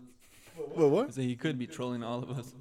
But 0.76 0.84
I 0.84 0.88
what? 0.88 1.14
say 1.14 1.22
he 1.22 1.34
could 1.34 1.58
be 1.58 1.66
trolling 1.66 2.02
all 2.02 2.22
of 2.22 2.30
us. 2.38 2.52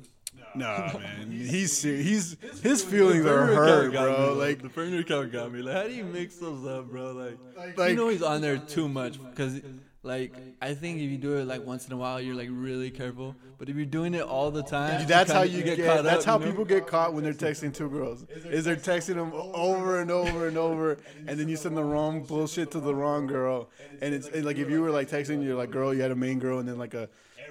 Nah, 0.55 0.97
man. 0.97 1.29
He's 1.32 1.77
ser- 1.77 1.95
he's 1.95 2.36
his 2.63 2.84
feelings 2.84 3.25
are 3.25 3.45
hurt, 3.45 3.91
bro. 3.91 4.34
Like 4.34 4.61
the 4.61 4.69
burner 4.69 4.99
account 4.99 5.32
got 5.32 5.51
me. 5.51 5.61
Like, 5.61 5.75
how 5.75 5.84
do 5.84 5.93
you 5.93 6.03
mix 6.05 6.36
those 6.38 6.65
up, 6.65 6.89
bro? 6.89 7.11
Like, 7.11 7.77
Like- 7.77 7.89
you 7.91 7.95
know 7.95 8.07
he's 8.09 8.21
on 8.23 8.41
there 8.41 8.57
too 8.57 8.89
much 8.89 9.21
because, 9.23 9.61
like, 10.03 10.33
I 10.61 10.73
think 10.73 10.99
if 10.99 11.11
you 11.11 11.17
do 11.17 11.37
it 11.37 11.45
like 11.45 11.65
once 11.65 11.85
in 11.85 11.93
a 11.93 11.97
while, 11.97 12.19
you're 12.19 12.35
like 12.35 12.49
really 12.51 12.89
careful. 12.89 13.35
But 13.59 13.69
if 13.69 13.75
you're 13.75 13.85
doing 13.85 14.15
it 14.15 14.23
all 14.23 14.49
the 14.49 14.63
time, 14.63 15.05
That's 15.07 15.31
how 15.31 15.43
you 15.43 15.61
get. 15.61 15.77
caught 15.77 16.03
that's 16.03 16.25
up, 16.25 16.25
how 16.25 16.39
you 16.39 16.45
know? 16.45 16.51
people 16.51 16.65
get 16.65 16.87
caught 16.87 17.13
when 17.13 17.23
they're 17.23 17.33
texting 17.33 17.71
two 17.73 17.89
girls. 17.89 18.23
Is 18.45 18.65
they're 18.65 18.75
texting 18.75 19.15
them 19.15 19.31
over 19.33 19.99
and 19.99 20.09
over 20.09 20.47
and 20.47 20.57
over, 20.57 20.97
and 21.27 21.39
then 21.39 21.47
you 21.47 21.55
send 21.55 21.77
the 21.77 21.83
wrong 21.83 22.23
bullshit 22.23 22.71
to 22.71 22.79
the 22.79 22.95
wrong 22.95 23.27
girl. 23.27 23.69
And 24.01 24.13
it's 24.15 24.27
and 24.27 24.43
like 24.43 24.57
if 24.57 24.69
you 24.69 24.81
were 24.81 24.89
like 24.91 25.07
texting 25.07 25.43
your 25.43 25.55
like 25.55 25.69
girl, 25.69 25.93
you 25.93 26.01
had 26.01 26.11
a 26.11 26.15
main 26.15 26.39
girl, 26.39 26.57
and 26.57 26.67
then 26.67 26.79
like 26.79 26.95
a 26.95 27.07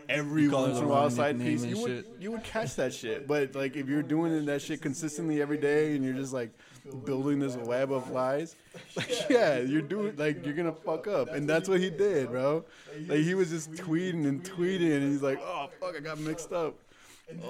every 0.09 0.42
You 0.42 0.51
call 0.51 0.64
her 0.64 0.70
once 0.70 0.78
in 0.80 0.84
a 0.86 0.88
while 0.88 1.11
side 1.11 1.38
piece, 1.38 1.64
you 1.64 1.78
would 1.78 1.88
shit. 1.88 2.07
you 2.18 2.32
would 2.32 2.42
catch 2.42 2.74
that 2.74 2.92
shit. 2.92 3.28
But 3.28 3.55
like 3.55 3.76
if 3.76 3.88
you're 3.88 4.03
doing 4.03 4.44
that 4.46 4.61
shit 4.61 4.82
consistently 4.82 5.40
every 5.40 5.59
day, 5.59 5.94
and 5.94 6.05
you're 6.05 6.14
just 6.14 6.32
like 6.32 6.51
building 6.95 7.38
this 7.38 7.57
web 7.57 7.93
of 7.93 8.11
lies, 8.11 8.57
like 8.97 9.28
yeah, 9.28 9.59
you're 9.59 9.82
doing 9.82 10.14
like 10.16 10.45
you're 10.45 10.55
gonna 10.55 10.72
fuck 10.72 11.07
up, 11.07 11.28
and 11.32 11.49
that's 11.49 11.68
what 11.68 11.80
he 11.80 11.91
did, 11.91 12.28
bro. 12.30 12.64
Like 13.07 13.20
he 13.20 13.34
was 13.34 13.51
just 13.51 13.72
tweeting 13.72 14.26
and 14.26 14.43
tweeting, 14.43 14.93
and 14.97 15.11
he's 15.12 15.22
like, 15.22 15.41
oh 15.43 15.68
fuck, 15.80 15.97
I 15.97 16.01
got 16.01 16.18
mixed 16.18 16.53
up. 16.53 16.78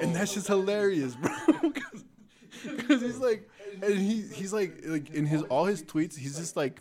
And 0.02 0.14
that's 0.14 0.34
just 0.34 0.46
hilarious, 0.46 1.14
bro. 1.14 1.32
Because 2.64 3.00
he's 3.00 3.18
like, 3.18 3.48
and 3.82 3.94
he 3.96 4.22
he's 4.22 4.52
like, 4.52 4.82
like 4.84 5.10
in 5.10 5.24
his 5.24 5.42
all 5.44 5.64
his 5.64 5.82
tweets, 5.82 6.16
he's 6.16 6.36
just 6.36 6.56
like, 6.56 6.80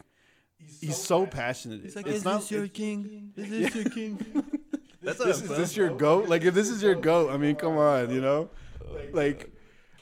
he's 0.81 0.97
so 0.97 1.25
passionate. 1.25 1.81
He's 1.83 1.95
like, 1.95 2.07
It's 2.07 2.17
is 2.17 2.25
not- 2.25 2.41
this 2.41 2.51
your 2.51 2.67
king? 2.67 3.31
Is 3.37 3.49
this 3.49 3.75
your 3.75 3.83
king? 3.85 4.17
That's 5.01 5.19
this, 5.19 5.41
is 5.41 5.49
this 5.49 5.77
your 5.77 5.89
goat? 5.89 6.27
Like 6.27 6.43
if 6.43 6.53
this 6.53 6.69
is 6.69 6.83
your 6.83 6.95
goat, 6.95 7.31
I 7.31 7.37
mean, 7.37 7.55
come 7.55 7.77
on, 7.77 8.09
you 8.13 8.19
know, 8.19 8.49
like 9.13 9.49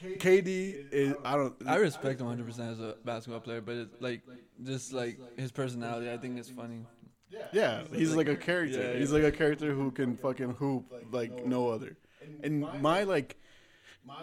KD 0.02 0.92
is. 0.92 1.14
I 1.24 1.36
don't. 1.36 1.54
I 1.66 1.76
respect 1.76 2.20
him 2.20 2.26
100 2.26 2.46
percent 2.46 2.72
as 2.72 2.80
a 2.80 2.96
basketball 3.04 3.40
player, 3.40 3.60
but 3.60 3.74
it's 3.74 4.00
like 4.00 4.22
just 4.64 4.92
like 4.92 5.18
his 5.36 5.52
personality, 5.52 6.10
I 6.10 6.16
think 6.16 6.38
is 6.38 6.48
funny. 6.48 6.86
Yeah, 7.52 7.82
he's 7.92 8.14
like 8.14 8.28
a 8.28 8.36
character. 8.36 8.92
Yeah, 8.92 8.98
He's 8.98 9.12
like 9.12 9.24
a 9.24 9.32
character 9.32 9.72
who 9.72 9.90
can 9.90 10.16
fucking 10.16 10.52
hoop 10.52 10.92
like 11.10 11.46
no 11.46 11.68
other. 11.68 11.96
And 12.42 12.60
my 12.80 13.04
like, 13.04 13.36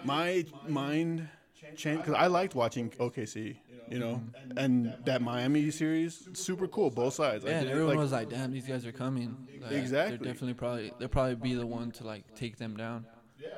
my 0.04 0.46
mind 0.68 1.28
change 1.76 2.00
because 2.00 2.14
I 2.14 2.28
liked 2.28 2.56
watching 2.56 2.90
OKC, 2.92 3.58
you 3.90 4.00
know, 4.00 4.16
mm-hmm. 4.16 4.58
and 4.58 4.96
that 5.06 5.22
Miami 5.22 5.72
series, 5.72 6.28
super 6.34 6.68
cool, 6.68 6.90
both 6.90 7.14
sides. 7.14 7.46
Yeah, 7.46 7.60
and 7.60 7.70
everyone 7.70 7.96
like, 7.96 8.04
was 8.04 8.12
like, 8.12 8.30
"Damn, 8.30 8.52
these 8.52 8.68
guys 8.68 8.86
are 8.86 8.92
coming." 8.92 9.48
Like, 9.62 9.72
Exactly. 9.72 10.18
They're 10.18 10.34
definitely 10.34 10.56
probably 10.56 10.92
they'll 11.00 11.08
probably 11.08 11.36
be 11.36 11.54
the 11.54 11.68
one 11.68 11.92
to 11.92 12.06
like 12.06 12.36
take 12.36 12.58
them 12.58 12.76
down. 12.76 13.06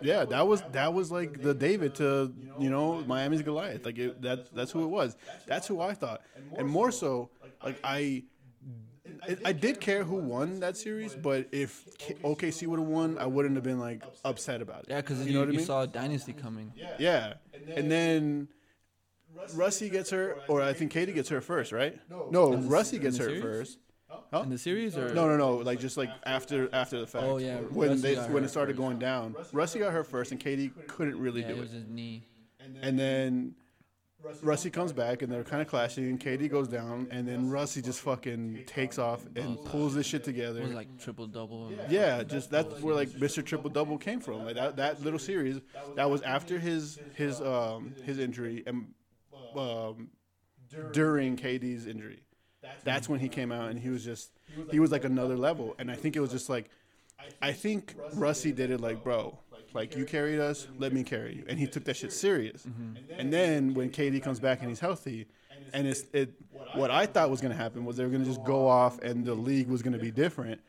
Yeah, 0.01 0.25
that 0.25 0.47
was 0.47 0.61
that 0.73 0.93
was 0.93 1.11
like 1.11 1.41
the 1.41 1.53
David 1.53 1.95
to 1.95 2.33
you 2.59 2.69
know 2.69 3.01
Miami's 3.07 3.41
Goliath. 3.41 3.85
Like 3.85 3.97
it, 3.97 4.21
that 4.21 4.53
that's 4.53 4.71
who 4.71 4.83
it 4.83 4.87
was. 4.87 5.15
That's 5.47 5.67
who 5.67 5.81
I 5.81 5.93
thought, 5.93 6.21
and 6.57 6.67
more 6.67 6.91
so, 6.91 7.29
like 7.63 7.79
I. 7.83 8.23
I- 9.25 9.37
I 9.45 9.51
did 9.53 9.79
care 9.79 10.03
who 10.03 10.15
won 10.17 10.59
that 10.59 10.75
series, 10.75 11.15
but 11.15 11.47
if 11.53 11.85
K- 11.97 12.15
OKC 12.15 12.67
would 12.67 12.77
have 12.79 12.87
won, 12.89 13.17
I 13.17 13.25
wouldn't 13.25 13.55
have 13.55 13.63
been 13.63 13.79
like 13.79 14.03
upset 14.25 14.61
about 14.61 14.81
it. 14.81 14.89
Yeah, 14.89 14.97
because 15.01 15.19
you 15.21 15.27
you, 15.27 15.33
know 15.33 15.39
what 15.39 15.47
I 15.47 15.51
you 15.53 15.57
mean. 15.59 15.65
saw 15.65 15.81
a 15.83 15.87
dynasty 15.87 16.33
coming. 16.33 16.73
Yeah, 16.99 17.35
and 17.73 17.89
then 17.89 18.49
Russie 19.55 19.89
gets 19.89 20.09
her, 20.09 20.37
or 20.49 20.61
I 20.61 20.73
think 20.73 20.91
KD 20.93 21.13
gets 21.13 21.29
her 21.29 21.39
first, 21.41 21.71
right? 21.71 21.97
No, 22.09 22.51
In 22.53 22.61
the- 22.63 22.67
Russie 22.67 22.99
gets 22.99 23.17
her 23.17 23.25
series? 23.29 23.77
First. 24.31 24.43
In 24.43 24.49
the 24.49 24.57
series 24.57 24.97
or 24.97 25.13
No, 25.13 25.27
no, 25.27 25.37
no. 25.37 25.55
Like 25.57 25.79
just 25.79 25.97
like 25.97 26.09
after 26.25 26.69
after 26.73 26.99
the 26.99 27.07
fact. 27.07 27.25
Oh, 27.25 27.37
yeah, 27.37 27.57
When 27.57 27.89
Russie 27.89 28.01
they 28.01 28.15
got 28.15 28.29
when 28.29 28.43
her 28.43 28.47
it 28.47 28.49
started 28.49 28.75
going 28.77 28.99
down, 28.99 29.35
Russie 29.53 29.79
got 29.79 29.93
her 29.93 30.03
first, 30.03 30.31
and 30.31 30.39
KD 30.39 30.71
couldn't 30.87 31.19
really 31.19 31.41
yeah, 31.41 31.47
do 31.47 31.53
it 31.53 31.57
it. 31.57 31.61
was 31.61 31.71
his 31.71 31.87
knee. 31.87 32.23
And 32.81 32.99
then 32.99 33.55
Russie 34.41 34.69
comes 34.69 34.91
back 34.91 35.21
and 35.21 35.31
they're 35.31 35.43
kind 35.43 35.61
of 35.61 35.67
clashing. 35.69 36.05
And 36.05 36.19
KD 36.19 36.49
goes 36.51 36.67
down, 36.67 37.07
and 37.11 37.25
then 37.27 37.49
Russie 37.49 37.81
just 37.81 38.01
fucking 38.01 38.63
takes 38.65 38.99
off 38.99 39.25
and 39.37 39.63
pulls 39.63 39.95
this 39.95 40.05
shit 40.05 40.21
It 40.21 40.27
was 40.27 40.35
together. 40.35 40.65
like 40.67 40.97
triple 40.99 41.27
double. 41.27 41.71
Yeah, 41.89 42.23
just 42.23 42.49
that's 42.51 42.81
where 42.81 42.95
like 42.95 43.09
Mr. 43.09 43.45
Triple 43.45 43.69
Double 43.69 43.97
came 43.97 44.19
from. 44.19 44.43
Like 44.43 44.55
that 44.55 44.75
that 44.77 45.01
little 45.01 45.19
series 45.19 45.61
that 45.95 46.09
was 46.09 46.21
after 46.23 46.59
his 46.59 46.99
his 47.15 47.39
um 47.41 47.93
his 48.03 48.19
injury 48.19 48.63
and 48.67 48.87
um 49.55 50.09
during 50.91 51.37
KD's 51.37 51.87
injury. 51.87 52.23
That's 52.83 53.09
when 53.09 53.19
he 53.19 53.29
came 53.29 53.51
out 53.51 53.69
and 53.69 53.79
he 53.79 53.89
was 53.89 54.03
just 54.03 54.31
he 54.71 54.79
was 54.79 54.91
like 54.91 55.03
another 55.03 55.37
level. 55.37 55.75
And 55.79 55.91
I 55.91 55.95
think 55.95 56.15
it 56.15 56.19
was 56.19 56.31
just 56.31 56.49
like 56.49 56.69
I 57.41 57.51
think 57.51 57.95
Russie 58.13 58.51
did 58.51 58.71
it 58.71 58.79
like, 58.79 59.03
bro, 59.03 59.37
like 59.73 59.95
you 59.95 60.05
carried 60.05 60.39
us, 60.39 60.67
let 60.77 60.93
me 60.93 61.03
carry 61.03 61.35
you. 61.35 61.45
And 61.47 61.59
he 61.59 61.67
took 61.67 61.83
that 61.85 61.97
shit 61.97 62.13
serious. 62.13 62.65
And 63.17 63.31
then 63.33 63.73
when 63.73 63.89
KD 63.89 64.21
comes 64.21 64.39
back 64.39 64.59
and 64.61 64.69
he's 64.69 64.79
healthy, 64.79 65.27
and 65.73 65.87
it's 65.87 66.03
it 66.13 66.33
what 66.73 66.91
I 66.91 67.05
thought 67.05 67.29
was 67.29 67.41
gonna 67.41 67.55
happen 67.55 67.85
was 67.85 67.97
they 67.97 68.03
were 68.03 68.09
gonna 68.09 68.25
just 68.25 68.43
go 68.43 68.67
off 68.67 68.99
and 68.99 69.25
the 69.25 69.33
league 69.33 69.67
was 69.67 69.81
gonna 69.81 69.97
be 69.97 70.11
different. 70.11 70.61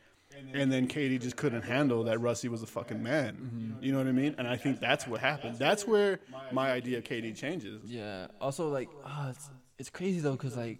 And 0.53 0.71
then 0.71 0.87
KD 0.87 1.21
just 1.21 1.35
couldn't 1.35 1.63
handle 1.63 2.03
that 2.05 2.19
Russie 2.19 2.47
was 2.47 2.63
a 2.63 2.67
fucking 2.67 3.03
man. 3.03 3.77
You 3.81 3.91
know 3.91 3.97
what 3.97 4.07
I 4.07 4.13
mean? 4.13 4.35
And 4.37 4.47
I 4.47 4.55
think 4.55 4.79
that's 4.79 5.05
what 5.05 5.19
happened. 5.19 5.57
That's 5.59 5.85
where 5.85 6.19
my 6.51 6.71
idea 6.71 6.99
of 6.99 7.03
KD 7.03 7.35
changes. 7.35 7.83
Yeah. 7.85 8.27
Also, 8.39 8.69
like, 8.69 8.89
ah, 9.05 9.29
it's 9.29 9.49
it's 9.77 9.89
crazy 9.89 10.19
though, 10.19 10.35
cause 10.37 10.55
like, 10.57 10.79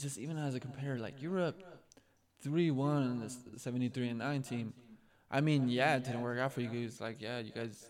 just 0.00 0.18
even 0.18 0.38
as 0.38 0.54
a 0.54 0.60
compare, 0.60 0.98
like 0.98 1.14
up 1.36 1.56
three 2.42 2.70
one 2.70 3.02
on 3.02 3.20
this 3.20 3.38
seventy 3.56 3.88
three 3.88 4.08
and 4.08 4.18
nine 4.18 4.42
team. 4.42 4.72
I 5.30 5.40
mean, 5.40 5.68
yeah, 5.68 5.96
it 5.96 6.04
didn't 6.04 6.22
work 6.22 6.38
out 6.38 6.52
for 6.52 6.60
you 6.60 6.68
guys. 6.68 7.00
Like, 7.00 7.20
yeah, 7.20 7.38
you 7.38 7.52
guys 7.52 7.84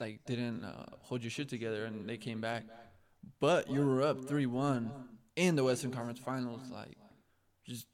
like 0.00 0.24
didn't 0.26 0.64
uh, 0.64 0.86
hold 1.00 1.22
your 1.22 1.30
shit 1.30 1.48
together, 1.48 1.84
and 1.84 2.08
they 2.08 2.16
came 2.16 2.40
back. 2.40 2.64
But 3.38 3.70
you 3.70 3.86
were 3.86 4.02
up 4.02 4.24
three 4.24 4.46
one 4.46 4.90
in 5.36 5.54
the 5.54 5.64
Western 5.64 5.92
Conference 5.92 6.18
Finals. 6.18 6.62
Like, 6.72 6.96
just 7.64 7.86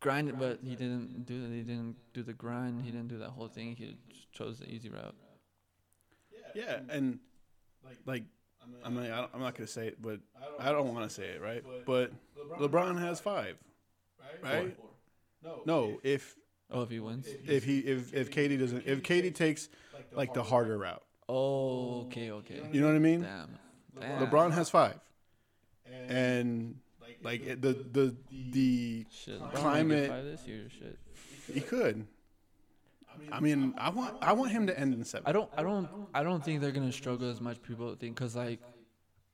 grind 0.00 0.28
it. 0.28 0.38
But 0.38 0.60
he 0.64 0.74
didn't 0.74 1.24
do 1.24 1.42
that. 1.42 1.52
He 1.52 1.62
didn't 1.62 1.96
do 2.12 2.22
the 2.22 2.32
grind. 2.32 2.82
He 2.82 2.90
didn't 2.90 3.08
do 3.08 3.18
that 3.18 3.30
whole 3.30 3.48
thing. 3.48 3.76
He 3.76 3.96
chose 4.32 4.58
the 4.58 4.68
easy 4.68 4.88
route. 4.88 5.14
Yeah, 6.54 6.80
and 6.88 7.18
like 8.06 8.24
I 8.84 8.88
mean, 8.88 9.10
I 9.10 9.16
don't, 9.22 9.30
I'm 9.34 9.40
not 9.40 9.54
gonna 9.54 9.66
say 9.66 9.88
it, 9.88 10.00
but 10.00 10.20
I 10.58 10.70
don't 10.72 10.92
want 10.94 11.08
to 11.08 11.14
say 11.14 11.24
it, 11.24 11.40
right? 11.40 11.62
But 11.86 12.12
LeBron 12.60 12.98
has 13.00 13.20
five, 13.20 13.56
right? 14.42 14.76
No, 15.42 15.62
no, 15.64 16.00
if 16.02 16.36
Oh, 16.70 16.82
if 16.82 16.90
he 16.90 16.98
wins. 17.00 17.26
if 17.46 17.62
he 17.64 17.78
if 17.80 18.12
if 18.14 18.30
KD 18.30 18.58
doesn't 18.58 18.86
if 18.86 19.02
KD 19.02 19.34
takes 19.34 19.68
like 20.12 20.34
the 20.34 20.42
harder 20.42 20.76
route, 20.78 21.02
Oh, 21.28 22.02
okay, 22.06 22.30
okay. 22.30 22.60
you 22.72 22.80
know 22.80 22.86
what 22.88 22.96
I 22.96 23.00
mean? 23.00 23.22
Damn. 23.22 23.58
Damn. 24.00 24.26
LeBron 24.26 24.52
has 24.52 24.68
five, 24.70 24.98
and 26.08 26.76
like 27.22 27.44
it- 27.46 27.62
the 27.62 27.72
the 27.72 28.16
the 28.52 29.06
Shit, 29.10 29.40
climate- 29.54 30.10
this 30.24 30.46
year. 30.46 30.68
Shit. 30.78 30.98
he 31.52 31.60
could. 31.60 32.06
I 33.32 33.40
mean, 33.40 33.74
I 33.78 33.90
want 33.90 34.16
I 34.22 34.32
want 34.32 34.50
him 34.52 34.66
to 34.66 34.78
end 34.78 34.94
in 34.94 35.04
seven. 35.04 35.26
I 35.26 35.32
don't, 35.32 35.50
I 35.56 35.62
don't, 35.62 35.88
I 36.14 36.22
don't 36.22 36.44
think 36.44 36.60
they're 36.60 36.72
gonna 36.72 36.92
struggle 36.92 37.30
as 37.30 37.40
much. 37.40 37.62
People 37.62 37.94
think 37.94 38.14
because 38.16 38.36
like 38.36 38.60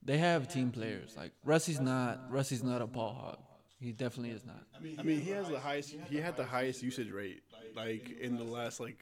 they 0.03 0.17
have 0.17 0.47
team 0.47 0.71
players. 0.71 1.15
Like 1.15 1.31
Russie's 1.43 1.79
not, 1.79 2.31
Russie's 2.31 2.63
not 2.63 2.81
a 2.81 2.87
ball 2.87 3.13
hog. 3.13 3.37
He 3.79 3.91
definitely 3.91 4.31
is 4.31 4.45
not. 4.45 4.63
I 4.97 5.03
mean, 5.03 5.19
he 5.19 5.31
has 5.31 5.49
the 5.49 5.59
highest. 5.59 5.95
He 6.09 6.17
had 6.17 6.37
the 6.37 6.45
highest 6.45 6.81
usage 6.81 7.11
rate, 7.11 7.41
like 7.75 8.11
in 8.19 8.37
the 8.37 8.43
last 8.43 8.79
like 8.79 8.97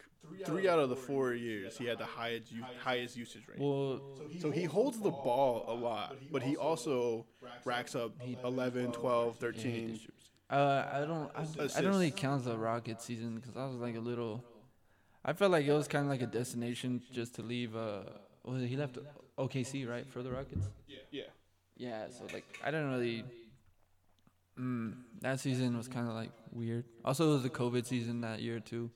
three 0.45 0.67
out 0.67 0.79
of 0.79 0.89
the 0.89 0.95
four 0.95 1.33
years. 1.33 1.77
He 1.77 1.85
had 1.85 1.97
the 1.99 2.05
highest 2.05 2.51
highest 2.79 3.15
usage 3.15 3.43
rate. 3.47 3.59
Well, 3.59 4.01
So 4.39 4.49
he 4.49 4.63
holds 4.63 4.99
the 4.99 5.11
ball 5.11 5.65
a 5.67 5.73
lot, 5.73 6.15
but 6.31 6.41
he 6.41 6.55
also 6.55 7.25
racks 7.63 7.95
up 7.95 8.13
11, 8.43 8.91
12, 8.91 9.35
13. 9.37 9.99
Uh, 10.49 10.85
I 10.91 10.99
don't, 11.01 11.31
I, 11.35 11.45
I 11.77 11.81
don't 11.81 11.91
really 11.91 12.11
count 12.11 12.43
the 12.43 12.57
Rocket 12.57 13.01
season 13.01 13.35
because 13.35 13.55
I 13.55 13.65
was 13.67 13.75
like 13.77 13.95
a 13.95 13.99
little. 14.01 14.43
I 15.23 15.33
felt 15.33 15.51
like 15.51 15.65
it 15.65 15.73
was 15.73 15.87
kind 15.87 16.05
of 16.05 16.09
like 16.09 16.21
a 16.21 16.25
destination 16.27 17.01
just 17.11 17.35
to 17.35 17.41
leave. 17.43 17.75
Uh, 17.75 18.01
he 18.57 18.75
left 18.75 18.97
OKC 19.37 19.87
right 19.87 20.09
for 20.09 20.23
the 20.23 20.31
Rockets? 20.31 20.67
Yeah. 20.87 20.97
Yeah, 21.11 21.23
Yeah. 21.77 22.09
so 22.09 22.25
like 22.33 22.45
I 22.63 22.71
didn't 22.71 22.91
really. 22.91 23.23
Mm, 24.59 24.93
that 25.21 25.39
season 25.39 25.77
was 25.77 25.87
kind 25.87 26.07
of 26.07 26.13
like 26.13 26.31
weird. 26.51 26.85
Also, 27.05 27.29
it 27.29 27.33
was 27.33 27.43
the 27.43 27.49
COVID 27.49 27.85
season 27.85 28.21
that 28.21 28.41
year 28.41 28.59
too. 28.59 28.89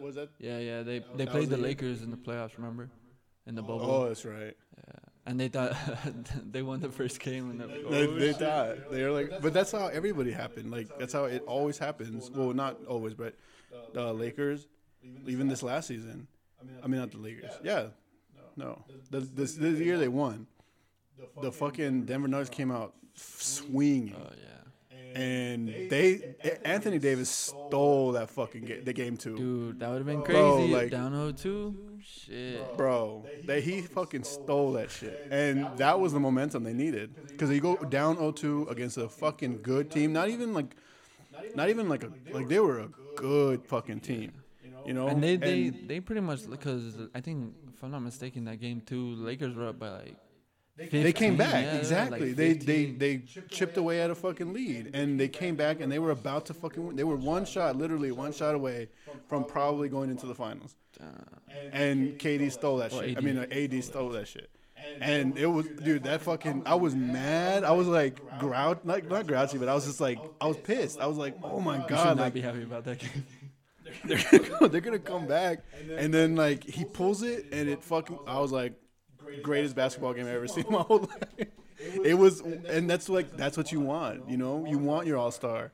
Was 0.00 0.14
that? 0.16 0.30
Yeah, 0.38 0.58
yeah. 0.58 0.82
They 0.82 1.04
they 1.14 1.26
played 1.26 1.50
the? 1.50 1.56
Lakers 1.56 2.02
in 2.02 2.10
the 2.10 2.16
playoffs. 2.16 2.56
Remember, 2.56 2.90
in 3.46 3.54
the 3.54 3.62
bubble. 3.62 3.90
Oh, 3.90 4.08
that's 4.08 4.24
right. 4.24 4.56
Yeah, 4.76 4.98
and 5.26 5.38
they 5.38 5.48
thought 5.48 5.76
they 6.52 6.62
won 6.62 6.80
the 6.80 6.88
first 6.90 7.20
game, 7.20 7.50
and 7.50 7.60
like, 7.60 7.84
"Oh, 7.86 7.90
they 7.90 8.06
shit." 8.28 8.36
thought 8.36 8.90
they 8.90 9.02
were 9.04 9.10
like, 9.10 9.40
but 9.42 9.52
that's 9.52 9.72
how 9.72 9.86
everybody 9.88 10.32
happened. 10.32 10.70
Like 10.70 10.88
that's 10.98 11.12
how 11.12 11.24
it 11.24 11.42
always 11.46 11.78
happens. 11.78 12.30
Well, 12.30 12.52
not 12.52 12.84
always, 12.86 13.14
but 13.14 13.34
the 13.92 14.12
Lakers, 14.12 14.66
even 15.26 15.48
this 15.48 15.62
last 15.62 15.88
season. 15.88 16.26
I 16.82 16.86
mean, 16.86 17.00
not 17.00 17.10
the 17.10 17.18
Lakers. 17.18 17.52
Yeah, 17.64 17.86
no, 18.56 18.84
the, 19.10 19.20
this 19.20 19.54
this 19.54 19.78
year 19.78 19.98
they 19.98 20.08
won. 20.08 20.46
The 21.42 21.52
fucking 21.52 22.04
Denver 22.04 22.28
Nuggets 22.28 22.50
came 22.50 22.70
out 22.70 22.94
swinging, 23.14 24.14
Oh 24.16 24.30
yeah, 24.32 25.20
and 25.20 25.68
they 25.68 26.34
Anthony 26.64 26.98
Davis 26.98 27.28
stole 27.28 28.12
that 28.12 28.30
fucking 28.30 28.64
ga- 28.64 28.80
the 28.80 28.92
game 28.92 29.16
too. 29.16 29.36
dude, 29.36 29.80
that 29.80 29.90
would 29.90 29.98
have 29.98 30.06
been 30.06 30.22
Bro, 30.22 30.56
crazy. 30.58 30.72
like- 30.74 30.90
Down 30.90 31.12
0-2? 31.12 31.74
shit. 32.02 32.76
Bro, 32.78 33.26
they, 33.44 33.60
he 33.60 33.82
fucking 33.82 34.24
stole 34.24 34.72
that 34.72 34.90
shit. 34.90 35.28
And 35.30 35.66
that 35.76 36.00
was 36.00 36.12
the 36.14 36.20
momentum 36.20 36.64
they 36.64 36.72
needed. 36.72 37.14
Because 37.28 37.50
you 37.50 37.60
go 37.60 37.76
down 37.76 38.16
0-2 38.16 38.70
against 38.70 38.96
a 38.96 39.08
fucking 39.08 39.60
good 39.62 39.90
team. 39.90 40.12
Not 40.14 40.30
even 40.30 40.54
like, 40.54 40.74
not 41.54 41.68
even 41.68 41.88
like 41.90 42.02
a, 42.04 42.10
like 42.32 42.48
they 42.48 42.58
were 42.60 42.80
a 42.80 42.88
good 43.16 43.66
fucking 43.66 44.00
team. 44.00 44.32
You 44.86 44.94
know? 44.94 45.08
And 45.08 45.22
they 45.22 45.36
they 45.36 45.68
And 45.68 45.88
they 45.88 46.00
pretty 46.00 46.20
much 46.20 46.48
because 46.48 46.96
I 47.14 47.20
think 47.20 47.54
if 47.74 47.82
I'm 47.82 47.90
not 47.90 48.00
mistaken, 48.00 48.44
that 48.44 48.60
game 48.60 48.80
two, 48.84 49.14
Lakers 49.16 49.54
were 49.54 49.68
up 49.68 49.78
by 49.78 49.90
like. 49.90 50.16
they 50.90 51.12
came 51.12 51.36
back. 51.36 51.52
yeah, 51.52 51.60
they 51.60 51.66
were 51.66 51.72
up, 51.72 51.78
exactly. 51.80 52.26
like, 52.28 52.36
they, 52.36 52.52
they, 52.54 52.86
they 52.86 53.18
chipped 53.48 53.76
away 53.76 54.00
at 54.00 54.10
a 54.10 54.14
fucking 54.14 54.52
lead. 54.52 54.90
And 54.94 55.20
they 55.20 55.28
came 55.28 55.54
back 55.54 55.80
and 55.80 55.90
they 55.92 55.98
were 55.98 56.10
about 56.10 56.46
to 56.46 56.54
fucking 56.54 56.86
win. 56.86 56.96
They 56.96 57.04
were 57.04 57.16
one 57.16 57.44
shot, 57.44 57.76
literally 57.76 58.12
one 58.12 58.32
shot 58.32 58.54
away 58.54 58.88
from 59.28 59.44
probably 59.44 59.88
going 59.88 60.10
into 60.10 60.26
the 60.26 60.34
finals. 60.34 60.74
And 61.72 62.18
KD 62.18 62.52
stole 62.52 62.78
that 62.78 62.92
shit. 62.92 63.16
I 63.16 63.20
mean, 63.20 63.38
uh, 63.38 63.46
AD 63.50 63.82
stole 63.84 64.10
that 64.10 64.28
shit. 64.28 64.50
And 65.00 65.38
it 65.38 65.46
was, 65.46 65.66
dude, 65.66 66.04
that 66.04 66.22
fucking. 66.22 66.62
I 66.66 66.74
was 66.74 66.94
mad. 66.94 67.64
I 67.64 67.72
was 67.72 67.86
like 67.86 68.18
grouch, 68.38 68.78
not 68.84 69.06
not 69.08 69.26
grouchy, 69.26 69.58
but 69.58 69.68
I 69.68 69.74
was 69.74 69.84
just 69.84 70.00
like, 70.00 70.18
I 70.40 70.46
was 70.46 70.56
pissed. 70.56 71.00
I 71.00 71.06
was 71.06 71.18
like, 71.18 71.36
oh 71.42 71.60
my 71.60 71.76
you 71.76 71.82
should 71.82 71.88
god, 71.90 72.16
not 72.16 72.24
like 72.24 72.34
be 72.34 72.40
happy 72.40 72.62
about 72.62 72.84
that 72.84 72.98
game. 73.04 73.26
they're 74.04 74.18
gonna, 74.30 74.58
go- 74.58 74.68
they're 74.68 74.80
gonna 74.80 74.98
come 74.98 75.26
back, 75.26 75.60
and 75.96 76.12
then 76.12 76.36
like 76.36 76.64
he 76.64 76.84
pulls 76.84 77.22
it, 77.22 77.46
and 77.52 77.68
it 77.68 77.82
fucking. 77.82 78.18
I 78.26 78.38
was 78.40 78.52
like, 78.52 78.74
greatest 79.42 79.74
basketball 79.76 80.12
game 80.14 80.26
I've 80.26 80.34
ever 80.34 80.48
seen 80.48 80.64
in 80.66 80.72
my 80.72 80.80
whole 80.82 81.00
life. 81.00 81.48
It 82.04 82.12
was, 82.12 82.40
and 82.40 82.90
that's 82.90 83.08
like 83.08 83.38
that's 83.38 83.56
what 83.56 83.72
you 83.72 83.80
want, 83.80 84.28
you 84.28 84.36
know. 84.36 84.66
You 84.66 84.76
want 84.76 85.06
your 85.06 85.16
all 85.16 85.30
star 85.30 85.72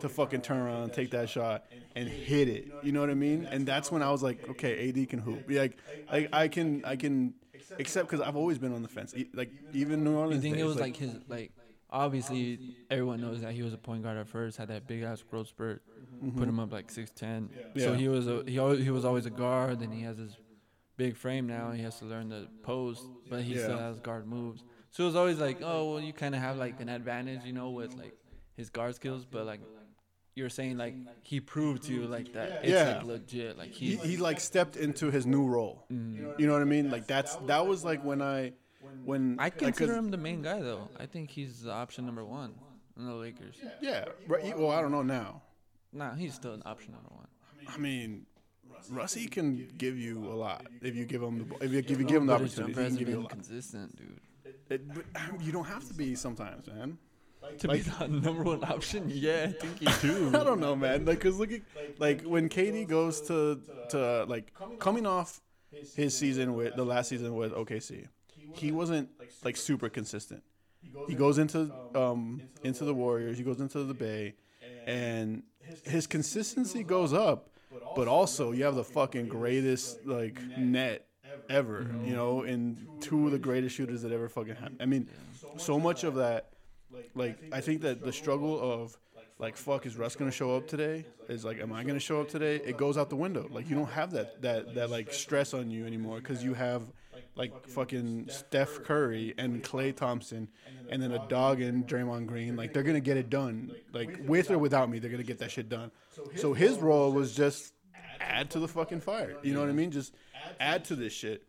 to 0.00 0.08
fucking 0.08 0.40
turn 0.40 0.56
around 0.56 0.84
and 0.84 0.92
take 0.94 1.10
that 1.10 1.28
shot 1.28 1.66
and 1.94 2.08
hit 2.08 2.48
it. 2.48 2.72
You 2.82 2.90
know 2.92 3.00
what 3.02 3.10
I 3.10 3.14
mean? 3.14 3.46
And 3.50 3.66
that's 3.66 3.92
when 3.92 4.02
I 4.02 4.10
was 4.10 4.22
like, 4.22 4.48
okay, 4.48 4.88
AD 4.88 5.10
can 5.10 5.18
hoop. 5.18 5.44
Like, 5.50 5.76
like 6.10 6.30
I 6.32 6.48
can, 6.48 6.82
I 6.86 6.96
can, 6.96 7.34
except 7.78 8.08
because 8.08 8.26
I've 8.26 8.34
always 8.34 8.56
been 8.56 8.72
on 8.72 8.80
the 8.80 8.88
fence. 8.88 9.14
Like 9.34 9.50
even 9.74 10.02
New 10.04 10.16
Orleans. 10.16 10.42
You 10.42 10.42
Orleans. 10.42 10.42
think 10.42 10.54
it 10.54 10.58
days, 10.58 10.64
was 10.64 10.80
like 10.80 10.96
his 10.96 11.14
like 11.28 11.52
obviously 11.92 12.76
everyone 12.90 13.20
knows 13.20 13.42
that 13.42 13.52
he 13.52 13.62
was 13.62 13.72
a 13.72 13.78
point 13.78 14.02
guard 14.02 14.16
at 14.18 14.26
first, 14.28 14.56
had 14.56 14.68
that 14.68 14.86
big 14.86 15.02
ass 15.02 15.22
growth 15.22 15.48
spurt, 15.48 15.82
put 16.36 16.48
him 16.48 16.58
up 16.58 16.72
like 16.72 16.90
six 16.90 17.10
ten. 17.10 17.50
So 17.76 17.94
he 17.94 18.08
was 18.08 18.26
a 18.26 18.42
he 18.46 18.58
always, 18.58 18.82
he 18.82 18.90
was 18.90 19.04
always 19.04 19.26
a 19.26 19.30
guard. 19.30 19.80
and 19.80 19.92
he 19.92 20.02
has 20.02 20.18
his 20.18 20.36
big 20.96 21.16
frame 21.16 21.46
now. 21.46 21.70
He 21.70 21.82
has 21.82 21.98
to 22.00 22.04
learn 22.06 22.28
the 22.28 22.48
post, 22.62 23.04
but 23.30 23.42
he 23.42 23.56
still 23.56 23.78
has 23.78 23.98
guard 24.00 24.26
moves. 24.26 24.64
So 24.90 25.04
it 25.04 25.06
was 25.06 25.16
always 25.16 25.38
like, 25.38 25.60
oh 25.62 25.92
well, 25.92 26.00
you 26.00 26.12
kind 26.12 26.34
of 26.34 26.40
have 26.40 26.56
like 26.56 26.80
an 26.80 26.88
advantage, 26.88 27.44
you 27.44 27.52
know, 27.52 27.70
with 27.70 27.94
like 27.94 28.14
his 28.56 28.70
guard 28.70 28.94
skills. 28.94 29.24
But 29.24 29.46
like 29.46 29.60
you're 30.34 30.48
saying, 30.50 30.78
like 30.78 30.94
he 31.22 31.40
proved 31.40 31.84
to 31.84 31.92
you 31.92 32.06
like 32.06 32.32
that 32.34 32.60
it's 32.62 32.68
Yeah. 32.72 32.96
like 32.96 33.04
legit. 33.04 33.58
Like 33.58 33.70
he, 33.70 33.96
he's 33.96 34.02
he 34.02 34.16
like 34.16 34.40
stepped 34.40 34.76
into 34.76 35.10
his 35.10 35.26
new 35.26 35.46
role. 35.46 35.84
Mm. 35.92 36.38
You 36.38 36.46
know 36.46 36.52
what 36.54 36.62
I 36.62 36.66
mean? 36.66 36.90
Like 36.90 37.06
that's 37.06 37.36
that 37.46 37.66
was 37.66 37.84
like 37.84 38.02
when 38.04 38.22
I 38.22 38.52
when 39.04 39.36
I 39.38 39.44
like, 39.44 39.58
'cause- 39.58 39.66
consider 39.76 39.94
him 39.96 40.10
the 40.10 40.16
main 40.16 40.42
guy 40.42 40.60
though. 40.60 40.88
I 40.98 41.06
think 41.06 41.30
he's 41.30 41.62
the 41.62 41.72
option 41.72 42.06
number 42.06 42.24
one 42.24 42.54
in 42.96 43.06
the 43.06 43.14
Lakers. 43.14 43.56
Yeah, 43.80 44.06
right. 44.26 44.56
Well, 44.58 44.70
I 44.70 44.80
don't 44.80 44.92
know 44.92 45.02
now. 45.02 45.42
Nah, 45.92 46.14
he's 46.14 46.34
still 46.34 46.54
an 46.54 46.62
option 46.66 46.92
number 46.92 47.10
one. 47.10 47.26
I 47.68 47.76
mean, 47.78 48.26
Russie 48.90 49.26
can 49.28 49.68
give 49.78 49.96
you 49.98 50.24
a 50.26 50.34
lot 50.34 50.66
if 50.80 50.96
you 50.96 51.04
give 51.04 51.22
him 51.22 51.48
the 51.48 51.64
if 51.64 51.72
you, 51.72 51.78
if 51.78 51.90
you 51.90 51.96
give 52.04 52.16
him 52.22 52.26
the 52.26 52.34
opportunity. 52.34 52.72
jumper 52.74 52.80
He 52.82 52.88
can 52.88 52.96
give 52.96 53.08
you 53.08 53.18
a 53.18 53.22
lot. 53.22 53.30
consistent, 53.30 53.96
dude. 53.96 54.20
It, 54.70 54.88
but 54.94 55.04
um, 55.16 55.38
you 55.40 55.52
don't 55.52 55.66
have 55.66 55.86
to 55.88 55.94
be 55.94 56.14
sometimes, 56.14 56.66
man. 56.66 56.98
To 57.58 57.66
Like- 57.68 57.84
be 57.84 57.90
the 57.90 58.06
number 58.08 58.44
one 58.44 58.62
option, 58.64 59.10
yeah, 59.12 59.46
I 59.48 59.52
think 59.52 59.80
you 59.82 59.88
do. 60.00 60.28
I 60.40 60.44
don't 60.44 60.60
know, 60.60 60.74
man. 60.76 61.04
Like, 61.04 61.20
cause 61.20 61.38
look 61.38 61.52
at 61.52 61.60
like 61.98 62.22
when 62.22 62.48
KD 62.48 62.86
goes 62.88 63.20
to 63.22 63.60
to 63.90 64.24
like 64.24 64.52
coming 64.78 65.06
off 65.06 65.40
his 65.94 66.16
season 66.16 66.54
with 66.54 66.76
the 66.76 66.84
last 66.84 67.08
season 67.08 67.34
with 67.34 67.52
OKC, 67.52 68.06
he 68.54 68.72
wasn't 68.72 69.08
like 69.44 69.56
super 69.56 69.88
consistent. 69.88 70.42
He 71.06 71.14
goes 71.14 71.38
into 71.38 71.72
um 71.94 72.42
into 72.62 72.84
the 72.84 72.94
Warriors, 72.94 73.38
he 73.38 73.44
goes 73.44 73.60
into 73.60 73.84
the 73.84 73.94
Bay, 73.94 74.34
and 74.86 75.42
his 75.84 76.06
consistency 76.06 76.82
goes 76.82 77.12
up, 77.12 77.50
but 77.94 78.08
also 78.08 78.52
you 78.52 78.64
have 78.64 78.74
the 78.74 78.84
fucking 78.84 79.28
greatest 79.28 80.04
like 80.06 80.40
net 80.58 81.06
ever, 81.48 81.90
you 82.04 82.14
know, 82.14 82.42
and 82.42 82.86
two 83.00 83.26
of 83.26 83.32
the 83.32 83.38
greatest 83.38 83.74
shooters 83.76 84.02
that 84.02 84.12
ever 84.12 84.28
fucking 84.28 84.54
happened. 84.56 84.78
I 84.80 84.86
mean, 84.86 85.08
so 85.56 85.78
much 85.78 86.04
of 86.04 86.16
that 86.16 86.50
like 87.14 87.38
I 87.52 87.60
think 87.60 87.82
that 87.82 88.02
the 88.02 88.12
struggle 88.12 88.60
of 88.60 88.96
like 89.38 89.56
fuck 89.56 89.86
is 89.86 89.96
Russ 89.96 90.14
gonna 90.16 90.30
show 90.30 90.56
up 90.56 90.68
today? 90.68 91.04
is 91.28 91.44
like 91.44 91.60
am 91.60 91.72
I 91.72 91.84
gonna 91.84 92.00
show 92.00 92.20
up 92.20 92.28
today? 92.28 92.56
it 92.56 92.76
goes 92.76 92.98
out 92.98 93.08
the 93.08 93.16
window. 93.16 93.48
Like 93.50 93.68
you 93.68 93.76
don't 93.76 93.90
have 93.90 94.10
that 94.12 94.42
that 94.42 94.74
that 94.74 94.90
like 94.90 95.12
stress 95.12 95.54
on 95.54 95.70
you 95.70 95.86
anymore 95.86 96.18
because 96.18 96.42
you 96.44 96.54
have 96.54 96.82
like 97.34 97.66
fucking 97.68 98.28
Steph 98.28 98.82
Curry 98.84 99.34
and 99.38 99.62
Klay 99.62 99.94
Thompson 99.94 100.48
and 100.90 101.02
then 101.02 101.12
a 101.12 101.26
dog 101.28 101.60
and 101.60 101.86
Draymond 101.86 102.26
Green. 102.26 102.56
Like 102.56 102.72
they're 102.72 102.82
gonna 102.82 103.00
get 103.00 103.16
it 103.16 103.30
done. 103.30 103.72
like 103.92 104.18
with 104.26 104.50
or 104.50 104.58
without 104.58 104.90
me 104.90 104.98
they're 104.98 105.10
gonna 105.10 105.22
get 105.22 105.38
that 105.38 105.50
shit 105.50 105.68
done. 105.68 105.90
so 106.36 106.52
his 106.52 106.78
role 106.78 107.12
was 107.12 107.34
just 107.34 107.72
add 108.20 108.50
to 108.50 108.58
the 108.60 108.68
fucking 108.68 109.00
fire 109.00 109.36
you 109.42 109.52
know 109.52 109.60
what 109.60 109.68
I 109.68 109.72
mean? 109.72 109.90
just 109.90 110.14
add 110.60 110.84
to 110.86 110.94
this 110.96 111.12
shit. 111.12 111.42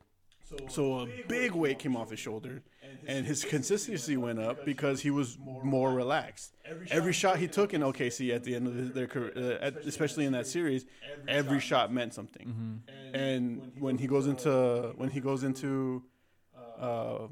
so 0.70 1.02
a 1.02 1.08
big 1.28 1.52
weight 1.52 1.80
came 1.80 1.96
off 1.96 2.10
his 2.12 2.20
shoulder, 2.20 2.62
and 3.08 3.26
his 3.26 3.44
consistency 3.44 4.18
went 4.18 4.40
up 4.40 4.66
because 4.66 5.02
he 5.02 5.12
was 5.12 5.38
more 5.64 5.94
relaxed. 5.94 6.54
Every 6.90 7.14
shot 7.14 7.38
he 7.38 7.48
took 7.48 7.74
in 7.74 7.82
OKC 7.82 8.34
at 8.34 8.44
the 8.44 8.56
end 8.56 8.68
of 8.68 8.94
their 8.94 9.08
career, 9.08 9.60
uh, 9.62 9.72
especially 9.86 10.26
in 10.26 10.34
that 10.34 10.48
series, 10.48 10.86
every 11.28 11.60
shot 11.60 11.92
meant 11.92 12.14
something. 12.14 12.82
And 13.14 13.72
when 13.80 13.98
he 13.98 14.08
goes 14.08 14.28
into 14.28 14.94
when 14.98 15.10
he 15.10 15.20
goes 15.20 15.44
into 15.44 16.04
uh, 16.84 17.28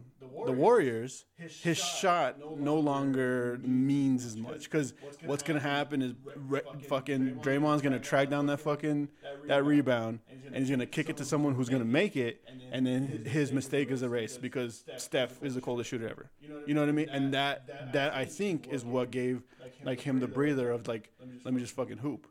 the 0.45 0.51
Warriors, 0.51 1.25
his 1.37 1.77
shot 1.77 2.37
no 2.57 2.79
longer 2.79 3.59
means 3.63 4.25
as 4.25 4.37
much 4.37 4.63
because 4.63 4.93
what's 5.25 5.43
gonna 5.43 5.59
happen 5.59 6.01
is 6.01 6.13
re- 6.35 6.61
fucking 6.87 7.39
Draymond's 7.41 7.81
gonna 7.81 7.99
track 7.99 8.29
down 8.29 8.45
that 8.47 8.59
fucking 8.61 9.09
that 9.47 9.65
rebound 9.65 10.19
and 10.47 10.55
he's 10.57 10.69
gonna 10.69 10.85
kick 10.85 11.09
it 11.09 11.17
to 11.17 11.25
someone 11.25 11.53
who's 11.53 11.69
gonna 11.69 11.83
make 11.83 12.15
it, 12.15 12.43
and 12.71 12.87
then 12.87 13.25
his 13.25 13.51
mistake 13.51 13.91
is 13.91 14.03
erased 14.03 14.41
because 14.41 14.85
Steph 14.97 15.43
is 15.43 15.55
the 15.55 15.61
coldest 15.61 15.89
shooter 15.89 16.07
ever. 16.07 16.29
You 16.65 16.73
know 16.73 16.79
what 16.81 16.89
I 16.89 16.93
mean? 16.93 17.09
And 17.09 17.33
that 17.33 17.91
that 17.93 18.13
I 18.13 18.25
think 18.25 18.67
is 18.69 18.85
what 18.85 19.11
gave 19.11 19.43
like 19.83 19.99
him 19.99 20.19
the 20.19 20.27
breather 20.27 20.71
of 20.71 20.87
like 20.87 21.11
let 21.43 21.53
me 21.53 21.59
just 21.59 21.75
fucking 21.75 21.97
hoop. 21.97 22.27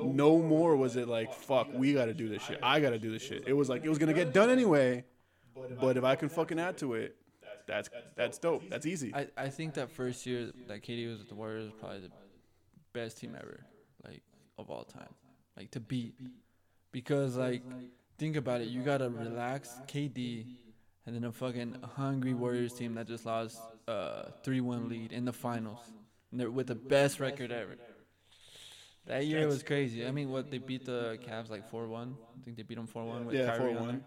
No 0.00 0.38
more 0.38 0.76
was 0.76 0.96
it 0.96 1.08
like 1.08 1.32
fuck 1.34 1.68
we 1.72 1.94
got 1.94 2.04
to 2.04 2.14
do 2.14 2.28
this 2.28 2.42
shit. 2.42 2.58
I 2.62 2.78
got 2.80 2.90
to 2.90 2.98
do 2.98 3.10
this 3.10 3.22
shit. 3.22 3.44
It 3.46 3.54
was 3.54 3.68
like 3.68 3.84
it 3.84 3.88
was 3.88 3.98
gonna 3.98 4.12
get 4.12 4.32
done 4.32 4.50
anyway. 4.50 5.04
But 5.80 5.96
if 5.96 6.04
I 6.04 6.14
can 6.16 6.28
fucking 6.28 6.58
add 6.58 6.78
to 6.78 6.94
it, 6.94 7.16
that's 7.66 7.88
that's 8.16 8.38
dope. 8.38 8.68
That's 8.68 8.86
easy. 8.86 9.14
I, 9.14 9.28
I 9.36 9.48
think 9.48 9.74
that 9.74 9.90
first 9.90 10.26
year 10.26 10.50
that 10.68 10.82
KD 10.82 11.08
was 11.08 11.18
with 11.18 11.28
the 11.28 11.34
Warriors 11.34 11.64
was 11.64 11.74
probably 11.78 12.00
the 12.00 12.10
best 12.92 13.18
team 13.18 13.36
ever, 13.38 13.60
like 14.04 14.22
of 14.58 14.70
all 14.70 14.84
time, 14.84 15.14
like 15.56 15.70
to 15.72 15.80
beat, 15.80 16.14
because 16.90 17.36
like 17.36 17.62
think 18.18 18.36
about 18.36 18.60
it, 18.60 18.68
you 18.68 18.82
gotta 18.82 19.08
relax 19.10 19.80
KD, 19.86 20.46
and 21.06 21.14
then 21.14 21.24
a 21.24 21.32
fucking 21.32 21.76
hungry 21.96 22.34
Warriors 22.34 22.72
team 22.74 22.94
that 22.94 23.06
just 23.06 23.26
lost 23.26 23.60
a 23.86 24.32
three 24.42 24.60
one 24.60 24.88
lead 24.88 25.12
in 25.12 25.24
the 25.24 25.32
finals, 25.32 25.80
and 26.30 26.40
they're 26.40 26.50
with 26.50 26.66
the 26.66 26.74
best 26.74 27.20
record 27.20 27.52
ever. 27.52 27.76
That 29.06 29.26
year 29.26 29.46
was 29.48 29.62
crazy. 29.64 30.06
I 30.06 30.12
mean, 30.12 30.30
what 30.30 30.50
they 30.50 30.58
beat 30.58 30.84
the 30.84 31.18
Cavs 31.28 31.50
like 31.50 31.68
four 31.68 31.86
one. 31.88 32.16
I 32.40 32.44
think 32.44 32.56
they 32.56 32.62
beat 32.62 32.76
them 32.76 32.86
four 32.86 33.04
one 33.04 33.24
with 33.26 33.34
Yeah, 33.34 33.56
Kyrie 33.56 33.74
4-1. 33.74 33.80
on 33.80 33.86
there. 33.88 34.00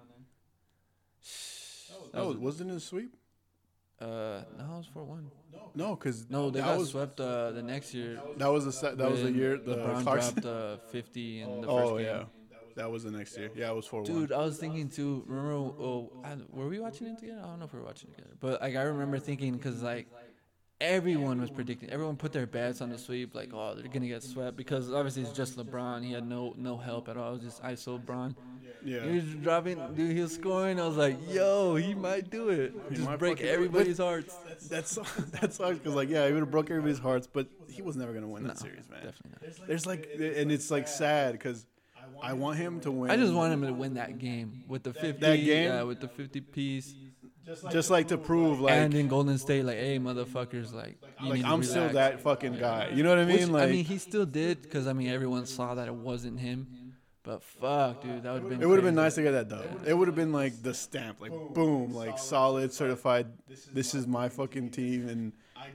That 2.14 2.22
Oh, 2.22 2.28
was, 2.30 2.38
wasn't 2.38 2.72
it 2.72 2.76
a 2.76 2.80
sweep? 2.80 3.16
uh, 4.02 4.06
no, 4.06 4.64
it 4.76 4.78
was 4.78 4.86
four 4.94 5.04
one. 5.04 5.32
No, 5.74 5.96
because 5.96 6.30
No, 6.30 6.50
they 6.50 6.60
that 6.62 6.68
got 6.68 6.78
was 6.80 6.90
swept 6.90 7.20
uh, 7.20 7.52
the 7.52 7.64
next 7.64 7.94
year. 7.94 8.20
that 8.38 8.48
was 8.48 8.66
the 8.66 8.72
se- 8.72 8.96
that 8.96 9.10
was 9.10 9.20
the 9.20 9.26
when 9.26 9.36
year 9.36 9.58
the 9.58 9.76
LeBron 9.76 10.04
Clarkson. 10.04 10.34
dropped 10.42 10.46
uh, 10.84 10.90
50 10.92 11.42
in 11.42 11.62
the 11.62 11.68
first 11.68 11.92
Oh 11.92 11.98
game. 11.98 12.06
yeah, 12.06 12.24
that 12.76 12.92
was 12.92 13.04
the 13.04 13.12
next 13.12 13.38
year. 13.38 13.52
Yeah, 13.56 13.72
it 13.72 13.76
was 13.76 13.86
four 13.86 14.02
one. 14.02 14.12
Dude, 14.12 14.32
I 14.32 14.40
was 14.40 14.58
thinking 14.58 14.90
too. 14.90 15.24
Remember, 15.28 15.52
oh, 15.82 16.12
I, 16.24 16.36
were 16.52 16.68
we 16.68 16.80
watching 16.80 17.08
it 17.08 17.18
together? 17.20 17.42
I 17.44 17.48
don't 17.48 17.60
know 17.60 17.66
if 17.66 17.74
we 17.74 17.80
were 17.80 17.86
watching 17.86 18.10
it 18.12 18.16
together, 18.18 18.36
but 18.40 18.62
like 18.62 18.76
I 18.76 18.82
remember 18.84 19.18
thinking 19.20 19.54
because 19.54 19.82
like 19.82 20.08
everyone 20.82 21.40
was 21.42 21.50
predicting. 21.50 21.90
Everyone 21.90 22.16
put 22.16 22.34
their 22.34 22.46
bets 22.48 22.82
on 22.82 22.90
the 22.90 22.98
sweep, 22.98 23.34
like, 23.36 23.52
oh, 23.54 23.76
they're 23.76 23.88
gonna 23.92 24.08
get 24.08 24.24
swept 24.24 24.58
because 24.58 24.92
obviously 24.92 25.24
it's 25.24 25.32
just 25.32 25.58
LeBron. 25.58 26.04
He 26.04 26.12
had 26.14 26.28
no 26.28 26.54
no 26.58 26.78
help 26.78 27.10
at 27.10 27.18
all. 27.18 27.30
It 27.30 27.44
was 27.44 27.44
just 27.44 27.64
ISO 27.64 28.04
LeBron. 28.04 28.36
Yeah. 28.84 29.04
He 29.04 29.16
was 29.16 29.24
dropping, 29.36 29.80
dude. 29.96 30.16
He 30.16 30.22
was 30.22 30.36
scoring. 30.36 30.80
I 30.80 30.86
was 30.88 30.96
like, 30.96 31.18
yo, 31.28 31.76
he 31.76 31.96
might 31.96 32.30
do 32.30 32.50
it. 32.50 32.72
He 32.90 32.96
Just 32.98 33.08
break 33.18 33.38
fucking 33.38 33.46
do 33.46 33.52
it. 33.52 33.54
everybody's 33.54 33.98
hearts. 33.98 34.36
That's 34.70 34.96
that 35.42 35.54
sucks 35.54 35.80
because 35.80 35.96
like 35.96 36.10
yeah, 36.10 36.28
he 36.28 36.34
would 36.34 36.42
have 36.42 36.52
broke 36.52 36.70
everybody's 36.70 37.00
hearts, 37.00 37.28
but 37.28 37.48
he 37.68 37.82
was 37.82 37.96
never 37.96 38.14
gonna 38.14 38.28
win 38.28 38.44
No, 38.44 38.50
that 38.50 38.60
series, 38.60 38.88
man. 38.90 39.04
Definitely 39.04 39.32
not. 39.58 39.68
There's 39.68 39.86
like, 39.86 40.10
and 40.14 40.52
it's 40.52 40.70
like 40.70 40.88
sad 40.88 41.32
because 41.34 41.66
I 42.22 42.34
want 42.34 42.58
him 42.58 42.80
to 42.82 42.92
win. 42.92 43.10
I 43.12 43.18
just 43.18 43.34
want 43.34 43.54
him 43.54 43.64
to 43.64 43.74
win 43.74 43.96
that 43.96 44.20
game 44.20 44.64
with 44.68 44.84
the 44.84 44.94
50. 44.94 45.20
That 45.20 45.38
game? 45.38 45.66
Yeah, 45.66 45.84
with 45.84 46.00
the 46.00 46.08
50 46.08 46.42
piece. 46.42 46.94
Just 47.72 47.90
like 47.90 48.08
to 48.10 48.18
prove 48.18 48.60
like 48.60 48.74
and 48.74 48.94
in 48.94 49.08
Golden 49.08 49.38
State, 49.38 49.66
like, 49.66 49.78
hey, 49.78 50.00
motherfuckers, 50.00 50.74
like, 50.74 50.98
you 51.22 51.30
like 51.30 51.40
need 51.40 51.46
I'm 51.46 51.64
still 51.64 51.90
that 51.90 52.22
fucking 52.22 52.58
guy. 52.58 52.90
You 52.94 53.04
know 53.04 53.10
what 53.10 53.20
I 53.20 53.26
mean? 53.26 53.40
Which, 53.40 53.48
like 53.50 53.64
I 53.64 53.72
mean, 53.72 53.86
he 53.86 53.98
still 53.98 54.26
did 54.26 54.62
because 54.62 54.88
I 54.88 54.94
mean, 54.94 55.10
everyone 55.10 55.46
saw 55.46 55.76
that 55.76 55.88
it 55.88 55.94
wasn't 55.94 56.40
him. 56.40 56.68
But 57.26 57.42
fuck, 57.42 58.04
dude, 58.04 58.22
that 58.22 58.34
would 58.34 58.42
have 58.44 58.50
been. 58.50 58.62
it 58.62 58.68
would 58.68 58.78
have 58.78 58.86
been 58.86 58.94
nice 58.94 59.16
to 59.16 59.24
get 59.24 59.32
that 59.32 59.50
dub. 59.50 59.66
It 59.88 59.96
would 59.96 60.08
have 60.08 60.16
been 60.16 60.32
like 60.32 60.62
the 60.62 60.76
stamp, 60.76 61.20
like 61.20 61.32
boom, 61.54 61.92
like 61.92 62.20
solid, 62.20 62.72
certified. 62.72 63.26
This 63.74 63.96
is 63.96 64.06
my 64.06 64.30
fucking 64.30 64.70
team, 64.70 65.10
and 65.10 65.34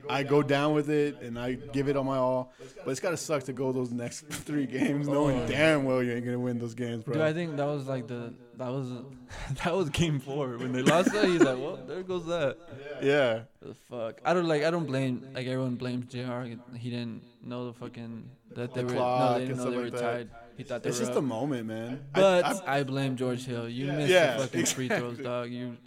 I 0.09 0.23
go 0.23 0.41
down 0.41 0.73
with 0.73 0.89
it, 0.89 1.21
and 1.21 1.37
I 1.37 1.55
give 1.55 1.89
it 1.89 1.97
all 1.97 2.05
my 2.05 2.15
all. 2.15 2.53
But 2.85 2.91
it's 2.91 3.01
gotta 3.01 3.17
suck 3.17 3.43
to 3.43 3.53
go 3.53 3.73
those 3.73 3.91
next 3.91 4.21
three 4.29 4.65
games, 4.65 5.09
knowing 5.09 5.41
oh, 5.41 5.47
damn 5.47 5.83
well 5.83 6.01
you 6.01 6.13
ain't 6.13 6.23
gonna 6.23 6.39
win 6.39 6.57
those 6.57 6.73
games, 6.73 7.03
bro. 7.03 7.15
Dude, 7.15 7.23
I 7.23 7.33
think 7.33 7.57
that 7.57 7.65
was 7.65 7.85
like 7.85 8.07
the 8.07 8.33
that 8.61 8.71
was 8.71 8.89
that 9.63 9.73
was 9.79 9.89
game 10.01 10.19
four 10.19 10.57
when 10.57 10.71
they 10.71 10.81
lost 10.83 11.11
that. 11.13 11.25
He's 11.25 11.41
like, 11.41 11.57
well, 11.57 11.77
there 11.87 12.03
goes 12.03 12.25
that. 12.27 12.57
yeah, 13.01 13.41
The 13.61 13.73
fuck. 13.89 14.21
I 14.23 14.33
don't 14.33 14.47
like. 14.47 14.63
I 14.63 14.69
don't 14.71 14.85
blame. 14.85 15.27
Like 15.33 15.47
everyone 15.47 15.75
blames 15.75 16.05
J.R. 16.05 16.45
He 16.77 16.89
didn't 16.89 17.23
know 17.43 17.67
the 17.67 17.73
fucking 17.73 18.29
that 18.55 18.73
they 18.73 18.81
The 18.83 18.87
were. 18.87 18.99
No, 18.99 19.33
they 19.39 19.45
didn't 19.47 19.57
know 19.57 19.71
they 19.71 19.77
were 19.77 19.83
like 19.83 19.93
that. 19.93 20.01
tied. 20.01 20.29
He 20.57 20.63
thought 20.63 20.83
they 20.83 20.89
it's 20.89 20.99
were. 20.99 21.05
just 21.05 21.17
up. 21.17 21.23
a 21.23 21.27
moment, 21.37 21.65
man. 21.67 22.05
But 22.13 22.45
I- 22.67 22.79
I, 22.79 22.83
blame 22.83 23.15
George 23.15 23.45
Hill. 23.45 23.67
You 23.67 23.87
missed 23.91 24.11
Yeah, 24.11 24.37
the 24.37 24.43
fucking 24.47 24.65
free 24.67 24.87
throws, 24.89 25.17
exactly. 25.19 25.23
dog. 25.23 25.49
You 25.49 25.77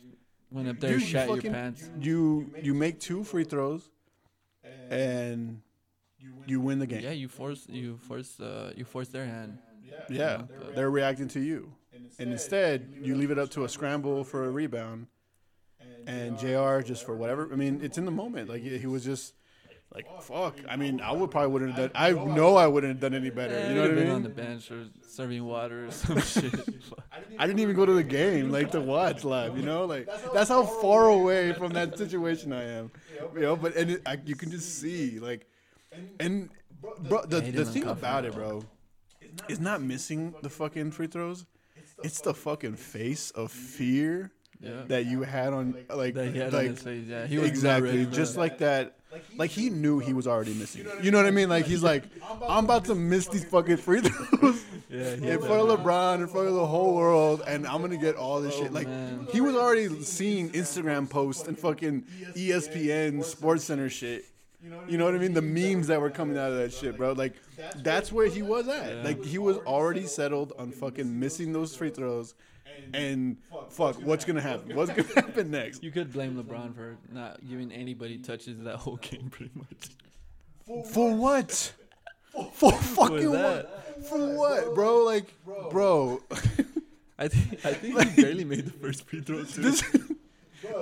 went 0.51 0.69
up 0.69 0.81
there, 0.81 0.93
Dude, 0.93 1.03
you 1.03 1.07
shat 1.07 1.27
your 1.29 1.37
fucking- 1.37 1.53
pants. 1.53 1.91
you 2.01 2.51
you 2.63 2.75
make 2.75 2.99
two 2.99 3.23
free 3.25 3.45
throws, 3.45 3.89
and 4.91 5.61
you 6.47 6.61
win 6.61 6.79
the 6.79 6.87
game. 6.87 7.03
Yeah, 7.03 7.11
you 7.13 7.29
force 7.29 7.67
you 7.69 7.97
force 7.99 8.41
uh 8.41 8.73
you 8.77 8.85
force 8.85 9.09
their 9.09 9.27
hand. 9.27 9.59
Yeah, 10.11 10.43
they're 10.75 10.91
reacting 10.91 11.29
to 11.29 11.41
you, 11.41 11.73
and 12.19 12.33
instead 12.33 12.95
you 13.01 13.15
leave 13.15 13.31
it 13.31 13.39
up 13.39 13.51
to 13.51 13.65
a 13.65 13.69
scramble 13.69 14.25
for 14.25 14.45
a 14.45 14.51
rebound, 14.51 15.07
and 16.07 16.39
J.R. 16.39 16.83
just 16.83 17.05
for 17.05 17.17
whatever. 17.17 17.49
I 17.53 17.57
mean, 17.57 17.81
it's 17.83 17.99
in 17.99 18.05
the 18.05 18.11
moment. 18.11 18.49
Like 18.49 18.63
he 18.63 18.79
he 18.79 18.87
was 18.87 19.05
just 19.05 19.35
like, 19.95 20.07
"Fuck." 20.23 20.57
I 20.69 20.77
mean, 20.77 21.01
I 21.01 21.13
would 21.13 21.31
probably 21.31 21.51
wouldn't 21.53 21.73
have 21.75 21.93
done. 21.93 22.03
I 22.03 22.13
know 22.13 22.57
I 22.57 22.67
wouldn't 22.67 22.95
have 22.95 23.01
done 23.01 23.15
any 23.15 23.31
better. 23.31 23.55
Yeah, 23.55 23.69
You 23.69 23.75
know 23.75 23.83
what 23.83 23.91
I 23.91 23.95
been 23.95 24.11
on 24.11 24.23
the 24.23 24.29
bench 24.29 24.71
or 24.71 24.87
serving 25.09 25.45
water 25.45 25.87
or 25.87 25.91
some 26.03 26.21
shit. 26.21 26.53
I 27.39 27.47
didn't 27.47 27.61
even 27.61 27.77
go 27.77 27.87
to 27.87 27.93
the 27.93 28.03
game 28.03 28.51
like 28.51 28.73
to 28.73 28.81
watch 28.81 29.25
live. 29.25 29.57
You 29.57 29.65
know, 29.65 29.85
like 29.85 30.09
that's 30.33 30.49
how 30.49 30.65
far 30.65 31.09
away 31.09 31.53
from 31.53 31.73
that 31.73 31.97
situation 31.97 32.53
I 32.53 32.65
am. 32.65 32.91
You 33.35 33.41
know, 33.41 33.57
but 33.57 33.77
and 33.77 33.93
it, 33.93 34.03
I, 34.07 34.19
you 34.25 34.35
can 34.35 34.51
just 34.51 34.81
see 34.81 35.21
like, 35.21 35.47
and 36.21 36.51
bro, 37.09 37.25
the 37.27 37.41
the 37.41 37.65
thing 37.65 37.85
about 37.85 38.25
it, 38.25 38.35
bro, 38.35 38.65
is 39.49 39.61
not 39.61 39.81
missing 39.81 40.35
the 40.43 40.51
fucking 40.51 40.91
free 40.91 41.07
throws. 41.07 41.47
It's 42.03 42.21
the 42.21 42.35
fucking 42.35 42.77
face 42.77 43.31
of 43.31 43.51
fear 43.53 44.33
Yeah. 44.61 44.83
that 44.89 45.07
you 45.07 45.23
had 45.23 45.53
on 45.53 45.75
like 45.95 46.15
That 46.15 46.33
he 46.33 46.39
had 46.39 46.49
on 46.55 46.61
like 46.61 46.71
his 46.71 46.83
face. 46.83 47.05
Yeah, 47.07 47.27
he 47.27 47.39
was 47.39 47.49
exactly 47.49 48.07
just 48.07 48.35
that. 48.35 48.41
like 48.41 48.59
that. 48.59 48.97
Like 49.37 49.51
he 49.53 49.71
knew 49.71 50.01
he 50.01 50.13
was 50.13 50.27
already 50.27 50.55
missing. 50.55 50.87
it. 50.87 51.05
You 51.05 51.13
know 51.13 51.19
what 51.19 51.27
I 51.27 51.31
mean? 51.31 51.49
Like 51.49 51.67
he's 51.67 51.83
like, 51.85 52.03
I'm 52.49 52.65
about 52.65 52.87
to 52.87 52.95
miss 52.97 53.29
these 53.29 53.45
fucking 53.45 53.77
free 53.79 54.01
throws. 54.01 54.65
Yeah, 54.91 55.15
in 55.15 55.41
front 55.41 55.69
of 55.69 55.81
LeBron, 55.81 56.21
in 56.21 56.29
front 56.29 56.47
of 56.47 56.55
the 56.55 56.67
whole 56.67 56.95
world, 56.95 57.43
and 57.49 57.67
I'm 57.67 57.81
gonna 57.81 57.97
get 57.97 58.15
all 58.15 58.41
this 58.41 58.55
Oh, 58.59 58.63
shit. 58.63 58.73
Like 58.73 58.87
man. 58.87 59.27
he 59.33 59.41
was 59.41 59.57
already 59.57 59.89
seeing 60.03 60.51
Instagram 60.51 61.11
posts 61.11 61.49
and 61.49 61.59
fucking 61.59 62.03
ESPN, 62.37 63.19
SportsCenter 63.25 63.91
shit. 63.91 64.25
You 64.89 64.97
know 64.97 65.05
what 65.05 65.15
I 65.15 65.19
mean? 65.19 65.35
The 65.35 65.43
memes 65.43 65.89
that 65.89 66.01
were 66.01 66.11
coming 66.11 66.39
out 66.39 66.53
of 66.53 66.59
that 66.59 66.73
shit, 66.73 66.97
bro. 66.97 67.13
Like 67.13 67.35
that's 67.77 68.13
where 68.13 68.27
he 68.29 68.43
was 68.43 68.69
at. 68.69 68.97
Yeah. 68.97 69.03
Like 69.03 69.25
he 69.25 69.39
was 69.39 69.59
already 69.59 70.07
settled 70.07 70.53
on 70.59 70.71
fucking 70.71 71.19
missing 71.19 71.53
those 71.53 71.75
free 71.75 71.91
throws. 71.91 72.35
And 72.93 73.37
fuck, 73.71 73.97
what's 74.03 74.25
gonna 74.25 74.41
happen? 74.41 74.75
What's 74.77 74.91
gonna 74.91 75.09
happen 75.15 75.51
next? 75.51 75.83
You 75.83 75.91
could 75.91 76.13
blame 76.13 76.43
LeBron 76.43 76.75
for 76.75 76.97
not 77.13 77.47
giving 77.49 77.73
anybody 77.73 78.19
touches 78.19 78.59
that 78.65 78.77
whole 78.77 78.97
game, 78.97 79.31
pretty 79.31 79.53
much. 79.55 80.87
For 80.93 81.15
what? 81.15 81.73
For 82.53 82.73
fucking 82.73 83.31
that? 83.33 83.69
what? 83.69 84.07
For 84.07 84.37
what, 84.37 84.75
bro? 84.75 85.05
Like, 85.05 85.33
bro. 85.71 86.21
I 87.19 87.29
think 87.29 87.65
I 87.65 87.73
think 87.75 88.11
he 88.11 88.23
barely 88.23 88.45
made 88.45 88.67
the 88.67 88.73
first 88.73 89.07
free 89.07 89.21
throw 89.21 89.45
too. 89.45 89.63
This, 89.63 89.83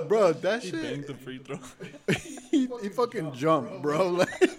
bro, 0.07 0.33
that 0.33 0.63
he 0.63 0.71
shit. 0.71 0.81
banged 0.81 1.05
the 1.05 1.13
free 1.13 1.37
throw. 1.37 1.59
he, 2.51 2.67
he 2.81 2.89
fucking 2.89 3.33
jumped, 3.33 3.81
bro. 3.83 4.09
Like 4.09 4.49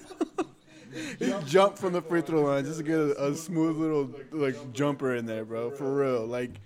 he 1.19 1.35
jumped 1.47 1.79
from 1.79 1.93
the 1.93 2.03
free 2.03 2.21
throw 2.21 2.43
line 2.43 2.65
just 2.65 2.79
to 2.79 2.85
get 2.85 2.99
a, 2.99 3.27
a 3.27 3.35
smooth 3.35 3.77
little 3.77 4.11
like 4.31 4.73
jumper 4.73 5.15
in 5.15 5.27
there, 5.27 5.45
bro. 5.45 5.71
For 5.71 5.95
real, 5.95 6.27
like, 6.27 6.61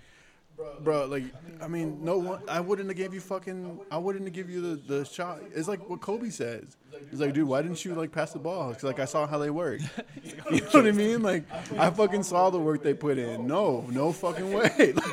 bro, 0.81 1.05
like 1.05 1.23
I 1.61 1.67
mean, 1.67 2.03
no 2.03 2.17
one. 2.17 2.41
I 2.47 2.59
wouldn't 2.59 2.87
have 2.89 2.97
gave 2.97 3.13
you 3.13 3.19
fucking. 3.19 3.79
I 3.91 3.97
wouldn't 3.97 4.25
have 4.25 4.33
give 4.33 4.49
you 4.49 4.61
the 4.61 4.75
the 4.75 5.05
shot. 5.05 5.41
It's 5.53 5.67
like 5.67 5.89
what 5.89 6.01
Kobe 6.01 6.29
says. 6.29 6.77
He's 7.09 7.19
like, 7.19 7.33
dude, 7.33 7.47
why 7.47 7.61
didn't 7.61 7.83
you 7.83 7.95
like 7.95 8.11
pass 8.11 8.33
the 8.33 8.39
ball? 8.39 8.69
Because 8.69 8.83
like 8.83 8.99
I 8.99 9.05
saw 9.05 9.25
how 9.25 9.37
they 9.37 9.49
work. 9.49 9.81
You 10.23 10.35
oh, 10.51 10.55
know 10.55 10.65
what 10.71 10.87
I 10.87 10.91
mean? 10.91 11.21
Like 11.21 11.43
I 11.77 11.89
fucking 11.89 12.23
saw 12.23 12.49
the 12.49 12.59
work 12.59 12.83
they 12.83 12.93
put 12.93 13.17
in. 13.17 13.47
No, 13.47 13.85
no 13.89 14.11
fucking 14.11 14.51
way. 14.53 14.93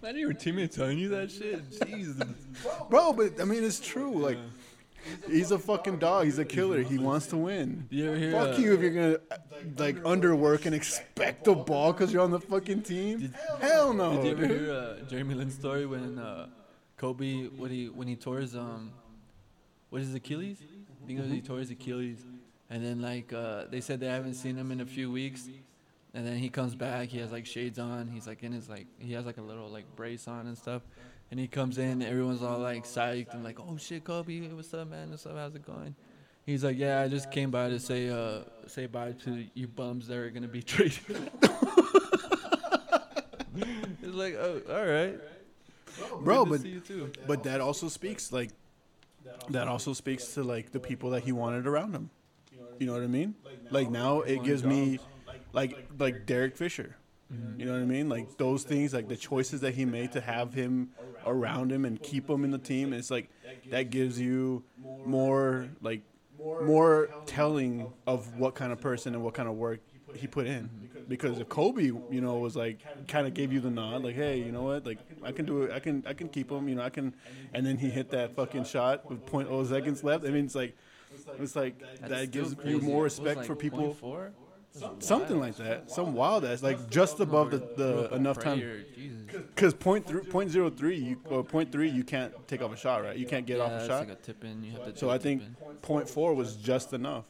Like, 0.00 0.14
Not 0.14 0.20
your 0.20 0.32
teammate 0.32 0.72
telling 0.72 0.96
you 0.96 1.08
that 1.08 1.30
shit. 1.30 1.60
Jesus. 1.86 2.22
bro, 2.88 3.12
but 3.12 3.40
I 3.40 3.44
mean, 3.44 3.64
it's 3.64 3.80
true. 3.80 4.16
Like. 4.16 4.38
He's 5.26 5.50
a 5.50 5.58
fucking 5.58 5.98
dog. 5.98 6.24
He's 6.24 6.38
a 6.38 6.44
killer. 6.44 6.82
He 6.82 6.98
wants 6.98 7.26
to 7.28 7.36
win. 7.36 7.86
You 7.90 8.08
ever 8.08 8.16
hear? 8.16 8.32
Fuck 8.32 8.54
uh, 8.54 8.58
you 8.58 8.74
if 8.74 8.80
you're 8.80 8.90
gonna 8.90 9.18
like 9.76 9.96
underwork 10.02 10.66
and 10.66 10.74
expect 10.74 11.44
the 11.44 11.54
ball 11.54 11.92
because 11.92 12.12
you're 12.12 12.22
on 12.22 12.30
the 12.30 12.40
fucking 12.40 12.82
team. 12.82 13.34
Hell 13.60 13.92
no. 13.92 14.16
Did 14.16 14.24
you 14.24 14.30
ever 14.30 14.46
hear 14.46 14.72
uh, 14.72 14.94
Jeremy 15.08 15.34
Lin's 15.34 15.54
story 15.54 15.86
when 15.86 16.18
uh, 16.18 16.48
Kobe 16.96 17.46
when 17.46 17.70
he 17.70 17.88
when 17.88 18.08
he 18.08 18.16
tore 18.16 18.38
his 18.38 18.56
um 18.56 18.92
what 19.90 20.00
is 20.02 20.08
his 20.08 20.16
Achilles? 20.16 20.58
I 20.62 21.06
think 21.06 21.18
it 21.18 21.22
was 21.22 21.30
he 21.30 21.40
tore 21.40 21.58
his 21.58 21.70
Achilles, 21.70 22.18
and 22.68 22.84
then 22.84 23.00
like 23.00 23.32
uh, 23.32 23.64
they 23.70 23.80
said 23.80 24.00
they 24.00 24.06
haven't 24.06 24.34
seen 24.34 24.56
him 24.56 24.70
in 24.70 24.80
a 24.80 24.86
few 24.86 25.10
weeks, 25.10 25.48
and 26.12 26.26
then 26.26 26.36
he 26.36 26.48
comes 26.48 26.74
back. 26.74 27.08
He 27.08 27.18
has 27.18 27.32
like 27.32 27.46
shades 27.46 27.78
on. 27.78 28.08
He's 28.08 28.26
like 28.26 28.42
in 28.42 28.52
his 28.52 28.68
like 28.68 28.86
he 28.98 29.14
has 29.14 29.24
like 29.24 29.38
a 29.38 29.42
little 29.42 29.68
like 29.68 29.84
brace 29.96 30.28
on 30.28 30.46
and 30.46 30.58
stuff. 30.58 30.82
And 31.30 31.38
he 31.38 31.46
comes 31.46 31.76
in, 31.78 32.00
everyone's 32.02 32.42
all 32.42 32.58
like 32.58 32.84
psyched 32.84 33.34
and 33.34 33.44
like, 33.44 33.60
"Oh 33.60 33.76
shit, 33.76 34.02
Kobe, 34.04 34.48
what's 34.48 34.72
up, 34.72 34.88
man? 34.88 35.10
What's 35.10 35.26
up? 35.26 35.36
How's 35.36 35.54
it 35.54 35.66
going?" 35.66 35.94
He's 36.46 36.64
like, 36.64 36.78
"Yeah, 36.78 37.02
I 37.02 37.08
just 37.08 37.30
came 37.30 37.50
by 37.50 37.68
to 37.68 37.78
say 37.78 38.08
uh 38.08 38.40
say 38.66 38.86
bye 38.86 39.12
to 39.24 39.44
you 39.52 39.68
bums 39.68 40.06
that 40.08 40.16
are 40.16 40.30
gonna 40.30 40.48
be 40.48 40.62
traded." 40.74 41.00
it's 44.02 44.14
like, 44.14 44.34
oh, 44.34 44.62
all 44.70 44.86
right, 44.86 45.18
bro? 46.20 46.44
Good 46.44 46.50
But 46.50 46.60
see 46.62 46.68
you 46.70 46.80
too. 46.80 47.12
but 47.26 47.42
that 47.42 47.60
also 47.60 47.88
speaks 47.88 48.32
like 48.32 48.50
that 49.50 49.68
also 49.68 49.92
speaks 49.92 50.34
to 50.34 50.42
like 50.42 50.72
the 50.72 50.80
people 50.80 51.10
that 51.10 51.24
he 51.24 51.32
wanted 51.32 51.66
around 51.66 51.94
him. 51.94 52.10
You 52.78 52.86
know 52.86 52.92
what 52.94 53.02
I 53.02 53.06
mean? 53.08 53.34
Like 53.70 53.90
now 53.90 54.20
it 54.20 54.42
gives 54.44 54.64
me 54.64 54.98
like 55.52 55.88
like 55.98 56.24
Derek 56.26 56.56
Fisher. 56.56 56.96
You 57.30 57.66
know 57.66 57.72
what 57.72 57.82
I 57.82 57.84
mean? 57.84 58.08
Like 58.08 58.38
those 58.38 58.62
things, 58.62 58.94
like 58.94 59.08
the 59.08 59.16
choices 59.16 59.60
that 59.60 59.74
he 59.74 59.84
made 59.84 60.12
to 60.12 60.20
have 60.20 60.54
him 60.54 60.90
around 61.26 61.70
him 61.70 61.84
and 61.84 62.02
keep 62.02 62.28
him 62.28 62.44
in 62.44 62.50
the 62.50 62.58
team. 62.58 62.92
It's 62.92 63.10
like 63.10 63.28
that 63.70 63.90
gives 63.90 64.18
you 64.18 64.64
more 65.04 65.68
like 65.82 66.02
more 66.38 67.10
telling 67.26 67.92
of 68.06 68.36
what 68.38 68.54
kind 68.54 68.72
of 68.72 68.80
person 68.80 69.14
and 69.14 69.22
what 69.22 69.34
kind 69.34 69.48
of 69.48 69.56
work 69.56 69.80
he 70.14 70.26
put 70.26 70.46
in. 70.46 70.70
Because 71.08 71.38
if 71.38 71.48
Kobe, 71.48 71.82
you 71.82 72.20
know, 72.20 72.38
was 72.38 72.56
like 72.56 72.80
kind 73.08 73.26
of 73.26 73.34
gave 73.34 73.52
you 73.52 73.60
the 73.60 73.70
nod, 73.70 74.04
like, 74.04 74.14
hey, 74.14 74.38
you 74.38 74.52
know 74.52 74.62
what, 74.62 74.86
like 74.86 74.98
I 75.22 75.32
can 75.32 75.46
do 75.46 75.62
it, 75.62 75.72
I 75.72 75.80
can, 75.80 76.04
I 76.06 76.12
can 76.12 76.28
keep 76.28 76.50
him, 76.50 76.68
you 76.68 76.74
know, 76.74 76.82
I 76.82 76.90
can, 76.90 77.14
and 77.52 77.64
then 77.64 77.78
he 77.78 77.90
hit 77.90 78.10
that 78.10 78.34
fucking 78.36 78.64
shot 78.64 79.08
with 79.08 79.24
.0 79.26 79.68
seconds 79.68 80.04
left. 80.04 80.24
I 80.24 80.30
mean, 80.30 80.44
it's 80.44 80.54
like, 80.54 80.76
it's 81.38 81.56
like 81.56 81.82
That's 82.00 82.10
that 82.10 82.30
gives 82.30 82.56
you 82.64 82.80
more 82.80 83.04
respect 83.04 83.38
like 83.38 83.46
for 83.46 83.56
people. 83.56 83.96
0.4? 84.02 84.30
Something 85.00 85.40
like 85.40 85.56
that, 85.56 85.90
some 85.90 86.14
wild 86.14 86.44
ass, 86.44 86.62
like 86.62 86.90
just 86.90 87.20
above 87.20 87.50
the, 87.50 87.58
the 87.76 88.14
enough 88.14 88.38
time. 88.38 88.58
Prayer, 88.58 88.84
Jesus. 88.94 89.22
Because 89.32 89.74
point 89.74 90.06
three, 90.06 90.22
point 90.22 90.50
zero 90.50 90.70
three, 90.70 90.96
you 90.96 91.20
or 91.30 91.42
point 91.42 91.72
three, 91.72 91.88
you 91.88 92.04
can't 92.04 92.32
take 92.46 92.62
off 92.62 92.72
a 92.72 92.76
shot, 92.76 93.02
right? 93.02 93.16
You 93.16 93.26
can't 93.26 93.46
get 93.46 93.58
yeah, 93.58 93.64
off 93.64 93.72
a 93.72 93.86
shot. 93.86 94.08
like 94.08 94.18
a 94.18 94.22
tip 94.22 94.44
in. 94.44 94.62
You 94.62 94.72
have 94.72 94.92
to. 94.92 94.96
so 94.96 95.08
I 95.08 95.12
a 95.12 95.14
I 95.14 95.18
tip 95.18 95.22
think 95.22 95.42
in. 95.42 95.76
point 95.82 96.08
four 96.08 96.34
was 96.34 96.56
just 96.56 96.92
enough, 96.92 97.24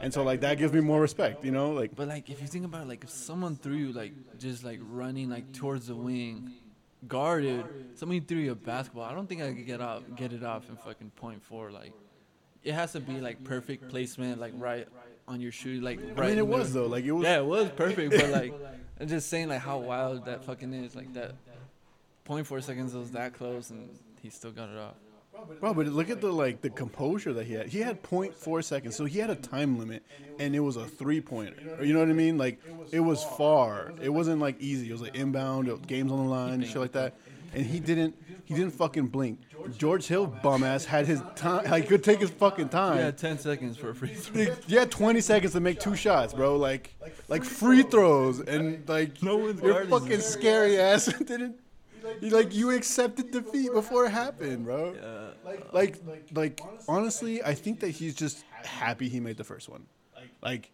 and 0.00 0.12
so 0.12 0.22
like 0.22 0.40
that 0.40 0.58
gives 0.58 0.72
me 0.72 0.80
more 0.80 1.00
respect, 1.00 1.44
you 1.44 1.52
know, 1.52 1.70
like 1.70 1.94
But 1.94 2.08
like, 2.08 2.28
if 2.28 2.42
you 2.42 2.48
think 2.48 2.64
about 2.64 2.82
it, 2.82 2.88
like, 2.88 3.04
if 3.04 3.10
someone 3.10 3.56
threw 3.56 3.76
you 3.76 3.92
like 3.92 4.12
just 4.38 4.64
like 4.64 4.80
running 4.82 5.30
like 5.30 5.52
towards 5.52 5.86
the 5.86 5.94
wing, 5.94 6.52
guarded, 7.08 7.64
somebody 7.94 8.20
threw 8.20 8.38
you 8.38 8.52
a 8.52 8.54
basketball, 8.54 9.04
I 9.04 9.14
don't 9.14 9.28
think 9.28 9.42
I 9.42 9.52
could 9.52 9.66
get 9.66 9.80
off, 9.80 10.02
get 10.16 10.32
it 10.32 10.44
off 10.44 10.68
in 10.68 10.76
fucking 10.76 11.12
point 11.16 11.42
four. 11.42 11.70
Like, 11.70 11.92
it 12.62 12.74
has 12.74 12.92
to 12.92 13.00
be 13.00 13.20
like 13.20 13.42
perfect 13.42 13.88
placement, 13.88 14.38
like 14.38 14.52
right 14.56 14.86
on 15.30 15.40
your 15.40 15.52
shoe, 15.52 15.80
like 15.80 16.00
right. 16.16 16.26
I 16.26 16.28
mean, 16.30 16.38
it 16.38 16.46
was 16.46 16.74
middle. 16.74 16.88
though. 16.88 16.94
Like 16.94 17.04
it 17.04 17.12
was. 17.12 17.24
Yeah, 17.24 17.38
it 17.38 17.46
was 17.46 17.68
perfect, 17.70 18.10
but 18.10 18.30
like, 18.30 18.52
I'm 19.00 19.08
just 19.08 19.28
saying 19.28 19.48
like 19.48 19.60
how 19.60 19.78
wild 19.78 20.26
that 20.26 20.44
fucking 20.44 20.74
is. 20.74 20.94
Like 20.94 21.12
that, 21.14 21.34
0.4 22.26 22.62
seconds 22.62 22.94
was 22.94 23.12
that 23.12 23.32
close, 23.34 23.70
and 23.70 23.88
he 24.20 24.28
still 24.28 24.50
got 24.50 24.68
it 24.68 24.76
off. 24.76 24.94
Bro, 25.60 25.74
but 25.74 25.86
look 25.86 26.10
at 26.10 26.20
the 26.20 26.30
like 26.30 26.60
the 26.60 26.68
composure 26.68 27.32
that 27.32 27.46
he 27.46 27.54
had. 27.54 27.68
He 27.68 27.78
had 27.78 28.02
0.4 28.02 28.62
seconds, 28.62 28.96
so 28.96 29.04
he 29.06 29.20
had 29.20 29.30
a 29.30 29.36
time 29.36 29.78
limit, 29.78 30.02
and 30.38 30.54
it 30.54 30.60
was 30.60 30.76
a 30.76 30.84
three 30.84 31.20
pointer. 31.20 31.82
You 31.82 31.94
know 31.94 32.00
what 32.00 32.08
I 32.08 32.12
mean? 32.12 32.36
Like 32.36 32.60
it 32.90 33.00
was 33.00 33.24
far. 33.24 33.92
It 34.02 34.10
wasn't 34.10 34.40
like 34.40 34.60
easy. 34.60 34.90
It 34.90 34.92
was 34.92 35.00
like 35.00 35.14
inbound, 35.14 35.86
games 35.86 36.12
on 36.12 36.18
the 36.24 36.30
line, 36.30 36.62
shit 36.64 36.76
like 36.76 36.92
that. 36.92 37.14
And 37.52 37.66
he 37.66 37.80
didn't. 37.80 38.16
He 38.44 38.54
didn't 38.54 38.72
fucking 38.72 39.08
blink. 39.08 39.40
George 39.76 40.06
Hill, 40.06 40.26
bum 40.26 40.64
ass, 40.64 40.84
had 40.84 41.06
his 41.06 41.22
time. 41.36 41.70
Like 41.70 41.86
could 41.86 42.02
take 42.02 42.20
his 42.20 42.30
fucking 42.30 42.68
time. 42.68 42.98
Yeah, 42.98 43.10
10 43.12 43.38
seconds 43.38 43.76
for 43.76 43.90
a 43.90 43.94
free 43.94 44.08
throw. 44.08 44.46
Had 44.68 44.90
20 44.90 45.20
seconds 45.20 45.52
to 45.52 45.60
make 45.60 45.78
two 45.78 45.94
shots, 45.94 46.32
bro. 46.32 46.56
Like, 46.56 46.94
like 47.28 47.44
free 47.44 47.82
throws, 47.82 48.40
and 48.40 48.88
like 48.88 49.22
No 49.22 49.36
one's 49.36 49.62
your 49.62 49.84
fucking 49.86 50.20
scary 50.20 50.78
ass 50.78 51.06
didn't. 51.18 51.60
You 52.20 52.30
like 52.30 52.54
you 52.54 52.70
accepted 52.70 53.30
defeat 53.30 53.72
before 53.72 54.06
it 54.06 54.10
happened, 54.10 54.64
bro. 54.64 54.94
Yeah. 54.94 55.60
Like, 55.72 56.00
like 56.32 56.60
honestly, 56.88 57.42
I 57.42 57.54
think 57.54 57.80
that 57.80 57.90
he's 57.90 58.14
just 58.14 58.44
happy 58.64 59.08
he 59.08 59.20
made 59.20 59.36
the 59.36 59.44
first 59.44 59.68
one. 59.68 59.86
Like, 60.42 60.70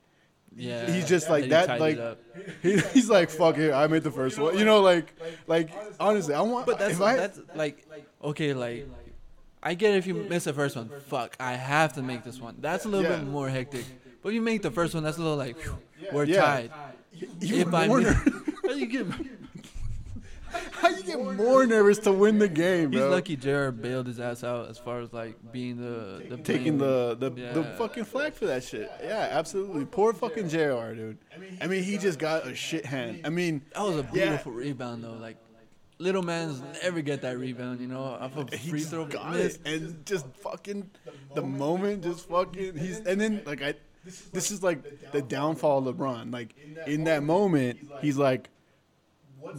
Yeah. 0.56 0.90
he's 0.90 1.06
just 1.06 1.28
like 1.28 1.50
that. 1.50 1.78
Like, 1.80 1.98
he, 2.62 2.78
he's 2.78 3.10
like, 3.10 3.28
fuck 3.30 3.58
it, 3.58 3.72
I 3.72 3.86
made 3.86 4.02
the 4.02 4.10
first 4.10 4.38
one. 4.38 4.58
You 4.58 4.64
know, 4.64 4.80
like, 4.80 5.12
like 5.46 5.70
honestly, 6.00 6.34
I 6.34 6.40
want. 6.40 6.66
But 6.66 6.78
that's 6.78 7.00
I, 7.00 7.16
that's 7.16 7.40
like 7.54 7.86
okay, 8.24 8.54
like 8.54 8.88
I 9.62 9.74
get 9.74 9.94
if 9.94 10.06
you 10.06 10.14
miss 10.14 10.44
the 10.44 10.52
first 10.54 10.76
one. 10.76 10.90
Fuck, 11.08 11.36
I 11.38 11.52
have 11.54 11.92
to 11.94 12.02
make 12.02 12.24
this 12.24 12.40
one. 12.40 12.56
That's 12.60 12.84
a 12.84 12.88
little 12.88 13.08
Yeah. 13.10 13.18
bit 13.18 13.26
more 13.26 13.48
hectic. 13.48 13.84
But 14.22 14.30
if 14.30 14.34
you 14.34 14.40
make 14.42 14.62
the 14.62 14.70
first 14.70 14.94
one, 14.94 15.02
that's 15.02 15.18
a 15.18 15.22
little 15.22 15.36
like 15.36 15.56
whew, 15.60 15.76
we're 16.12 16.24
Yeah. 16.24 16.40
tied. 16.40 16.72
you 17.12 17.56
if 17.58 17.74
I 17.74 17.86
miss, 17.88 18.16
you 18.76 18.86
get, 18.86 19.06
how 20.72 20.88
you 20.88 21.02
get 21.02 21.20
more 21.20 21.66
nervous 21.66 21.98
to 22.00 22.12
win 22.12 22.38
the 22.38 22.48
game, 22.48 22.92
he's 22.92 23.00
bro? 23.00 23.10
lucky 23.10 23.36
Jared 23.36 23.80
bailed 23.82 24.06
his 24.06 24.18
ass 24.20 24.44
out 24.44 24.68
as 24.68 24.78
far 24.78 25.00
as 25.00 25.12
like 25.12 25.36
being 25.52 25.76
the 25.76 26.24
the 26.28 26.36
taking 26.38 26.78
the 26.78 27.16
the, 27.18 27.30
the 27.30 27.64
fucking 27.78 28.04
flag 28.04 28.34
for 28.34 28.46
that 28.46 28.62
shit. 28.64 28.90
Yeah, 29.02 29.28
absolutely. 29.30 29.84
Poor 29.84 30.12
fucking 30.12 30.48
J.R. 30.48 30.94
Dude. 30.94 31.18
I 31.60 31.66
mean, 31.66 31.82
he 31.82 31.98
just 31.98 32.18
got 32.18 32.46
a 32.46 32.54
shit 32.54 32.84
hand. 32.86 33.22
I 33.24 33.30
mean, 33.30 33.62
That 33.74 33.82
was 33.82 33.96
a 33.96 34.08
Yeah. 34.12 34.26
beautiful 34.28 34.52
rebound 34.52 35.04
though. 35.04 35.12
Like 35.14 35.36
little 35.98 36.22
man's 36.22 36.62
never 36.82 37.00
get 37.00 37.22
that 37.22 37.38
rebound. 37.38 37.80
You 37.80 37.86
know, 37.88 38.02
off 38.02 38.36
a 38.36 38.46
free 38.58 38.80
throw 38.82 39.06
got 39.06 39.32
miss. 39.32 39.56
it, 39.56 39.60
and 39.66 40.04
just 40.06 40.26
fucking 40.36 40.90
the 41.34 41.42
moment, 41.42 42.02
just 42.02 42.28
fucking. 42.28 42.76
He's 42.76 42.98
and 42.98 43.20
then 43.20 43.42
like 43.46 43.62
I, 43.62 43.74
this 44.32 44.50
is 44.50 44.62
like 44.62 45.10
the 45.12 45.22
downfall 45.22 45.88
of 45.88 45.96
LeBron. 45.96 46.32
Like 46.32 46.54
in 46.86 47.04
that 47.04 47.22
moment, 47.22 47.78
he's 48.00 48.16
like. 48.18 48.50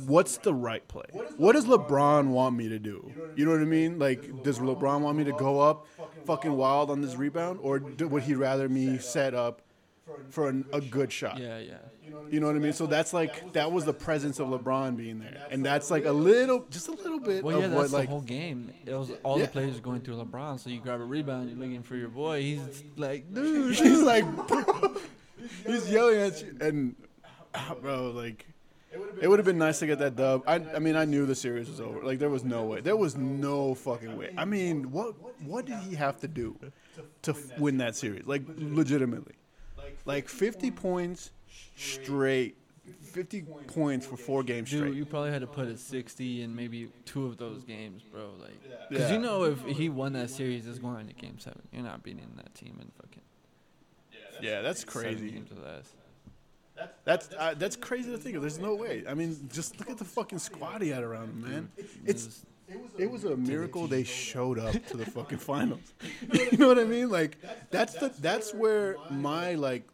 What's 0.05 0.38
the 0.38 0.53
right 0.53 0.88
play? 0.88 1.05
What 1.38 1.53
does 1.53 1.65
LeBron 1.65 2.27
want 2.27 2.55
me 2.55 2.69
to 2.69 2.80
do? 2.80 3.11
You 3.35 3.45
know 3.45 3.51
what 3.51 3.61
I 3.61 3.65
mean? 3.65 3.99
Like, 3.99 4.43
does 4.43 4.59
LeBron 4.59 5.01
want 5.01 5.18
me 5.18 5.23
to 5.26 5.34
go 5.34 5.59
up 5.59 5.88
fucking 6.26 6.51
wild 6.53 6.89
on 6.91 7.01
this 7.01 7.15
rebound, 7.15 7.59
or 7.61 7.80
do, 7.80 8.07
would 8.07 8.23
he 8.23 8.35
rather 8.35 8.68
me 8.69 8.97
set 8.97 9.34
up 9.34 9.61
for 10.30 10.49
an, 10.49 10.65
a 10.73 10.81
good 10.81 11.11
shot? 11.11 11.38
Yeah, 11.39 11.59
yeah. 11.59 11.77
You 12.31 12.39
know 12.39 12.47
what 12.47 12.55
I 12.55 12.59
mean? 12.59 12.73
So 12.73 12.88
that's 12.88 13.14
like 13.14 13.53
that 13.53 13.72
was 13.72 13.85
the 13.85 13.93
presence 13.93 14.39
of 14.39 14.47
LeBron 14.47 14.95
being 14.97 15.19
there, 15.19 15.45
and 15.51 15.65
that's 15.65 15.91
like 15.91 16.05
a 16.05 16.11
little, 16.11 16.65
just 16.69 16.88
a 16.88 16.91
little 16.91 17.19
bit 17.19 17.43
Well, 17.43 17.59
yeah, 17.59 17.65
of 17.65 17.72
that's 17.72 17.91
what 17.91 17.99
like 17.99 18.07
the 18.07 18.11
whole 18.11 18.22
game. 18.22 18.73
It 18.85 18.93
was 18.93 19.11
all 19.23 19.38
Yeah. 19.38 19.45
the 19.45 19.51
players 19.51 19.80
going 19.80 20.01
through 20.01 20.15
LeBron. 20.15 20.59
So 20.59 20.69
you 20.69 20.80
grab 20.80 20.99
a 21.01 21.03
rebound, 21.05 21.49
you're 21.49 21.59
looking 21.59 21.84
for 21.84 21.95
your 21.95 22.09
boy. 22.09 22.41
He's 22.41 22.84
like, 22.95 23.34
dude, 23.34 23.76
he's 23.76 24.01
like, 24.01 24.26
bro, 24.47 24.95
he's 25.65 25.89
yelling 25.89 26.19
at 26.19 26.41
you, 26.41 26.57
and 26.61 26.95
bro, 27.81 28.11
like, 28.11 28.45
it 29.22 29.27
would 29.27 29.39
have 29.39 29.45
been 29.45 29.57
nice 29.57 29.80
to 29.80 29.88
get 29.88 29.99
that 29.99 30.15
dub. 30.15 30.43
I, 30.47 30.55
I 30.76 30.80
mean, 30.80 30.95
I 30.95 31.05
knew 31.05 31.26
the 31.26 31.35
series 31.35 31.69
was 31.69 31.80
over. 31.81 32.03
Like, 32.03 32.19
there 32.19 32.30
was 32.30 32.43
no 32.43 32.64
way. 32.65 32.81
There 32.81 32.95
was 32.95 33.15
no 33.18 33.76
fucking 33.76 34.18
way. 34.18 34.34
I 34.38 34.45
mean, 34.45 34.91
what, 34.91 35.15
what 35.41 35.65
did 35.65 35.77
he 35.80 35.95
have 35.95 36.19
to 36.22 36.27
do 36.27 36.57
to 37.23 37.31
f- 37.31 37.59
win 37.59 37.77
that 37.80 37.95
series? 37.95 38.26
Like, 38.26 38.43
legitimately, 38.57 39.35
like 40.05 40.30
50 40.30 40.72
points 40.72 41.31
straight, 41.76 42.57
50 43.01 43.41
points 43.68 44.05
for 44.05 44.15
four 44.15 44.41
games 44.43 44.69
dude, 44.69 44.80
straight. 44.80 44.95
you 44.95 45.05
probably 45.05 45.31
had 45.31 45.41
to 45.41 45.47
put 45.47 45.68
a 45.68 45.76
60 45.77 46.41
in 46.43 46.55
maybe 46.55 46.89
two 47.05 47.26
of 47.26 47.38
those 47.38 47.64
games, 47.65 48.01
bro. 48.03 48.30
Like, 48.41 48.53
because 48.89 49.09
Yeah. 49.09 49.15
you 49.18 49.22
know 49.22 49.43
if 49.43 49.61
he 49.65 49.89
won 49.89 50.14
that 50.14 50.30
series, 50.30 50.65
it's 50.68 50.80
going 50.80 51.07
to 51.07 51.14
game 51.14 51.38
seven. 51.39 51.61
You're 51.73 51.84
not 51.84 52.03
beating 52.03 52.31
that 52.38 52.55
team 52.55 52.77
in 52.81 52.89
fucking 53.01 53.22
Yeah, 54.41 54.61
that's 54.61 54.81
seven 54.81 54.93
crazy. 55.03 55.43
Games 56.77 56.79
or 56.79 56.83
less. 56.83 56.91
That's 57.05 57.29
uh, 57.37 57.53
that's 57.57 57.75
crazy 57.75 58.11
to 58.11 58.17
think 58.17 58.35
of. 58.35 58.41
There's 58.41 58.59
no 58.59 58.75
way. 58.75 59.03
I 59.07 59.13
mean, 59.13 59.49
just 59.51 59.79
look 59.79 59.89
at 59.89 59.97
the 59.97 60.05
fucking 60.05 60.39
squad 60.39 60.81
he 60.81 60.89
had 60.89 61.03
around 61.03 61.29
him, 61.29 61.41
man. 61.41 61.69
It's 62.05 62.45
it 62.97 63.09
was 63.09 63.23
a 63.23 63.37
miracle 63.37 63.87
they 63.87 64.03
showed 64.03 64.59
up 64.59 64.73
to 64.87 64.97
the 64.97 65.05
fucking 65.05 65.37
finals. 65.37 65.93
you 66.51 66.57
know 66.57 66.67
what 66.67 66.77
I 66.79 66.83
mean? 66.83 67.09
Like 67.09 67.37
that's 67.71 67.93
the 67.95 68.09
that's 68.19 68.53
where 68.53 68.97
my 69.09 69.55
like 69.55 69.87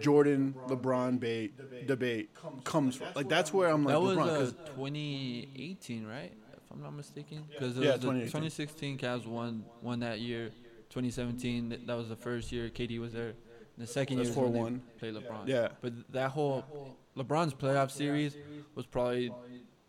Jordan 0.00 0.54
LeBron 0.68 1.20
bait 1.20 1.86
debate 1.86 2.30
comes 2.64 2.96
from. 2.96 3.06
Like 3.14 3.28
that's 3.28 3.52
where 3.52 3.68
I'm 3.70 3.84
like 3.84 3.94
that 3.94 4.00
was 4.00 4.16
LeBron. 4.18 4.28
uh, 4.28 4.38
'cause- 4.38 4.54
2018, 4.76 6.06
right? 6.06 6.32
If 6.64 6.70
I'm 6.72 6.82
not 6.82 6.94
mistaken, 6.94 7.44
because 7.50 7.76
Yeah, 7.78 7.92
the 7.96 8.08
2016 8.08 8.98
Cavs 8.98 9.26
won 9.26 9.64
won 9.82 10.00
that 10.00 10.20
year. 10.20 10.50
2017, 10.90 11.82
that 11.86 11.94
was 11.96 12.08
the 12.08 12.16
first 12.16 12.50
year 12.50 12.68
KD 12.70 12.98
was 12.98 13.12
there. 13.12 13.34
The 13.78 13.86
second 13.86 14.18
year 14.18 14.26
was 14.26 14.36
4-1. 14.36 14.80
Play 14.98 15.12
LeBron. 15.12 15.46
Yeah. 15.46 15.68
But 15.80 15.92
that 16.12 16.30
whole 16.30 16.96
LeBron's 17.16 17.54
playoff 17.54 17.90
series 17.90 18.36
was 18.74 18.86
probably 18.86 19.32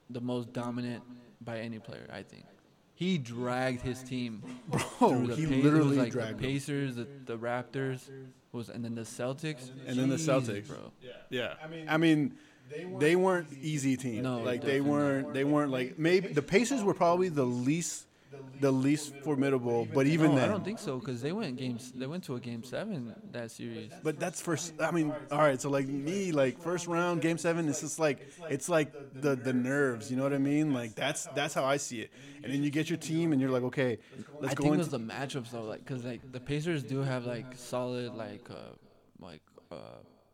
the 0.09 0.21
most 0.21 0.53
dominant 0.53 1.03
by 1.41 1.59
any 1.59 1.79
player, 1.79 2.07
I 2.11 2.23
think. 2.23 2.45
He 2.93 3.17
dragged 3.17 3.81
his 3.81 4.03
team. 4.03 4.43
bro, 4.67 4.79
through 4.79 5.27
the 5.27 5.35
he 5.35 5.45
Pa- 5.45 5.51
literally 5.67 5.97
like 5.97 6.11
dragged 6.11 6.37
the 6.37 6.41
them. 6.41 6.51
Pacers, 6.51 6.95
the, 6.95 7.07
the 7.25 7.37
Raptors, 7.37 8.09
was 8.51 8.69
and 8.69 8.83
then 8.83 8.95
the 8.95 9.01
Celtics, 9.03 9.69
And 9.87 9.97
then 9.97 10.09
the 10.09 10.17
Jesus, 10.17 10.47
Celtics. 10.47 10.67
bro. 10.67 10.91
Yeah, 11.29 11.53
I 11.87 11.97
mean, 11.97 12.33
they 12.99 13.15
weren't 13.15 13.47
easy 13.61 13.95
teams. 13.95 14.21
No, 14.23 14.39
like 14.41 14.61
they 14.61 14.81
weren't. 14.81 15.33
They 15.33 15.43
weren't 15.45 15.71
like 15.71 15.97
maybe 15.97 16.27
the 16.33 16.41
Pacers 16.41 16.83
were 16.83 16.93
probably 16.93 17.29
the 17.29 17.45
least, 17.45 18.05
the 18.59 18.71
least 18.71 19.13
formidable. 19.23 19.85
But 19.93 20.07
even 20.07 20.31
No, 20.31 20.35
then, 20.37 20.45
I 20.49 20.51
don't 20.51 20.63
think 20.63 20.79
so 20.79 20.99
because 20.99 21.21
they 21.21 21.31
went 21.31 21.57
games. 21.57 21.91
They 21.95 22.07
went 22.07 22.23
to 22.25 22.35
a 22.35 22.39
game 22.39 22.63
seven 22.63 23.15
that 23.31 23.51
series. 23.51 23.91
But 24.03 24.19
that's 24.19 24.41
first. 24.41 24.73
I 24.79 24.91
mean, 24.91 25.13
all 25.31 25.39
right. 25.39 25.59
So 25.59 25.69
like 25.69 25.87
me, 25.87 26.31
like 26.31 26.59
first 26.59 26.87
round, 26.87 27.21
game 27.21 27.37
seven. 27.37 27.69
It's 27.69 27.81
just 27.81 27.99
like 27.99 28.19
it's 28.49 28.67
like 28.69 28.91
the 29.21 29.35
the 29.35 29.53
nerves. 29.53 30.11
You 30.11 30.17
know 30.17 30.23
what 30.23 30.33
I 30.33 30.39
mean? 30.39 30.73
Like 30.73 30.95
that's 30.95 31.27
that's 31.27 31.53
how 31.53 31.63
I 31.63 31.77
see 31.77 32.01
it. 32.01 32.11
And 32.43 32.53
then 32.53 32.63
you 32.63 32.69
get 32.69 32.89
your 32.89 32.97
team, 32.97 33.31
and 33.31 33.41
you're 33.41 33.51
like, 33.51 33.63
okay, 33.63 33.97
let's 34.39 34.51
I 34.51 34.55
go 34.55 34.63
think 34.63 34.75
it 34.75 34.77
was 34.79 34.89
the 34.89 34.99
matchups 34.99 35.51
though, 35.51 35.63
like 35.63 35.79
because 35.79 36.03
like 36.03 36.21
the 36.31 36.39
Pacers 36.39 36.83
do 36.83 37.01
have 37.01 37.25
like 37.25 37.53
solid 37.55 38.13
like 38.15 38.49
uh 38.49 38.75
like 39.19 39.41
uh 39.71 39.75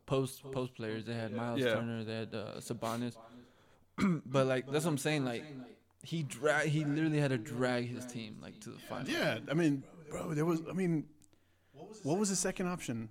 post 0.06 0.42
post 0.50 0.74
players. 0.74 1.04
They 1.04 1.14
had 1.14 1.32
Myles 1.32 1.60
Yeah. 1.60 1.74
Turner, 1.74 2.04
they 2.04 2.14
had 2.16 2.34
uh, 2.34 2.54
Sabonis, 2.58 3.16
but 4.26 4.46
like 4.46 4.66
that's 4.70 4.84
what 4.84 4.92
I'm 4.92 4.98
saying. 4.98 5.24
Like 5.24 5.44
he 6.02 6.22
drag, 6.22 6.68
he 6.68 6.84
literally 6.84 7.18
had 7.18 7.30
to 7.30 7.38
drag 7.38 7.88
his 7.88 8.04
team 8.06 8.36
like 8.42 8.60
to 8.60 8.70
the 8.70 8.78
final. 8.78 9.08
yeah, 9.08 9.38
I 9.50 9.54
mean, 9.54 9.82
bro, 10.10 10.34
there 10.34 10.44
was. 10.44 10.62
I 10.68 10.72
mean, 10.72 11.04
what 12.02 12.18
was 12.18 12.30
the 12.30 12.36
second 12.36 12.68
option? 12.68 13.08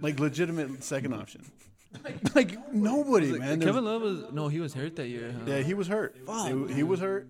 Like 0.00 0.20
legitimate 0.20 0.84
second 0.84 1.14
option. 1.14 1.50
like 2.34 2.72
nobody, 2.72 3.38
man. 3.38 3.60
Kevin 3.60 3.84
Love 3.84 4.02
was 4.02 4.32
no, 4.32 4.48
he 4.48 4.60
was 4.60 4.74
hurt 4.74 4.96
that 4.96 5.08
year. 5.08 5.32
Huh? 5.32 5.44
Yeah, 5.46 5.58
he 5.58 5.74
was 5.74 5.88
hurt. 5.88 6.16
He, 6.46 6.74
he 6.74 6.82
was 6.82 7.00
hurt. 7.00 7.28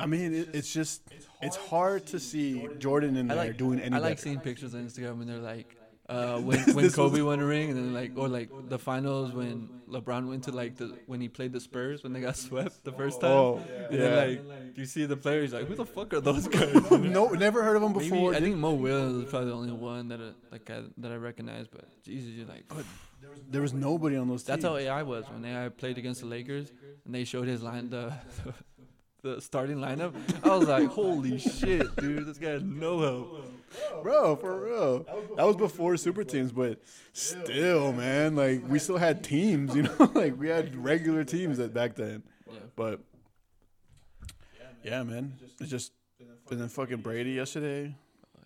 I 0.00 0.06
mean, 0.06 0.34
it, 0.34 0.48
it's 0.54 0.72
just 0.72 1.02
it's 1.40 1.56
hard 1.56 2.06
to 2.06 2.18
see 2.18 2.68
Jordan 2.78 3.16
in 3.16 3.28
there 3.28 3.36
like 3.36 3.56
doing 3.56 3.78
anything. 3.78 3.94
I 3.94 3.98
like 3.98 4.10
better. 4.12 4.22
seeing 4.22 4.40
pictures 4.40 4.74
on 4.74 4.86
Instagram 4.86 5.18
when 5.18 5.26
they're 5.26 5.38
like, 5.38 5.76
uh, 6.08 6.38
when 6.40 6.58
when 6.74 6.90
Kobe 6.90 7.20
won 7.20 7.40
a 7.40 7.44
ring, 7.44 7.70
and 7.70 7.78
then 7.78 7.92
like 7.92 8.12
or 8.16 8.28
like 8.28 8.50
the 8.68 8.78
finals 8.78 9.32
when 9.32 9.68
LeBron 9.90 10.28
went 10.28 10.44
to 10.44 10.52
like 10.52 10.76
the 10.76 10.96
when 11.06 11.20
he 11.20 11.28
played 11.28 11.52
the 11.52 11.60
Spurs 11.60 12.02
when 12.02 12.12
they 12.12 12.20
got 12.20 12.36
swept 12.36 12.84
the 12.84 12.92
first 12.92 13.20
time. 13.20 13.30
Oh, 13.30 13.56
and 13.90 13.92
yeah. 13.92 13.98
then 13.98 14.48
like 14.48 14.78
you 14.78 14.86
see 14.86 15.04
the 15.04 15.16
players 15.16 15.52
like, 15.52 15.66
who 15.66 15.74
the 15.74 15.84
fuck 15.84 16.14
are 16.14 16.20
those 16.20 16.48
guys? 16.56 16.74
No, 16.90 17.28
never 17.28 17.62
heard 17.62 17.76
of 17.76 17.82
Maybe, 17.82 18.08
before. 18.10 18.34
I 18.34 18.40
think 18.40 18.56
Mo 18.56 18.74
Williams 18.74 19.24
is 19.24 19.30
probably 19.30 19.48
the 19.48 19.56
only 19.56 19.72
one 19.72 20.08
that 20.08 20.20
I, 20.20 20.30
like 20.50 20.70
I, 20.70 20.82
that 20.98 21.12
I 21.12 21.16
recognize. 21.16 21.66
But 21.68 22.02
Jesus, 22.02 22.30
you're 22.30 22.46
like, 22.46 22.64
there 23.50 23.62
was 23.62 23.72
nobody 23.72 24.16
on 24.16 24.28
those 24.28 24.42
teams. 24.44 24.62
that's 24.62 24.64
how 24.64 24.76
AI 24.76 25.02
was 25.02 25.24
when 25.30 25.44
AI 25.44 25.68
played 25.68 25.98
against 25.98 26.20
the 26.20 26.26
Lakers 26.26 26.72
and 27.04 27.14
they 27.14 27.24
showed 27.24 27.48
his 27.48 27.62
line 27.62 27.90
the. 27.90 28.12
The 29.20 29.40
starting 29.40 29.78
lineup, 29.78 30.14
I 30.44 30.56
was 30.56 30.68
like, 30.68 30.86
"Holy 30.86 31.38
shit, 31.38 31.96
dude! 31.96 32.24
This 32.24 32.38
guy 32.38 32.50
had 32.50 32.64
no 32.64 33.00
help." 33.00 33.50
Bro, 34.02 34.36
for 34.36 34.64
real. 34.64 35.06
That 35.36 35.46
was 35.46 35.56
before 35.56 35.96
super 35.96 36.24
teams, 36.24 36.52
but 36.52 36.80
still, 37.12 37.92
man, 37.92 38.36
like 38.36 38.66
we 38.68 38.78
still 38.78 38.98
had 38.98 39.22
teams, 39.22 39.74
you 39.74 39.82
know, 39.98 40.10
like 40.14 40.38
we 40.38 40.48
had 40.48 40.76
regular 40.76 41.24
teams 41.24 41.58
that 41.58 41.74
back 41.74 41.94
then. 41.94 42.22
But 42.76 43.00
yeah, 44.84 45.02
man, 45.02 45.34
it's 45.60 45.70
just 45.70 45.92
and 46.50 46.60
then 46.60 46.68
fucking 46.68 46.98
Brady 46.98 47.32
yesterday. 47.32 47.94
Oh, 48.36 48.42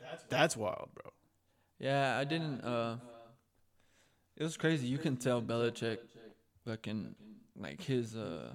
yeah. 0.00 0.16
That's 0.28 0.56
wild, 0.56 0.88
bro. 0.94 1.12
Yeah, 1.78 2.18
I 2.18 2.24
didn't. 2.24 2.60
Uh, 2.62 2.96
it 4.36 4.42
was 4.42 4.56
crazy. 4.56 4.86
You 4.86 4.98
can 4.98 5.16
tell 5.16 5.40
Belichick, 5.40 5.98
fucking, 6.66 7.14
like 7.56 7.82
his 7.82 8.16
uh, 8.16 8.52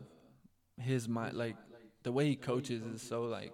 his 0.82 1.08
mind, 1.08 1.36
like 1.36 1.56
the 2.04 2.12
way 2.12 2.28
he 2.28 2.36
coaches 2.36 2.84
is 2.84 3.02
so 3.02 3.24
like 3.24 3.54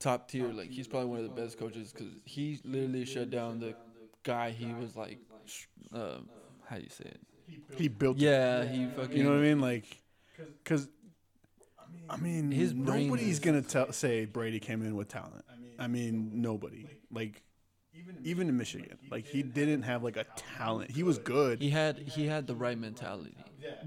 top 0.00 0.28
tier. 0.28 0.48
Like 0.48 0.70
he's 0.70 0.88
probably 0.88 1.08
one 1.08 1.18
of 1.20 1.24
the 1.24 1.40
best 1.40 1.58
coaches 1.58 1.92
because 1.92 2.12
he 2.24 2.58
literally 2.64 3.04
shut 3.04 3.30
down 3.30 3.60
the 3.60 3.74
guy 4.24 4.50
he 4.50 4.72
was 4.74 4.96
like, 4.96 5.18
sh- 5.44 5.66
uh, 5.94 6.18
how 6.66 6.76
do 6.76 6.82
you 6.82 6.88
say 6.90 7.04
it? 7.04 7.20
He 7.76 7.88
built. 7.88 8.16
Yeah, 8.16 8.64
he 8.64 8.86
fucking. 8.86 9.16
You 9.16 9.24
know 9.24 9.30
what 9.30 9.38
I 9.38 9.42
mean? 9.42 9.60
Like, 9.60 10.02
because 10.62 10.88
I 12.08 12.16
mean, 12.16 12.50
His 12.50 12.74
nobody's 12.74 13.38
gonna 13.38 13.62
tell 13.62 13.92
say 13.92 14.24
Brady 14.24 14.58
came 14.60 14.82
in 14.82 14.96
with 14.96 15.08
talent. 15.08 15.44
I 15.78 15.86
mean, 15.86 16.42
nobody. 16.42 16.86
Like, 17.10 17.42
even 18.22 18.48
in 18.48 18.56
Michigan, 18.56 18.98
like 19.10 19.26
he 19.26 19.42
didn't 19.42 19.82
have 19.82 20.02
like 20.02 20.16
a 20.16 20.26
talent. 20.58 20.90
He 20.90 21.02
was 21.02 21.18
good. 21.18 21.60
He 21.60 21.70
had 21.70 21.98
he 21.98 22.26
had 22.26 22.46
the 22.46 22.54
right 22.54 22.78
mentality. 22.78 23.36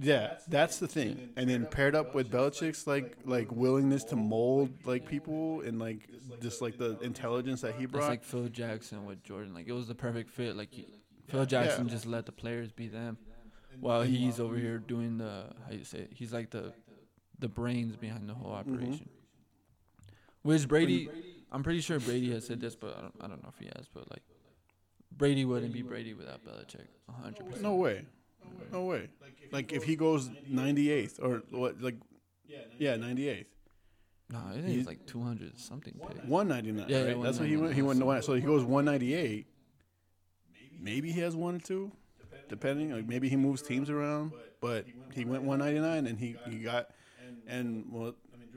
Yeah, 0.01 0.35
that's 0.47 0.79
the 0.79 0.87
thing. 0.87 1.29
And 1.35 1.49
then 1.49 1.65
paired 1.65 1.95
up 1.95 2.13
with 2.15 2.31
Belichick's 2.31 2.87
like 2.87 3.17
like 3.25 3.51
willingness 3.51 4.03
to 4.05 4.15
mold 4.15 4.69
like 4.85 5.07
people 5.07 5.61
and 5.61 5.79
like 5.79 6.09
just 6.41 6.61
like 6.61 6.77
the 6.77 6.99
intelligence 6.99 7.61
that 7.61 7.75
he 7.75 7.83
It's 7.83 7.91
brought. 7.91 8.09
like 8.09 8.23
Phil 8.23 8.47
Jackson 8.47 9.05
with 9.05 9.23
Jordan. 9.23 9.53
Like 9.53 9.67
it 9.67 9.73
was 9.73 9.87
the 9.87 9.95
perfect 9.95 10.29
fit. 10.29 10.55
Like 10.55 10.71
he, 10.71 10.87
Phil 11.27 11.45
Jackson 11.45 11.87
just 11.87 12.05
let 12.05 12.25
the 12.25 12.31
players 12.31 12.71
be 12.71 12.87
them, 12.87 13.17
while 13.79 14.03
he's 14.03 14.39
over 14.39 14.55
here 14.55 14.77
doing 14.77 15.17
the 15.17 15.45
how 15.65 15.73
you 15.73 15.83
say 15.83 15.99
it. 15.99 16.11
He's 16.13 16.33
like 16.33 16.49
the 16.49 16.73
the 17.39 17.47
brains 17.47 17.95
behind 17.95 18.29
the 18.29 18.33
whole 18.33 18.51
mm-hmm. 18.51 18.73
operation. 18.73 19.09
Which 20.43 20.67
Brady, 20.67 21.09
I'm 21.51 21.63
pretty 21.63 21.79
sure 21.79 21.99
Brady 21.99 22.31
has 22.33 22.45
said 22.45 22.59
this, 22.59 22.75
but 22.75 22.97
I 22.97 23.01
don't, 23.01 23.15
I 23.21 23.27
don't 23.27 23.41
know 23.41 23.49
if 23.49 23.59
he 23.59 23.71
has. 23.77 23.87
But 23.93 24.09
like 24.11 24.23
Brady 25.15 25.45
wouldn't 25.45 25.73
be 25.73 25.81
Brady 25.81 26.13
without 26.13 26.43
Belichick, 26.45 26.87
hundred 27.21 27.45
percent. 27.45 27.61
no 27.61 27.75
way, 27.75 28.05
no 28.71 28.83
way. 28.85 29.09
Like 29.51 29.71
if 29.71 29.83
he 29.83 29.95
goes 29.95 30.29
98th 30.49 31.19
or 31.21 31.43
what? 31.51 31.81
Like 31.81 31.95
yeah, 32.79 32.95
98th. 32.95 33.45
No, 34.29 34.39
I 34.49 34.53
think 34.53 34.69
it's 34.79 34.87
like 34.87 35.05
200 35.05 35.59
something 35.59 35.93
pick. 35.93 36.23
199. 36.25 36.89
Yeah, 36.89 36.97
yeah, 37.05 37.13
right? 37.13 37.23
That's 37.23 37.39
what 37.39 37.47
he 37.47 37.55
went. 37.57 37.73
He 37.75 37.81
went. 37.83 37.99
to- 37.99 38.21
So 38.23 38.33
he 38.33 38.41
goes 38.41 38.63
198. 38.63 39.45
Maybe 40.79 41.11
he 41.11 41.19
has 41.21 41.35
one 41.35 41.55
or 41.55 41.59
two, 41.59 41.91
depending. 42.49 42.91
Like 42.91 43.07
maybe 43.07 43.29
he 43.29 43.35
moves 43.35 43.61
teams 43.61 43.89
around, 43.89 44.31
but 44.59 44.85
he 45.13 45.23
went 45.25 45.43
199 45.43 46.07
and 46.07 46.19
he 46.19 46.35
he 46.49 46.57
got 46.59 46.89
and 47.47 47.85
well. 47.91 48.15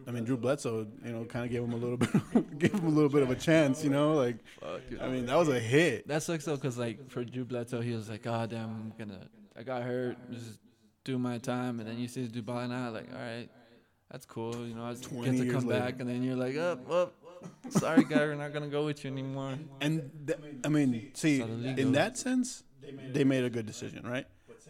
I 0.08 0.12
mean, 0.12 0.22
Drew 0.24 0.36
Bledsoe, 0.36 0.86
you 1.04 1.10
know, 1.12 1.24
kind 1.24 1.44
of 1.44 1.50
gave 1.50 1.62
him 1.64 1.72
a 1.72 1.76
little 1.84 1.96
bit, 1.96 2.10
gave 2.60 2.72
him 2.74 2.86
a 2.86 2.90
little 2.90 3.08
bit 3.10 3.22
of 3.24 3.30
a 3.30 3.34
chance, 3.34 3.82
you 3.82 3.90
know. 3.90 4.14
Like, 4.14 4.36
Fuck. 4.60 4.80
I 5.00 5.08
mean, 5.08 5.26
that 5.26 5.36
was 5.36 5.48
a 5.48 5.58
hit. 5.58 6.06
That 6.06 6.22
sucks 6.22 6.44
though, 6.44 6.56
cause 6.56 6.78
like 6.78 7.10
for 7.10 7.24
Drew 7.24 7.44
Bledsoe, 7.44 7.80
he 7.80 7.92
was 7.92 8.08
like, 8.08 8.22
"God 8.22 8.50
damn, 8.50 8.68
I'm 8.70 8.92
gonna, 8.98 9.26
I 9.58 9.62
got 9.62 9.82
hurt, 9.82 10.18
just 10.30 10.58
do 11.04 11.18
my 11.18 11.38
time." 11.38 11.80
And 11.80 11.88
then 11.88 11.98
you 11.98 12.08
see 12.08 12.26
balling 12.40 12.72
out, 12.72 12.92
like, 12.92 13.10
"All 13.12 13.18
right, 13.18 13.48
that's 14.10 14.26
cool, 14.26 14.66
you 14.66 14.74
know, 14.74 14.84
I 14.84 14.92
just 14.92 15.08
get 15.10 15.36
to 15.36 15.46
come 15.50 15.66
later. 15.66 15.80
back." 15.80 16.00
And 16.00 16.08
then 16.08 16.22
you're 16.22 16.36
like, 16.36 16.56
"Up, 16.56 16.88
up, 16.90 17.14
sorry, 17.70 18.04
guy, 18.04 18.18
we're 18.18 18.34
not 18.34 18.52
gonna 18.52 18.68
go 18.68 18.84
with 18.84 19.04
you 19.04 19.10
anymore." 19.10 19.58
And 19.80 20.10
th- 20.26 20.38
I 20.64 20.68
mean, 20.68 21.06
see, 21.14 21.38
That's 21.38 21.50
how 21.50 21.56
the 21.56 21.62
league 21.62 21.78
in 21.78 21.92
that 21.92 22.16
sense, 22.16 22.64
they 23.06 23.24
made 23.24 23.44
a 23.44 23.50
good 23.50 23.66
decision, 23.66 24.06
right? 24.06 24.26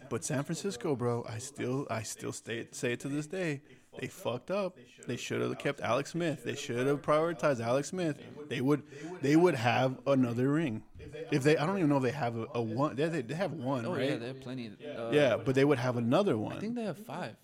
But 0.09 0.23
San 0.23 0.43
Francisco, 0.43 0.95
bro, 0.95 1.25
I 1.27 1.37
still, 1.39 1.85
I 1.89 2.03
still 2.03 2.31
stay, 2.31 2.67
say 2.71 2.93
it 2.93 2.99
to 3.01 3.09
this 3.09 3.27
day. 3.27 3.61
They 3.99 4.07
fucked 4.07 4.51
up. 4.51 4.77
They 5.07 5.17
should 5.17 5.41
have 5.41 5.57
kept 5.57 5.81
Alex 5.81 6.11
Smith. 6.11 6.43
They 6.43 6.55
should 6.55 6.85
have 6.87 7.01
prioritized 7.01 7.59
Alex 7.61 7.89
Smith. 7.89 8.17
They 8.49 8.61
would, 8.61 8.83
they 9.21 9.35
would 9.35 9.55
have 9.55 9.97
another 10.05 10.49
ring. 10.51 10.83
If 11.31 11.43
they, 11.43 11.57
I 11.57 11.65
don't 11.65 11.77
even 11.77 11.89
know 11.89 11.97
if 11.97 12.03
they 12.03 12.11
have 12.11 12.35
a, 12.37 12.47
a 12.55 12.61
one. 12.61 12.95
They, 12.95 13.07
they, 13.07 13.21
they 13.21 13.33
have 13.35 13.53
one, 13.53 13.85
Oh 13.85 13.93
right? 13.93 14.09
yeah, 14.09 14.15
they 14.17 14.27
have 14.27 14.41
plenty. 14.41 14.71
Uh, 14.97 15.09
yeah, 15.11 15.37
but 15.37 15.55
they 15.55 15.65
would 15.65 15.79
have 15.79 15.97
another 15.97 16.37
one. 16.37 16.57
I 16.57 16.59
think 16.59 16.75
they 16.75 16.83
have 16.83 16.97
five. 16.97 17.35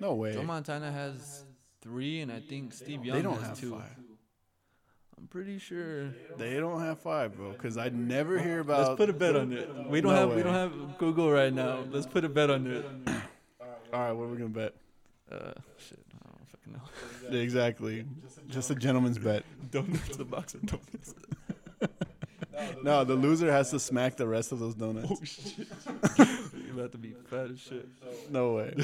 No 0.00 0.14
way. 0.14 0.32
Joe 0.32 0.42
Montana 0.42 0.92
has 0.92 1.44
three, 1.80 2.20
and 2.20 2.30
I 2.30 2.40
think 2.40 2.72
Steve 2.72 3.04
Young 3.04 3.16
They 3.16 3.22
don't 3.22 3.38
has 3.38 3.48
have 3.48 3.60
two. 3.60 3.72
five. 3.72 3.96
I'm 5.18 5.26
pretty 5.26 5.58
sure. 5.58 6.10
They 6.36 6.54
don't 6.60 6.80
have 6.80 7.00
five, 7.00 7.36
bro. 7.36 7.50
Because 7.50 7.76
I 7.76 7.88
never 7.88 8.38
hear 8.38 8.60
about. 8.60 8.86
Let's 8.88 8.96
put 8.98 9.10
a 9.10 9.12
bet 9.12 9.34
on 9.34 9.52
it. 9.52 9.68
We 9.88 10.00
don't 10.00 10.12
No 10.12 10.18
have 10.28 10.34
we 10.36 10.42
don't 10.44 10.54
have 10.54 10.98
Google 10.98 11.30
right 11.32 11.52
now. 11.52 11.84
Let's 11.90 12.06
put 12.06 12.24
a 12.24 12.28
bet 12.28 12.50
on 12.50 12.66
it. 12.68 12.84
All 13.92 14.00
right, 14.00 14.12
what 14.12 14.24
are 14.24 14.28
we 14.28 14.36
gonna 14.36 14.50
bet? 14.50 14.74
Uh, 15.30 15.52
shit, 15.78 15.98
I 16.24 16.28
don't 16.30 16.48
fucking 16.48 16.72
know. 16.72 17.30
Yeah, 17.30 17.42
exactly. 17.42 18.04
Just 18.48 18.70
a 18.70 18.74
gentleman's 18.74 19.18
bet. 19.18 19.44
Donuts, 19.70 20.16
the 20.16 20.24
box 20.24 20.54
of 20.54 20.62
donuts. 20.66 21.14
No, 22.82 23.04
the 23.04 23.14
loser 23.14 23.52
has 23.52 23.70
to 23.70 23.78
smack 23.78 24.16
the 24.16 24.26
rest 24.26 24.50
of 24.50 24.58
those 24.58 24.74
donuts. 24.74 25.08
Oh 25.10 25.18
shit! 25.22 25.58
you 26.18 26.72
about 26.74 26.90
to 26.90 26.98
be 26.98 27.14
fat 27.30 27.50
as 27.52 27.60
shit. 27.60 27.88
No 28.30 28.54
way. 28.54 28.74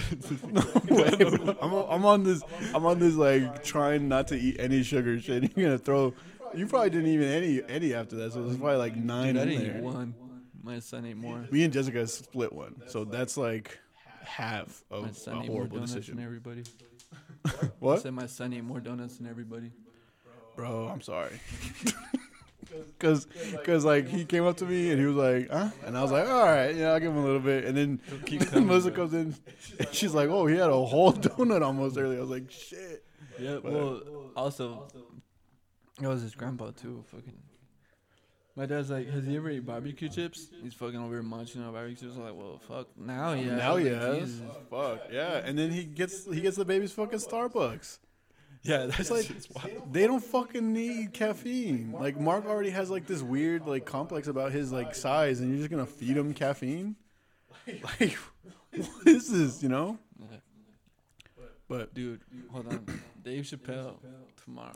no 0.45 0.63
way. 0.91 1.11
bro. 1.17 1.57
I'm, 1.61 1.75
on- 1.75 1.87
I'm 1.91 2.07
on 2.07 2.23
this. 2.23 2.43
I'm 2.73 2.87
on 2.87 3.01
this 3.01 3.17
like 3.17 3.65
trying 3.65 4.07
not 4.09 4.29
to 4.29 4.37
eat 4.39 4.57
any 4.61 4.85
sugar 4.85 5.19
shit. 5.21 5.57
You're 5.57 5.67
gonna 5.67 5.79
throw. 5.79 6.15
You 6.55 6.69
probably 6.69 6.91
didn't 6.91 7.09
even 7.09 7.29
any 7.29 7.63
any 7.69 7.95
after 7.95 8.15
that, 8.17 8.33
so 8.33 8.45
there's 8.45 8.57
probably 8.59 8.77
like 8.77 8.95
nine 8.97 9.35
Dude, 9.35 9.43
I 9.43 9.45
didn't 9.47 9.65
there. 9.65 9.77
eat 9.79 9.83
one. 9.83 10.15
My 10.63 10.79
son 10.79 11.05
ate 11.05 11.17
more. 11.17 11.45
Me 11.51 11.65
and 11.65 11.73
Jessica 11.73 12.07
split 12.07 12.53
one, 12.53 12.81
so 12.87 13.05
that's 13.05 13.37
like 13.37 13.81
half 14.25 14.85
My 14.91 14.97
of 14.99 15.05
a 15.07 15.15
son 15.15 15.43
ate 15.43 15.47
more 15.49 15.57
horrible 15.57 15.77
donuts 15.77 15.93
than 15.93 16.01
decision. 16.01 16.21
everybody. 16.25 16.63
I 17.45 17.51
What, 17.81 18.03
said 18.03 18.13
my 18.15 18.27
son 18.27 18.53
ate 18.53 18.65
more 18.65 18.81
donuts 18.81 19.17
than 19.19 19.27
everybody. 19.29 19.71
bro? 20.57 20.89
I'm 20.89 21.01
sorry. 21.01 21.39
Cause, 22.99 23.29
cause 23.65 23.85
like 23.85 24.09
he 24.09 24.25
came 24.25 24.45
up 24.47 24.57
to 24.57 24.65
me 24.65 24.91
and 24.91 24.99
he 24.99 25.07
was 25.07 25.15
like, 25.15 25.49
"Huh?" 25.49 25.69
And 25.87 25.97
I 25.97 26.03
was 26.03 26.11
like, 26.11 26.27
"All 26.27 26.43
right, 26.45 26.75
yeah, 26.75 26.91
I'll 26.93 26.99
give 26.99 27.11
him 27.13 27.19
a 27.19 27.25
little 27.25 27.39
bit." 27.41 27.67
And 27.67 27.77
then 27.77 28.01
keep 28.27 28.41
coming, 28.51 28.67
Melissa 28.67 28.91
bro. 28.91 29.05
comes 29.05 29.15
in, 29.15 29.35
and 29.79 29.89
she's 29.93 30.13
like, 30.13 30.29
"Oh, 30.29 30.47
he 30.47 30.57
had 30.57 30.71
a 30.71 30.85
whole 30.85 31.13
donut 31.13 31.63
almost 31.63 31.97
earlier." 31.97 32.19
I 32.19 32.23
was 32.23 32.31
like, 32.31 32.51
"Shit." 32.51 33.05
Yeah. 33.39 33.59
Well, 33.63 34.03
also, 34.35 34.89
it 36.03 36.07
was 36.07 36.23
his 36.23 36.35
grandpa 36.35 36.71
too. 36.73 37.05
Fucking. 37.13 37.35
My 38.57 38.67
dad's 38.67 38.89
like, 38.91 39.09
has 39.11 39.25
he 39.27 39.37
ever 39.37 39.51
ate 39.51 39.67
barbecue 39.67 40.09
chips? 40.09 40.49
He's 40.63 40.75
fucking 40.75 40.97
over 40.99 41.15
here 41.15 41.23
munching 41.25 41.61
on 41.63 41.73
barbecue 41.73 41.97
chips. 42.07 42.17
I'm 42.17 42.23
like, 42.25 42.37
well, 42.37 42.61
fuck. 42.69 42.87
Now, 42.97 43.33
yeah. 43.33 43.57
Now 43.57 43.75
Like, 43.75 43.85
yes, 43.87 44.21
Jesus. 44.21 44.41
fuck 44.71 45.01
yeah. 45.11 45.43
And 45.45 45.59
then 45.59 45.71
he 45.73 45.83
gets 45.85 46.25
he 46.33 46.41
gets 46.41 46.57
the 46.57 46.65
baby's 46.65 46.93
fucking 46.93 47.19
Starbucks. 47.19 47.99
Yeah, 48.63 48.87
that's 48.87 49.11
like 49.11 49.29
they 49.93 50.07
don't 50.07 50.25
fucking 50.25 50.73
need 50.73 51.13
caffeine. 51.13 51.93
Like 51.93 52.19
Mark 52.19 52.47
already 52.47 52.71
has 52.71 52.91
like 52.91 53.07
this 53.07 53.21
weird 53.23 53.67
like 53.67 53.85
complex 53.85 54.27
about 54.29 54.53
his 54.53 54.73
like 54.73 54.95
size, 54.95 55.41
and 55.41 55.51
you're 55.51 55.59
just 55.59 55.71
gonna 55.71 55.85
feed 55.85 56.17
him 56.17 56.33
caffeine. 56.33 56.97
Like, 57.67 58.13
what 58.73 59.07
is 59.07 59.31
this? 59.31 59.63
You 59.63 59.69
know? 59.71 59.99
But 61.69 61.95
Dude, 61.95 62.21
hold 62.51 62.69
on. 62.69 63.01
Dave 63.23 63.45
Chappelle 63.45 63.95
tomorrow. 64.45 64.73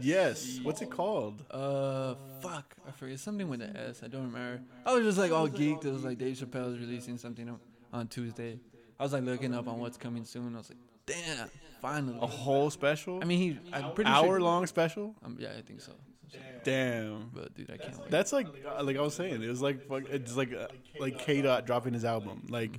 yes, 0.00 0.58
what's 0.62 0.82
it 0.82 0.90
called? 0.90 1.44
Uh, 1.50 2.14
fuck. 2.40 2.74
I 2.86 2.90
forget 2.92 3.18
something 3.20 3.48
with 3.48 3.60
an 3.62 3.76
S. 3.76 4.02
I 4.02 4.08
don't 4.08 4.24
remember. 4.32 4.62
I 4.86 4.94
was 4.94 5.04
just 5.04 5.18
like 5.18 5.32
all 5.32 5.48
geeked. 5.48 5.84
It 5.84 5.92
was 5.92 6.04
like 6.04 6.18
Dave 6.18 6.36
Chappelle 6.36 6.72
is 6.74 6.78
releasing 6.80 7.18
something 7.18 7.48
on- 7.48 7.60
on 7.92 8.08
Tuesday. 8.08 8.58
I 8.98 9.02
was 9.02 9.12
like 9.12 9.22
looking 9.24 9.54
up 9.54 9.66
on 9.68 9.78
what's 9.78 9.96
coming 9.96 10.24
soon. 10.24 10.54
I 10.54 10.58
was 10.58 10.70
like, 10.70 10.78
damn, 11.06 11.48
finally. 11.80 12.18
A 12.20 12.26
whole 12.26 12.70
special? 12.70 13.20
I 13.22 13.24
mean, 13.24 13.38
he. 13.38 13.58
I'm 13.72 13.92
pretty 13.92 14.10
hour 14.10 14.26
sure. 14.26 14.40
long 14.40 14.66
special? 14.66 15.14
Um, 15.24 15.36
yeah, 15.38 15.50
I 15.56 15.62
think 15.62 15.80
so. 15.80 15.92
Damn. 16.62 17.30
But 17.34 17.54
dude, 17.54 17.70
I 17.70 17.76
can't 17.76 17.98
wait. 17.98 18.10
That's 18.10 18.32
like, 18.32 18.46
uh, 18.66 18.82
like 18.84 18.96
I 18.96 19.00
was 19.00 19.14
saying, 19.14 19.42
it 19.42 19.48
was 19.48 19.62
like, 19.62 19.80
it's 20.10 20.36
like, 20.36 20.52
uh, 20.52 20.68
like 21.00 21.18
K 21.18 21.42
Dot 21.42 21.66
dropping 21.66 21.94
his 21.94 22.04
album, 22.04 22.46
like 22.50 22.78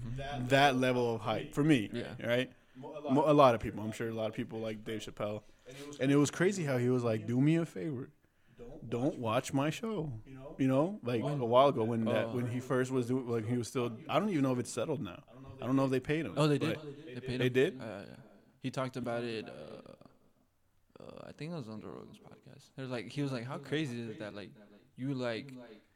that 0.49 0.77
level 0.77 1.15
of 1.15 1.21
hype 1.21 1.53
for 1.53 1.63
me. 1.63 1.89
Yeah. 1.91 2.03
Right. 2.25 2.51
A 2.83 3.33
lot 3.33 3.53
of 3.55 3.61
people, 3.61 3.83
I'm 3.83 3.91
sure, 3.91 4.07
a 4.09 4.13
lot 4.13 4.27
of 4.29 4.33
people 4.35 4.59
like 4.59 4.83
Dave 4.83 5.01
Chappelle, 5.01 5.41
and 5.99 6.11
it 6.11 6.15
was 6.17 6.31
crazy 6.31 6.63
how 6.63 6.77
he 6.77 6.89
was 6.89 7.03
like, 7.03 7.27
"Do 7.27 7.39
me 7.39 7.55
a 7.57 7.65
favor, 7.65 8.09
don't 8.87 9.17
watch 9.19 9.53
my 9.53 9.69
show." 9.69 10.11
You 10.57 10.67
know, 10.67 10.99
like 11.03 11.21
a 11.23 11.45
while 11.45 11.69
ago 11.69 11.83
when 11.83 12.05
that 12.05 12.33
when 12.33 12.47
he 12.47 12.59
first 12.59 12.91
was 12.91 13.07
doing, 13.07 13.27
like 13.27 13.47
he 13.47 13.57
was 13.57 13.67
still. 13.67 13.91
I 14.09 14.19
don't 14.19 14.29
even 14.29 14.43
know 14.43 14.53
if 14.53 14.59
it's 14.59 14.71
settled 14.71 15.01
now. 15.01 15.23
I 15.61 15.65
don't 15.65 15.75
know 15.75 15.85
if 15.85 15.91
they 15.91 15.99
paid 15.99 16.25
him. 16.25 16.33
Oh, 16.37 16.47
they 16.47 16.57
did. 16.57 16.77
They 17.13 17.21
paid. 17.21 17.39
They 17.39 17.49
did? 17.49 17.79
Uh, 17.79 17.83
yeah. 17.85 18.15
He 18.61 18.71
talked 18.71 18.97
about 18.97 19.23
it. 19.23 19.47
Uh, 19.47 21.03
uh, 21.03 21.27
I 21.27 21.31
think 21.31 21.51
it 21.51 21.55
was 21.55 21.69
on 21.69 21.81
Joe 21.81 21.89
Rogan's 21.89 22.19
podcast. 22.19 22.69
There's 22.75 22.89
like 22.89 23.09
he 23.09 23.21
was 23.21 23.31
like, 23.31 23.45
how 23.45 23.57
crazy 23.57 23.99
is 24.01 24.09
it 24.09 24.19
that 24.19 24.35
like 24.35 24.49
you 24.97 25.13
like 25.13 25.53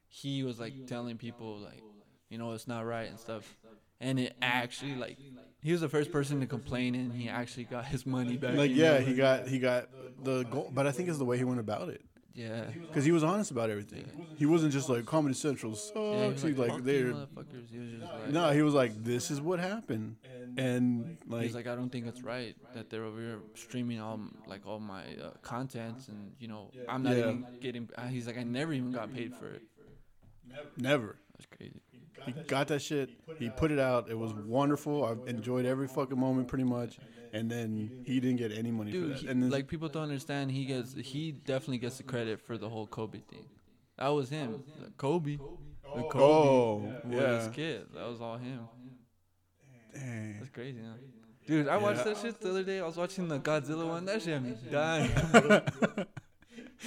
he 0.08 0.44
was 0.44 0.60
like 0.60 0.88
telling 0.88 1.18
people 1.18 1.58
like 1.58 1.84
you 2.30 2.38
know 2.38 2.54
it's 2.54 2.68
not 2.68 2.86
right 2.86 3.10
and 3.10 3.20
stuff, 3.20 3.58
and 4.06 4.20
it 4.20 4.36
actually 4.42 4.96
like 4.96 5.18
he 5.62 5.72
was 5.72 5.82
the 5.82 5.90
first 5.90 6.12
person 6.12 6.40
to 6.42 6.46
complain 6.46 6.94
and 6.94 7.12
he 7.12 7.28
actually 7.28 7.64
got 7.64 7.86
his 7.86 8.06
money 8.06 8.38
back. 8.38 8.56
Like 8.56 8.70
you 8.70 8.78
yeah, 8.78 9.00
know? 9.00 9.06
he 9.06 9.16
got 9.16 9.48
he 9.48 9.60
got 9.60 9.90
the 10.24 10.44
goal, 10.44 10.70
but 10.74 10.86
I 10.86 10.92
think 10.92 11.10
it's 11.10 11.18
the 11.18 11.26
way 11.26 11.38
he 11.38 11.44
went 11.44 11.60
about 11.60 11.90
it. 11.90 12.02
Yeah. 12.36 12.66
because 12.82 13.06
he 13.06 13.14
was 13.14 13.24
honest 13.24 13.50
about 13.50 13.70
everything. 13.70 14.06
He 14.38 14.46
wasn't 14.46 14.74
just 14.74 14.90
like 14.90 15.06
Comedy 15.06 15.34
Central 15.34 15.72
Yeah, 15.72 16.32
he 16.32 16.38
sucks. 16.38 16.44
Like, 16.44 16.70
like 16.70 16.84
they're 16.84 17.14
motherfuckers. 17.14 17.72
He 17.72 17.80
was 17.80 17.90
just 17.92 18.04
like, 18.04 18.30
no. 18.30 18.52
He 18.52 18.62
was 18.62 18.74
like, 18.74 19.04
this 19.04 19.32
is 19.32 19.40
what 19.40 19.60
happened, 19.60 20.18
and 20.58 21.18
like, 21.28 21.44
he's 21.44 21.56
like, 21.56 21.66
I 21.66 21.76
don't 21.76 21.90
think 21.90 22.06
it's 22.08 22.24
right 22.24 22.56
that 22.76 22.90
they're 22.90 23.06
over 23.06 23.20
here 23.20 23.40
streaming 23.56 24.02
all 24.02 24.20
like 24.48 24.68
all 24.68 24.80
my 24.82 25.04
uh, 25.04 25.30
contents, 25.42 26.10
and 26.10 26.34
you 26.38 26.50
know, 26.50 26.72
I'm 26.90 27.04
not 27.04 27.14
Yeah. 27.14 27.30
even 27.30 27.48
getting. 27.62 27.90
Uh, 27.98 28.08
he's 28.08 28.28
like, 28.28 28.38
I 28.38 28.44
never 28.44 28.74
even 28.74 28.92
got 28.92 29.14
paid 29.14 29.34
for 29.34 29.48
it. 29.48 29.64
never. 30.78 31.16
He 32.26 32.32
got 32.48 32.68
that 32.70 32.82
shit. 32.82 33.10
He 33.38 33.50
put 33.50 33.72
it 33.72 33.80
out. 33.80 34.10
It 34.10 34.18
was 34.18 34.34
wonderful. 34.34 35.06
I 35.06 35.30
enjoyed 35.30 35.66
every 35.66 35.88
fucking 35.88 36.20
moment, 36.20 36.48
pretty 36.48 36.64
much. 36.64 36.98
And 37.34 37.50
then 37.52 38.04
he 38.06 38.20
didn't 38.20 38.38
get 38.38 38.52
any 38.52 38.72
money 38.72 38.92
for 38.92 38.98
Dude, 38.98 39.18
that. 39.18 39.24
and 39.24 39.44
then, 39.44 39.50
like 39.50 39.68
people 39.68 39.90
don't 39.90 40.04
understand. 40.04 40.52
He 40.52 40.66
gets, 40.66 40.96
he 40.96 41.34
definitely 41.34 41.80
gets 41.80 41.98
the 41.98 42.04
credit 42.04 42.40
for 42.40 42.58
the 42.58 42.70
whole 42.70 42.88
Kobe 42.88 43.20
thing. 43.20 43.46
That 43.98 44.08
was 44.10 44.30
him, 44.30 44.64
Kobe. 44.98 45.38
The 45.38 46.04
oh. 46.04 46.10
Kobe 46.10 46.22
oh 46.22 46.94
yeah, 47.10 47.40
his 47.40 47.48
kid. 47.50 47.88
That 47.94 48.08
was 48.08 48.22
all 48.22 48.38
him. 48.38 48.62
Dang. 49.94 50.38
That's 50.40 50.50
crazy, 50.50 50.80
huh? 50.82 50.98
Dude, 51.46 51.68
I 51.68 51.78
watched 51.78 52.04
that 52.06 52.18
shit 52.18 52.40
the 52.42 52.50
other 52.50 52.64
day. 52.64 52.80
I 52.80 52.86
was 52.86 52.98
watching 52.98 53.28
the 53.28 53.40
Godzilla 53.40 53.88
one. 53.88 54.06
That 54.06 54.22
shit 54.22 54.34
had 54.34 54.44
me 54.44 54.56
dying. 54.72 55.12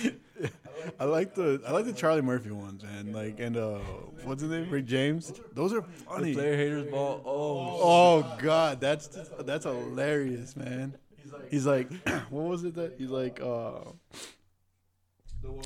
I 1.01 1.05
like 1.05 1.35
the 1.35 1.61
I 1.67 1.73
like 1.73 1.85
the 1.87 1.93
Charlie 1.93 2.23
Murphy 2.23 2.51
ones, 2.51 2.83
man. 2.83 3.13
Like 3.13 3.41
and 3.41 3.57
uh, 3.57 3.79
what's 4.25 4.43
his 4.43 4.51
name? 4.51 4.71
Rick 4.71 4.87
James. 4.87 5.33
Those 5.55 5.73
are 5.73 5.81
the 5.81 5.87
funny. 6.05 6.35
player 6.35 6.57
haters 6.57 6.91
ball. 6.91 7.23
Oh, 7.25 7.79
Oh 7.81 8.37
God, 8.41 8.81
that's 8.81 9.09
that's 9.41 9.65
hilarious, 9.65 10.57
man. 10.57 10.97
He's 11.51 11.67
like, 11.67 11.93
what 12.31 12.45
was 12.45 12.65
it 12.65 12.75
that 12.77 12.95
he's 12.99 13.11
like? 13.11 13.41
uh 13.41 13.81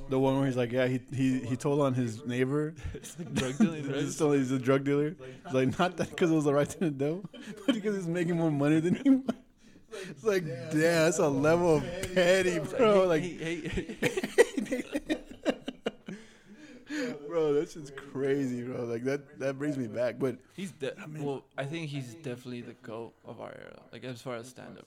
The 0.09 0.19
one 0.19 0.37
where 0.39 0.47
he's 0.47 0.57
like, 0.57 0.71
yeah, 0.73 0.87
he 0.87 1.01
he 1.15 1.41
he 1.41 1.57
told 1.57 1.81
on 1.81 1.95
his 1.95 2.25
neighbor. 2.27 2.75
drug. 3.35 3.55
He's 3.61 4.19
he's 4.19 4.51
a 4.53 4.59
drug 4.59 4.85
dealer. 4.85 5.17
He's 5.45 5.55
like, 5.55 5.79
not 5.79 5.97
that 5.97 6.11
because 6.11 6.31
it 6.31 6.35
was 6.35 6.45
the 6.45 6.53
right 6.55 6.69
thing 6.69 6.91
to 6.91 6.91
do, 6.91 7.29
but 7.67 7.75
because 7.75 7.97
he's 7.97 8.07
making 8.07 8.37
more 8.37 8.51
money 8.51 8.81
than 8.81 8.95
he. 8.97 9.11
was. 9.11 9.23
It's 10.09 10.25
like, 10.25 10.45
damn, 10.47 10.71
that's 11.05 11.19
a 11.19 11.29
level 11.29 11.77
of 11.77 11.85
petty, 12.15 12.59
bro. 12.61 13.07
Like, 13.07 13.23
hey, 13.23 13.69
hey, 13.69 13.97
hey. 14.01 15.17
Just 17.75 17.97
crazy, 17.97 18.63
bro. 18.63 18.85
Like 18.85 19.05
that 19.05 19.39
that 19.41 19.59
brings 19.59 19.77
me 19.77 19.87
back. 19.87 20.19
But 20.19 20.39
he's 20.55 20.71
de- 20.73 20.95
well. 21.21 21.45
I 21.57 21.65
think 21.65 21.89
he's 21.89 22.15
definitely 22.15 22.63
the 22.63 22.75
goat 22.75 23.13
of 23.25 23.41
our 23.41 23.51
era. 23.51 23.81
Like 23.93 24.05
as 24.05 24.21
far 24.23 24.37
as 24.37 24.49
stand 24.49 24.79
up, 24.79 24.87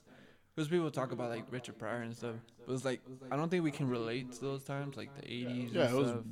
because 0.56 0.68
people 0.68 0.90
talk 0.92 1.12
about 1.12 1.30
like 1.30 1.46
Richard 1.52 1.78
Pryor 1.78 2.02
and 2.02 2.16
stuff. 2.16 2.36
But 2.66 2.74
it's 2.74 2.86
like 2.86 3.02
I 3.32 3.36
don't 3.36 3.50
think 3.50 3.64
we 3.64 3.72
can 3.72 3.90
relate 3.90 4.32
to 4.34 4.42
those 4.42 4.64
times, 4.64 4.98
like 4.98 5.14
the 5.16 5.28
'80s. 5.28 5.74
yeah, 5.74 5.90
it 5.90 5.94
was 5.96 6.08
stuff. 6.10 6.24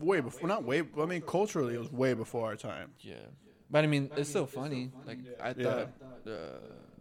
way 0.00 0.20
before. 0.20 0.48
Not 0.48 0.64
way. 0.64 0.82
I 1.00 1.04
mean, 1.06 1.22
culturally, 1.22 1.74
it 1.74 1.78
was 1.78 1.90
way 1.92 2.14
before 2.14 2.46
our 2.46 2.56
time. 2.56 2.90
Yeah, 3.00 3.14
but 3.70 3.84
I 3.84 3.86
mean, 3.86 4.10
it's 4.16 4.28
still 4.30 4.46
funny. 4.46 4.90
Like 5.06 5.18
I 5.40 5.52
thought, 5.54 5.88
uh, 6.26 6.30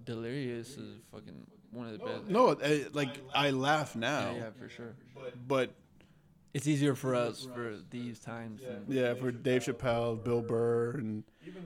Delirious 0.06 0.78
is 0.78 0.96
fucking 1.12 1.46
one 1.72 1.88
of 1.88 1.94
the 1.94 2.06
best. 2.06 2.26
No, 2.28 2.50
uh, 2.50 2.78
like 2.94 3.10
I 3.34 3.52
laugh 3.52 3.96
now, 3.96 4.32
Yeah, 4.32 4.38
yeah, 4.38 4.50
for 4.60 4.70
sure. 4.70 4.96
but 5.48 5.72
It's 6.54 6.68
easier 6.68 6.96
for 6.96 7.16
us 7.16 7.48
for 7.54 7.78
these 7.90 8.20
times. 8.20 8.62
than- 8.62 8.86
yeah, 8.90 9.14
for 9.14 9.32
Dave 9.32 9.64
Chappelle, 9.64 10.22
Bill 10.22 10.42
Burr, 10.42 10.92
and 10.98 11.24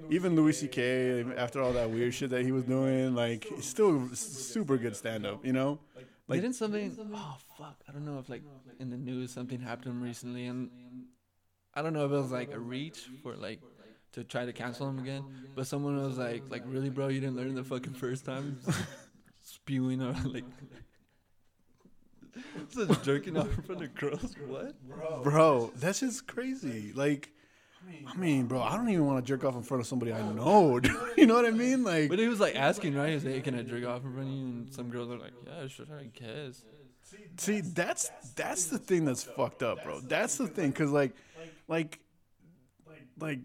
even 0.09 0.35
Louis 0.35 0.53
C.K. 0.53 1.25
After 1.35 1.61
all 1.61 1.73
that 1.73 1.89
weird 1.89 2.13
shit 2.13 2.29
that 2.29 2.43
he 2.43 2.51
was 2.51 2.65
doing, 2.65 3.15
like 3.15 3.45
it's 3.51 3.67
still 3.67 4.07
super 4.13 4.77
good 4.77 4.95
stand 4.95 5.25
up. 5.25 5.43
You 5.43 5.53
know, 5.53 5.79
like 6.27 6.41
Didn't 6.41 6.55
something? 6.55 6.95
Oh 7.13 7.37
fuck! 7.57 7.81
I 7.89 7.91
don't 7.91 8.05
know 8.05 8.19
if 8.19 8.29
like 8.29 8.43
in 8.79 8.89
the 8.91 8.97
news 8.97 9.31
something 9.31 9.59
happened 9.59 9.85
to 9.85 9.89
him 9.89 10.01
recently, 10.01 10.45
and 10.45 10.69
I 11.73 11.81
don't 11.81 11.93
know 11.93 12.05
if 12.05 12.11
it 12.11 12.15
was 12.15 12.31
like 12.31 12.53
a 12.53 12.59
reach 12.59 13.09
for 13.23 13.35
like 13.35 13.61
to 14.13 14.23
try 14.23 14.45
to 14.45 14.53
cancel 14.53 14.87
him 14.87 14.99
again. 14.99 15.23
But 15.55 15.65
someone 15.67 15.97
was 15.97 16.17
like, 16.17 16.43
like 16.49 16.63
really, 16.65 16.89
bro, 16.91 17.07
you 17.07 17.19
didn't 17.19 17.35
learn 17.37 17.55
the 17.55 17.63
fucking 17.63 17.93
first 17.93 18.23
time, 18.23 18.59
spewing 19.41 20.01
or 20.03 20.13
like. 20.25 20.45
Just 22.73 23.03
jerking 23.03 23.37
off 23.37 23.47
in 23.57 23.63
front 23.63 23.83
of 23.83 23.95
girls. 23.95 24.35
What? 24.47 24.75
bro, 25.23 25.71
that's 25.75 25.99
just 25.99 26.27
crazy. 26.27 26.91
Like. 26.93 27.29
I 28.07 28.17
mean, 28.17 28.47
bro, 28.47 28.63
I 28.63 28.75
don't 28.77 28.89
even 28.89 29.05
want 29.05 29.23
to 29.23 29.27
jerk 29.27 29.43
off 29.43 29.55
in 29.55 29.61
front 29.61 29.79
of 29.81 29.85
somebody 29.85 30.11
I 30.11 30.19
know. 30.31 30.79
dude. 30.81 30.91
you 31.17 31.27
know 31.27 31.35
what 31.35 31.45
I 31.45 31.51
mean? 31.51 31.83
Like, 31.83 32.09
But 32.09 32.17
he 32.17 32.27
was 32.27 32.39
like 32.39 32.55
asking, 32.55 32.95
right? 32.95 33.09
He 33.09 33.13
was 33.15 33.23
like, 33.23 33.35
hey, 33.35 33.41
"Can 33.41 33.53
I 33.59 33.61
jerk 33.61 33.85
off 33.85 34.03
in 34.03 34.11
front 34.11 34.27
of 34.27 34.33
you?" 34.33 34.41
And 34.41 34.73
some 34.73 34.89
girls 34.89 35.11
are 35.11 35.19
like, 35.19 35.33
"Yeah, 35.45 35.67
sure, 35.67 35.85
I 35.95 36.05
guess." 36.05 36.63
See, 37.37 37.61
that's 37.61 38.09
that's 38.35 38.65
the 38.65 38.79
thing 38.79 39.05
that's 39.05 39.23
fucked 39.23 39.61
up, 39.61 39.83
bro. 39.83 39.99
That's 39.99 40.37
the 40.37 40.47
thing, 40.47 40.73
cause 40.73 40.89
like, 40.89 41.15
like, 41.67 41.99
like, 43.19 43.39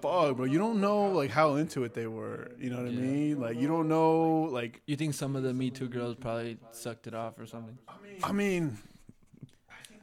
fuck, 0.00 0.36
bro. 0.36 0.44
You 0.44 0.58
don't 0.58 0.80
know 0.80 1.06
like 1.06 1.30
how 1.30 1.56
into 1.56 1.84
it 1.84 1.94
they 1.94 2.06
were. 2.06 2.50
You 2.58 2.70
know 2.70 2.76
what 2.76 2.86
I 2.86 2.90
mean? 2.90 3.40
Like, 3.40 3.56
you 3.58 3.68
don't 3.68 3.88
know, 3.88 4.48
like, 4.50 4.82
You 4.86 4.96
think 4.96 5.14
some 5.14 5.36
of 5.36 5.42
the 5.42 5.52
Me 5.52 5.70
Too 5.70 5.88
girls 5.88 6.16
probably 6.16 6.58
sucked 6.72 7.06
it 7.06 7.14
off 7.14 7.38
or 7.38 7.46
something? 7.46 7.78
I 8.22 8.32
mean, 8.32 8.78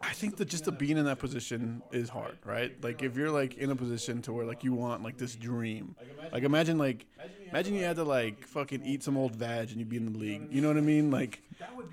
I 0.02 0.12
think 0.12 0.38
that 0.38 0.50
just 0.50 0.66
to 0.66 0.72
being 0.72 0.98
in 0.98 1.06
that 1.06 1.20
position 1.20 1.82
is 1.92 2.10
hard, 2.10 2.38
right? 2.44 2.76
Like, 2.84 3.02
if 3.04 3.16
you're 3.16 3.32
like 3.32 3.56
in 3.56 3.72
a 3.72 3.76
position 3.76 4.22
to 4.24 4.34
where 4.34 4.46
like 4.46 4.64
you 4.64 4.74
want 4.74 5.02
like 5.02 5.18
this 5.18 5.36
dream, 5.36 5.96
like 6.32 6.44
imagine 6.44 6.78
like, 6.78 7.06
imagine 7.50 7.74
you 7.76 7.84
had 7.86 7.96
to 7.96 8.04
like 8.04 8.46
fucking 8.46 8.86
eat 8.86 9.04
some 9.04 9.16
old 9.18 9.36
vag 9.36 9.70
and 9.70 9.78
you'd 9.80 9.90
be 9.90 9.98
in 9.98 10.12
the 10.12 10.20
league. 10.20 10.48
You 10.52 10.62
know 10.62 10.68
what 10.68 10.78
I 10.78 10.82
mean? 10.82 11.10
Like, 11.10 11.42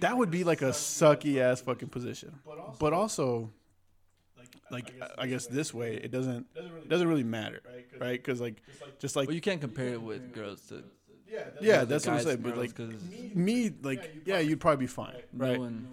that 0.00 0.16
would 0.16 0.30
be 0.30 0.42
like 0.42 0.62
a 0.62 0.70
sucky 0.70 1.38
ass 1.40 1.60
fucking 1.60 1.90
position. 1.90 2.40
But 2.78 2.92
also, 2.92 3.50
like 4.70 4.94
I 5.18 5.26
guess 5.26 5.46
this 5.46 5.74
way 5.74 5.94
it 5.96 6.10
doesn't 6.10 6.46
it 6.84 6.88
doesn't 6.88 7.08
really 7.08 7.24
matter, 7.24 7.62
right? 8.00 8.22
Because 8.22 8.40
like 8.40 8.62
just 8.98 9.16
like 9.16 9.28
Well, 9.28 9.34
you 9.34 9.40
can't 9.40 9.60
compare 9.60 9.92
it 9.94 10.02
with 10.02 10.32
girls 10.32 10.62
to 10.68 10.84
yeah, 11.58 11.80
the 11.80 11.86
that's 11.86 12.06
what 12.06 12.14
I'm 12.14 12.20
saying. 12.20 12.42
But 12.42 12.56
like 12.56 12.56
like 12.56 12.74
'cause 12.74 13.02
me, 13.34 13.72
like 13.82 14.10
yeah, 14.24 14.38
you'd 14.38 14.60
probably 14.60 14.84
be 14.84 14.88
fine, 14.88 15.18
right? 15.36 15.54
no 15.54 15.60
one. 15.60 15.88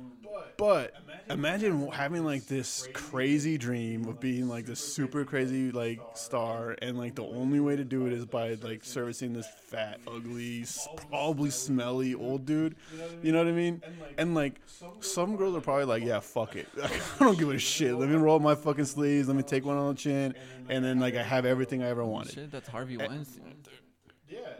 But 0.57 0.93
imagine 1.29 1.87
having 1.91 2.23
like 2.23 2.45
this 2.47 2.87
crazy 2.93 3.57
dream 3.57 4.07
of 4.07 4.19
being 4.19 4.47
like 4.47 4.65
this 4.65 4.79
super 4.79 5.25
crazy 5.25 5.71
like 5.71 5.99
star, 6.13 6.75
and 6.81 6.97
like 6.97 7.15
the 7.15 7.23
only 7.23 7.59
way 7.59 7.75
to 7.75 7.83
do 7.83 8.05
it 8.07 8.13
is 8.13 8.25
by 8.25 8.53
like 8.61 8.83
servicing 8.83 9.33
this 9.33 9.47
fat, 9.47 9.99
ugly, 10.07 10.65
probably 11.09 11.49
smelly 11.49 12.15
old 12.15 12.45
dude. 12.45 12.75
You 13.21 13.31
know 13.31 13.39
what 13.39 13.47
I 13.47 13.51
mean? 13.51 13.81
And 14.17 14.35
like 14.35 14.61
some 14.99 15.35
girls 15.35 15.55
are 15.55 15.61
probably 15.61 15.85
like, 15.85 16.03
yeah, 16.03 16.19
fuck 16.19 16.55
it, 16.55 16.67
I 16.83 16.89
don't 17.19 17.37
give 17.37 17.49
a 17.49 17.59
shit. 17.59 17.95
Let 17.95 18.09
me 18.09 18.15
roll 18.15 18.39
my 18.39 18.55
fucking 18.55 18.85
sleeves. 18.85 19.27
Let 19.27 19.37
me 19.37 19.43
take 19.43 19.65
one 19.65 19.77
on 19.77 19.89
the 19.89 19.99
chin, 19.99 20.35
and 20.69 20.83
then 20.83 20.99
like 20.99 21.15
I 21.15 21.23
have 21.23 21.45
everything 21.45 21.83
I 21.83 21.89
ever 21.89 22.05
wanted. 22.05 22.33
Shit, 22.33 22.51
that's 22.51 22.67
Harvey 22.67 22.97
Weinstein. 22.97 23.55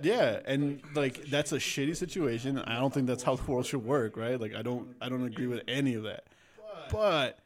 Yeah, 0.02 0.39
and 0.45 0.81
like 0.95 1.26
that's 1.26 1.52
a 1.52 1.57
shitty 1.57 1.95
situation. 1.95 2.60
I 2.60 2.76
don't 2.76 2.94
think 2.94 3.07
that's 3.07 3.23
how 3.23 3.35
the 3.35 3.52
world 3.52 3.65
should 3.65 3.84
work, 3.84 4.15
right? 4.15 4.39
Like 4.39 4.56
I 4.56 4.61
don't 4.61 4.95
I 5.02 5.10
don't 5.10 5.26
agree 5.26 5.48
with 5.48 5.61
any 5.68 5.95
of 5.95 6.03
that. 6.03 6.26
But 6.89 7.39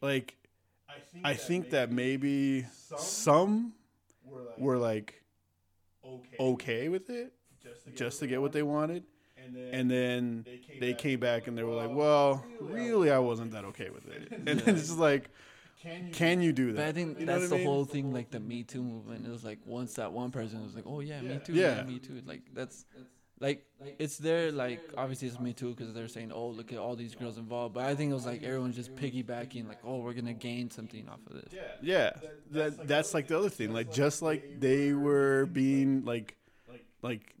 like 0.00 0.36
I 1.24 1.34
think 1.34 1.70
that 1.70 1.90
maybe 1.92 2.66
some 2.94 3.74
were 4.56 4.78
like 4.78 5.22
okay 6.38 6.88
with 6.88 7.10
it 7.10 7.32
just 7.94 8.20
to 8.20 8.26
get 8.26 8.40
what 8.40 8.52
they 8.52 8.62
wanted. 8.62 9.04
And 9.72 9.90
then 9.90 10.46
they 10.78 10.94
came 10.94 11.20
back 11.20 11.46
and 11.46 11.56
they 11.56 11.62
were 11.62 11.74
like, 11.74 11.90
"Well, 11.90 12.46
really, 12.60 13.10
I 13.10 13.18
wasn't 13.18 13.52
that 13.52 13.64
okay 13.66 13.90
with 13.90 14.06
it." 14.08 14.32
And 14.46 14.60
then 14.60 14.76
it's 14.76 14.88
just 14.88 14.98
like, 14.98 15.30
can 16.12 16.42
you 16.42 16.52
do 16.52 16.72
that? 16.72 16.76
But 16.76 16.86
I 16.86 16.92
think 16.92 17.20
You 17.20 17.26
know 17.26 17.32
that's 17.32 17.44
what 17.44 17.46
I 17.46 17.58
the 17.58 17.58
mean? 17.58 17.66
whole 17.66 17.84
thing, 17.84 18.12
like 18.12 18.30
the 18.30 18.40
Me 18.40 18.64
Too 18.64 18.82
movement. 18.82 19.26
It 19.26 19.30
was 19.30 19.44
like 19.44 19.58
once 19.66 19.94
that 19.94 20.12
one 20.12 20.30
person 20.30 20.62
was 20.62 20.74
like, 20.74 20.84
"Oh 20.86 21.00
yeah, 21.00 21.22
Me 21.22 21.38
Too, 21.38 21.54
yeah, 21.54 21.76
Yeah. 21.78 21.82
Me 21.84 21.98
Too." 21.98 22.22
Like 22.26 22.42
that's 22.54 22.84
like 23.42 23.66
it's 23.98 24.18
there. 24.18 24.52
Like 24.52 24.80
obviously 24.96 25.26
it's 25.26 25.40
Me 25.40 25.52
Too 25.52 25.74
because 25.74 25.92
they're 25.92 26.06
saying, 26.06 26.30
"Oh, 26.32 26.48
look 26.48 26.72
at 26.72 26.78
all 26.78 26.94
these 26.94 27.16
girls 27.16 27.36
involved." 27.36 27.74
But 27.74 27.84
I 27.84 27.96
think 27.96 28.12
it 28.12 28.14
was 28.14 28.24
like 28.24 28.44
everyone 28.44 28.72
just 28.72 28.94
piggybacking, 28.94 29.66
like, 29.66 29.80
"Oh, 29.84 29.98
we're 29.98 30.12
gonna 30.12 30.32
gain 30.32 30.70
something 30.70 31.08
off 31.08 31.18
of 31.26 31.34
this." 31.34 31.52
Yeah, 31.82 32.12
that 32.52 32.86
that's 32.86 33.12
like 33.14 33.26
the 33.26 33.36
other 33.36 33.50
thing. 33.50 33.72
Like 33.72 33.92
just 33.92 34.22
like 34.22 34.60
they 34.60 34.92
were 34.92 35.46
being 35.46 36.04
like, 36.04 36.36
like 37.02 37.34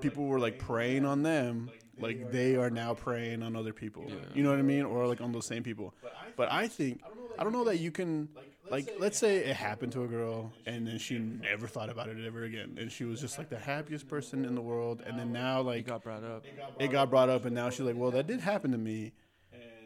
people 0.00 0.26
were 0.26 0.38
like 0.38 0.60
preying 0.60 1.04
on 1.04 1.24
them. 1.24 1.70
Like 1.98 2.30
they 2.30 2.56
are 2.56 2.70
now 2.70 2.94
preying 2.94 3.42
on 3.42 3.56
other 3.56 3.72
people. 3.72 4.06
You 4.34 4.44
know 4.44 4.50
what 4.50 4.60
I 4.60 4.62
mean? 4.62 4.84
Or 4.84 5.08
like 5.08 5.20
on 5.20 5.32
those 5.32 5.46
same 5.46 5.64
people. 5.64 5.92
But 6.36 6.50
I 6.52 6.68
think 6.68 7.02
I 7.36 7.42
don't 7.42 7.52
know 7.52 7.64
that 7.64 7.78
you 7.80 7.90
can 7.90 8.28
like 8.70 8.94
let's 8.98 9.18
say 9.18 9.38
it 9.38 9.56
happened 9.56 9.92
to 9.92 10.04
a 10.04 10.06
girl 10.06 10.52
and 10.66 10.86
then 10.86 10.98
she 10.98 11.18
never 11.18 11.66
thought 11.66 11.90
about 11.90 12.08
it 12.08 12.16
ever 12.24 12.44
again 12.44 12.76
and 12.80 12.90
she 12.90 13.04
was 13.04 13.20
just 13.20 13.36
like 13.38 13.48
the 13.48 13.58
happiest 13.58 14.08
person 14.08 14.44
in 14.44 14.54
the 14.54 14.60
world 14.62 15.02
and 15.06 15.18
then 15.18 15.32
now 15.32 15.60
like 15.60 15.86
It 15.86 15.90
like 15.90 16.02
got 16.02 16.02
brought 16.02 16.24
up. 16.24 16.44
it 16.78 16.88
got 16.90 17.10
brought 17.10 17.28
up 17.28 17.44
and 17.44 17.54
now 17.54 17.70
she's 17.70 17.80
like 17.80 17.96
well 17.96 18.10
that 18.12 18.26
did 18.26 18.40
happen 18.40 18.70
to 18.72 18.78
me 18.78 19.12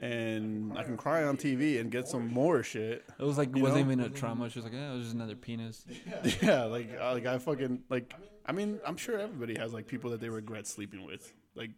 and 0.03 0.77
I 0.77 0.83
can 0.83 0.97
cry 0.97 1.25
on 1.25 1.37
TV 1.39 1.81
and 1.81 1.91
get 1.91 2.07
some 2.07 2.29
more 2.29 2.63
shit. 2.63 3.03
It 3.19 3.25
was 3.25 3.39
like 3.39 3.49
it 3.57 3.63
wasn't 3.63 3.87
know? 3.87 3.93
even 3.95 4.05
a 4.05 4.11
trauma. 4.11 4.51
She 4.51 4.59
was 4.59 4.65
like, 4.65 4.75
"Yeah, 4.75 4.93
it 4.93 4.97
was 4.97 5.05
just 5.05 5.15
another 5.15 5.37
penis." 5.37 5.87
Yeah, 6.43 6.65
like 6.65 6.91
uh, 7.01 7.13
like 7.15 7.25
I 7.25 7.39
fucking 7.39 7.83
like. 7.89 8.13
I 8.45 8.53
mean, 8.53 8.79
I'm 8.87 8.99
sure 8.99 9.19
everybody 9.19 9.59
has 9.59 9.73
like 9.73 9.87
people 9.87 10.11
that 10.11 10.21
they 10.21 10.29
regret 10.29 10.67
sleeping 10.67 11.07
with. 11.07 11.33
Like, 11.55 11.71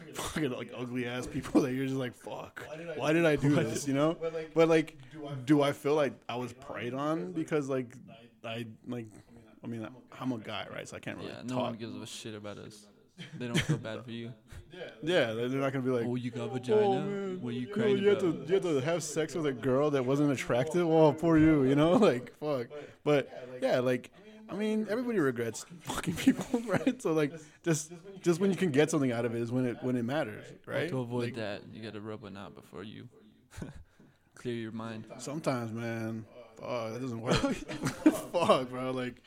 fucking 0.14 0.50
like 0.50 0.72
ugly 0.76 1.06
ass 1.06 1.26
people 1.26 1.60
that 1.62 1.72
you're 1.72 1.86
just 1.86 1.96
like, 1.98 2.14
fuck, 2.14 2.64
why 2.96 3.12
did 3.12 3.24
I 3.26 3.36
do 3.36 3.54
this? 3.54 3.86
You 3.88 3.94
know? 3.94 4.16
But 4.54 4.68
like, 4.68 4.96
do 5.44 5.62
I 5.62 5.72
feel 5.72 5.94
like 5.94 6.14
I 6.28 6.36
was 6.36 6.52
preyed 6.52 6.94
on 6.94 7.32
because 7.32 7.68
like 7.68 7.94
I 8.44 8.66
like, 8.86 9.06
I 9.62 9.66
mean, 9.66 9.86
I'm 10.18 10.32
a 10.32 10.38
guy, 10.38 10.66
right? 10.72 10.88
So 10.88 10.96
I 10.96 11.00
can't 11.00 11.18
really 11.18 11.30
Yeah, 11.30 11.42
no 11.44 11.54
talk. 11.54 11.62
one 11.64 11.74
gives 11.74 11.94
a 11.96 12.06
shit 12.06 12.34
about 12.34 12.58
us. 12.58 12.86
They 13.38 13.46
don't 13.46 13.60
feel 13.60 13.76
bad 13.76 14.02
for 14.04 14.10
you. 14.22 14.32
Yeah, 15.02 15.32
they're 15.32 15.48
not 15.48 15.72
gonna 15.72 15.84
be 15.84 15.90
like, 15.90 16.06
Oh, 16.06 16.14
you 16.14 16.30
got 16.30 16.44
oh, 16.50 16.54
vagina? 16.54 16.80
Oh 16.80 17.00
man, 17.02 17.42
what 17.42 17.50
are 17.50 17.56
you 17.56 17.66
know, 17.66 17.74
crying 17.74 17.98
you 17.98 18.08
had 18.08 18.18
about? 18.22 18.46
to 18.46 18.48
you 18.48 18.54
had 18.54 18.62
to 18.62 18.80
have 18.80 19.02
sex 19.02 19.34
with 19.34 19.44
a 19.46 19.52
girl 19.52 19.90
that 19.90 20.04
wasn't 20.06 20.30
attractive. 20.32 20.86
Oh, 20.88 21.12
poor 21.12 21.36
you, 21.38 21.64
you 21.64 21.74
know, 21.74 21.92
like 21.96 22.32
fuck. 22.38 22.68
But 23.04 23.58
yeah, 23.60 23.80
like 23.80 24.10
I 24.50 24.54
mean, 24.54 24.86
everybody 24.90 25.18
regrets 25.20 25.64
fucking 25.82 26.14
people, 26.14 26.60
right? 26.66 27.00
So 27.00 27.12
like, 27.12 27.32
just 27.62 27.92
just 28.20 28.40
when 28.40 28.50
you 28.50 28.56
can 28.56 28.70
get 28.70 28.90
something 28.90 29.12
out 29.12 29.24
of 29.24 29.34
it 29.34 29.40
is 29.40 29.52
when 29.52 29.64
it 29.66 29.76
when 29.82 29.96
it 29.96 30.04
matters, 30.04 30.44
right? 30.66 30.88
To 30.88 31.00
avoid 31.00 31.24
Like, 31.24 31.34
that, 31.36 31.62
you 31.72 31.82
gotta 31.82 32.00
rub 32.00 32.22
one 32.22 32.36
out 32.36 32.54
before 32.54 32.82
you 32.82 33.08
clear 34.34 34.54
your 34.54 34.72
mind. 34.72 35.04
Sometimes, 35.18 35.72
man, 35.72 36.24
uh, 36.62 36.88
fuck, 36.88 36.92
that 36.94 37.00
doesn't 37.00 37.20
work. 37.20 37.34
fuck, 38.32 38.70
bro. 38.70 38.90
Like, 38.90 39.22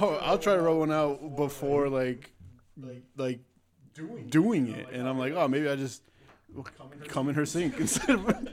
oh, 0.00 0.18
I'll 0.22 0.38
try 0.38 0.54
to 0.54 0.62
roll 0.62 0.78
one 0.80 0.92
out 0.92 1.36
before 1.36 1.88
like 1.88 2.30
like 3.16 3.40
doing 4.30 4.68
it, 4.68 4.88
and 4.92 5.08
I'm 5.08 5.18
like, 5.18 5.34
oh, 5.34 5.48
maybe 5.48 5.68
I 5.68 5.76
just 5.76 6.02
come 7.08 7.28
in 7.28 7.34
her 7.34 7.46
sink 7.46 7.80
instead 7.80 8.10
of 8.10 8.48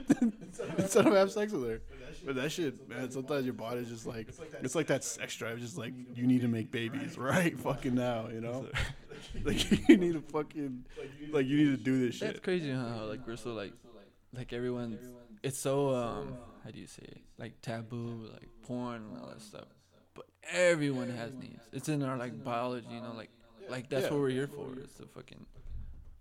instead 0.78 1.06
of 1.06 1.12
have 1.12 1.30
sex 1.30 1.52
with 1.52 1.68
her. 1.68 1.82
But 2.24 2.34
that 2.36 2.52
shit, 2.52 2.88
man, 2.88 3.10
sometimes 3.10 3.44
your 3.44 3.54
body's 3.54 3.88
just 3.88 4.06
like 4.06 4.28
it's 4.62 4.74
like 4.74 4.86
that 4.88 5.04
sex 5.04 5.34
drive, 5.36 5.58
just 5.60 5.78
like 5.78 5.92
you 6.14 6.26
need 6.26 6.42
to 6.42 6.48
make 6.48 6.70
babies 6.70 7.16
right 7.30 7.58
fucking 7.58 7.94
now, 7.94 8.28
you 8.28 8.40
know? 8.40 8.66
Like 9.44 9.88
you 9.88 9.98
need 9.98 10.14
to 10.14 10.22
fucking 10.22 10.86
like 11.30 11.46
you 11.46 11.56
need 11.58 11.76
to 11.78 11.84
do 11.84 12.06
this 12.06 12.14
shit. 12.14 12.20
That's 12.28 12.36
shit. 12.36 12.42
crazy 12.42 12.70
how 12.72 13.04
like 13.04 13.26
we're 13.26 13.36
so 13.36 13.52
like 13.52 13.72
like 14.32 14.52
everyone. 14.54 14.98
It's 15.42 15.58
so 15.58 15.94
um 15.94 16.38
how 16.64 16.70
do 16.70 16.78
you 16.80 16.86
say 16.86 17.02
it? 17.02 17.18
Like 17.36 17.60
taboo, 17.60 18.28
like 18.32 18.48
porn 18.62 19.02
and 19.12 19.18
all 19.20 19.28
that 19.28 19.42
stuff. 19.42 19.66
But 20.14 20.24
everyone 20.50 21.10
has 21.10 21.34
needs. 21.34 21.60
It's 21.70 21.90
in 21.90 22.02
our 22.02 22.16
like 22.16 22.42
biology, 22.42 22.86
you 22.90 23.02
know, 23.02 23.12
like 23.14 23.28
like 23.68 23.90
that's 23.90 24.04
Yeah. 24.06 24.10
what 24.12 24.20
we're 24.20 24.30
here 24.30 24.46
for. 24.48 24.68
Is 24.82 24.90
to 24.94 25.06
fucking 25.14 25.44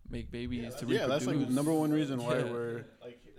make 0.09 0.29
babies 0.29 0.75
to 0.75 0.85
Yeah, 0.87 1.07
that's 1.07 1.25
like 1.25 1.35
reproduce. 1.35 1.55
number 1.55 1.71
one 1.73 1.91
reason 1.91 2.21
why 2.21 2.39
Yeah. 2.39 2.51
we're 2.51 2.85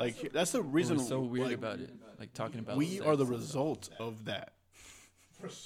like 0.01 0.33
that's 0.33 0.51
the 0.53 0.63
We're 0.63 0.69
reason 0.69 0.99
so 0.99 1.21
weird 1.21 1.49
like, 1.49 1.57
about 1.59 1.79
it. 1.81 1.91
Like 2.19 2.33
talking 2.35 2.61
about 2.61 2.77
we 2.77 2.97
sex 2.97 3.07
are 3.07 3.17
the 3.17 3.25
and 3.25 3.35
stuff. 3.35 3.41
result 3.41 3.91
of 4.01 4.25
that 4.27 4.53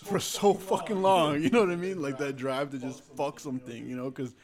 for 0.04 0.20
so 0.20 0.54
fucking 0.54 1.00
long. 1.02 1.42
You 1.42 1.50
know 1.50 1.60
what 1.60 1.70
I 1.70 1.76
mean? 1.76 2.00
Like 2.02 2.18
that 2.18 2.36
drive 2.36 2.70
to 2.70 2.78
just 2.78 3.02
fuck 3.16 3.40
something. 3.40 3.88
You 3.88 3.96
know, 3.96 4.10
because 4.10 4.34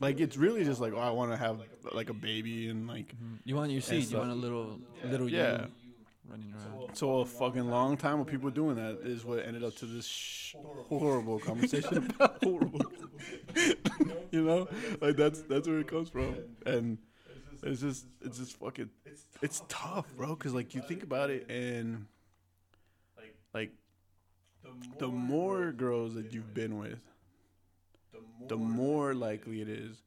like 0.00 0.18
it's 0.20 0.36
really 0.36 0.64
just 0.64 0.80
like 0.80 0.92
oh, 0.94 0.98
I 0.98 1.10
want 1.10 1.30
to 1.32 1.36
have 1.36 1.60
like 1.92 2.10
a 2.10 2.14
baby 2.14 2.68
and 2.68 2.88
like 2.88 3.08
Mhm. 3.14 3.38
You 3.44 3.56
want 3.56 3.70
your 3.70 3.80
seed. 3.82 4.10
You 4.10 4.18
want 4.18 4.30
a 4.30 4.34
little 4.34 4.80
little 5.04 5.28
Yeah. 5.28 5.62
you 5.62 5.68
running 6.30 6.54
around. 6.54 6.96
so 6.96 7.20
a 7.20 7.24
fucking 7.26 7.68
long 7.68 7.96
time 7.98 8.18
of 8.20 8.26
people 8.26 8.50
doing 8.50 8.76
that 8.76 9.00
is 9.04 9.24
what 9.24 9.44
ended 9.46 9.62
up 9.62 9.76
to 9.76 9.84
this 9.86 10.06
sh- 10.06 10.54
horrible 10.88 11.38
conversation 11.38 11.98
about 11.98 12.38
horrible. 12.42 12.80
you 14.32 14.42
know, 14.42 14.68
like 15.00 15.16
that's 15.16 15.42
that's 15.42 15.68
where 15.68 15.78
it 15.80 15.86
comes 15.88 16.08
from, 16.08 16.34
and 16.66 16.98
it's 17.64 17.80
just 17.80 18.06
it's 18.20 18.38
just 18.38 18.56
fucking 18.58 18.90
it's 19.42 19.62
tough, 19.68 20.06
bro. 20.16 20.34
Because 20.36 20.54
like 20.54 20.74
you 20.74 20.82
think 20.82 21.02
about 21.02 21.30
it, 21.30 21.50
and 21.50 22.06
like 23.52 23.72
the 24.98 25.08
more 25.08 25.72
girls 25.72 26.14
that 26.14 26.32
you've 26.32 26.54
been 26.54 26.78
with, 26.78 27.02
the 28.48 28.56
more 28.56 29.14
likely 29.14 29.60
it 29.60 29.68
is 29.68 30.02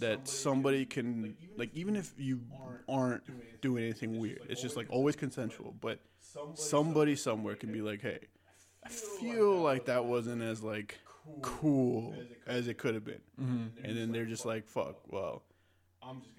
that 0.00 0.28
somebody 0.28 0.84
can 0.86 1.34
like 1.56 1.70
even 1.74 1.96
if 1.96 2.12
you 2.16 2.40
aren't 2.88 3.22
doing 3.60 3.84
anything 3.84 4.18
weird, 4.18 4.40
it's 4.48 4.62
just 4.62 4.76
like 4.76 4.86
always 4.90 5.16
consensual, 5.16 5.74
but 5.80 5.98
somebody 6.54 7.16
somewhere 7.16 7.56
can 7.56 7.72
be 7.72 7.80
like, 7.82 8.00
hey, 8.00 8.18
I 8.84 8.88
feel 8.88 9.56
like 9.60 9.86
that 9.86 10.04
wasn't 10.04 10.42
as 10.42 10.62
like 10.62 10.98
cool 11.42 12.14
as 12.46 12.68
it 12.68 12.78
could 12.78 12.94
have 12.94 13.04
been, 13.04 13.20
Mm-hmm. 13.40 13.84
and 13.84 13.96
then 13.98 14.12
they're 14.12 14.24
just 14.24 14.46
like, 14.46 14.66
fuck, 14.66 14.96
well. 15.12 15.42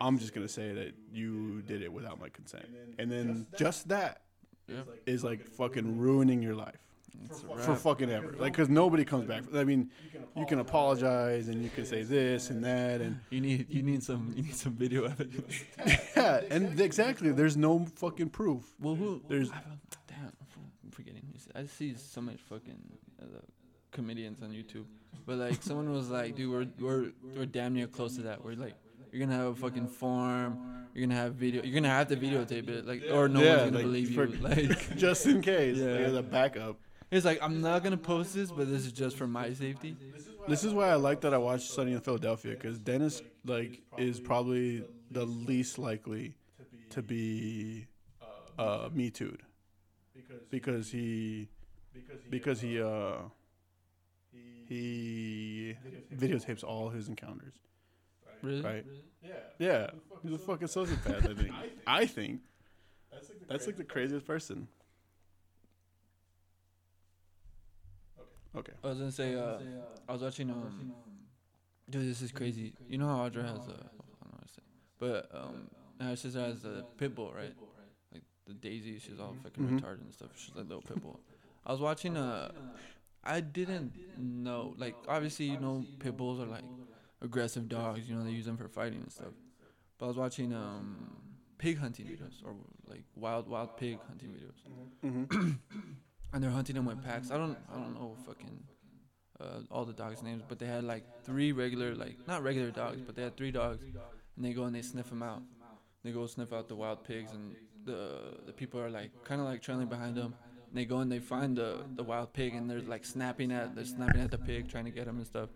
I'm 0.02 0.18
just 0.20 0.34
gonna 0.34 0.48
say 0.48 0.74
that 0.74 0.94
you 1.12 1.62
did 1.64 1.82
it 1.82 1.92
without 1.92 2.20
my 2.20 2.30
consent, 2.30 2.66
and 2.98 3.12
then 3.12 3.48
just 3.58 3.88
that 3.90 4.22
Yeah. 4.68 4.82
is 5.06 5.24
like 5.24 5.46
fucking 5.46 5.98
ruining 5.98 6.42
your 6.44 6.56
life 6.56 6.78
It's 7.26 7.44
a 7.44 7.58
for 7.58 7.76
fucking 7.76 8.10
ever. 8.12 8.34
Like, 8.38 8.54
cause 8.54 8.70
nobody 8.70 9.04
comes 9.04 9.26
back. 9.26 9.44
I 9.54 9.64
mean, 9.64 9.90
you 10.36 10.46
can 10.46 10.60
apologize 10.60 11.48
and 11.50 11.64
you 11.64 11.70
can 11.70 11.86
say 11.86 12.04
this 12.04 12.50
and 12.52 12.64
that, 12.64 13.02
and 13.02 13.20
You 13.30 13.42
need 13.42 13.66
you 13.70 13.82
need 13.84 14.04
some 14.04 14.34
you 14.36 14.44
need 14.44 14.56
some 14.56 14.74
video 14.74 15.06
evidence. 15.06 15.64
yeah, 16.16 16.42
and 16.50 16.80
exactly. 16.80 17.32
There's 17.32 17.58
no 17.58 17.86
fucking 17.96 18.30
proof. 18.30 18.64
Well, 18.80 18.96
who? 18.96 19.22
There's- 19.28 19.50
damn, 20.08 20.32
I'm 20.86 20.92
forgetting. 20.92 21.24
I 21.56 21.66
see 21.66 21.96
so 21.96 22.22
much 22.22 22.40
fucking 22.48 22.80
uh, 23.22 23.26
comedians 23.92 24.42
on 24.44 24.52
YouTube, 24.52 24.86
but 25.26 25.38
like 25.38 25.62
someone 25.64 25.92
was 25.92 26.10
like, 26.10 26.36
"Dude, 26.36 26.50
we're 26.52 26.68
we're 26.80 27.12
we're 27.36 27.46
damn 27.48 27.74
near 27.74 27.88
close 27.88 28.16
to 28.18 28.22
that. 28.24 28.46
We're 28.46 28.54
like, 28.54 28.76
you're 29.12 29.26
gonna 29.26 29.38
have 29.38 29.48
a 29.48 29.56
fucking 29.56 29.88
farm. 29.88 30.88
You're 30.94 31.06
gonna 31.08 31.20
have 31.20 31.36
video. 31.36 31.64
You're 31.64 31.74
gonna 31.76 31.88
have 31.90 32.08
to 32.10 32.18
videotape 32.18 32.68
it, 32.70 32.86
like, 32.88 33.04
or 33.12 33.28
no 33.30 33.40
one's 33.42 33.60
gonna 33.62 33.72
like, 33.72 33.84
believe 33.84 34.14
for- 34.14 34.26
you. 34.26 34.38
Like, 34.42 34.96
Just 34.98 35.26
in 35.28 35.42
case, 35.42 35.78
Yeah. 35.78 35.92
like, 35.92 36.02
as 36.02 36.16
a 36.16 36.24
backup. 36.24 36.78
it's 37.12 37.26
like 37.26 37.40
I'm 37.42 37.62
not 37.62 37.84
gonna 37.84 37.98
post 37.98 38.34
this, 38.36 38.52
but 38.52 38.68
this 38.70 38.86
is 38.86 38.92
just 38.92 39.18
for 39.18 39.28
my 39.28 39.54
safety. 39.54 39.96
This 40.48 40.64
is 40.64 40.74
why 40.74 40.90
I 40.90 40.96
like 40.96 41.22
that 41.22 41.34
I 41.34 41.38
watched 41.38 41.70
Sunny 41.70 41.94
in 41.94 42.02
Philadelphia, 42.02 42.54
because 42.56 42.80
Dennis 42.80 43.22
like 43.46 43.82
is 43.98 44.20
probably 44.20 44.84
the 45.12 45.26
least 45.26 45.78
likely 45.80 46.36
to 46.92 47.02
be 47.02 47.88
uh, 48.58 48.90
me 48.94 49.10
too'd 49.12 49.42
because 50.50 50.90
he 50.92 51.48
because 52.30 52.60
he 52.62 52.82
uh 52.82 53.14
he 54.68 55.76
videotapes 56.16 56.64
all 56.64 56.90
his 56.90 57.08
encounters. 57.10 57.54
Really? 58.42 58.62
Right. 58.62 58.86
Yeah, 59.22 59.32
Yeah. 59.60 59.90
he's 60.24 60.34
a 60.34 60.38
fucking 60.38 60.68
sociopath. 60.68 61.52
I 61.88 62.06
think. 62.06 62.42
I 63.12 63.18
think 63.18 63.48
that's 63.48 63.66
like 63.68 63.76
the 63.78 63.84
craziest 63.84 64.26
person. 64.26 64.68
Okay. 68.56 68.74
I 68.84 68.88
was 68.88 68.98
gonna 68.98 69.12
say, 69.12 69.36
uh, 69.36 69.60
I 70.08 70.14
was 70.14 70.22
watching 70.22 70.50
um, 70.50 70.94
dude, 71.90 72.10
this 72.10 72.22
is 72.22 72.32
crazy. 72.32 72.74
You 72.88 72.98
know 72.98 73.08
how 73.08 73.30
Audra 73.30 73.44
has 73.46 73.68
a, 73.68 73.72
I 73.72 73.76
don't 73.76 74.32
know 74.32 74.32
what 74.32 74.48
to 74.48 74.54
say, 74.54 74.62
but 75.00 75.30
um, 75.34 75.70
her 76.02 76.16
sister 76.16 76.40
has 76.40 76.66
a 76.66 76.84
pit 76.98 77.14
bull, 77.14 77.32
right? 77.36 77.54
Like 78.12 78.24
the 78.48 78.54
Daisy, 78.54 78.98
she's 79.00 79.20
all 79.20 79.36
fucking 79.44 79.64
Mhm. 79.64 79.80
retarded 79.82 80.02
and 80.02 80.14
stuff. 80.14 80.30
She's 80.36 80.56
like 80.56 80.66
little 80.68 80.82
pit 80.82 81.02
bull. 81.02 81.20
I 81.66 81.72
was 81.72 81.80
watching 81.82 82.18
uh, 82.18 82.52
I 83.24 83.42
didn't 83.42 83.94
know, 84.18 84.74
like 84.78 84.96
obviously 85.08 85.46
you 85.46 85.60
know 85.60 85.86
pit 86.00 86.18
bulls 86.18 86.40
are 86.40 86.48
like 86.48 86.64
aggressive 87.22 87.68
dogs. 87.70 88.10
You 88.10 88.16
know 88.16 88.24
they 88.24 88.32
use 88.32 88.46
them 88.46 88.58
for 88.58 88.68
fighting 88.68 89.02
and 89.02 89.12
stuff. 89.12 89.34
But 89.98 90.06
I 90.06 90.08
was 90.10 90.18
watching 90.18 90.54
um 90.54 91.12
pig 91.58 91.78
hunting 91.78 92.06
videos 92.06 92.44
or 92.46 92.56
like 92.88 93.04
wild 93.16 93.48
wild 93.50 93.76
pig 93.78 94.00
hunting 94.08 94.30
videos 94.30 94.60
Mm-hmm. 95.06 95.52
and 96.34 96.44
they're 96.44 96.50
hunting 96.52 96.76
them 96.76 96.86
with 96.86 97.04
packs. 97.04 97.32
I 97.32 97.38
don't 97.38 97.58
I 97.72 97.76
don't 97.76 97.94
know 97.96 98.16
fucking 98.26 98.64
uh, 99.40 99.62
all 99.72 99.86
the 99.86 99.94
dogs' 99.94 100.22
names, 100.22 100.44
but 100.48 100.60
they 100.60 100.66
had 100.66 100.84
like 100.84 101.04
three 101.24 101.52
regular 101.52 101.96
like 101.96 102.18
not 102.28 102.44
regular 102.44 102.72
dogs, 102.72 103.02
but 103.02 103.16
they 103.16 103.22
had 103.24 103.38
three 103.38 103.52
dogs, 103.52 103.82
and 104.36 104.46
they 104.46 104.54
go 104.54 104.64
and 104.66 104.76
they 104.76 104.82
sniff 104.82 105.10
them 105.10 105.24
out. 105.24 105.42
They 106.04 106.12
go 106.12 106.26
sniff 106.28 106.52
out 106.54 106.68
the 106.68 106.76
wild 106.76 107.04
pigs, 107.04 107.32
and 107.32 107.56
the 107.86 108.38
the 108.46 108.52
people 108.54 108.80
are 108.82 108.90
like 108.90 109.12
kind 109.24 109.40
of 109.42 109.48
like 109.48 109.62
trailing 109.62 109.88
behind 109.88 110.16
them. 110.16 110.36
And 110.70 110.78
they 110.78 110.86
go 110.86 111.00
and 111.00 111.12
they 111.12 111.20
find 111.20 111.58
the 111.58 111.84
the 111.96 112.04
wild 112.04 112.34
pig, 112.34 112.54
and 112.54 112.70
they're 112.70 112.82
like 112.82 113.06
snapping 113.06 113.52
at 113.52 113.76
they're 113.76 113.86
snapping 113.86 114.22
at 114.22 114.32
the 114.32 114.38
pig, 114.38 114.68
trying 114.70 114.86
to 114.86 114.92
get 114.92 115.08
him 115.08 115.18
and 115.18 115.26
stuff. 115.26 115.50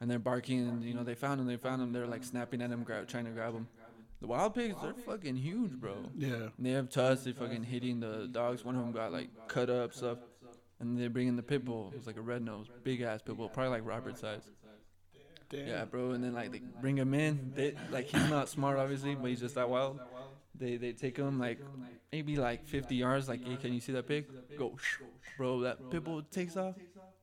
And 0.00 0.10
they're 0.10 0.18
barking, 0.18 0.66
and 0.66 0.82
you 0.82 0.94
know 0.94 1.04
they 1.04 1.14
found 1.14 1.40
him, 1.40 1.46
they 1.46 1.56
found 1.56 1.82
him. 1.82 1.92
They're 1.92 2.06
like 2.06 2.24
snapping 2.24 2.62
at 2.62 2.70
him, 2.70 2.84
grab, 2.84 3.06
trying 3.06 3.26
to 3.26 3.30
grab 3.30 3.52
him. 3.52 3.68
The 4.20 4.26
wild 4.26 4.54
pigs, 4.54 4.76
they're 4.82 4.92
fucking 4.92 5.36
huge, 5.36 5.72
bro. 5.72 5.94
Yeah. 6.16 6.34
And 6.34 6.52
they 6.58 6.70
have 6.70 6.90
tusks. 6.90 7.24
They 7.24 7.32
fucking 7.32 7.62
hitting 7.62 8.00
the 8.00 8.28
dogs. 8.30 8.64
One 8.64 8.76
of 8.76 8.82
them 8.82 8.92
got 8.92 9.12
like 9.12 9.30
cut 9.48 9.70
up 9.70 9.94
stuff. 9.94 10.18
And 10.78 10.98
they 10.98 11.08
bring 11.08 11.28
in 11.28 11.36
the 11.36 11.42
pit 11.42 11.64
bull. 11.64 11.90
It 11.92 11.98
was 11.98 12.06
like 12.06 12.16
a 12.16 12.22
red 12.22 12.42
nose, 12.42 12.66
big 12.84 13.00
ass 13.02 13.20
pit 13.22 13.36
bull, 13.36 13.48
probably 13.48 13.70
like 13.70 13.86
Robert 13.86 14.18
size. 14.18 14.42
Damn. 15.48 15.66
Yeah, 15.66 15.84
bro. 15.84 16.12
And 16.12 16.22
then 16.22 16.34
like 16.34 16.52
they 16.52 16.60
bring 16.80 16.96
him 16.96 17.14
in. 17.14 17.52
They 17.54 17.74
like 17.90 18.06
he's 18.06 18.28
not 18.30 18.48
smart 18.48 18.78
obviously, 18.78 19.14
but 19.14 19.28
he's 19.28 19.40
just 19.40 19.54
that 19.54 19.68
wild. 19.68 20.00
They 20.54 20.76
they 20.76 20.92
take 20.92 21.16
him 21.16 21.38
like 21.38 21.58
maybe 22.12 22.36
like 22.36 22.66
50 22.66 22.94
yards. 22.94 23.28
Like, 23.28 23.46
hey, 23.46 23.56
can 23.56 23.72
you 23.72 23.80
see 23.80 23.92
that 23.92 24.06
pig? 24.06 24.26
Go, 24.58 24.76
shh. 24.80 24.98
bro. 25.38 25.60
That 25.60 25.90
pit 25.90 26.04
bull 26.04 26.22
takes 26.22 26.56
off. 26.56 26.76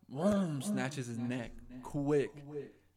Boom, 0.10 0.62
snatches 0.62 1.08
his 1.08 1.18
neck 1.18 1.52
quick. 1.84 2.32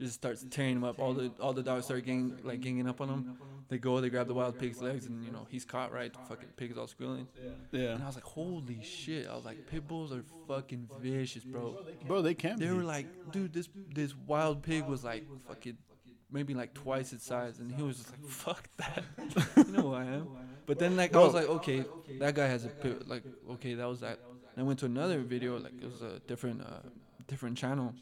Just 0.00 0.14
starts 0.14 0.44
tearing 0.50 0.76
him 0.76 0.84
up. 0.84 0.98
All 0.98 1.12
the 1.12 1.30
all 1.40 1.52
the 1.52 1.62
dogs 1.62 1.84
start 1.84 2.04
getting 2.06 2.38
like 2.42 2.60
ganging 2.62 2.88
up 2.88 3.00
on 3.00 3.08
him. 3.08 3.36
They 3.68 3.78
go, 3.78 4.00
they 4.00 4.08
grab 4.10 4.26
the 4.26 4.34
wild 4.34 4.58
pig's 4.58 4.80
legs, 4.80 5.06
and 5.06 5.22
you 5.24 5.30
know 5.30 5.46
he's 5.50 5.64
caught. 5.66 5.92
Right, 5.92 6.12
the 6.12 6.18
fucking 6.28 6.48
pig's 6.56 6.78
all 6.78 6.86
squealing. 6.86 7.28
Yeah. 7.70 7.90
And 7.94 8.02
I 8.02 8.06
was 8.06 8.14
like, 8.14 8.24
holy 8.24 8.82
shit! 8.82 9.28
I 9.28 9.36
was 9.36 9.44
like, 9.44 9.66
pit 9.66 9.86
bulls 9.86 10.10
are 10.12 10.24
fucking 10.48 10.88
vicious, 11.00 11.44
bro. 11.44 11.84
Bro, 12.06 12.22
they 12.22 12.34
can 12.34 12.58
They 12.58 12.66
be. 12.66 12.72
were 12.72 12.82
like, 12.82 13.30
dude, 13.30 13.52
this 13.52 13.68
this 13.94 14.14
wild 14.26 14.62
pig 14.62 14.86
was 14.86 15.04
like 15.04 15.24
fucking 15.46 15.76
maybe 16.32 16.54
like 16.54 16.72
twice 16.72 17.12
its 17.12 17.26
size, 17.26 17.58
and 17.58 17.70
he 17.70 17.82
was 17.82 17.98
just 17.98 18.10
like, 18.10 18.24
"Fuck 18.26 18.68
that," 18.78 19.04
you 19.66 19.72
know 19.72 19.82
who 19.82 19.92
I 19.94 20.04
am. 20.04 20.28
But 20.64 20.78
then 20.78 20.96
like 20.96 21.14
I 21.14 21.18
was 21.18 21.34
like, 21.34 21.46
okay, 21.48 21.84
that 22.20 22.34
guy 22.34 22.46
has 22.46 22.64
a 22.64 22.68
pi- 22.70 22.94
like 23.06 23.22
okay, 23.50 23.74
that 23.74 23.86
was 23.86 24.00
that. 24.00 24.18
And 24.56 24.64
I 24.64 24.66
went 24.66 24.78
to 24.78 24.86
another 24.86 25.18
video, 25.20 25.58
like 25.58 25.74
it 25.80 25.84
was 25.84 26.00
a 26.00 26.20
different 26.26 26.62
uh 26.62 26.88
different 27.28 27.56
channel, 27.58 27.94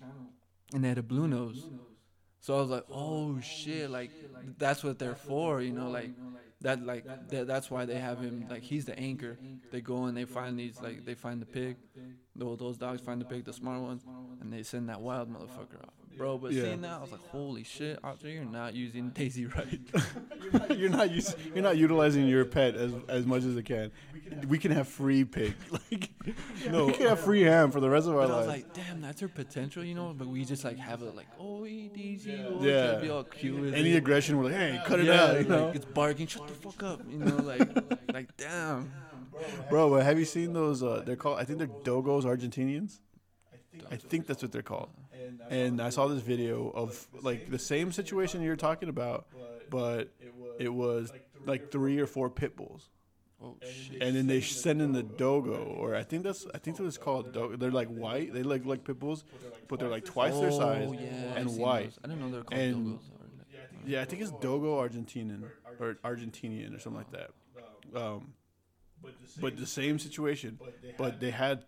and 0.74 0.85
they 0.85 0.89
had 0.89 0.99
a 0.99 1.03
blue 1.03 1.28
nose. 1.28 1.69
So 2.40 2.57
I 2.57 2.61
was 2.61 2.70
like, 2.70 2.85
oh 2.90 3.40
shit, 3.40 3.90
like 3.90 4.11
that's 4.59 4.85
what 4.85 4.99
they're 4.99 5.15
for, 5.15 5.61
you 5.61 5.73
know, 5.73 5.90
like 5.90 6.11
that 6.61 6.85
like 6.85 7.05
that, 7.28 7.47
that's 7.47 7.70
why 7.70 7.85
they 7.85 7.99
have 7.99 8.20
him 8.20 8.47
like 8.49 8.62
he's 8.62 8.85
the 8.85 8.99
anchor. 8.99 9.39
They 9.70 9.81
go 9.81 10.05
and 10.05 10.16
they 10.16 10.24
find 10.24 10.59
these 10.59 10.81
like 10.81 11.05
they 11.05 11.15
find 11.15 11.43
the 11.43 11.47
pig, 11.47 11.77
those 12.35 12.59
those 12.59 12.78
dogs 12.78 13.01
find 13.01 13.20
the 13.20 13.24
pig, 13.24 13.45
the 13.45 13.53
smart 13.53 13.81
ones, 13.81 14.05
and 14.40 14.53
they 14.53 14.62
send 14.62 14.89
that 14.89 15.01
wild 15.01 15.31
motherfucker 15.32 15.82
off. 15.82 15.98
Bro, 16.17 16.39
but 16.39 16.53
Yeah. 16.53 16.63
seeing 16.63 16.81
that, 16.81 16.99
I 16.99 17.01
was 17.01 17.13
like, 17.13 17.21
holy 17.29 17.63
shit, 17.63 17.99
Archer, 18.03 18.29
you're 18.29 18.45
not 18.45 18.75
using 18.75 19.11
Daisy 19.11 19.47
right. 19.47 19.79
you're 20.77 20.89
not 20.91 21.09
us- 21.11 21.37
you're 21.55 21.63
not 21.63 21.77
utilizing 21.77 22.27
your 22.27 22.45
pet 22.45 22.75
as 22.75 22.93
as 23.09 23.25
much 23.27 23.45
as 23.45 23.57
it 23.57 23.65
can. 23.65 23.93
We 24.49 24.59
can 24.59 24.73
have 24.73 24.89
free 24.89 25.25
pig. 25.25 25.55
Like 25.91 26.11
no, 26.71 26.87
we 26.87 26.93
can 26.93 27.07
have 27.09 27.21
free 27.21 27.41
ham 27.43 27.71
for 27.71 27.81
the 27.81 27.89
rest 27.89 28.07
of 28.09 28.15
our 28.17 28.27
But 28.27 28.35
I 28.35 28.37
was 28.39 28.47
lives. 28.47 28.65
like, 28.65 28.75
damn, 28.75 29.01
that's 29.01 29.21
her 29.21 29.29
potential, 29.29 29.83
you 29.85 29.95
know. 29.95 30.13
But 30.17 30.27
we 30.29 30.45
just 30.45 30.65
like 30.65 30.77
have 30.77 31.03
it 31.03 31.15
like, 31.17 31.29
oh, 31.41 31.65
hey, 31.65 31.89
Daisy, 31.95 32.45
oh, 32.47 32.59
Yeah. 32.61 32.87
try 32.87 32.95
to 32.97 33.01
be 33.01 33.11
all 33.11 33.25
cute 33.25 33.59
with 33.61 33.75
Any 33.75 33.93
it. 33.95 33.97
aggression, 33.99 34.37
we're 34.37 34.45
like, 34.47 34.55
hey, 34.55 34.83
cut 34.85 35.01
it 35.01 35.07
yeah, 35.07 35.23
out. 35.23 35.31
You 35.35 35.39
like, 35.39 35.49
know, 35.49 35.69
it's 35.75 35.85
barking, 35.87 36.27
shut 36.27 36.47
the 36.49 36.55
fuck 36.55 36.83
up, 36.83 37.01
you 37.09 37.19
know, 37.19 37.37
like, 37.37 37.61
like, 38.13 38.37
damn. 38.37 38.93
bro. 39.71 39.89
But 39.89 40.05
have 40.05 40.19
you 40.19 40.25
seen 40.27 40.53
those? 40.53 40.83
Uh, 40.83 41.03
they're 41.07 41.17
called. 41.17 41.39
I 41.39 41.45
think 41.45 41.59
they're 41.59 41.69
Dogos 41.69 42.25
Argentinians. 42.25 42.99
I 43.91 43.97
think 43.97 44.27
that's 44.27 44.43
what 44.43 44.51
they're 44.53 44.61
called. 44.63 44.91
And 45.51 45.81
I 45.81 45.91
saw 45.91 46.07
this 46.09 46.23
video 46.23 46.71
of 46.71 47.07
like 47.23 47.51
the 47.51 47.59
same 47.59 47.93
situation 47.93 48.43
you're 48.43 48.57
talking 48.57 48.89
about, 48.89 49.27
but 49.71 50.13
it 50.59 50.73
was 50.73 51.13
like 51.47 51.71
three 51.71 51.99
or 51.99 52.07
four 52.07 52.31
pit 52.31 52.57
bulls. 52.57 52.91
Oh 53.41 53.55
and 54.01 54.17
then 54.17 54.27
they 54.27 54.41
send 54.41 54.83
in 54.83 54.91
the 54.93 55.05
dogo, 55.05 55.63
or 55.79 55.95
I 55.95 56.03
think 56.03 56.25
that's 56.25 56.45
I 56.53 56.59
think 56.59 56.77
that's 56.77 56.81
what 56.81 56.87
it's 56.89 56.99
called. 56.99 57.33
Dogo. 57.33 57.57
They're 57.57 57.71
like 57.71 57.89
white. 57.89 58.33
They 58.35 58.43
look 58.43 58.65
like 58.67 58.83
pit 58.83 58.99
bulls, 58.99 59.23
but 59.69 59.79
they're 59.79 59.89
like 59.89 60.05
twice 60.05 60.35
their 60.41 60.51
size 60.51 60.89
Oh, 60.89 60.93
yeah, 60.93 61.37
and 61.37 61.57
white. 61.57 61.93
I 62.03 62.09
didn't 62.09 62.21
know 62.21 62.31
they 62.31 62.39
were 62.39 62.45
called 62.45 62.61
And- 62.61 62.87
dogos. 62.99 63.03
Yeah, 63.87 64.03
I 64.03 64.05
think 64.07 64.21
it's 64.23 64.33
Dogo 64.33 64.83
Argentinian 64.87 65.45
or 65.79 65.95
Argentinian 66.05 66.77
or 66.77 66.79
something 66.81 66.99
like 66.99 67.13
that. 67.13 67.31
Um, 67.95 68.35
but 69.41 69.57
the 69.57 69.67
same 69.67 69.99
situation, 69.99 70.59
but 70.99 71.21
they 71.21 71.31
had 71.31 71.65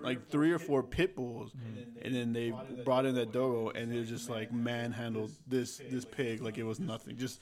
like 0.00 0.28
three 0.28 0.52
or 0.52 0.58
four 0.58 0.82
pit 0.82 1.16
bulls, 1.16 1.52
and 2.02 2.14
then 2.14 2.32
they 2.32 2.52
brought 2.84 3.06
in 3.06 3.14
that 3.16 3.32
Dogo, 3.32 3.70
and 3.70 3.92
they 3.92 4.02
just 4.04 4.30
like 4.30 4.52
manhandled 4.52 5.32
this 5.46 5.80
this 5.90 6.04
pig 6.04 6.42
like 6.42 6.58
it 6.58 6.64
was 6.72 6.80
nothing. 6.80 7.16
Just 7.16 7.40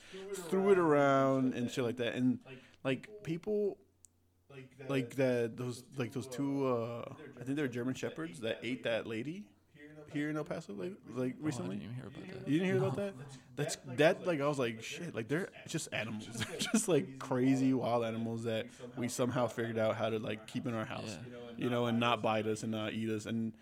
threw 0.48 0.70
it 0.70 0.78
around 0.78 1.54
and 1.54 1.70
shit 1.70 1.84
like 1.84 1.96
that, 1.96 2.14
and 2.14 2.38
like 2.84 3.08
people 3.22 3.78
like 4.88 5.14
that 5.16 5.56
those 5.56 5.84
like 5.96 6.12
those 6.12 6.26
two 6.26 6.66
uh 6.66 7.04
I 7.40 7.44
think 7.44 7.56
they're 7.56 7.68
German 7.68 7.94
shepherds 7.94 8.40
that 8.40 8.58
ate 8.62 8.82
that 8.84 9.06
lady 9.06 9.44
here 10.12 10.30
in 10.30 10.36
El 10.36 10.44
Paso 10.44 10.72
like 10.74 10.92
like 11.14 11.36
oh, 11.42 11.46
I 11.46 11.50
didn't 11.50 11.82
even 11.82 11.94
hear 11.94 12.06
about 12.06 12.26
that. 12.44 12.48
You 12.48 12.58
didn't 12.58 12.66
hear 12.66 12.76
about 12.78 12.96
that? 12.96 13.14
That's 13.56 13.76
that 13.96 14.26
like 14.26 14.40
I 14.40 14.46
was 14.48 14.58
like 14.58 14.82
shit 14.82 15.14
like 15.14 15.28
they're 15.28 15.48
just 15.68 15.88
animals. 15.92 16.26
They're 16.32 16.58
just 16.72 16.88
like 16.88 17.18
crazy 17.18 17.72
wild 17.74 18.04
animals 18.04 18.44
that 18.44 18.66
we 18.96 19.08
somehow 19.08 19.46
figured 19.46 19.78
out 19.78 19.96
how 19.96 20.10
to 20.10 20.18
like 20.18 20.46
keep 20.46 20.66
in 20.66 20.74
our 20.74 20.84
house. 20.84 21.18
You 21.56 21.70
know, 21.70 21.86
and 21.86 21.98
not 21.98 22.22
bite 22.22 22.46
us 22.46 22.62
and 22.62 22.70
not 22.72 22.92
eat 22.92 23.10
us 23.10 23.26
and 23.26 23.52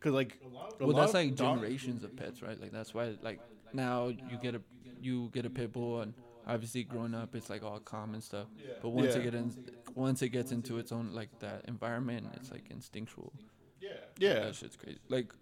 cuz 0.00 0.12
like 0.12 0.38
a 0.42 0.84
Well, 0.86 0.94
lot 0.94 1.00
that's 1.02 1.10
of 1.10 1.14
like 1.14 1.34
dog- 1.36 1.56
generations 1.60 2.04
of 2.04 2.14
pets, 2.16 2.42
right? 2.42 2.60
Like 2.60 2.70
that's 2.72 2.92
why, 2.92 3.14
like 3.22 3.40
now 3.72 4.08
you 4.08 4.36
get 4.42 4.54
a 4.54 4.60
you 5.00 5.30
get 5.32 5.46
a 5.46 5.50
pit 5.50 5.72
bull, 5.72 6.00
and 6.02 6.12
obviously 6.46 6.84
growing 6.84 7.14
up, 7.14 7.34
it's 7.34 7.48
like 7.50 7.62
all 7.62 7.78
calm 7.80 8.12
and 8.14 8.22
stuff. 8.22 8.46
But 8.82 8.90
once 8.90 9.14
Yeah. 9.14 9.20
it 9.20 9.24
get 9.24 9.34
in, 9.34 9.52
once 9.94 10.20
it 10.22 10.28
gets 10.30 10.52
into 10.52 10.78
its 10.78 10.92
own 10.92 11.12
like 11.12 11.30
that 11.40 11.64
environment, 11.66 12.26
it's 12.34 12.50
like 12.50 12.64
instinctual. 12.70 13.32
Yeah. 13.80 13.90
Yeah. 14.18 14.34
That 14.40 14.54
shit's 14.54 14.76
crazy. 14.76 14.98
Like, 15.08 15.32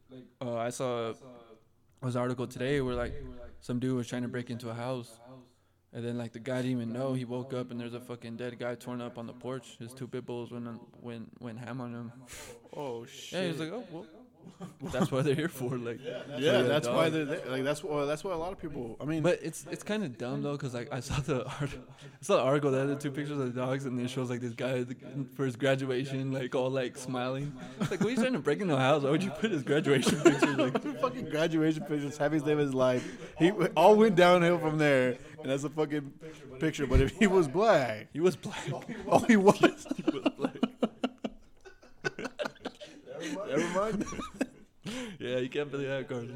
uh, 0.40 0.56
I 0.56 0.70
saw 0.70 1.12
was 2.02 2.16
an 2.16 2.20
article 2.20 2.46
today 2.46 2.80
where 2.80 2.94
like 2.94 3.14
some 3.60 3.78
dude 3.78 3.96
was 3.96 4.06
trying 4.06 4.22
to 4.22 4.28
break 4.28 4.50
into 4.50 4.68
a 4.68 4.74
house, 4.74 5.18
and 5.92 6.04
then 6.04 6.18
like 6.18 6.32
the 6.32 6.38
guy 6.38 6.56
didn't 6.56 6.72
even 6.72 6.92
know. 6.92 7.14
He 7.14 7.24
woke 7.24 7.54
up 7.54 7.70
and 7.70 7.80
there's 7.80 7.94
a 7.94 8.00
fucking 8.00 8.36
dead 8.36 8.58
guy 8.58 8.74
torn 8.74 9.00
up 9.00 9.16
on 9.16 9.26
the 9.26 9.32
porch. 9.32 9.76
His 9.78 9.94
two 9.94 10.06
pit 10.06 10.26
bulls 10.26 10.52
went 10.52 10.68
on, 10.68 10.80
went 11.00 11.30
went 11.40 11.58
ham 11.58 11.80
on 11.80 11.92
him. 11.94 12.12
Oh 12.76 13.06
shit. 13.06 13.40
Yeah, 13.40 13.48
he's 13.48 13.60
like, 13.60 13.72
oh 13.72 13.84
well, 13.90 14.06
that's 14.92 15.10
why 15.10 15.22
they're 15.22 15.34
here 15.34 15.48
for. 15.48 15.76
Like, 15.76 16.00
yeah, 16.38 16.58
a 16.60 16.62
that's 16.64 16.88
why 16.88 17.10
they're 17.10 17.24
there. 17.24 17.42
like 17.48 17.64
that's 17.64 17.82
why 17.82 18.04
that's 18.04 18.22
why 18.24 18.32
a 18.32 18.36
lot 18.36 18.52
of 18.52 18.60
people. 18.60 18.96
I 19.00 19.04
mean, 19.04 19.22
But 19.22 19.40
it's 19.42 19.66
it's 19.70 19.82
kind 19.82 20.04
of 20.04 20.16
dumb 20.18 20.42
though, 20.42 20.56
cause 20.56 20.74
like 20.74 20.88
I 20.92 21.00
saw 21.00 21.16
the 21.20 21.44
art, 21.44 21.70
I 21.72 22.22
saw 22.22 22.36
the 22.36 22.42
article 22.42 22.70
that 22.70 22.80
had 22.80 22.88
the 22.88 22.96
two 22.96 23.10
pictures 23.10 23.38
of 23.38 23.52
the 23.52 23.60
dogs, 23.60 23.84
and 23.84 24.00
it 24.00 24.08
shows 24.08 24.30
like 24.30 24.40
this 24.40 24.52
guy 24.54 24.82
the- 24.84 24.96
for 25.34 25.44
his 25.44 25.56
graduation, 25.56 26.32
like 26.32 26.54
all 26.54 26.70
like 26.70 26.96
smiling. 26.96 27.52
It's 27.80 27.90
like, 27.90 28.00
what 28.00 28.08
are 28.08 28.12
you 28.12 28.16
trying 28.16 28.32
to 28.34 28.38
break 28.38 28.60
into 28.60 28.74
a 28.76 28.78
house? 28.78 29.02
Why 29.02 29.10
would 29.10 29.22
you 29.22 29.30
put 29.30 29.50
his 29.50 29.62
graduation 29.62 30.20
pictures? 30.20 30.56
like? 30.56 30.82
fucking 31.00 31.28
graduation 31.30 31.82
pictures, 31.84 32.16
happiest 32.16 32.46
day 32.46 32.52
of 32.52 32.58
his 32.58 32.74
life. 32.74 33.04
He 33.38 33.50
all 33.76 33.96
went 33.96 34.16
downhill 34.16 34.58
from 34.58 34.78
there, 34.78 35.16
and 35.42 35.50
that's 35.50 35.64
a 35.64 35.70
fucking 35.70 36.12
picture. 36.60 36.86
But 36.86 37.00
if 37.00 37.16
he 37.18 37.26
was 37.26 37.48
black, 37.48 38.08
He 38.12 38.20
was 38.20 38.36
black. 38.36 38.64
oh, 39.08 39.18
he 39.20 39.36
was. 39.36 39.58
he 39.96 40.02
was 40.10 40.32
black. 40.38 40.54
Never 43.48 43.68
mind. 43.80 44.04
Yeah, 45.18 45.38
you 45.38 45.48
can't 45.48 45.70
play 45.70 45.84
that 45.86 46.08
card. 46.08 46.30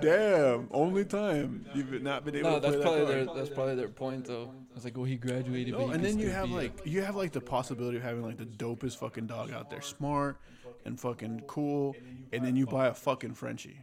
Damn, 0.00 0.68
only 0.70 1.04
time 1.04 1.66
you've 1.74 2.02
not 2.02 2.24
been 2.24 2.36
able 2.36 2.50
No, 2.50 2.60
to 2.60 2.60
play 2.60 2.70
that's 2.70 2.76
that 2.76 2.82
probably 2.82 3.04
card. 3.14 3.28
their 3.28 3.34
that's 3.34 3.50
probably 3.50 3.74
their 3.74 3.88
point 3.88 4.24
though. 4.26 4.50
It's 4.74 4.84
like, 4.84 4.96
well, 4.96 5.04
he 5.04 5.16
graduated, 5.16 5.74
No, 5.74 5.80
but 5.80 5.86
he 5.88 5.92
and 5.94 6.04
then 6.04 6.18
you 6.18 6.30
have 6.30 6.46
be 6.46 6.52
a- 6.52 6.56
like 6.56 6.80
you 6.86 7.02
have 7.02 7.16
like 7.16 7.32
the 7.32 7.40
possibility 7.40 7.96
of 7.98 8.02
having 8.02 8.22
like 8.22 8.38
the 8.38 8.46
dopest 8.46 8.96
fucking 8.98 9.26
dog 9.26 9.52
out 9.52 9.70
there, 9.70 9.82
smart 9.82 10.38
and 10.84 10.98
fucking 10.98 11.42
cool, 11.46 11.94
and 12.32 12.44
then 12.44 12.56
you 12.56 12.66
buy 12.66 12.88
a 12.88 12.94
fucking 12.94 13.34
Frenchie. 13.34 13.78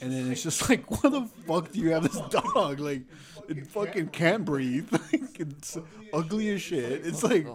And 0.00 0.10
then 0.12 0.30
it's 0.32 0.42
just 0.42 0.68
like, 0.70 0.90
what 0.90 1.12
the 1.12 1.22
fuck 1.46 1.70
do 1.72 1.78
you 1.80 1.90
have 1.90 2.02
this 2.02 2.20
dog? 2.30 2.80
Like, 2.80 3.02
it 3.48 3.66
fucking 3.66 4.08
can't 4.08 4.44
breathe. 4.44 4.88
Like, 5.12 5.38
it's 5.40 5.78
ugly 6.12 6.50
as 6.50 6.60
shit. 6.62 7.06
It's 7.06 7.22
like, 7.22 7.46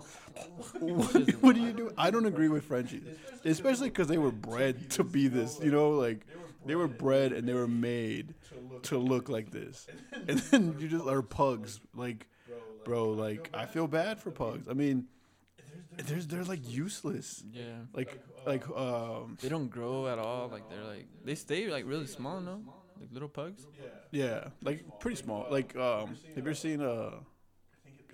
what, 0.80 1.14
what 1.42 1.56
do 1.56 1.62
you 1.62 1.74
do? 1.74 1.92
I 1.98 2.12
don't 2.12 2.26
agree 2.26 2.50
with 2.50 2.64
Frenchies, 2.66 3.04
especially 3.44 3.90
because 3.90 4.08
they 4.08 4.18
were 4.18 4.32
bred 4.32 4.90
to 4.92 5.04
be 5.04 5.28
this. 5.28 5.60
You 5.62 5.72
know, 5.72 5.92
like 5.92 6.26
they 6.66 6.76
were 6.76 6.88
bred 6.88 7.32
and 7.32 7.48
they 7.48 7.54
were 7.54 7.68
made 7.68 8.34
to 8.84 8.98
look 8.98 9.30
like 9.30 9.52
this. 9.52 9.88
And 10.28 10.40
then 10.40 10.76
you 10.80 10.88
just 10.88 11.08
are 11.08 11.22
pugs. 11.22 11.80
Like, 11.96 12.28
bro, 12.84 13.10
like 13.12 13.50
I 13.54 13.66
feel 13.66 13.88
bad 13.88 14.20
for 14.20 14.32
pugs. 14.32 14.68
I 14.68 14.74
mean, 14.74 15.06
there's 15.98 16.28
they're 16.28 16.44
like 16.44 16.68
useless. 16.70 17.44
yeah. 17.52 17.64
Like, 17.94 18.20
like 18.46 18.68
um, 18.70 19.38
They 19.42 19.50
don't 19.50 19.70
grow 19.70 20.08
at 20.08 20.20
all. 20.20 20.50
Like 20.50 20.70
they're 20.70 20.84
like 20.84 21.08
they 21.24 21.36
stay 21.36 21.70
like 21.70 21.86
really 21.86 22.08
small, 22.08 22.40
no? 22.42 22.62
Like 23.00 23.10
little 23.12 23.30
pugs. 23.30 23.66
yeah, 24.12 24.48
like 24.64 25.00
pretty 25.00 25.18
small. 25.18 25.48
Like, 25.52 25.76
um, 25.76 26.08
have 26.08 26.18
you 26.36 26.42
ever 26.42 26.54
seen 26.54 26.82
uh, 26.82 27.12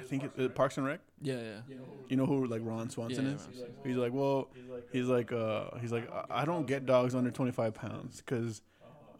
I 0.01 0.03
think 0.03 0.23
it, 0.23 0.31
uh, 0.39 0.49
Parks 0.49 0.77
and 0.77 0.85
Rec? 0.85 0.99
Yeah, 1.21 1.35
yeah. 1.35 1.75
You 2.09 2.17
know 2.17 2.25
who 2.25 2.45
like 2.47 2.61
Ron 2.63 2.89
Swanson 2.89 3.25
Yeah, 3.25 3.31
is? 3.35 3.41
Ron 3.41 3.53
Swanson. 3.53 3.73
He's 3.83 3.95
like, 3.97 4.11
well, 4.13 4.49
he's 4.91 5.07
like, 5.07 5.31
uh, 5.31 5.77
he's 5.79 5.91
like, 5.91 6.11
I- 6.11 6.41
I 6.41 6.45
don't 6.45 6.65
get 6.67 6.85
dogs 6.85 7.15
under 7.15 7.31
25 7.31 7.73
pounds 7.73 8.17
because 8.17 8.61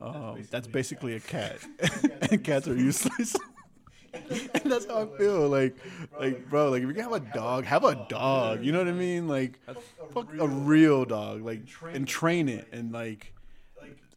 um, 0.01 0.43
that's 0.49 0.67
basically 0.67 1.15
a 1.15 1.19
cat, 1.19 1.57
and 2.31 2.43
cats 2.43 2.67
are 2.67 2.75
useless. 2.75 3.35
and 4.13 4.71
that's 4.71 4.85
how 4.87 5.03
I 5.03 5.17
feel. 5.17 5.47
Like, 5.47 5.77
like, 6.19 6.49
bro, 6.49 6.69
like 6.69 6.81
if 6.81 6.87
you 6.87 6.93
can 6.93 7.03
have 7.03 7.13
a 7.13 7.19
dog, 7.33 7.65
have 7.65 7.83
a 7.85 8.05
dog. 8.09 8.63
You 8.65 8.71
know 8.71 8.79
what 8.79 8.87
I 8.87 8.93
mean? 8.93 9.27
Like, 9.27 9.59
fuck 10.13 10.27
a 10.37 10.47
real 10.47 11.05
dog, 11.05 11.43
like, 11.45 11.61
and 11.93 12.07
train 12.07 12.49
it, 12.49 12.67
and 12.71 12.91
like. 12.91 13.33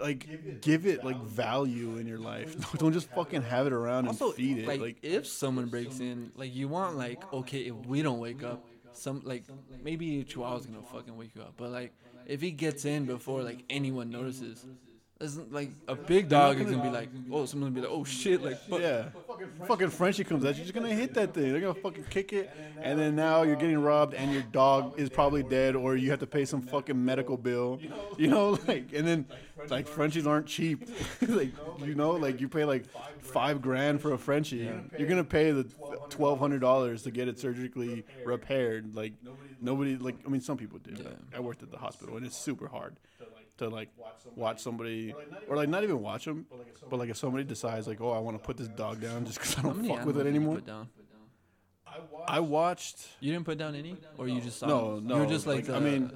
Like 0.00 0.60
give 0.60 0.86
it 0.86 1.04
like 1.04 1.16
value 1.16 1.96
in 1.98 2.06
your 2.06 2.18
life. 2.18 2.56
Don't 2.78 2.92
just 2.98 3.08
fucking 3.10 3.42
have 3.42 3.66
it 3.66 3.72
around 3.72 4.00
and 4.00 4.08
Also, 4.08 4.32
feed 4.32 4.58
it. 4.58 4.66
like, 4.66 4.80
Like, 4.80 4.98
if 5.02 5.26
someone 5.26 5.66
breaks 5.66 6.00
in, 6.00 6.32
like 6.36 6.54
you 6.54 6.68
want 6.68 6.96
like 6.96 7.22
okay, 7.32 7.60
if 7.60 7.74
we 7.86 8.02
don't 8.02 8.18
wake 8.18 8.42
up, 8.42 8.64
some 8.92 9.22
like 9.24 9.44
maybe 9.82 10.20
a 10.20 10.24
Chihuahua's 10.24 10.66
gonna 10.66 10.82
fucking 10.82 11.16
wake 11.16 11.30
you 11.36 11.42
up, 11.42 11.54
but 11.56 11.70
like 11.70 11.92
if 12.26 12.40
he 12.40 12.50
gets 12.50 12.84
in 12.84 13.04
before 13.06 13.42
like 13.42 13.64
anyone 13.70 14.10
notices, 14.10 14.66
isn't 15.24 15.52
like 15.52 15.70
a 15.88 15.94
big 15.94 16.28
dog 16.28 16.60
is 16.60 16.70
gonna 16.70 16.82
be 16.82 16.90
like, 16.90 17.08
oh, 17.32 17.46
someone's 17.46 17.74
gonna 17.74 17.74
be 17.74 17.80
like, 17.80 17.90
oh 17.90 18.04
shit, 18.04 18.42
like 18.42 18.60
fuck. 18.60 18.80
Yeah. 18.80 19.08
Fucking 19.66 19.90
Frenchie 19.90 20.22
comes 20.22 20.44
at 20.44 20.54
you, 20.54 20.58
you're 20.58 20.64
just 20.66 20.74
gonna 20.74 20.94
hit 20.94 21.14
that 21.14 21.34
thing. 21.34 21.50
They're 21.50 21.60
gonna 21.60 21.74
fucking 21.74 22.04
kick 22.10 22.32
it, 22.32 22.50
and 22.80 22.98
then 22.98 23.16
now 23.16 23.42
you're 23.42 23.56
getting 23.56 23.80
robbed, 23.80 24.14
and 24.14 24.32
your 24.32 24.42
dog 24.42 24.98
is 24.98 25.08
probably 25.08 25.42
dead, 25.42 25.74
or 25.74 25.96
you 25.96 26.10
have 26.10 26.20
to 26.20 26.26
pay 26.26 26.44
some 26.44 26.62
fucking 26.62 27.02
medical 27.02 27.36
bill. 27.36 27.80
You 28.18 28.28
know, 28.28 28.50
like, 28.68 28.92
and 28.92 29.06
then 29.06 29.26
like 29.68 29.88
Frenchies 29.88 30.26
aren't 30.26 30.46
cheap. 30.46 30.88
like, 31.26 31.50
you 31.80 31.94
know, 31.94 32.10
like 32.12 32.40
you 32.40 32.48
pay 32.48 32.64
like 32.64 32.84
five 33.18 33.62
grand 33.62 34.00
for 34.00 34.12
a 34.12 34.18
Frenchie. 34.18 34.70
You're 34.98 35.08
gonna 35.08 35.24
pay 35.24 35.50
the 35.50 35.64
twelve 36.10 36.38
hundred 36.38 36.60
dollars 36.60 37.02
to 37.02 37.10
get 37.10 37.28
it 37.28 37.38
surgically 37.38 38.04
repaired. 38.24 38.94
Like, 38.94 39.14
nobody, 39.60 39.96
like, 39.96 40.16
I 40.26 40.28
mean, 40.28 40.42
some 40.42 40.58
people 40.58 40.78
do. 40.78 40.94
Yeah. 41.02 41.08
I 41.34 41.40
worked 41.40 41.62
at 41.62 41.70
the 41.70 41.78
hospital, 41.78 42.16
and 42.16 42.26
it's 42.26 42.36
super 42.36 42.68
hard 42.68 42.96
to 43.58 43.68
like 43.68 43.88
watch 44.34 44.60
somebody 44.60 45.14
or 45.48 45.56
like 45.56 45.68
not 45.68 45.82
even 45.84 46.00
watch 46.00 46.24
them, 46.24 46.46
but 46.90 46.98
like 46.98 47.08
if 47.10 47.16
somebody 47.16 47.44
decides 47.44 47.86
like, 47.86 48.00
oh, 48.00 48.10
I 48.10 48.18
want 48.18 48.36
to 48.36 48.42
put 48.44 48.56
this 48.56 48.68
dog 48.68 49.00
down 49.00 49.24
just 49.24 49.38
because 49.38 49.58
I 49.58 49.62
don't 49.62 49.84
fuck 49.86 50.04
with 50.04 50.16
it 50.18 50.20
animals 50.20 50.24
did 50.24 50.24
you 50.24 50.30
anymore. 50.30 50.54
Put 50.56 50.66
down? 50.66 50.88
I 52.26 52.40
watched. 52.40 53.06
You 53.20 53.32
didn't 53.32 53.44
put 53.46 53.58
down 53.58 53.74
any, 53.74 53.96
or 54.18 54.26
you 54.28 54.40
just 54.40 54.58
saw? 54.58 54.66
No, 54.66 54.94
them? 54.96 55.06
no, 55.06 55.14
You 55.16 55.20
were 55.22 55.26
just 55.28 55.46
like, 55.46 55.56
like, 55.56 55.66
the, 55.66 55.76
I 55.76 55.80
mean- 55.80 56.10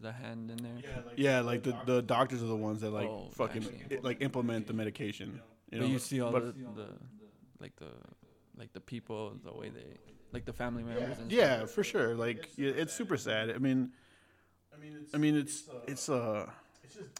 the 0.00 0.12
hand 0.12 0.50
in 0.50 0.56
there. 0.56 1.04
Yeah, 1.14 1.40
like 1.40 1.62
the 1.62 1.76
the 1.84 2.00
doctors 2.00 2.42
are 2.42 2.46
the 2.46 2.56
ones 2.56 2.80
that 2.80 2.90
like 2.90 3.06
Oh, 3.06 3.28
fucking 3.34 3.60
vaccine. 3.60 3.98
i- 3.98 4.00
like 4.02 4.22
implement 4.22 4.66
the 4.66 4.72
medication. 4.72 5.42
You 5.70 5.78
know, 5.80 5.84
but 5.84 5.90
you 5.92 5.98
see 5.98 6.22
all 6.22 6.32
but- 6.32 6.56
the, 6.56 6.64
the, 6.82 6.88
like 7.60 7.76
the, 7.76 7.88
like 8.56 8.72
the 8.72 8.80
people, 8.80 9.34
the 9.44 9.52
way 9.52 9.68
they, 9.68 9.84
like 10.32 10.46
the 10.46 10.54
family 10.54 10.82
members. 10.84 11.18
And 11.18 11.30
yeah, 11.30 11.66
for 11.66 11.84
sure. 11.84 12.14
Like 12.14 12.48
yeah, 12.56 12.70
it's 12.70 12.94
super 12.94 13.18
sad. 13.18 13.50
I 13.50 13.58
mean, 13.58 13.92
I 15.12 15.18
mean 15.18 15.36
it's 15.36 15.64
it's 15.86 16.08
uh 16.08 16.48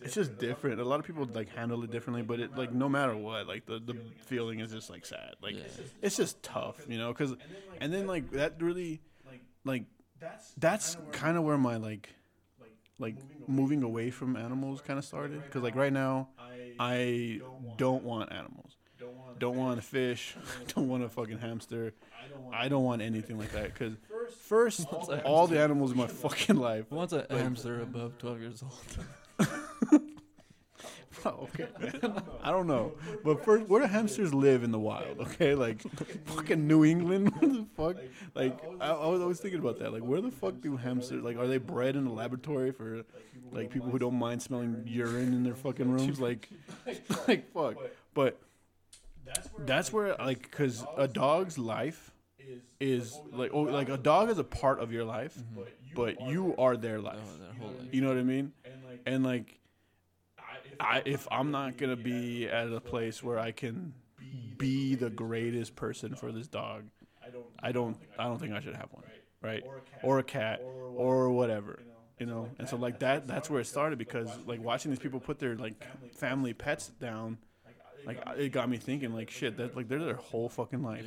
it's 0.03 0.15
just 0.15 0.39
different. 0.39 0.81
A 0.81 0.85
lot 0.85 1.01
of 1.01 1.07
people 1.07 1.29
like 1.33 1.49
handle 1.55 1.83
it 1.85 1.91
differently, 1.91 2.23
but 2.23 2.41
it 2.41 2.57
like 2.57 2.73
no 2.73 2.89
matter 2.89 3.17
what, 3.17 3.47
like 3.47 3.67
the 3.67 3.79
the 3.79 3.95
feeling 4.25 4.61
is 4.61 4.71
just 4.73 4.91
like 4.91 5.05
sad. 5.07 5.35
Like 5.43 5.57
Yeah. 5.57 5.63
it's 6.03 6.17
just 6.17 6.43
tough, 6.43 6.85
you 6.89 6.99
know. 6.99 7.13
Cause 7.15 7.35
and 7.81 7.93
then 7.93 8.07
like 8.07 8.31
that 8.33 8.61
really 8.61 9.01
like 9.65 9.85
that's 10.57 10.97
kind 11.13 11.37
of 11.37 11.45
where 11.45 11.59
my 11.59 11.77
like 11.77 12.11
like 12.99 13.17
moving 13.49 13.83
away 13.83 14.11
from 14.11 14.37
animals 14.37 14.81
kind 14.81 14.99
of 14.99 15.05
started. 15.05 15.43
Cause 15.51 15.63
like 15.63 15.75
right 15.75 15.93
now, 15.93 16.29
I 16.79 17.41
don't 17.77 18.05
want 18.05 18.33
animals. 18.33 18.77
Don't 19.39 19.57
want 19.57 19.79
a 19.79 19.83
fish. 19.83 20.37
Don't 20.75 20.89
want 20.89 21.03
a 21.03 21.09
fucking 21.09 21.39
hamster. 21.39 21.95
I 22.53 22.69
don't 22.69 22.85
want 22.85 23.01
anything 23.01 23.39
like 23.39 23.53
that. 23.53 23.75
Cause 23.75 23.93
first, 24.47 24.81
a 24.81 25.23
all 25.25 25.47
the 25.47 25.59
animals 25.59 25.93
in 25.93 25.97
my 25.97 26.07
fucking 26.25 26.57
life. 26.57 26.85
Who 26.91 26.97
wants 26.97 27.15
a 27.15 27.25
hamster 27.31 27.81
above 27.81 28.19
12 28.19 28.41
years 28.41 28.63
old? 28.63 29.07
Oh, 31.24 31.48
okay, 31.55 31.69
man. 31.81 32.23
I 32.43 32.51
don't 32.51 32.66
know, 32.66 32.93
but 33.24 33.44
first, 33.44 33.69
where 33.69 33.82
do 33.82 33.86
hamsters 33.86 34.32
live 34.32 34.62
in 34.62 34.70
the 34.70 34.78
wild? 34.78 35.19
Okay, 35.20 35.55
like 35.55 35.82
fucking 36.27 36.66
New 36.66 36.85
England. 36.85 37.31
What 37.35 37.52
the 37.52 37.66
fuck? 37.77 37.97
Like 38.35 38.59
I, 38.81 38.90
I 38.90 39.07
was 39.07 39.20
always 39.20 39.40
thinking 39.40 39.61
about 39.61 39.78
that. 39.81 39.93
Like 39.93 40.02
where 40.02 40.20
the 40.20 40.31
fuck 40.31 40.61
do 40.61 40.77
hamsters? 40.77 41.23
Like 41.23 41.36
are 41.36 41.47
they 41.47 41.59
bred 41.59 41.97
in 41.97 42.07
a 42.07 42.12
laboratory 42.12 42.73
for 42.73 43.02
like 43.52 43.70
people 43.70 43.90
who 43.90 43.98
don't 43.98 44.19
mind 44.19 44.43
smelling 44.43 44.82
urine 44.86 45.32
in 45.32 45.43
their 45.43 45.55
fucking 45.55 45.90
rooms? 45.90 46.20
Like, 46.31 46.48
like 47.27 47.51
fuck. 47.52 47.77
But 48.15 48.39
that's 49.59 49.93
where 49.93 50.15
like 50.16 50.43
because 50.43 50.85
a 50.97 51.09
dog's 51.09 51.59
life 51.59 52.12
is 52.78 53.19
like 53.32 53.51
oh 53.52 53.62
like 53.62 53.89
a 53.89 53.97
dog 53.97 54.31
is 54.31 54.39
a 54.39 54.44
part 54.44 54.81
of 54.81 54.93
your 54.93 55.05
life, 55.05 55.36
mm-hmm. 55.36 55.62
but 55.94 56.20
you 56.20 56.55
are 56.57 56.77
their 56.77 57.01
life. 57.01 57.19
Oh, 57.23 57.43
their 57.43 57.55
whole 57.55 57.77
life. 57.78 57.89
You 57.93 58.01
know 58.01 58.09
what 58.09 58.19
I 58.19 58.23
mean? 58.23 58.52
And 59.07 59.24
like, 59.24 59.61
I 60.81 61.02
if 61.05 61.28
I'm 61.31 61.51
not 61.51 61.77
gonna 61.77 61.97
be 61.97 62.48
at 62.48 62.73
a 62.73 62.81
place 62.81 63.23
where 63.23 63.39
I 63.39 63.52
can 63.52 63.93
be 64.59 64.94
the 64.94 65.11
greatest 65.11 65.77
person 65.77 66.15
for 66.15 66.32
this 66.32 66.48
dog, 66.48 66.85
I 67.62 67.73
don't 67.73 67.97
I 68.19 68.24
don't 68.24 68.39
think 68.39 68.52
I 68.52 68.61
should 68.61 68.77
have 68.77 68.89
one, 68.93 69.05
right? 69.43 69.65
Or 70.02 70.19
a 70.19 70.23
cat, 70.23 70.61
or 70.97 71.31
whatever, 71.31 71.81
you 72.19 72.27
know. 72.27 72.48
And 72.59 72.69
so 72.69 72.77
like 72.77 73.01
that 73.01 73.27
that's 73.27 73.51
where 73.51 73.61
it 73.61 73.66
started 73.66 73.98
because 73.98 74.28
like 74.47 74.62
watching 74.62 74.90
these 74.90 74.98
people 74.98 75.20
put 75.20 75.39
their 75.39 75.57
like 75.57 75.74
family 76.15 76.55
pets 76.55 76.89
down. 76.89 77.39
Like 78.07 78.23
it 78.39 78.48
got 78.51 78.70
me 78.70 78.78
thinking, 78.78 79.12
like 79.12 79.31
shit, 79.31 79.59
that 79.59 79.77
like 79.77 79.89
they're 79.89 80.02
their 80.02 80.15
whole 80.15 80.48
fucking 80.48 80.82
life, 80.82 81.05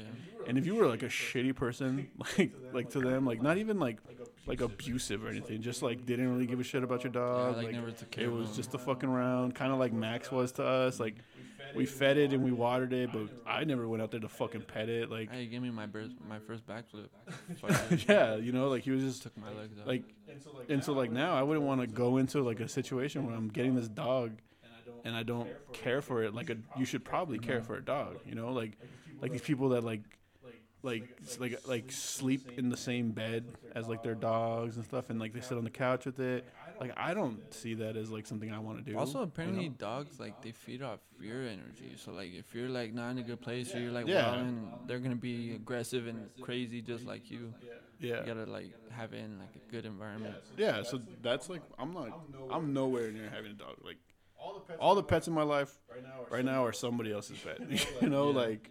and 0.47 0.59
if 0.59 0.67
you 0.67 0.75
were 0.75 0.87
like 0.87 1.01
a 1.01 1.07
shitty 1.07 1.55
person, 1.55 2.07
like 2.37 2.53
like 2.71 2.89
to 2.91 2.99
them, 2.99 3.25
like 3.25 3.41
not 3.41 3.57
even 3.57 3.79
like 3.79 3.97
like 4.45 4.61
abusive 4.61 5.23
or 5.23 5.29
anything, 5.29 5.61
just 5.61 5.81
like 5.81 6.05
didn't 6.05 6.31
really 6.31 6.45
give 6.45 6.59
a 6.59 6.63
shit 6.63 6.83
about 6.83 7.03
your 7.03 7.11
dog, 7.11 7.57
like, 7.57 7.73
like 7.73 8.11
care 8.11 8.25
it 8.25 8.31
was 8.31 8.55
just 8.55 8.73
a 8.73 8.77
fucking 8.77 9.09
around, 9.09 9.55
kind 9.55 9.71
of 9.71 9.79
like 9.79 9.93
Max 9.93 10.31
was 10.31 10.51
to 10.53 10.65
us. 10.65 10.99
Like 10.99 11.15
we 11.75 11.85
fed 11.85 12.17
it 12.17 12.33
and 12.33 12.43
we 12.43 12.51
watered 12.51 12.93
it, 12.93 13.11
but 13.11 13.29
I 13.47 13.63
never 13.63 13.87
went 13.87 14.03
out 14.03 14.11
there 14.11 14.19
to 14.19 14.27
fucking 14.27 14.61
pet 14.61 14.89
it. 14.89 15.09
Like 15.09 15.31
Hey, 15.31 15.45
give 15.47 15.61
me 15.61 15.69
my 15.71 15.85
birth, 15.85 16.11
my 16.27 16.39
first 16.39 16.67
backflip. 16.67 17.07
Yeah, 18.09 18.35
you 18.35 18.51
know, 18.51 18.67
like 18.69 18.83
he 18.83 18.91
was 18.91 19.03
just 19.03 19.23
took 19.23 19.37
my 19.37 19.49
legs 19.51 19.79
out. 19.79 19.87
like, 19.87 20.03
and 20.69 20.83
so 20.83 20.93
like 20.93 21.11
now 21.11 21.35
I 21.35 21.41
wouldn't 21.41 21.65
want 21.65 21.81
to 21.81 21.87
go 21.87 22.17
into 22.17 22.41
like 22.43 22.59
a 22.59 22.67
situation 22.67 23.25
where 23.25 23.35
I'm 23.35 23.47
getting 23.47 23.75
this 23.75 23.87
dog, 23.87 24.31
and 25.05 25.15
I 25.15 25.23
don't 25.23 25.49
care 25.73 26.01
for 26.01 26.23
it. 26.23 26.33
Like 26.33 26.49
a, 26.49 26.57
you 26.77 26.85
should 26.85 27.03
probably 27.05 27.39
care 27.39 27.61
for 27.61 27.75
a 27.75 27.83
dog, 27.83 28.19
you 28.25 28.35
know, 28.35 28.51
like 28.51 28.77
like 29.21 29.31
these 29.31 29.41
people 29.41 29.69
that 29.69 29.83
like 29.83 30.01
like 30.84 31.18
like 31.39 31.60
like 31.68 31.91
sleep 31.91 32.51
in 32.57 32.69
the 32.69 32.77
same 32.77 33.11
bed 33.11 33.45
as 33.76 33.88
like 33.88 34.03
their 34.03 34.15
dogs 34.15 34.76
and 34.76 34.85
stuff, 34.85 35.10
and 35.10 35.19
like 35.19 35.34
they 35.34 35.41
sit 35.41 35.57
on 35.57 35.64
the 35.64 35.69
couch 35.69 36.05
with 36.05 36.19
it. 36.19 36.45
Like 36.80 36.91
I 36.97 37.14
don't 37.14 37.53
see 37.53 37.76
that 37.76 37.95
as 37.95 38.10
like 38.11 38.26
something 38.27 38.51
I 38.51 38.60
want 38.60 38.84
to 38.84 38.91
do. 38.91 38.97
Also, 38.97 39.19
you 39.19 39.23
apparently, 39.26 39.69
know? 39.69 39.76
dogs 39.77 40.19
like 40.19 40.41
they 40.41 40.51
feed 40.51 40.81
off 40.81 40.99
fear 41.19 41.47
energy. 41.47 41.93
So 41.95 42.11
like, 42.11 42.34
if 42.34 42.53
you're 42.53 42.68
like 42.69 42.93
not 42.93 43.11
in 43.11 43.19
a 43.19 43.23
good 43.23 43.41
place 43.41 43.73
or 43.73 43.80
you're 43.80 43.91
like 43.91 44.07
Yeah. 44.07 44.31
wilding, 44.31 44.72
they're 44.88 44.99
gonna 44.99 45.15
be 45.15 45.53
aggressive 45.55 46.07
and 46.07 46.30
crazy 46.41 46.81
just 46.81 47.05
like 47.05 47.31
you. 47.31 47.53
yeah. 47.99 48.19
You 48.22 48.26
gotta 48.26 48.45
like 48.51 48.73
have 48.91 49.14
it 49.14 49.19
in 49.23 49.39
like 49.39 49.55
a 49.55 49.72
good 49.72 49.85
environment. 49.85 50.35
Yeah, 50.57 50.84
so 50.84 50.99
that's 51.22 51.47
like 51.49 51.61
I'm 51.80 51.93
not 51.93 52.10
I'm 52.51 52.73
nowhere 52.73 53.11
near 53.11 53.30
having 53.30 53.51
a 53.51 53.55
dog. 53.55 53.77
Like 53.84 53.97
all 54.79 54.95
the 54.95 55.03
pets 55.03 55.27
in 55.27 55.33
my 55.33 55.43
life 55.43 55.71
right 56.29 56.43
now 56.45 56.65
are 56.65 56.73
somebody 56.73 57.11
else's 57.13 57.37
pet. 57.39 57.59
you 58.01 58.09
know, 58.09 58.29
like 58.29 58.69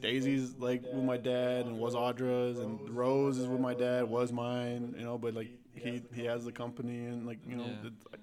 Daisy's 0.00 0.54
like 0.58 0.82
with 0.82 1.04
my 1.04 1.16
dad 1.16 1.66
and 1.66 1.78
was 1.78 1.94
Audra's 1.94 2.58
and 2.58 2.90
Rose 2.90 3.38
is 3.38 3.46
with 3.46 3.60
my 3.60 3.74
dad, 3.74 4.04
was 4.08 4.32
mine, 4.32 4.94
you 4.98 5.04
know, 5.04 5.18
but 5.18 5.34
like 5.34 5.50
he 5.74 6.02
he 6.14 6.24
has 6.24 6.44
the 6.44 6.52
company 6.52 7.06
and 7.06 7.26
like, 7.26 7.38
you 7.48 7.56
know, 7.56 7.64
Yeah. 7.64 7.88
it's 7.88 8.06
like- 8.10 8.20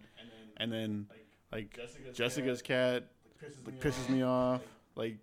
and 0.57 0.71
then 0.71 1.07
like 1.51 1.79
Jessica's 2.13 2.61
cat 2.61 3.05
like 3.65 3.79
pisses 3.79 4.09
me 4.09 4.23
off. 4.23 4.61
Like 4.95 5.17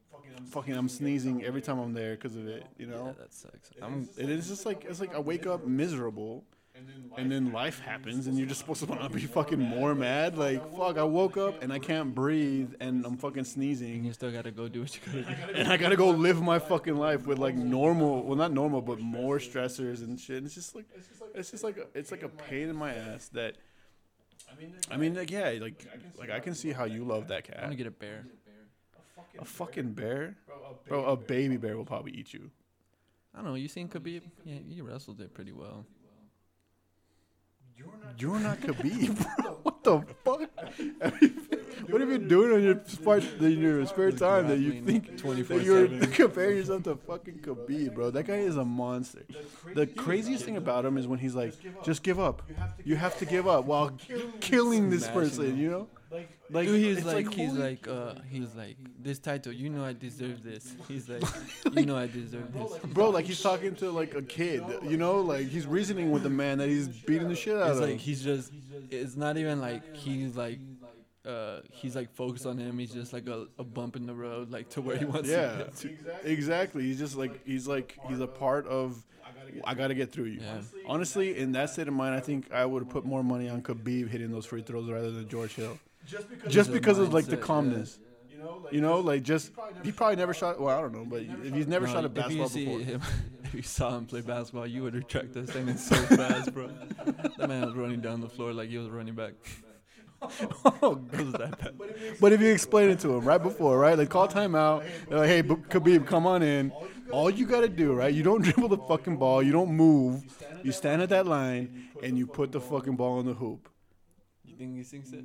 fucking 0.50 0.74
I'm 0.74 0.88
sneezing 0.88 1.44
every 1.44 1.60
time 1.60 1.78
I'm 1.78 1.92
there 1.92 2.14
because 2.14 2.36
of 2.36 2.46
it, 2.46 2.64
you 2.78 2.86
Yeah, 2.86 2.92
know? 2.96 3.14
that 3.18 3.32
sucks. 3.34 3.70
I'm, 3.82 4.08
it 4.16 4.30
is 4.30 4.48
just 4.48 4.64
like 4.64 4.84
it's 4.88 5.00
like 5.00 5.14
I 5.14 5.18
wake 5.18 5.46
up 5.46 5.66
miserable, 5.66 6.44
and 7.16 7.30
then 7.30 7.52
life 7.52 7.80
happens, 7.80 8.26
and 8.26 8.36
you're 8.38 8.46
just 8.46 8.60
supposed 8.60 8.84
to 8.84 8.94
not 8.94 9.12
be 9.12 9.20
fucking 9.26 9.58
more 9.58 9.94
mad. 9.94 10.36
Like 10.36 10.60
fuck, 10.76 10.98
I 10.98 11.02
woke 11.02 11.36
up 11.36 11.62
and 11.62 11.72
I 11.72 11.78
can't 11.78 12.14
breathe, 12.14 12.74
and 12.80 13.04
I'm 13.04 13.16
fucking 13.16 13.44
sneezing. 13.44 13.92
And 13.94 14.06
you 14.06 14.12
still 14.12 14.30
gotta 14.30 14.50
go 14.50 14.68
do 14.68 14.80
what 14.82 14.94
you 14.94 15.00
gotta 15.06 15.22
do. 15.22 15.52
and 15.54 15.68
I 15.68 15.76
gotta 15.76 15.96
go 15.96 16.10
live 16.10 16.42
my 16.42 16.58
fucking 16.58 16.96
life 16.96 17.26
with 17.26 17.38
like 17.38 17.54
normal, 17.54 18.22
well 18.22 18.36
not 18.36 18.52
normal, 18.52 18.82
but 18.82 19.00
more 19.00 19.38
stressors 19.38 20.02
and 20.02 20.18
shit. 20.18 20.38
And 20.38 20.46
it's 20.46 20.54
just 20.54 20.74
like 20.74 20.86
it's 21.34 21.50
just 21.50 21.64
like 21.64 21.78
a, 21.78 21.86
it's 21.94 22.10
like 22.10 22.22
a 22.22 22.28
pain 22.28 22.68
in 22.68 22.76
my 22.76 22.94
ass 22.94 23.28
that. 23.28 23.56
I 24.90 24.96
mean, 24.96 25.14
like 25.14 25.30
yeah, 25.30 25.54
like 25.60 25.86
like 26.18 26.30
I 26.30 26.40
can 26.40 26.54
see 26.54 26.72
how 26.72 26.84
you 26.84 27.04
love 27.04 27.28
that 27.28 27.44
cat. 27.44 27.58
I'm 27.58 27.64
gonna 27.64 27.76
get 27.76 27.86
a 27.86 27.90
bear. 27.90 28.26
A 29.38 29.44
fucking 29.44 29.92
bear, 29.92 30.36
bro. 30.88 31.04
A 31.04 31.16
baby 31.16 31.56
bear 31.56 31.76
will 31.76 31.84
probably 31.84 32.12
eat 32.12 32.32
you. 32.32 32.50
I 33.34 33.38
don't 33.38 33.48
know. 33.48 33.54
You 33.54 33.68
seen 33.68 33.88
Khabib? 33.88 34.22
Yeah, 34.44 34.58
he 34.66 34.80
wrestled 34.80 35.20
it 35.20 35.34
pretty 35.34 35.52
well. 35.52 35.84
You're 38.18 38.40
not 38.40 38.60
Khabib, 38.60 39.14
bro. 39.42 39.58
What 39.62 39.84
the 39.84 40.00
fuck? 40.24 40.48
I 41.02 41.12
mean, 41.20 41.48
what 41.88 42.00
have 42.00 42.10
you 42.10 42.18
been 42.18 42.28
doing 42.28 42.52
on 42.52 42.62
your 42.62 42.80
spare, 42.86 43.18
in 43.18 43.60
your 43.60 43.84
spare 43.86 44.10
time 44.10 44.48
that 44.48 44.58
you 44.58 44.82
think 44.82 45.18
24/7. 45.18 45.48
that 45.48 45.64
you're 45.64 45.88
comparing 46.12 46.56
yourself 46.56 46.84
to 46.84 46.96
fucking 46.96 47.40
Khabib, 47.40 47.94
bro? 47.94 48.10
That 48.10 48.24
guy 48.24 48.36
is 48.36 48.56
a 48.56 48.64
monster. 48.64 49.24
The 49.74 49.86
craziest 49.86 50.44
thing 50.44 50.56
about 50.56 50.86
him 50.86 50.96
is 50.96 51.06
when 51.06 51.18
he's 51.18 51.34
like, 51.34 51.52
"Just 51.84 52.02
give 52.02 52.18
up. 52.18 52.42
You 52.84 52.96
have 52.96 53.18
to 53.18 53.26
give 53.26 53.46
up," 53.46 53.66
while 53.66 53.90
killing 54.40 54.88
this 54.88 55.06
person. 55.08 55.58
You 55.58 55.70
know, 55.70 55.88
like 56.50 56.66
Dude, 56.66 56.80
he's 56.80 56.98
it's 56.98 57.06
like, 57.06 57.32
he's 57.32 57.52
like, 57.52 57.88
uh, 57.88 58.14
he's 58.30 58.54
like, 58.54 58.76
this 59.02 59.18
title, 59.18 59.52
you 59.52 59.68
know 59.68 59.84
I 59.84 59.92
deserve 59.92 60.42
this. 60.42 60.74
He's 60.88 61.08
like, 61.08 61.22
you 61.72 61.84
know 61.86 61.96
I 61.96 62.06
deserve 62.06 62.52
this. 62.52 62.78
bro, 62.92 63.10
like 63.10 63.24
he's 63.24 63.40
talking 63.42 63.74
to 63.76 63.90
like 63.90 64.14
a 64.14 64.22
kid. 64.22 64.62
You 64.84 64.96
know, 64.96 65.20
like 65.20 65.48
he's 65.48 65.66
reasoning 65.66 66.12
with 66.12 66.22
the 66.22 66.30
man 66.30 66.58
that 66.58 66.68
he's 66.68 66.88
beating 66.88 67.28
the 67.28 67.34
shit 67.34 67.56
out 67.56 67.70
It's 67.70 67.80
of. 67.80 67.88
like 67.90 67.98
he's 67.98 68.22
just, 68.22 68.52
it's 68.90 69.16
not 69.16 69.36
even 69.36 69.60
like 69.60 69.94
he's 69.96 70.36
like, 70.36 70.58
uh, 71.26 71.60
he's 71.72 71.96
like 71.96 72.14
focused 72.14 72.46
on 72.46 72.56
him. 72.56 72.78
He's 72.78 72.92
just 72.92 73.12
like 73.12 73.26
a, 73.26 73.46
a 73.58 73.64
bump 73.64 73.96
in 73.96 74.06
the 74.06 74.14
road, 74.14 74.50
like 74.52 74.68
to 74.70 74.80
where 74.80 74.96
he 74.96 75.04
wants 75.04 75.28
Yeah, 75.28 75.50
to 75.52 75.88
get 75.88 76.22
to. 76.22 76.30
exactly. 76.30 76.84
He's 76.84 76.98
just 77.00 77.16
like 77.16 77.44
he's 77.44 77.66
like 77.66 77.98
he's 78.08 78.20
a 78.20 78.28
part 78.28 78.66
of. 78.68 79.02
I 79.64 79.74
got 79.74 79.88
to 79.88 79.94
get 79.94 80.12
through 80.12 80.24
you. 80.24 80.40
Yeah. 80.40 80.60
Honestly, 80.86 81.38
in 81.38 81.52
that 81.52 81.70
state 81.70 81.88
of 81.88 81.94
mind, 81.94 82.14
I 82.14 82.20
think 82.20 82.52
I 82.52 82.64
would 82.66 82.82
have 82.82 82.90
put 82.92 83.04
more 83.04 83.22
money 83.22 83.48
on 83.48 83.62
Khabib 83.62 84.08
hitting 84.10 84.30
those 84.30 84.44
free 84.44 84.60
throws 84.60 84.90
rather 84.90 85.10
than 85.10 85.28
George 85.28 85.54
Hill, 85.54 85.78
just 86.48 86.70
the 86.70 86.74
because 86.78 86.98
of 86.98 87.12
like 87.12 87.26
the 87.26 87.36
mindset, 87.36 87.40
yeah. 87.40 87.46
calmness. 87.46 87.98
You 88.70 88.80
know, 88.80 88.98
like 89.00 89.22
just 89.22 89.52
he 89.82 89.92
probably 89.92 90.16
never 90.16 90.34
shot. 90.34 90.60
Well, 90.60 90.76
I 90.76 90.80
don't 90.80 90.92
know, 90.92 91.04
but 91.04 91.22
if 91.22 91.54
he's 91.54 91.66
never 91.66 91.86
No, 91.86 91.92
shot 91.92 92.04
a 92.04 92.08
basketball 92.08 92.46
if 92.46 92.52
basketball 92.52 92.78
you 92.80 92.84
see 92.84 92.92
before, 92.92 93.08
him, 93.08 93.24
if 93.44 93.54
you 93.54 93.62
saw 93.62 93.96
him 93.96 94.06
play 94.06 94.20
basketball, 94.20 94.66
you 94.66 94.82
would 94.82 94.94
retract 94.94 95.32
this 95.34 95.50
thing 95.50 95.76
so 95.76 95.94
fast, 96.16 96.52
bro. 96.54 96.68
That 97.38 97.48
man 97.48 97.64
was 97.66 97.74
running 97.74 98.00
down 98.00 98.20
the 98.20 98.28
floor 98.28 98.52
like 98.52 98.68
he 98.68 98.78
was 98.78 98.88
running 98.88 99.14
back. 99.14 99.32
oh, 100.22 101.00
It 101.12 101.24
was 101.24 101.32
that 101.34 101.58
bad. 101.58 101.78
But 102.20 102.32
if 102.32 102.40
you 102.40 102.50
explain 102.52 102.88
it 102.90 103.00
to 103.00 103.14
him 103.16 103.24
right 103.24 103.42
before, 103.42 103.78
right? 103.78 103.96
Like 103.98 104.08
call 104.08 104.28
timeout. 104.28 104.84
They're 105.08 105.18
like, 105.18 105.28
hey, 105.28 105.42
B- 105.42 105.54
Khabib, 105.56 106.06
come 106.06 106.26
on 106.26 106.42
in. 106.42 106.72
All 107.10 107.30
you 107.30 107.46
gotta 107.46 107.68
do, 107.68 107.92
right? 107.92 108.12
You 108.12 108.22
don't 108.22 108.42
dribble 108.42 108.68
the 108.68 108.78
fucking 108.78 109.16
ball. 109.18 109.42
You 109.42 109.52
don't 109.52 109.70
move. 109.72 110.24
You 110.62 110.72
stand 110.72 111.02
at 111.02 111.10
that 111.10 111.26
line 111.26 111.88
and 112.02 112.16
you 112.18 112.26
put 112.26 112.50
the 112.52 112.60
fucking 112.60 112.96
ball 112.96 113.20
in 113.20 113.26
the 113.26 113.34
hoop. 113.34 113.68
You 114.44 114.56
think 114.56 114.76
he 114.76 114.82
thinks 114.82 115.12
it? 115.12 115.24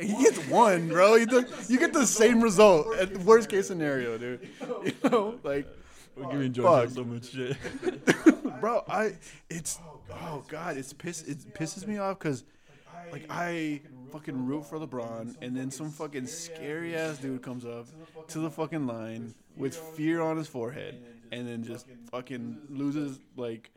He 0.00 0.08
gets 0.22 0.38
one, 0.48 0.88
bro. 0.88 1.14
You, 1.16 1.26
do, 1.26 1.44
you 1.68 1.78
get 1.78 1.92
the 1.92 2.06
same 2.06 2.40
result. 2.40 2.96
At 2.96 3.14
the 3.14 3.20
worst 3.20 3.48
case 3.48 3.66
scenario, 3.68 4.18
dude. 4.18 4.48
You 4.84 4.92
know, 5.10 5.38
like, 5.42 5.66
We're 6.16 6.30
giving 6.30 6.52
Fuck. 6.54 6.90
so 6.90 7.04
much 7.04 7.30
shit. 7.32 7.56
bro, 8.60 8.82
I 8.88 9.12
it's 9.50 9.78
oh 10.10 10.44
god, 10.48 10.76
it's 10.76 10.92
piss 10.92 11.22
it 11.22 11.54
pisses 11.54 11.86
me 11.86 11.98
off 11.98 12.18
because 12.18 12.44
like 13.12 13.26
I 13.30 13.80
fucking 14.12 14.46
root 14.46 14.66
for 14.66 14.78
LeBron, 14.78 15.36
and 15.42 15.56
then 15.56 15.70
some 15.70 15.90
fucking 15.90 16.26
scary 16.26 16.96
ass 16.96 17.18
dude 17.18 17.42
comes 17.42 17.64
up 17.64 17.86
to 18.28 18.38
the 18.40 18.50
fucking 18.50 18.86
line 18.86 19.34
with 19.56 19.76
fear 19.76 20.20
on 20.20 20.36
his 20.36 20.48
forehead, 20.48 21.00
and 21.30 21.46
then 21.46 21.62
just 21.64 21.86
fucking 22.10 22.58
loses 22.68 23.20
like 23.36 23.70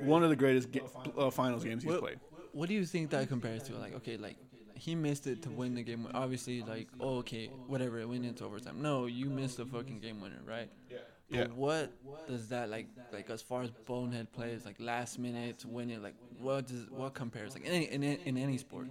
one 0.00 0.22
of 0.22 0.30
the 0.30 0.36
greatest 0.36 0.72
ga- 0.72 0.80
uh, 1.16 1.30
finals 1.30 1.64
games 1.64 1.82
he's 1.82 1.92
What- 1.92 2.00
played. 2.00 2.20
What 2.52 2.68
do 2.68 2.74
you 2.74 2.84
think 2.84 3.10
that 3.10 3.28
compares 3.28 3.62
to? 3.64 3.74
Like, 3.76 3.94
okay, 3.96 4.16
like 4.16 4.36
he 4.80 4.94
missed 4.94 5.26
it 5.26 5.42
to 5.42 5.50
win 5.50 5.74
the 5.74 5.82
game. 5.82 6.08
Obviously, 6.14 6.62
like, 6.62 6.88
oh, 7.00 7.18
okay, 7.18 7.50
whatever, 7.66 7.98
it 8.00 8.08
went 8.08 8.24
into 8.24 8.44
overtime. 8.44 8.80
No, 8.82 9.06
you 9.06 9.28
missed 9.30 9.56
the 9.58 9.66
fucking 9.66 10.00
game 10.00 10.20
winner, 10.20 10.40
right? 10.46 10.70
But 11.30 11.38
Yeah. 11.38 11.46
what 11.54 11.92
does 12.26 12.48
that 12.48 12.70
like, 12.70 12.86
like 13.12 13.28
as 13.30 13.42
far 13.42 13.62
as 13.62 13.70
bonehead 13.86 14.32
plays, 14.32 14.64
like 14.64 14.76
last 14.80 15.18
minute 15.18 15.64
winning 15.64 16.02
like 16.02 16.14
what 16.40 16.66
does 16.68 16.88
what 16.90 17.14
compares? 17.14 17.54
Like 17.54 17.64
in 17.66 17.72
any, 17.72 17.84
in, 17.90 18.02
any- 18.04 18.22
in 18.24 18.36
any 18.38 18.58
sport. 18.58 18.88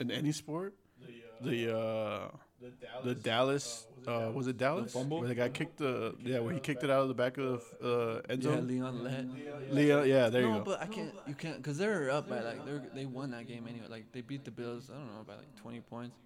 In 0.00 0.10
any 0.10 0.32
sport, 0.32 0.74
the 1.40 1.76
uh, 1.76 2.28
the 3.04 3.14
Dallas 3.14 3.86
uh, 4.06 4.30
was 4.34 4.46
it 4.48 4.58
Dallas? 4.58 4.92
fumble? 4.92 5.20
Where 5.20 5.28
the 5.28 5.34
guy 5.34 5.48
kicked 5.48 5.78
the 5.78 6.14
yeah, 6.22 6.40
where 6.40 6.52
he 6.54 6.60
kicked 6.60 6.82
it 6.82 6.90
out 6.90 7.02
of 7.02 7.08
the 7.08 7.14
back 7.14 7.38
of 7.38 7.62
the 7.80 8.22
uh, 8.26 8.32
end 8.32 8.42
Yeah, 8.42 8.50
zone. 8.50 8.66
Leon 8.68 9.04
Lett. 9.04 9.24
Leo, 9.72 10.02
yeah, 10.02 10.28
there 10.28 10.42
no, 10.42 10.48
you 10.48 10.54
go. 10.58 10.64
but 10.64 10.82
I 10.82 10.86
can't. 10.86 11.12
You 11.26 11.34
can't 11.34 11.56
because 11.58 11.78
they're 11.78 12.10
up 12.10 12.28
by 12.28 12.40
like 12.40 12.64
they 12.66 12.80
they 13.00 13.06
won 13.06 13.30
that 13.30 13.46
game 13.46 13.66
anyway. 13.68 13.86
Like 13.88 14.10
they 14.12 14.20
beat 14.20 14.44
the 14.44 14.50
Bills. 14.50 14.90
I 14.92 14.98
don't 14.98 15.06
know 15.06 15.22
by 15.26 15.34
like 15.34 15.54
20 15.56 15.80
points. 15.80 16.16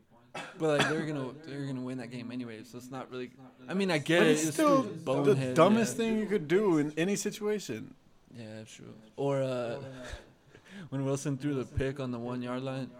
But 0.58 0.78
like 0.78 0.88
they're 0.88 1.06
gonna 1.06 1.32
they're 1.46 1.64
gonna 1.66 1.80
win 1.82 1.98
that 1.98 2.10
game 2.10 2.30
anyway. 2.30 2.62
So 2.64 2.78
it's 2.78 2.90
not 2.90 3.10
really. 3.10 3.30
I 3.68 3.74
mean, 3.74 3.90
I 3.90 3.98
get 3.98 4.20
But 4.20 4.26
it. 4.28 4.30
it's 4.32 4.52
still 4.52 4.86
still 5.00 5.24
the 5.24 5.54
dumbest 5.54 5.96
yeah. 5.98 6.04
thing 6.04 6.18
you 6.18 6.26
could 6.26 6.48
do 6.48 6.78
in 6.78 6.92
any 6.96 7.16
situation. 7.16 7.94
Yeah, 8.36 8.44
that's 8.58 8.72
true. 8.74 8.92
Or 9.16 9.42
uh, 9.42 9.78
when 10.90 11.04
Wilson 11.04 11.38
threw 11.38 11.54
the 11.54 11.64
pick 11.64 12.00
on 12.00 12.10
the 12.10 12.18
one 12.18 12.42
yard 12.42 12.62
line. 12.62 12.90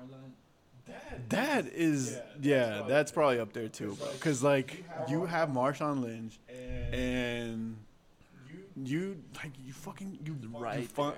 That 1.29 1.67
is, 1.67 2.19
yeah, 2.41 2.83
that's 2.87 3.11
probably 3.13 3.39
up 3.41 3.53
there 3.53 3.69
too, 3.69 3.95
bro. 3.99 4.09
Because 4.13 4.43
like 4.43 4.85
you 5.09 5.25
have 5.27 5.49
Marshawn 5.51 6.03
Lynch, 6.03 6.39
and 6.93 7.77
you 8.85 9.17
like 9.37 9.53
you 9.65 9.73
fucking 9.73 10.19
you 10.25 10.37
Right 10.59 10.81
You 10.81 10.87
fu- 10.87 11.13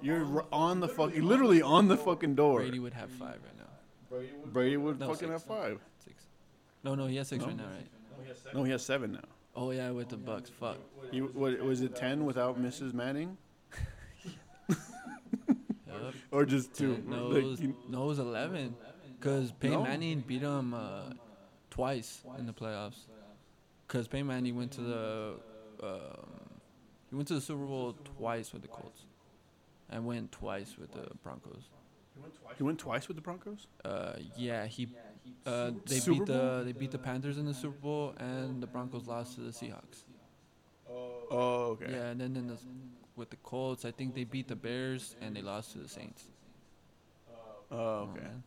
you're 0.00 0.24
r- 0.24 0.46
on 0.52 0.80
the 0.80 0.88
fucking, 0.88 1.22
literally 1.22 1.60
on 1.62 1.88
the 1.88 1.96
fucking 1.96 2.34
door. 2.34 2.60
Brady 2.60 2.78
would 2.78 2.94
have 2.94 3.10
five 3.10 3.38
right 3.44 3.58
now. 3.58 4.18
Brady 4.52 4.76
would 4.76 4.98
No, 4.98 5.06
fucking 5.08 5.28
six. 5.28 5.30
have 5.30 5.42
five. 5.44 5.80
Six. 6.04 6.26
No, 6.82 6.94
no, 6.94 7.06
he 7.06 7.16
has 7.16 7.28
six 7.28 7.42
No? 7.42 7.48
right 7.48 7.56
now, 7.56 7.64
right? 7.64 8.54
No, 8.54 8.64
he 8.64 8.70
has 8.72 8.82
seven 8.84 9.12
now. 9.12 9.20
Oh 9.54 9.70
yeah, 9.72 9.90
with 9.90 10.08
the 10.08 10.16
oh, 10.16 10.20
Bucks. 10.20 10.48
Fuck. 10.50 10.78
You, 11.12 11.30
what, 11.34 11.60
was 11.60 11.80
it 11.82 11.94
ten 11.96 12.24
without 12.24 12.60
Mrs. 12.60 12.94
Manning, 12.94 13.36
Yup. 14.68 16.14
or 16.30 16.44
just 16.44 16.74
two? 16.74 17.02
No, 17.06 17.28
Like, 17.28 17.42
it 17.42 17.46
was, 17.46 17.60
no, 17.88 18.04
it 18.04 18.06
was 18.06 18.18
eleven. 18.18 18.74
Cause 19.20 19.52
Peyton 19.58 19.78
No? 19.78 19.82
Manning 19.84 20.20
beat 20.26 20.42
him 20.42 20.74
uh, 20.74 21.10
twice 21.70 22.22
in 22.38 22.46
the 22.46 22.52
playoffs. 22.52 23.06
Cause 23.88 24.06
Peyton 24.06 24.26
Manning 24.26 24.56
went 24.56 24.72
to 24.72 24.80
the 24.80 25.34
um, 25.82 26.50
he 27.10 27.16
went 27.16 27.28
to 27.28 27.34
the 27.34 27.40
Super 27.40 27.64
Bowl 27.64 27.96
twice 28.18 28.52
with 28.52 28.62
the 28.62 28.68
Colts, 28.68 29.02
and 29.90 30.06
went 30.06 30.30
twice 30.32 30.76
with 30.78 30.92
the 30.92 31.08
Broncos. 31.22 31.62
he 32.56 32.62
went 32.62 32.78
twice 32.78 33.08
with 33.08 33.16
the 33.16 33.22
Broncos. 33.22 33.66
Uh, 33.84 34.14
yeah, 34.36 34.66
he 34.66 34.88
uh, 35.46 35.70
they 35.86 35.98
Super 35.98 36.20
beat 36.20 36.26
the 36.26 36.62
they 36.64 36.72
beat 36.72 36.90
the 36.90 36.98
Panthers 36.98 37.38
in 37.38 37.46
the 37.46 37.54
Super 37.54 37.78
Bowl, 37.78 38.14
and 38.18 38.62
the 38.62 38.66
Broncos 38.66 39.06
lost 39.06 39.36
to 39.36 39.40
the 39.40 39.50
Seahawks. 39.50 40.04
Oh, 41.30 41.76
okay. 41.80 41.86
Yeah, 41.90 42.06
and 42.06 42.20
then 42.20 42.36
in 42.36 42.46
the, 42.46 42.58
with 43.16 43.30
the 43.30 43.36
Colts, 43.36 43.84
I 43.84 43.90
think 43.90 44.14
they 44.14 44.24
beat 44.24 44.48
the 44.48 44.56
Bears 44.56 45.16
and 45.20 45.36
they 45.36 45.42
lost 45.42 45.72
to 45.72 45.78
the 45.78 45.88
Saints. 45.88 46.24
Oh, 47.70 48.08
okay. 48.10 48.22
man. 48.22 48.42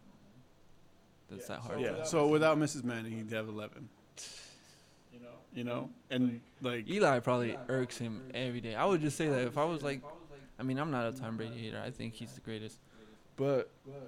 That's 1.31 1.47
that 1.47 1.59
hard. 1.59 1.79
Yeah. 1.79 2.03
So 2.03 2.27
without 2.27 2.57
Mrs. 2.57 2.83
Manning, 2.83 3.13
he'd 3.13 3.31
have 3.31 3.47
eleven. 3.47 3.89
You 5.13 5.19
know, 5.19 5.29
You 5.53 5.63
know? 5.63 5.89
and 6.09 6.41
like 6.61 6.89
Eli 6.89 7.19
probably 7.19 7.57
irks 7.69 7.97
him 7.97 8.21
every 8.33 8.61
day. 8.61 8.75
I 8.75 8.85
would 8.85 9.01
just 9.01 9.17
say 9.17 9.27
that 9.29 9.47
if 9.47 9.57
I 9.57 9.63
was 9.63 9.81
like, 9.81 10.01
I 10.59 10.63
mean, 10.63 10.77
I'm 10.77 10.91
not 10.91 11.13
a 11.13 11.17
Tom 11.17 11.37
Brady 11.37 11.57
hater. 11.57 11.81
I 11.83 11.89
think 11.89 12.13
he's 12.13 12.33
the 12.33 12.41
greatest. 12.41 12.77
But 13.37 13.71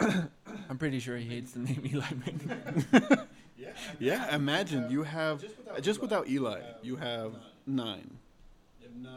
I'm 0.69 0.77
pretty 0.77 0.99
sure 0.99 1.17
he 1.17 1.27
hates 1.27 1.53
the 1.53 1.59
name 1.59 1.81
Eli 1.91 2.05
Manning. 2.25 3.17
yeah, 3.99 4.35
imagine 4.35 4.91
you 4.91 5.03
have 5.03 5.43
just 5.81 6.01
without 6.01 6.27
Eli, 6.29 6.59
you 6.81 6.97
have 6.97 7.33
nine. 7.65 8.17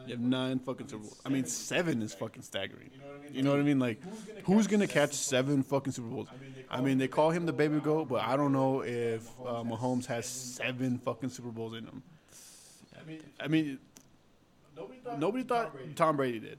You 0.07 0.13
have 0.13 0.21
nine 0.21 0.59
fucking 0.59 0.89
Super 0.89 1.03
Bowls. 1.03 1.21
I 1.27 1.29
mean, 1.29 1.45
seven 1.45 2.01
is 2.01 2.15
fucking 2.15 2.43
staggering. 2.43 2.91
You 3.31 3.43
know 3.43 3.51
what 3.51 3.61
I 3.61 3.63
mean? 3.63 3.79
Like, 3.79 4.01
who's 4.45 4.67
gonna 4.67 4.87
catch 4.87 5.13
seven 5.13 5.63
fucking 5.63 5.93
Super 5.93 6.09
Bowls? 6.09 6.29
I 6.71 6.81
mean, 6.81 6.99
they 6.99 7.09
call 7.09 7.31
him 7.31 7.47
the 7.47 7.53
baby 7.53 7.79
goat, 7.81 8.09
but 8.09 8.23
I 8.23 8.37
don't 8.37 8.53
know 8.53 8.83
if 8.83 9.29
uh, 9.41 9.63
Mahomes 9.63 10.07
has 10.07 10.27
seven 10.27 10.99
fucking 10.99 11.31
Super 11.31 11.51
Bowls 11.51 11.75
in 11.75 11.85
him. 11.85 12.03
I 13.41 13.47
mean, 13.47 13.79
nobody 15.17 15.45
thought 15.45 15.73
Tom 15.95 16.17
Brady 16.17 16.41
did. 16.41 16.59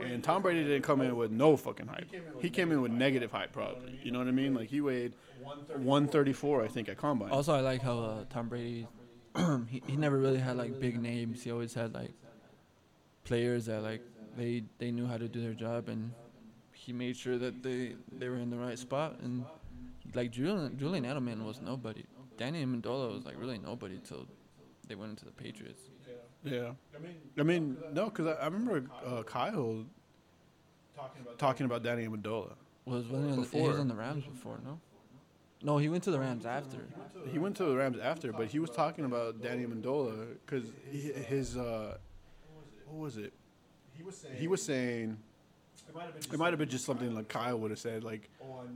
And 0.00 0.24
Tom 0.24 0.40
Brady 0.40 0.64
didn't 0.64 0.82
come 0.82 1.00
in 1.02 1.14
with 1.16 1.30
no 1.30 1.56
fucking 1.56 1.86
hype. 1.86 2.08
He 2.40 2.48
came 2.48 2.72
in 2.72 2.80
with 2.80 2.92
negative 2.92 3.30
hype, 3.30 3.52
probably. 3.52 3.98
You 4.02 4.12
know 4.12 4.18
what 4.18 4.28
I 4.28 4.32
mean? 4.32 4.54
Like 4.54 4.68
he 4.68 4.80
weighed 4.80 5.12
134, 5.42 6.64
I 6.64 6.68
think, 6.68 6.88
at 6.88 6.96
combine. 6.96 7.30
Also, 7.30 7.54
I 7.54 7.60
like 7.60 7.82
how 7.82 7.98
uh, 7.98 8.24
Tom 8.30 8.48
Brady, 8.48 8.86
he, 9.68 9.82
he 9.86 9.96
never 9.96 10.18
really 10.18 10.38
had 10.38 10.56
like 10.56 10.80
big 10.80 11.00
names. 11.00 11.42
He 11.42 11.50
always 11.50 11.74
had 11.74 11.92
like 11.92 12.12
players 13.24 13.66
that 13.66 13.82
like 13.82 14.02
they 14.36 14.64
they 14.78 14.90
knew 14.90 15.06
how 15.06 15.18
to 15.18 15.28
do 15.28 15.42
their 15.42 15.52
job, 15.54 15.88
and 15.88 16.12
he 16.84 16.92
made 16.92 17.16
sure 17.16 17.38
that 17.38 17.62
they 17.62 17.94
they 18.12 18.28
were 18.28 18.36
in 18.36 18.50
the 18.50 18.56
right 18.56 18.78
spot. 18.78 19.16
And 19.22 19.44
like 20.14 20.30
Julian 20.30 20.76
Julian 20.76 21.04
Edelman 21.04 21.44
was 21.44 21.60
nobody. 21.60 22.04
Danny 22.36 22.64
Amendola 22.64 23.12
was 23.14 23.24
like 23.24 23.36
really 23.38 23.58
nobody 23.58 23.98
till 24.06 24.26
they 24.88 24.94
went 24.94 25.10
into 25.10 25.24
the 25.24 25.30
Patriots. 25.30 25.80
Yeah. 26.42 26.72
I 27.38 27.42
mean, 27.42 27.78
no, 27.92 28.10
because 28.10 28.26
I, 28.26 28.42
I 28.42 28.44
remember 28.46 28.84
uh, 29.06 29.22
Kyle 29.22 29.86
talking 31.38 31.64
about 31.64 31.82
Danny 31.82 32.06
Amendola. 32.06 32.52
Was 32.84 33.06
wasn't 33.06 33.30
he, 33.30 33.32
on 33.32 33.42
the, 33.42 33.48
he 33.48 33.68
was 33.68 33.78
on 33.78 33.88
the 33.88 33.94
Rams 33.94 34.24
before? 34.24 34.58
No. 34.62 34.78
No, 35.62 35.78
he 35.78 35.88
went 35.88 36.04
to 36.04 36.10
the 36.10 36.20
Rams 36.20 36.44
after. 36.44 36.76
He 37.32 37.38
went 37.38 37.56
to 37.56 37.64
the 37.64 37.74
Rams 37.74 37.98
after, 37.98 38.30
but 38.34 38.48
he 38.48 38.58
was 38.58 38.68
talking 38.68 39.06
about 39.06 39.40
Danny 39.40 39.64
Amendola 39.64 40.36
because 40.44 40.70
his 40.90 41.56
uh, 41.56 41.96
what 42.86 43.00
was 43.00 43.16
it? 43.16 43.32
He 44.36 44.46
was 44.46 44.62
saying 44.62 45.16
it 45.96 46.38
might 46.38 46.50
have 46.50 46.58
been 46.58 46.68
just 46.68 46.84
something 46.84 47.14
like 47.14 47.28
Kyle 47.28 47.58
would 47.58 47.70
have 47.70 47.78
said, 47.78 48.02
like, 48.02 48.28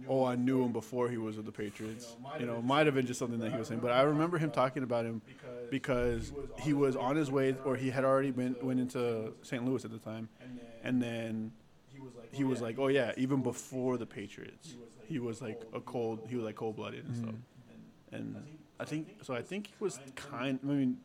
"Oh, 0.08 0.24
I 0.24 0.36
knew 0.36 0.62
oh, 0.62 0.66
him 0.66 0.72
before 0.72 1.08
he 1.08 1.16
was 1.16 1.36
with 1.36 1.46
the 1.46 1.52
Patriots." 1.52 2.16
You 2.38 2.46
know, 2.46 2.62
might 2.62 2.86
have 2.86 2.94
been 2.94 3.06
just 3.06 3.18
something 3.18 3.40
that 3.40 3.50
he 3.52 3.58
was 3.58 3.68
saying. 3.68 3.80
But 3.80 3.90
I 3.90 4.02
remember 4.02 4.38
him 4.38 4.50
talking 4.50 4.82
about 4.82 5.04
him 5.04 5.22
because 5.70 6.32
he 6.60 6.72
was 6.72 6.96
on 6.96 7.16
his 7.16 7.30
way, 7.30 7.56
or 7.64 7.76
he 7.76 7.90
had 7.90 8.04
already 8.04 8.30
been 8.30 8.56
went 8.62 8.80
into 8.80 9.34
St. 9.42 9.64
Louis 9.64 9.84
at 9.84 9.90
the 9.90 9.98
time, 9.98 10.28
and 10.82 11.02
then 11.02 11.52
he 12.30 12.44
was 12.44 12.60
oh, 12.60 12.64
like, 12.64 12.78
"Oh 12.78 12.88
yeah, 12.88 13.12
even 13.16 13.42
before 13.42 13.96
the 13.96 14.06
Patriots, 14.06 14.76
he 15.06 15.18
was 15.18 15.42
like 15.42 15.62
a 15.74 15.80
cold. 15.80 16.20
He 16.28 16.36
was 16.36 16.44
like 16.44 16.56
cold 16.56 16.76
blooded 16.76 17.04
and 17.04 17.14
mm-hmm. 17.14 17.22
stuff." 17.24 17.40
And 18.12 18.36
I 18.80 18.84
think 18.84 19.08
so. 19.22 19.34
I 19.34 19.42
think 19.42 19.66
he 19.68 19.72
was 19.80 19.98
kind. 20.14 20.58
I 20.62 20.66
mean, 20.66 20.98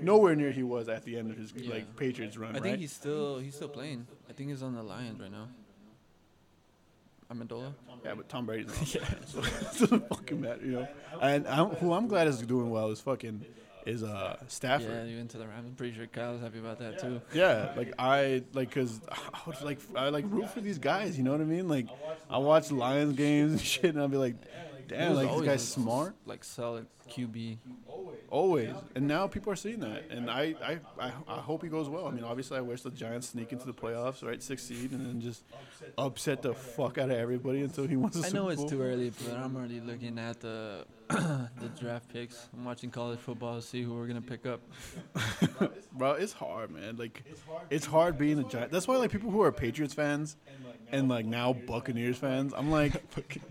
nowhere 0.00 0.34
near 0.34 0.50
he 0.50 0.62
was 0.64 0.88
at 0.88 1.04
the 1.04 1.16
end 1.16 1.30
of 1.30 1.36
his 1.36 1.52
Yeah. 1.56 1.74
like 1.74 1.96
Patriots 1.96 2.36
run. 2.36 2.50
I 2.50 2.54
right? 2.54 2.62
think 2.62 2.78
he's 2.80 2.92
still 2.92 3.38
he's 3.38 3.54
still 3.54 3.68
playing. 3.68 4.06
I 4.28 4.32
think 4.32 4.50
he's 4.50 4.62
on 4.62 4.74
the 4.74 4.82
Lions 4.82 5.20
right 5.20 5.30
now. 5.30 5.48
Amendola. 7.32 7.72
Yeah, 8.04 8.14
but 8.14 8.28
Tom 8.28 8.46
Brady's 8.46 8.66
not. 8.68 8.94
yeah, 8.94 9.04
so 9.26 9.38
it 9.38 9.78
doesn't 9.78 10.08
fucking 10.08 10.40
matter, 10.40 10.64
you 10.64 10.72
know. 10.72 10.88
And 11.20 11.46
I'm, 11.46 11.68
who 11.70 11.92
I'm 11.92 12.06
glad 12.08 12.26
is 12.28 12.38
doing 12.42 12.70
well 12.70 12.90
is 12.90 13.00
fucking 13.00 13.44
is 13.86 14.02
uh 14.04 14.36
Yeah, 14.62 15.04
you 15.04 15.16
went 15.16 15.30
to 15.30 15.38
the 15.38 15.46
Rams. 15.46 15.66
I'm 15.68 15.74
pretty 15.74 15.94
sure 15.94 16.06
Kyle's 16.06 16.40
happy 16.40 16.58
about 16.58 16.78
that 16.80 16.98
too. 17.00 17.20
Yeah, 17.32 17.72
like 17.76 17.92
I 17.98 18.42
like 18.52 18.68
because 18.68 19.00
I 19.10 19.18
would 19.46 19.60
like 19.62 19.78
I 19.96 20.08
like 20.10 20.24
root 20.28 20.50
for 20.50 20.60
these 20.60 20.78
guys. 20.78 21.16
You 21.16 21.24
know 21.24 21.32
what 21.32 21.40
I 21.40 21.44
mean? 21.44 21.68
Like 21.68 21.86
I 22.28 22.38
watch 22.38 22.70
Lions 22.70 23.16
games 23.16 23.52
and 23.52 23.60
shit, 23.60 23.84
and 23.86 24.00
I'll 24.00 24.08
be 24.08 24.16
like, 24.18 24.36
He 24.71 24.71
damn, 24.92 25.14
like 25.14 25.30
this 25.30 25.40
guy's 25.42 25.68
smart. 25.68 26.14
Like 26.26 26.44
solid 26.44 26.86
QB. 27.08 27.58
Always, 28.30 28.74
and 28.94 29.06
now 29.06 29.26
people 29.26 29.52
are 29.52 29.56
seeing 29.56 29.80
that, 29.80 30.04
and 30.10 30.30
I, 30.30 30.54
I, 30.64 30.78
I, 30.98 31.12
I 31.28 31.38
hope 31.38 31.62
he 31.62 31.68
goes 31.68 31.88
well. 31.88 32.06
I 32.06 32.10
mean, 32.10 32.24
obviously, 32.24 32.56
I 32.56 32.62
wish 32.62 32.80
the 32.80 32.90
Giants 32.90 33.28
sneak 33.28 33.52
into 33.52 33.66
the 33.66 33.74
playoffs, 33.74 34.26
right, 34.26 34.42
six 34.42 34.62
seed, 34.62 34.92
and 34.92 35.04
then 35.04 35.20
just 35.20 35.44
upset 35.98 36.40
the 36.40 36.54
fuck 36.54 36.96
out 36.96 37.10
of 37.10 37.16
everybody 37.16 37.60
until 37.60 37.86
he 37.86 37.96
the 37.96 38.24
I 38.24 38.30
know 38.30 38.48
it's 38.48 38.64
too 38.64 38.80
early, 38.80 39.10
but 39.10 39.36
I'm 39.36 39.54
already 39.54 39.80
looking 39.80 40.18
at 40.18 40.40
the 40.40 40.86
the 41.08 41.70
draft 41.78 42.10
picks. 42.10 42.48
I'm 42.54 42.64
watching 42.64 42.90
college 42.90 43.18
football 43.18 43.56
to 43.56 43.62
see 43.62 43.82
who 43.82 43.94
we're 43.94 44.06
gonna 44.06 44.22
pick 44.22 44.46
up. 44.46 44.60
Bro, 45.92 46.12
it's 46.12 46.32
hard, 46.32 46.70
man. 46.70 46.96
Like, 46.96 47.22
it's 47.68 47.84
hard 47.84 48.16
being 48.16 48.38
a 48.38 48.44
giant. 48.44 48.72
That's 48.72 48.88
why, 48.88 48.96
like, 48.96 49.10
people 49.10 49.30
who 49.30 49.42
are 49.42 49.52
Patriots 49.52 49.92
fans 49.92 50.36
and 50.92 51.08
like 51.08 51.24
now 51.26 51.52
Buccaneers 51.52 52.18
fans, 52.18 52.52
I'm 52.56 52.70
like, 52.70 52.92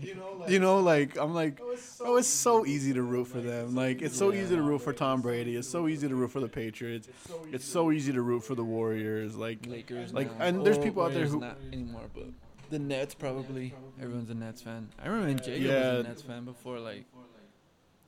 you 0.48 0.58
know, 0.60 0.78
like, 0.78 1.18
I'm 1.18 1.34
like, 1.34 1.60
oh, 2.00 2.16
it's 2.16 2.26
so 2.28 2.64
easy 2.64 2.92
to 2.94 3.02
root 3.02 3.26
for 3.26 3.40
them. 3.40 3.74
Like, 3.74 4.00
it's 4.00 4.16
so 4.16 4.32
easy 4.32 4.56
to 4.56 4.62
root 4.62 4.80
for 4.80 4.92
Tom 4.92 5.20
Brady. 5.20 5.56
It's 5.56 5.68
so 5.68 5.88
easy 5.88 6.08
to 6.08 6.14
root 6.14 6.30
for 6.30 6.40
the 6.40 6.48
Patriots. 6.48 7.08
It's 7.52 7.64
so 7.64 7.90
easy 7.92 8.12
to 8.12 8.22
root 8.22 8.44
for 8.44 8.54
the 8.54 8.64
Warriors. 8.64 9.36
Like, 9.36 9.66
Lakers. 9.66 10.12
Like, 10.14 10.36
now. 10.38 10.44
and 10.46 10.64
there's 10.64 10.78
people 10.78 11.02
out 11.02 11.08
there 11.12 11.26
Warriors 11.26 11.32
who- 11.32 11.40
not 11.40 11.58
anymore, 11.72 12.08
but 12.14 12.26
the 12.70 12.78
Nets 12.78 13.14
probably. 13.14 13.74
Everyone's 14.00 14.30
a 14.30 14.34
Nets 14.34 14.62
fan. 14.62 14.88
I 15.02 15.06
remember 15.08 15.26
when 15.28 15.38
Jacob 15.38 15.62
Yeah. 15.62 15.92
was 15.96 16.06
a 16.06 16.08
Nets 16.08 16.22
fan 16.22 16.44
before. 16.44 16.78
Like, 16.78 17.04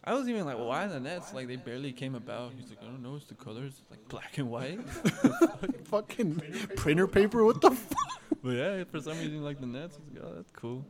I 0.07 0.13
was 0.15 0.29
even 0.29 0.45
like, 0.45 0.59
why 0.59 0.87
the 0.87 1.01
Nets? 1.01 1.33
Like, 1.33 1.47
they 1.49 1.57
barely 1.57 1.93
came 1.93 2.15
about. 2.15 2.53
He's 2.59 2.69
like, 2.69 2.79
I 2.83 2.87
don't 2.87 3.03
know, 3.03 3.17
it's 3.17 3.25
the 3.27 3.35
colors, 3.35 3.81
like 3.91 4.07
black 4.09 4.37
and 4.39 4.51
white. 4.51 4.81
fucking 5.85 6.43
printer 6.77 7.07
paper. 7.07 7.45
What 7.45 7.61
the 7.61 7.71
fuck? 7.71 8.21
but 8.43 8.51
yeah, 8.51 8.85
for 8.85 9.01
some 9.01 9.19
reason, 9.19 9.43
like 9.43 9.61
the 9.61 9.67
Nets. 9.67 9.99
He's 10.13 10.21
like, 10.23 10.31
oh, 10.31 10.35
that's 10.37 10.51
cool. 10.51 10.85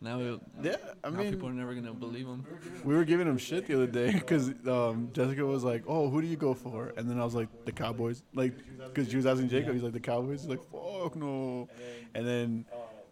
Now, 0.00 0.20
it, 0.20 0.40
Yeah, 0.62 0.76
I 1.02 1.08
now 1.08 1.18
mean, 1.18 1.32
people 1.32 1.48
are 1.48 1.52
never 1.54 1.74
gonna 1.74 1.94
believe 1.94 2.26
him. 2.26 2.44
we 2.84 2.94
were 2.94 3.04
giving 3.04 3.26
him 3.26 3.38
shit 3.38 3.66
the 3.66 3.74
other 3.74 3.86
day 3.86 4.12
because 4.12 4.50
um, 4.68 5.08
Jessica 5.14 5.44
was 5.44 5.64
like, 5.64 5.84
"Oh, 5.86 6.10
who 6.10 6.20
do 6.20 6.26
you 6.28 6.36
go 6.36 6.52
for?" 6.52 6.92
And 6.98 7.08
then 7.08 7.18
I 7.18 7.24
was 7.24 7.34
like, 7.34 7.48
"The 7.64 7.72
Cowboys." 7.72 8.22
Like, 8.34 8.52
because 8.78 9.08
she 9.08 9.16
was 9.16 9.24
asking 9.24 9.48
Jacob, 9.48 9.72
he's 9.72 9.82
like, 9.82 9.94
"The 9.94 10.00
Cowboys." 10.00 10.42
He's 10.42 10.50
like, 10.50 10.62
"Fuck 10.70 11.16
no." 11.16 11.68
And 12.14 12.26
then 12.26 12.66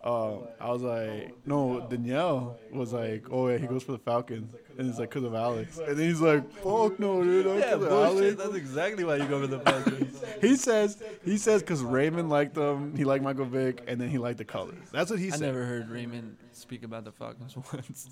uh, 0.05 0.37
I 0.61 0.71
was 0.71 0.83
like, 0.83 1.35
"No." 1.47 1.87
Danielle 1.89 2.59
was 2.71 2.93
like, 2.93 3.25
"Oh 3.31 3.49
yeah, 3.49 3.57
he 3.57 3.67
goes 3.67 3.83
for 3.83 3.93
the 3.93 3.99
Falcons," 3.99 4.55
and 4.79 4.89
it's 4.89 4.99
like 4.99 5.09
because 5.11 5.25
of 5.25 5.35
Alex. 5.35 5.79
And 5.79 5.97
then 5.99 6.07
he's 6.09 6.21
like, 6.21 6.49
"Fuck 6.53 7.01
no, 7.01 7.25
dude." 7.25 7.47
not 7.47 7.63
'cause 7.63 7.83
of 7.83 7.91
Alex." 7.91 8.37
That's 8.37 8.55
exactly 8.55 9.03
why 9.05 9.17
you 9.17 9.25
go 9.27 9.41
for 9.41 9.47
the 9.47 9.61
Falcons. 9.61 10.23
He 10.41 10.57
says 10.57 11.03
he 11.25 11.39
says 11.39 11.63
because 11.63 11.83
Raymond 11.83 12.29
liked 12.29 12.55
them, 12.55 12.95
he 12.95 13.05
liked 13.05 13.25
Michael 13.25 13.47
Vick, 13.47 13.83
and 13.87 13.99
then 13.99 14.11
he 14.11 14.19
liked 14.19 14.37
the 14.37 14.45
colors. 14.45 14.77
That's 14.93 15.11
what 15.11 15.19
he 15.19 15.31
said. 15.31 15.43
I 15.43 15.47
never 15.47 15.65
heard 15.65 15.89
Raymond 15.89 16.37
speak 16.53 16.83
about 16.85 17.05
the 17.05 17.13
Falcons 17.13 17.57
once. 17.73 18.11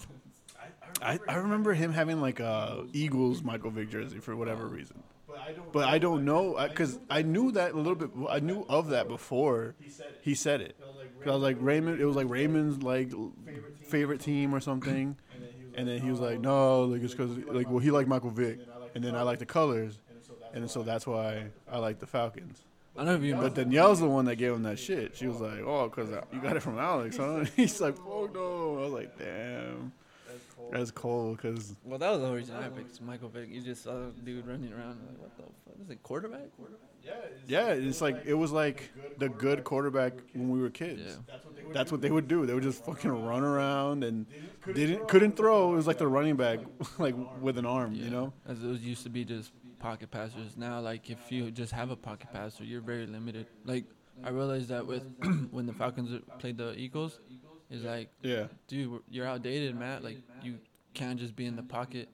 I, 1.02 1.19
I 1.28 1.35
remember 1.35 1.74
him 1.74 1.93
having 1.93 2.20
like 2.23 2.40
a 2.40 2.86
Eagles 2.94 3.43
Michael 3.43 3.70
Vick 3.70 3.90
jersey 3.90 4.19
for 4.19 4.35
whatever 4.35 4.66
reason. 4.66 5.02
But 5.73 5.89
I 5.89 5.99
don't 5.99 6.25
know 6.25 6.57
because 6.69 6.97
uh, 6.97 7.01
I 7.11 7.23
knew 7.23 7.53
that 7.53 7.73
a 7.73 7.77
little 7.77 7.95
bit. 7.95 8.11
I 8.29 8.41
knew 8.41 8.65
of 8.69 8.89
that 8.89 9.09
before 9.09 9.75
he 10.21 10.35
said 10.35 10.61
it. 10.61 10.77
'Cause 11.21 11.31
I 11.31 11.35
was 11.35 11.43
like 11.43 11.57
Raymond. 11.61 12.01
It 12.01 12.05
was 12.05 12.17
like 12.17 12.29
Raymond's 12.29 12.83
like 12.83 13.13
favorite 13.85 14.21
team 14.21 14.55
or 14.55 14.61
something, 14.61 15.17
and 15.75 15.89
then 15.89 16.01
he 16.01 16.11
was 16.11 16.21
like, 16.21 16.41
no, 16.41 16.83
like 16.83 17.03
it's 17.03 17.15
because 17.15 17.37
like 17.47 17.69
well 17.69 17.79
he 17.79 17.91
liked 17.91 18.09
Michael 18.09 18.31
Vick, 18.31 18.59
and 18.95 19.05
then 19.05 19.15
I 19.15 19.23
like 19.23 19.39
the 19.39 19.47
colors, 19.47 19.99
and 20.53 20.69
so 20.71 20.83
that's 20.83 21.07
why 21.07 21.47
I 21.71 21.79
like 21.79 22.01
the 22.01 22.07
Falcons. 22.07 22.63
I 22.95 23.05
don't 23.05 23.07
know 23.07 23.15
if 23.15 23.23
you 23.23 23.35
But 23.37 23.55
Danielle's 23.55 24.01
the 24.01 24.09
one 24.09 24.27
that 24.27 24.37
gave 24.37 24.53
him 24.53 24.65
that 24.65 24.79
shit. 24.79 25.17
She 25.17 25.27
was 25.27 25.41
oh. 25.41 25.47
like, 25.47 25.61
oh, 25.61 25.89
because 25.89 26.11
you 26.33 26.41
got 26.41 26.57
it 26.57 26.61
from 26.61 26.79
Alex, 26.79 27.17
huh? 27.17 27.45
He's 27.57 27.81
like, 27.81 27.97
oh 28.07 28.29
no. 28.33 28.79
I 28.79 28.83
was 28.83 28.93
like, 28.93 29.19
damn. 29.19 29.93
That's 30.70 30.90
cold 30.90 31.36
because 31.36 31.76
Well, 31.84 31.98
that 31.98 32.10
was 32.10 32.20
the 32.20 32.26
whole 32.26 32.36
reason 32.36 32.56
I 32.56 32.68
picked 32.68 33.01
Michael 33.02 33.28
Vick. 33.28 33.48
You 33.51 33.60
just 33.60 33.84
saw 33.84 34.09
a 34.09 34.10
dude 34.24 34.47
running 34.47 34.72
around 34.72 34.98
like, 35.06 35.18
what 35.18 35.36
the 35.36 35.43
fuck? 35.43 35.74
Is 35.82 35.90
it 35.90 36.02
quarterback? 36.02 36.56
Quarterback? 36.56 36.80
Yeah, 37.47 37.68
it's 37.68 38.01
like 38.01 38.24
it 38.24 38.34
was 38.34 38.52
like 38.52 38.90
the 39.18 39.28
good 39.28 39.64
quarterback 39.64 40.14
when 40.34 40.51
we 40.51 40.60
were 40.60 40.70
kids. 40.70 41.02
Yeah. 41.05 41.34
That's 41.72 41.90
what 41.90 42.01
they 42.01 42.10
would 42.10 42.28
do. 42.28 42.47
They 42.47 42.55
would 42.55 42.62
just 42.62 42.84
fucking 42.84 43.10
run 43.10 43.43
around 43.43 44.05
and 44.05 44.26
didn't 44.72 45.09
couldn't 45.09 45.36
throw. 45.36 45.72
It 45.72 45.76
was 45.76 45.86
like 45.86 45.98
the 45.98 46.06
running 46.06 46.36
back, 46.36 46.60
like 46.98 47.14
with 47.40 47.59
an 47.59 47.66
arm, 47.66 47.94
you 47.94 48.09
know. 48.10 48.32
As 48.47 48.62
those 48.62 48.80
used 48.80 49.02
to 49.02 49.10
be 49.10 49.24
just 49.24 49.52
pocket 49.80 50.10
passers. 50.10 50.56
Now, 50.56 50.80
like 50.80 51.10
if 51.10 51.32
you 51.32 51.51
just 51.51 51.72
have 51.72 51.90
a 51.90 51.97
pocket 51.97 52.28
passer, 52.32 52.64
you're 52.64 52.80
very 52.80 53.06
limited. 53.06 53.47
Like 53.64 53.84
I 54.22 54.30
realized 54.30 54.68
that 54.68 54.86
with 54.86 55.05
when 55.51 55.66
the 55.66 55.72
Falcons 55.72 56.20
played 56.39 56.56
the 56.59 56.74
Eagles, 56.78 57.18
it's 57.73 57.85
like, 57.85 58.09
Yeah, 58.23 58.47
dude, 58.69 59.01
you're 59.11 59.27
outdated, 59.27 59.74
Matt. 59.77 60.05
Like 60.05 60.19
you 60.43 60.59
can't 60.94 61.19
just 61.19 61.35
be 61.35 61.47
in 61.47 61.57
the 61.57 61.62
pocket, 61.62 62.09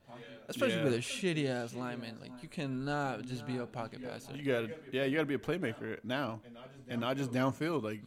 especially 0.49 0.77
Yeah. 0.79 0.85
with 0.85 0.95
a 0.95 0.99
shitty 0.99 1.49
ass 1.49 1.75
lineman. 1.75 2.17
Like 2.21 2.31
you 2.43 2.49
cannot 2.49 3.27
just 3.27 3.47
be 3.47 3.57
a 3.59 3.67
pocket 3.67 4.03
passer. 4.03 4.35
you 4.37 4.45
got 4.45 4.61
to 4.63 4.71
yeah, 4.93 5.05
you 5.05 5.17
got 5.17 5.23
to 5.23 5.27
be 5.27 5.35
a 5.35 5.39
playmaker 5.39 5.99
now, 6.05 6.41
and 6.89 7.01
not 7.01 7.17
just 7.17 7.33
downfield. 7.33 7.83
Like, 7.83 8.01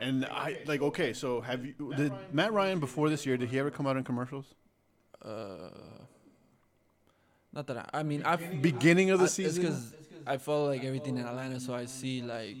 and 0.00 0.24
I 0.26 0.58
like 0.66 0.80
okay. 0.80 1.12
So 1.12 1.40
have 1.40 1.66
you? 1.66 1.74
Did 1.96 2.12
Matt 2.32 2.52
Ryan 2.52 2.78
before 2.80 3.10
this 3.10 3.26
year? 3.26 3.36
Did 3.36 3.48
he 3.50 3.58
ever 3.58 3.70
come 3.70 3.86
out 3.86 3.96
in 3.96 4.04
commercials? 4.04 4.46
Uh, 5.22 5.68
not 7.52 7.66
that 7.66 7.76
I. 7.76 8.00
I 8.00 8.02
mean, 8.02 8.22
I've 8.24 8.62
Beginning 8.62 9.10
of 9.10 9.18
the 9.18 9.24
I- 9.24 9.26
It's 9.26 9.34
season. 9.34 9.62
because 9.62 9.94
I 10.26 10.36
follow 10.36 10.68
like 10.68 10.84
everything 10.84 11.18
in 11.18 11.26
Atlanta, 11.26 11.58
so 11.60 11.74
I 11.74 11.86
see 11.86 12.22
like 12.22 12.56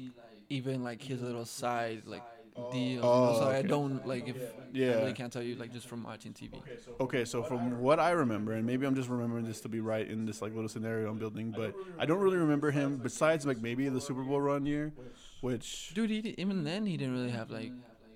even 0.48 0.82
like 0.82 1.00
his 1.00 1.22
little 1.22 1.44
side 1.44 2.02
like 2.06 2.24
deals. 2.70 3.04
Uh, 3.04 3.08
oh, 3.08 3.40
so 3.40 3.48
I 3.48 3.62
don't 3.62 4.06
like 4.06 4.28
if 4.28 4.36
I 4.36 4.62
Yeah. 4.72 4.94
really 5.00 5.12
can't 5.12 5.32
tell 5.32 5.42
you 5.42 5.56
like 5.56 5.72
just 5.72 5.88
from 5.88 6.02
watching 6.04 6.32
TV. 6.32 6.62
Okay, 7.00 7.24
so 7.24 7.42
from 7.42 7.80
what 7.80 7.98
I 7.98 8.10
remember, 8.10 8.52
and 8.52 8.66
maybe 8.66 8.86
I'm 8.86 8.94
just 8.94 9.08
remembering 9.08 9.44
this 9.46 9.60
to 9.62 9.68
be 9.68 9.80
right 9.80 10.06
in 10.08 10.26
this 10.26 10.40
like 10.42 10.54
little 10.54 10.68
scenario 10.68 11.10
I'm 11.10 11.18
building, 11.18 11.52
but 11.52 11.74
I 11.98 12.06
don't 12.06 12.18
really 12.20 12.36
remember 12.36 12.70
him 12.70 12.98
besides 12.98 13.46
like 13.46 13.58
maybe 13.60 13.88
the 13.88 14.00
Super 14.00 14.22
Bowl 14.22 14.40
run 14.40 14.66
year, 14.66 14.92
which 15.40 15.92
Dude, 15.94 16.10
he, 16.10 16.34
even 16.38 16.64
then 16.64 16.86
he 16.86 16.96
didn't 16.96 17.14
really 17.14 17.30
have 17.30 17.50
like 17.50 17.72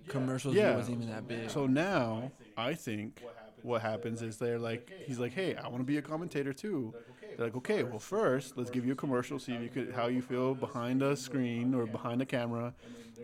commercials. 0.09 0.55
Yeah. 0.55 0.77
Wasn't 0.77 0.97
even 0.97 1.11
that 1.11 1.27
big. 1.27 1.51
so 1.51 1.67
now 1.67 2.33
I 2.57 2.75
think 2.75 3.21
what 3.63 3.81
happens 3.81 4.21
is 4.21 4.37
they're 4.37 4.59
like 4.59 4.93
he's 5.07 5.19
like, 5.19 5.33
hey, 5.33 5.55
I 5.57 5.69
want 5.69 5.79
to 5.79 5.85
be 5.85 5.97
a 5.97 6.03
commentator 6.03 6.53
too. 6.53 6.95
They're 7.37 7.47
like, 7.47 7.57
okay, 7.57 7.83
well 7.83 7.99
first 7.99 8.57
let's 8.57 8.71
give 8.71 8.85
you 8.87 8.93
a 8.93 8.97
commercial, 8.97 9.39
see 9.39 9.55
if 9.55 9.63
you 9.63 9.69
could 9.69 9.95
how 9.95 10.07
you 10.07 10.23
feel 10.23 10.55
behind 10.55 11.03
a 11.03 11.17
screen 11.17 11.75
or 11.75 11.87
behind 11.87 12.23
a 12.23 12.27
camera, 12.27 12.75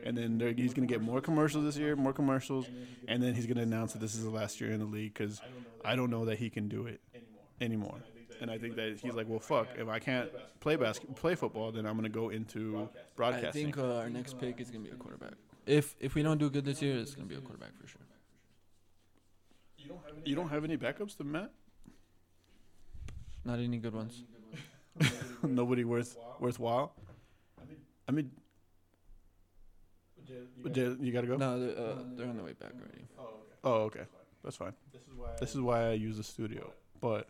and 0.04 0.16
then 0.16 0.54
he's 0.56 0.74
gonna 0.74 0.86
get 0.86 1.00
more 1.00 1.20
commercials 1.20 1.64
this 1.64 1.76
year, 1.76 1.96
more 1.96 2.12
commercials, 2.12 2.68
and 3.08 3.22
then 3.22 3.34
he's 3.34 3.46
gonna 3.46 3.62
announce 3.62 3.92
that 3.92 4.00
this 4.00 4.14
is 4.14 4.24
the 4.24 4.30
last 4.30 4.60
year 4.60 4.72
in 4.72 4.80
the 4.80 4.86
league 4.86 5.14
because 5.14 5.40
I 5.84 5.96
don't 5.96 6.10
know 6.10 6.24
that 6.24 6.38
he 6.38 6.50
can 6.50 6.68
do 6.68 6.86
it 6.86 7.00
anymore. 7.60 7.98
And 8.40 8.50
I 8.50 8.56
think 8.56 8.74
that 8.76 8.98
he's 9.02 9.14
like, 9.14 9.28
well, 9.28 9.38
fuck, 9.38 9.68
if 9.76 9.88
I 9.88 9.98
can't 9.98 10.30
play 10.60 10.76
basket, 10.76 11.14
play 11.14 11.34
football, 11.34 11.72
then 11.72 11.84
I'm 11.86 11.96
gonna 11.96 12.08
go 12.08 12.30
into 12.30 12.88
broadcasting. 13.14 13.48
I 13.48 13.52
think 13.52 13.78
uh, 13.78 13.96
our 13.98 14.10
next 14.10 14.38
pick 14.38 14.60
is 14.60 14.70
gonna 14.70 14.84
be 14.84 14.90
a 14.90 14.94
quarterback. 14.94 15.34
If 15.66 15.94
if 16.00 16.14
we 16.14 16.22
don't 16.22 16.38
do 16.38 16.48
good 16.50 16.64
this 16.64 16.80
year, 16.80 16.96
it's 16.96 17.14
gonna 17.14 17.28
be 17.28 17.34
a 17.34 17.40
quarterback 17.40 17.76
for 17.80 17.86
sure. 17.86 18.00
you 20.24 20.34
don't 20.34 20.48
have 20.48 20.64
any 20.64 20.76
backups 20.76 21.16
to 21.18 21.24
Matt? 21.24 21.52
Not 23.44 23.58
any 23.58 23.78
good 23.78 23.94
ones. 23.94 24.24
Nobody 25.42 25.84
worth 25.84 26.16
worthwhile. 26.38 26.92
I 28.08 28.12
mean, 28.12 28.30
Jay, 30.72 30.96
you 31.00 31.12
gotta 31.12 31.26
go. 31.26 31.36
No, 31.36 31.58
they're, 31.58 31.78
uh, 31.78 31.94
they're 32.16 32.28
on 32.28 32.36
the 32.36 32.42
way 32.42 32.52
back 32.52 32.72
already. 32.78 33.06
Oh, 33.64 33.84
okay, 33.88 34.04
that's 34.44 34.56
fine. 34.56 34.72
This 35.38 35.54
is 35.54 35.60
why 35.60 35.88
I 35.88 35.92
use 35.92 36.16
the 36.16 36.24
studio, 36.24 36.72
but 37.00 37.28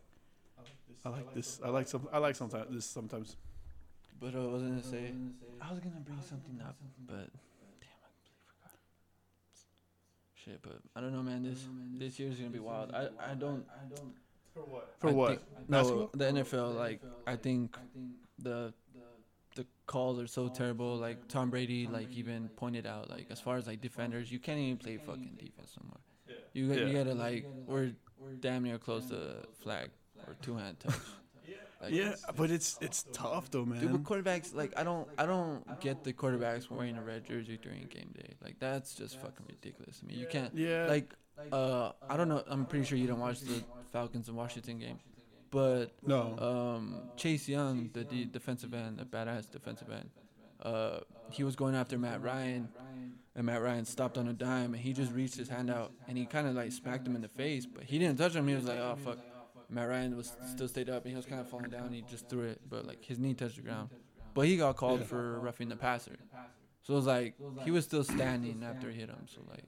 I 1.05 1.09
like 1.11 1.35
this. 1.35 1.61
I 1.65 1.69
like 1.69 1.89
some. 1.89 2.09
I 2.12 2.19
like 2.19 2.35
sometimes 2.37 2.74
this 2.74 2.85
sometimes. 2.87 3.37
But 4.20 4.35
uh, 4.35 4.39
I 4.39 4.47
was 4.53 4.62
gonna 4.62 4.82
say 4.82 5.12
I 5.61 5.70
was 5.73 5.81
gonna 5.81 6.01
bring 6.05 6.20
something 6.20 6.61
up, 6.61 6.77
but 7.07 7.31
damn, 7.81 8.01
I 8.05 8.11
completely 8.12 8.45
forgot. 8.47 8.73
Shit, 10.35 10.61
but 10.62 10.78
I 10.95 11.01
don't 11.01 11.12
know, 11.12 11.23
man. 11.23 11.43
This 11.43 11.65
this 11.97 12.19
year's 12.19 12.37
gonna 12.37 12.51
be 12.51 12.59
wild. 12.59 12.93
I 12.93 13.09
I 13.31 13.35
don't. 13.35 13.65
For 14.99 15.09
I 15.09 15.13
what? 15.13 15.29
think- 15.31 15.69
no, 15.69 16.11
the 16.15 16.25
NFL. 16.27 16.75
Like 16.77 17.01
I 17.27 17.37
think 17.37 17.77
the 18.39 18.73
the 19.57 19.67
calls 19.87 20.19
are 20.19 20.27
so 20.27 20.49
terrible. 20.49 20.97
Like 20.97 21.29
Tom 21.29 21.51
Brady, 21.51 21.87
like 21.87 22.11
even 22.13 22.49
pointed 22.57 22.87
out, 22.87 23.11
like 23.11 23.27
as 23.31 23.41
far 23.41 23.57
as 23.57 23.67
like 23.67 23.81
defenders, 23.81 24.31
you 24.31 24.39
can't 24.39 24.59
even 24.59 24.77
play 24.79 24.97
fucking 24.99 25.37
defense 25.39 25.73
somewhere. 25.79 26.01
You 26.53 26.69
got, 26.69 26.79
you 26.79 26.87
Yeah. 26.87 26.93
gotta 27.05 27.15
like 27.15 27.47
we're 27.67 27.93
damn 28.41 28.63
near 28.65 28.79
close 28.79 29.07
to 29.07 29.45
flag 29.63 29.91
or 30.27 30.35
two 30.43 30.57
hand 30.57 30.79
touch. 30.81 30.95
Like, 31.83 31.95
Yeah, 31.95 32.15
but 32.37 32.51
it's 32.51 32.77
it's 32.83 33.07
tough 33.13 33.51
though, 33.51 33.65
man. 33.65 33.81
Dude, 33.81 33.91
but 33.93 34.11
man. 34.11 34.23
quarterbacks 34.23 34.55
like 34.55 34.75
I 34.79 34.83
don't 34.85 35.09
I 35.17 35.25
don't 35.25 35.65
get 35.81 36.05
the 36.05 36.13
quarterbacks 36.13 36.69
wearing 36.71 36.97
a 36.97 37.03
red 37.03 37.25
jersey 37.25 37.59
during 37.63 37.87
game 37.87 38.11
day. 38.15 38.35
Like 38.45 38.59
that's 38.59 38.95
just 38.95 39.19
fucking 39.19 39.47
ridiculous 39.49 40.01
I 40.05 40.07
mean, 40.07 40.19
You 40.19 40.27
can't 40.27 40.55
Yeah, 40.55 40.87
like 40.89 41.15
uh 41.53 41.93
I 42.09 42.19
don't 42.19 42.29
know. 42.29 42.43
I'm 42.47 42.67
pretty 42.67 42.85
sure 42.85 42.99
you 42.99 43.07
don't 43.07 43.19
watch 43.21 43.41
the 43.41 43.65
Falcons 43.93 44.29
and 44.29 44.37
Washington 44.37 44.79
game, 44.79 44.99
but 45.51 45.93
no. 46.07 46.37
um 46.39 47.03
Chase 47.17 47.49
Young, 47.49 47.91
the 47.93 48.05
de- 48.05 48.25
defensive 48.27 48.73
end, 48.75 48.99
the 48.99 49.05
badass 49.05 49.51
defensive 49.51 49.91
end, 49.91 50.11
uh 50.62 51.01
he 51.31 51.45
was 51.45 51.55
going 51.57 51.75
after 51.75 51.97
Matt 51.99 52.23
Ryan, 52.23 52.69
and 53.37 53.47
Matt 53.47 53.62
Ryan 53.62 53.85
stopped 53.85 54.19
on 54.19 54.27
a 54.29 54.33
dime, 54.33 54.75
and 54.75 54.83
he 54.83 54.93
just 54.93 55.12
reached 55.12 55.37
his 55.37 55.49
hand 55.49 55.71
out 55.71 55.93
and 56.09 56.19
he 56.19 56.27
kind 56.27 56.47
of 56.49 56.55
like 56.55 56.73
smacked 56.73 57.07
him 57.07 57.15
in 57.15 57.23
the 57.23 57.29
face, 57.29 57.67
but 57.67 57.85
he 57.85 57.99
didn't 57.99 58.19
touch 58.19 58.35
him. 58.35 58.47
He 58.49 58.55
was 58.55 58.65
like, 58.65 58.79
oh 58.79 58.97
fuck. 59.05 59.19
Matt 59.73 59.89
Ryan 59.89 60.17
was 60.17 60.33
still 60.53 60.67
stayed 60.67 60.91
up 60.91 61.05
and 61.05 61.11
he 61.12 61.17
was 61.17 61.27
kind 61.27 61.41
of 61.41 61.49
falling 61.49 61.71
down. 61.71 61.93
He 61.93 62.03
just 62.03 62.29
threw 62.29 62.43
it, 62.43 62.61
but 62.69 62.85
like 62.87 63.05
his 63.05 63.21
knee 63.21 63.35
touched 63.35 63.55
the 63.57 63.62
ground. 63.62 63.89
But 64.35 64.47
he 64.47 64.57
got 64.57 64.77
called 64.77 65.01
Yeah. 65.01 65.07
for 65.07 65.39
roughing 65.39 65.69
the 65.69 65.77
passer. 65.77 66.17
So 66.83 66.95
it 66.95 66.97
was 66.97 67.07
like 67.07 67.35
he 67.65 67.71
was 67.71 67.85
still 67.85 68.03
standing 68.03 68.65
after 68.69 68.91
it 68.91 68.95
hit 68.97 69.09
him. 69.09 69.27
So 69.27 69.43
like 69.49 69.62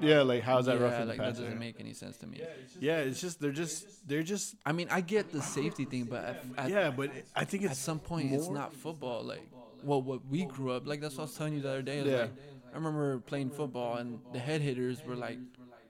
Yeah, 0.00 0.22
like 0.22 0.42
how's 0.42 0.66
that 0.66 0.78
yeah, 0.78 0.82
roughing 0.84 1.08
like 1.08 1.18
the 1.18 1.22
that 1.24 1.34
doesn't 1.36 1.58
make 1.58 1.76
any 1.78 1.92
sense 1.92 2.16
to 2.18 2.26
me. 2.26 2.40
Yeah, 2.80 2.98
it's 2.98 3.20
just 3.20 3.40
they're 3.40 3.52
just 3.52 4.06
they're 4.08 4.22
just 4.22 4.54
I 4.64 4.72
mean, 4.72 4.88
I 4.90 5.00
get 5.00 5.30
the 5.32 5.42
safety 5.42 5.84
thing, 5.84 6.04
but 6.04 6.24
at, 6.24 6.44
at, 6.58 6.70
yeah, 6.70 6.90
but 6.90 7.10
I 7.36 7.44
think 7.44 7.64
at 7.64 7.76
some 7.76 7.98
point 7.98 8.32
it's 8.32 8.48
not 8.48 8.72
football. 8.74 9.22
Like, 9.22 9.46
well, 9.82 10.00
what 10.02 10.26
we 10.26 10.44
grew 10.46 10.72
up 10.72 10.86
like 10.86 11.00
that's 11.00 11.14
what 11.16 11.22
I 11.22 11.24
was 11.26 11.34
telling 11.34 11.54
you 11.54 11.60
the 11.60 11.70
other 11.70 11.82
day. 11.82 12.02
Yeah. 12.02 12.20
Like, 12.22 12.30
I 12.72 12.76
remember 12.76 13.18
playing 13.20 13.50
football 13.50 13.96
and 13.98 14.18
the 14.32 14.38
head 14.38 14.62
hitters 14.62 15.04
were 15.04 15.16
like 15.16 15.38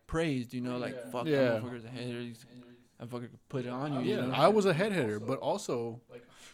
praised. 0.06 0.52
You 0.52 0.60
know, 0.60 0.78
like 0.78 1.10
fuck 1.12 1.26
Yeah. 1.26 1.36
that 1.44 1.62
motherfucker's 1.62 1.84
a 1.84 1.88
head 1.88 2.06
hitters. 2.06 2.26
He's, 2.26 2.46
I 3.00 3.06
fucking 3.06 3.28
put 3.48 3.64
it 3.66 3.68
on 3.70 3.94
you. 3.94 4.00
you 4.00 4.16
Yeah, 4.16 4.26
know? 4.26 4.34
I 4.34 4.48
was 4.48 4.64
a 4.66 4.72
head 4.72 4.92
hitter, 4.92 5.18
but 5.20 5.38
also 5.38 6.00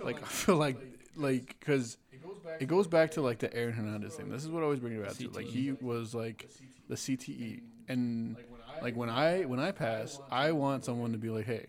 like 0.00 0.22
I 0.22 0.26
feel 0.26 0.56
like 0.56 0.76
like 1.16 1.56
because 1.58 1.98
it 2.60 2.66
goes 2.68 2.86
back 2.86 3.10
to 3.12 3.22
like 3.22 3.38
the 3.38 3.54
Aaron 3.54 3.74
Hernandez 3.74 4.14
thing. 4.14 4.28
This 4.30 4.44
is 4.44 4.50
what 4.50 4.60
I 4.60 4.64
always 4.64 4.80
bring 4.80 4.94
it 4.94 5.02
back 5.02 5.14
to. 5.16 5.28
Like 5.30 5.46
he 5.46 5.72
was 5.72 6.14
like 6.14 6.48
the 6.88 6.94
CTE, 6.94 7.62
and 7.88 8.36
like 8.82 8.96
when 8.96 9.08
I 9.10 9.42
when 9.42 9.60
I 9.60 9.72
pass, 9.72 10.20
I 10.30 10.52
want 10.52 10.84
someone 10.84 11.12
to 11.12 11.18
be 11.18 11.30
like, 11.30 11.46
hey, 11.46 11.66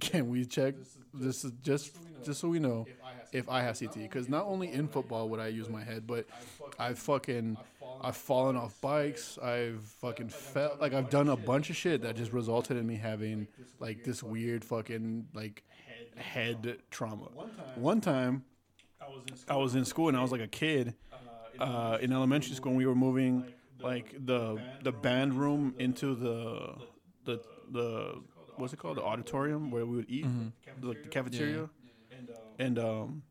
can 0.00 0.28
we 0.28 0.44
check? 0.44 0.74
This 1.14 1.44
is 1.44 1.52
just 1.62 1.96
just 2.24 2.40
so 2.40 2.48
we 2.48 2.58
know 2.58 2.86
if 3.32 3.48
I 3.48 3.62
have 3.62 3.76
CTE. 3.76 4.02
Because 4.02 4.28
not 4.28 4.44
only 4.44 4.72
in 4.72 4.88
football 4.88 5.28
would 5.30 5.40
I 5.40 5.48
use 5.48 5.68
my 5.68 5.82
head, 5.82 6.06
but 6.06 6.26
I've 6.78 6.98
fucking 6.98 7.56
I've 8.00 8.16
fallen 8.16 8.56
off 8.56 8.80
bikes. 8.80 9.38
I've 9.38 9.82
fucking 10.00 10.28
felt 10.28 10.80
like 10.80 10.94
I've 10.94 11.10
done 11.10 11.28
a 11.28 11.36
bunch 11.36 11.70
of 11.70 11.76
shit 11.76 12.02
that 12.02 12.16
just 12.16 12.32
resulted 12.32 12.76
in 12.76 12.86
me 12.86 12.96
having 12.96 13.48
like 13.80 14.04
this 14.04 14.22
weird 14.22 14.64
fucking 14.64 15.28
like 15.34 15.64
head 16.16 16.78
trauma. 16.90 17.26
One 17.76 18.00
time, 18.00 18.44
I 19.48 19.56
was 19.56 19.74
in 19.74 19.84
school 19.84 20.08
and 20.08 20.16
I 20.16 20.22
was 20.22 20.32
like 20.32 20.40
a 20.40 20.48
kid 20.48 20.94
uh, 21.58 21.98
in 22.00 22.12
elementary 22.12 22.54
school. 22.54 22.70
and 22.70 22.78
We 22.78 22.86
were 22.86 22.94
moving 22.94 23.44
like 23.80 24.14
the 24.24 24.60
the 24.82 24.92
band 24.92 25.34
room 25.34 25.74
into 25.78 26.14
the 26.14 26.74
the 27.24 27.40
the 27.70 28.22
what's 28.56 28.72
it 28.72 28.78
called 28.78 28.96
the 28.96 29.02
auditorium 29.02 29.70
where 29.70 29.86
we 29.86 29.96
would 29.96 30.10
eat 30.10 30.24
Mm-hmm. 30.26 30.88
like 30.88 31.02
the 31.02 31.08
cafeteria, 31.08 31.68
and 32.58 32.78
um, 32.78 33.22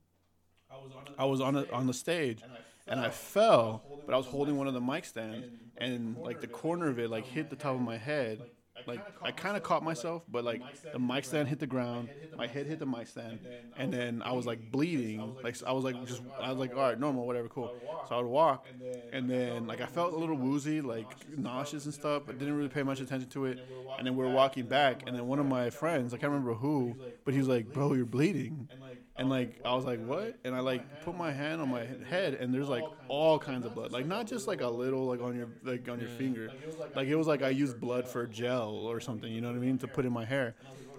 I 1.17 1.25
was 1.25 1.41
on 1.41 1.55
a, 1.55 1.65
on 1.71 1.87
the 1.87 1.93
stage 1.93 2.41
and 2.87 2.99
I 2.99 3.09
fell, 3.09 3.83
but 4.05 4.13
I 4.13 4.17
was 4.17 4.25
holding 4.27 4.57
one 4.57 4.67
of 4.67 4.73
the 4.73 4.81
mic 4.81 5.05
stands 5.05 5.47
and 5.77 6.17
like 6.17 6.39
the 6.41 6.47
corner 6.47 6.87
of 6.89 6.99
it 6.99 7.09
like 7.09 7.25
hit 7.25 7.49
the 7.49 7.55
top 7.55 7.75
of 7.75 7.81
my 7.81 7.97
head. 7.97 8.41
Like 8.85 9.03
I 9.21 9.31
kind 9.31 9.57
of 9.57 9.63
caught 9.63 9.83
myself, 9.83 10.23
but 10.27 10.43
like 10.43 10.63
the 10.91 10.99
mic 10.99 11.25
stand 11.25 11.47
hit 11.47 11.59
the 11.59 11.67
ground, 11.67 12.09
my 12.35 12.47
head 12.47 12.67
hit 12.67 12.79
the 12.79 12.85
mic 12.85 13.07
stand, 13.07 13.39
and 13.75 13.91
then 13.91 14.21
I 14.23 14.31
was 14.31 14.45
like 14.45 14.59
bleeding. 14.71 15.35
Like 15.41 15.55
I 15.65 15.71
was 15.73 15.83
like 15.83 16.03
just 16.03 16.21
I 16.39 16.49
was 16.49 16.57
like 16.59 16.73
all 16.75 16.81
right, 16.81 16.99
normal, 16.99 17.25
whatever, 17.27 17.49
cool. 17.49 17.73
So 18.03 18.15
I 18.15 18.19
would 18.19 18.27
walk, 18.27 18.69
and 19.11 19.29
then 19.29 19.67
like 19.67 19.81
I 19.81 19.85
felt 19.85 20.13
a 20.13 20.17
little 20.17 20.37
woozy, 20.37 20.81
like 20.81 21.17
nauseous 21.35 21.85
and 21.85 21.93
stuff, 21.93 22.23
but 22.25 22.37
didn't 22.37 22.55
really 22.55 22.69
pay 22.69 22.83
much 22.83 22.99
attention 23.01 23.29
to 23.31 23.45
it. 23.45 23.59
And 23.97 24.05
then 24.05 24.15
we 24.15 24.23
were 24.23 24.29
walking 24.29 24.67
back, 24.67 25.03
and 25.05 25.15
then 25.15 25.25
one 25.27 25.39
of 25.39 25.45
my 25.45 25.69
friends, 25.69 26.13
I 26.13 26.17
can't 26.17 26.31
remember 26.31 26.53
who, 26.53 26.97
but 27.25 27.33
he 27.33 27.39
was 27.39 27.47
like, 27.47 27.71
"Bro, 27.73 27.93
you're 27.93 28.05
bleeding." 28.05 28.69
And 29.17 29.29
like 29.29 29.59
I 29.65 29.73
was 29.73 29.85
like, 29.85 29.99
"What?" 29.99 30.35
And 30.43 30.55
I 30.55 30.59
like 30.59 31.01
put 31.01 31.15
my 31.15 31.31
hand 31.31 31.61
on 31.61 31.69
my 31.69 31.85
head, 32.07 32.35
and 32.35 32.53
there's 32.53 32.69
like 32.69 32.85
all 33.07 33.39
kinds 33.39 33.65
of 33.65 33.73
blood, 33.73 33.91
like 33.91 34.05
not 34.05 34.27
just 34.27 34.47
like 34.47 34.61
a 34.61 34.67
little 34.67 35.05
like 35.05 35.21
on 35.21 35.35
your 35.35 35.49
like 35.63 35.89
on 35.89 35.99
your 35.99 36.09
finger, 36.09 36.53
like 36.95 37.07
it 37.07 37.15
was 37.15 37.27
like 37.27 37.41
I 37.41 37.49
used 37.49 37.79
blood 37.79 38.07
for 38.07 38.27
gel 38.27 38.69
or 38.71 38.99
something, 38.99 39.31
you 39.31 39.41
know 39.41 39.47
what 39.47 39.55
I 39.57 39.59
mean, 39.59 39.77
to 39.79 39.87
put 39.87 40.05
in 40.05 40.13
my 40.13 40.25
hair. 40.25 40.55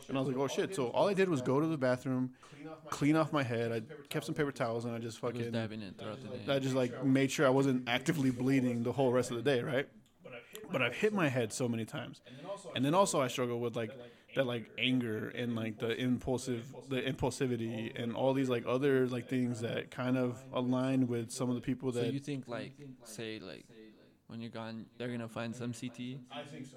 And 0.09 0.17
I 0.17 0.21
was 0.21 0.29
like, 0.29 0.37
"Oh 0.37 0.49
shit!" 0.49 0.75
So 0.75 0.89
all 0.89 1.09
I 1.09 1.15
did 1.15 1.29
was 1.29 1.43
go 1.43 1.61
to 1.61 1.67
the 1.67 1.79
bathroom, 1.79 2.33
clean 2.91 3.15
off 3.17 3.33
my 3.33 3.43
head. 3.45 3.73
I 3.73 3.83
kept 4.09 4.27
some 4.27 4.35
paper 4.35 4.53
towels, 4.53 4.85
and 4.85 4.95
I 4.95 4.99
just 4.99 5.23
was 5.23 5.33
fucking 5.33 5.53
dabbing 5.53 5.83
it 5.83 5.95
throughout 5.99 6.21
the 6.21 6.29
day. 6.29 6.53
I 6.53 6.59
just 6.59 6.75
like 6.75 7.03
made 7.03 7.31
sure 7.31 7.47
I 7.47 7.51
wasn't 7.51 7.89
actively 7.89 8.31
bleeding 8.31 8.83
the 8.83 8.93
whole 8.93 9.13
rest 9.13 9.31
of 9.31 9.37
the 9.37 9.43
day, 9.43 9.63
right? 9.63 9.89
But 10.73 10.83
I've 10.83 10.95
hit 10.95 11.13
my 11.15 11.29
head 11.29 11.53
so 11.53 11.69
many 11.69 11.85
times, 11.85 12.21
and 12.75 12.85
then 12.85 12.95
also 12.95 13.21
I 13.21 13.29
struggle 13.29 13.61
with 13.61 13.77
like 13.77 13.93
that 14.39 14.47
like 14.47 14.71
anger 14.79 15.33
and 15.35 15.57
like 15.57 15.79
the 15.79 16.01
impulsive 16.01 16.73
the 16.89 17.03
impulsivity 17.03 17.91
and 18.01 18.15
all 18.15 18.33
these 18.33 18.49
like 18.49 18.65
other 18.69 19.09
like 19.09 19.27
things 19.27 19.61
that 19.63 19.91
kind 19.91 20.17
of 20.17 20.41
align 20.53 21.09
with 21.09 21.33
some 21.33 21.49
of 21.49 21.57
the 21.57 21.61
people 21.61 21.93
So 21.93 22.03
that 22.03 22.13
you 22.13 22.21
think 22.21 22.47
like 22.47 22.71
say 23.03 23.41
like 23.41 23.67
when 24.29 24.41
you're 24.41 24.51
gone, 24.51 24.87
they're 24.97 25.09
gonna 25.09 25.27
find 25.27 25.57
some 25.57 25.73
CT. 25.73 26.19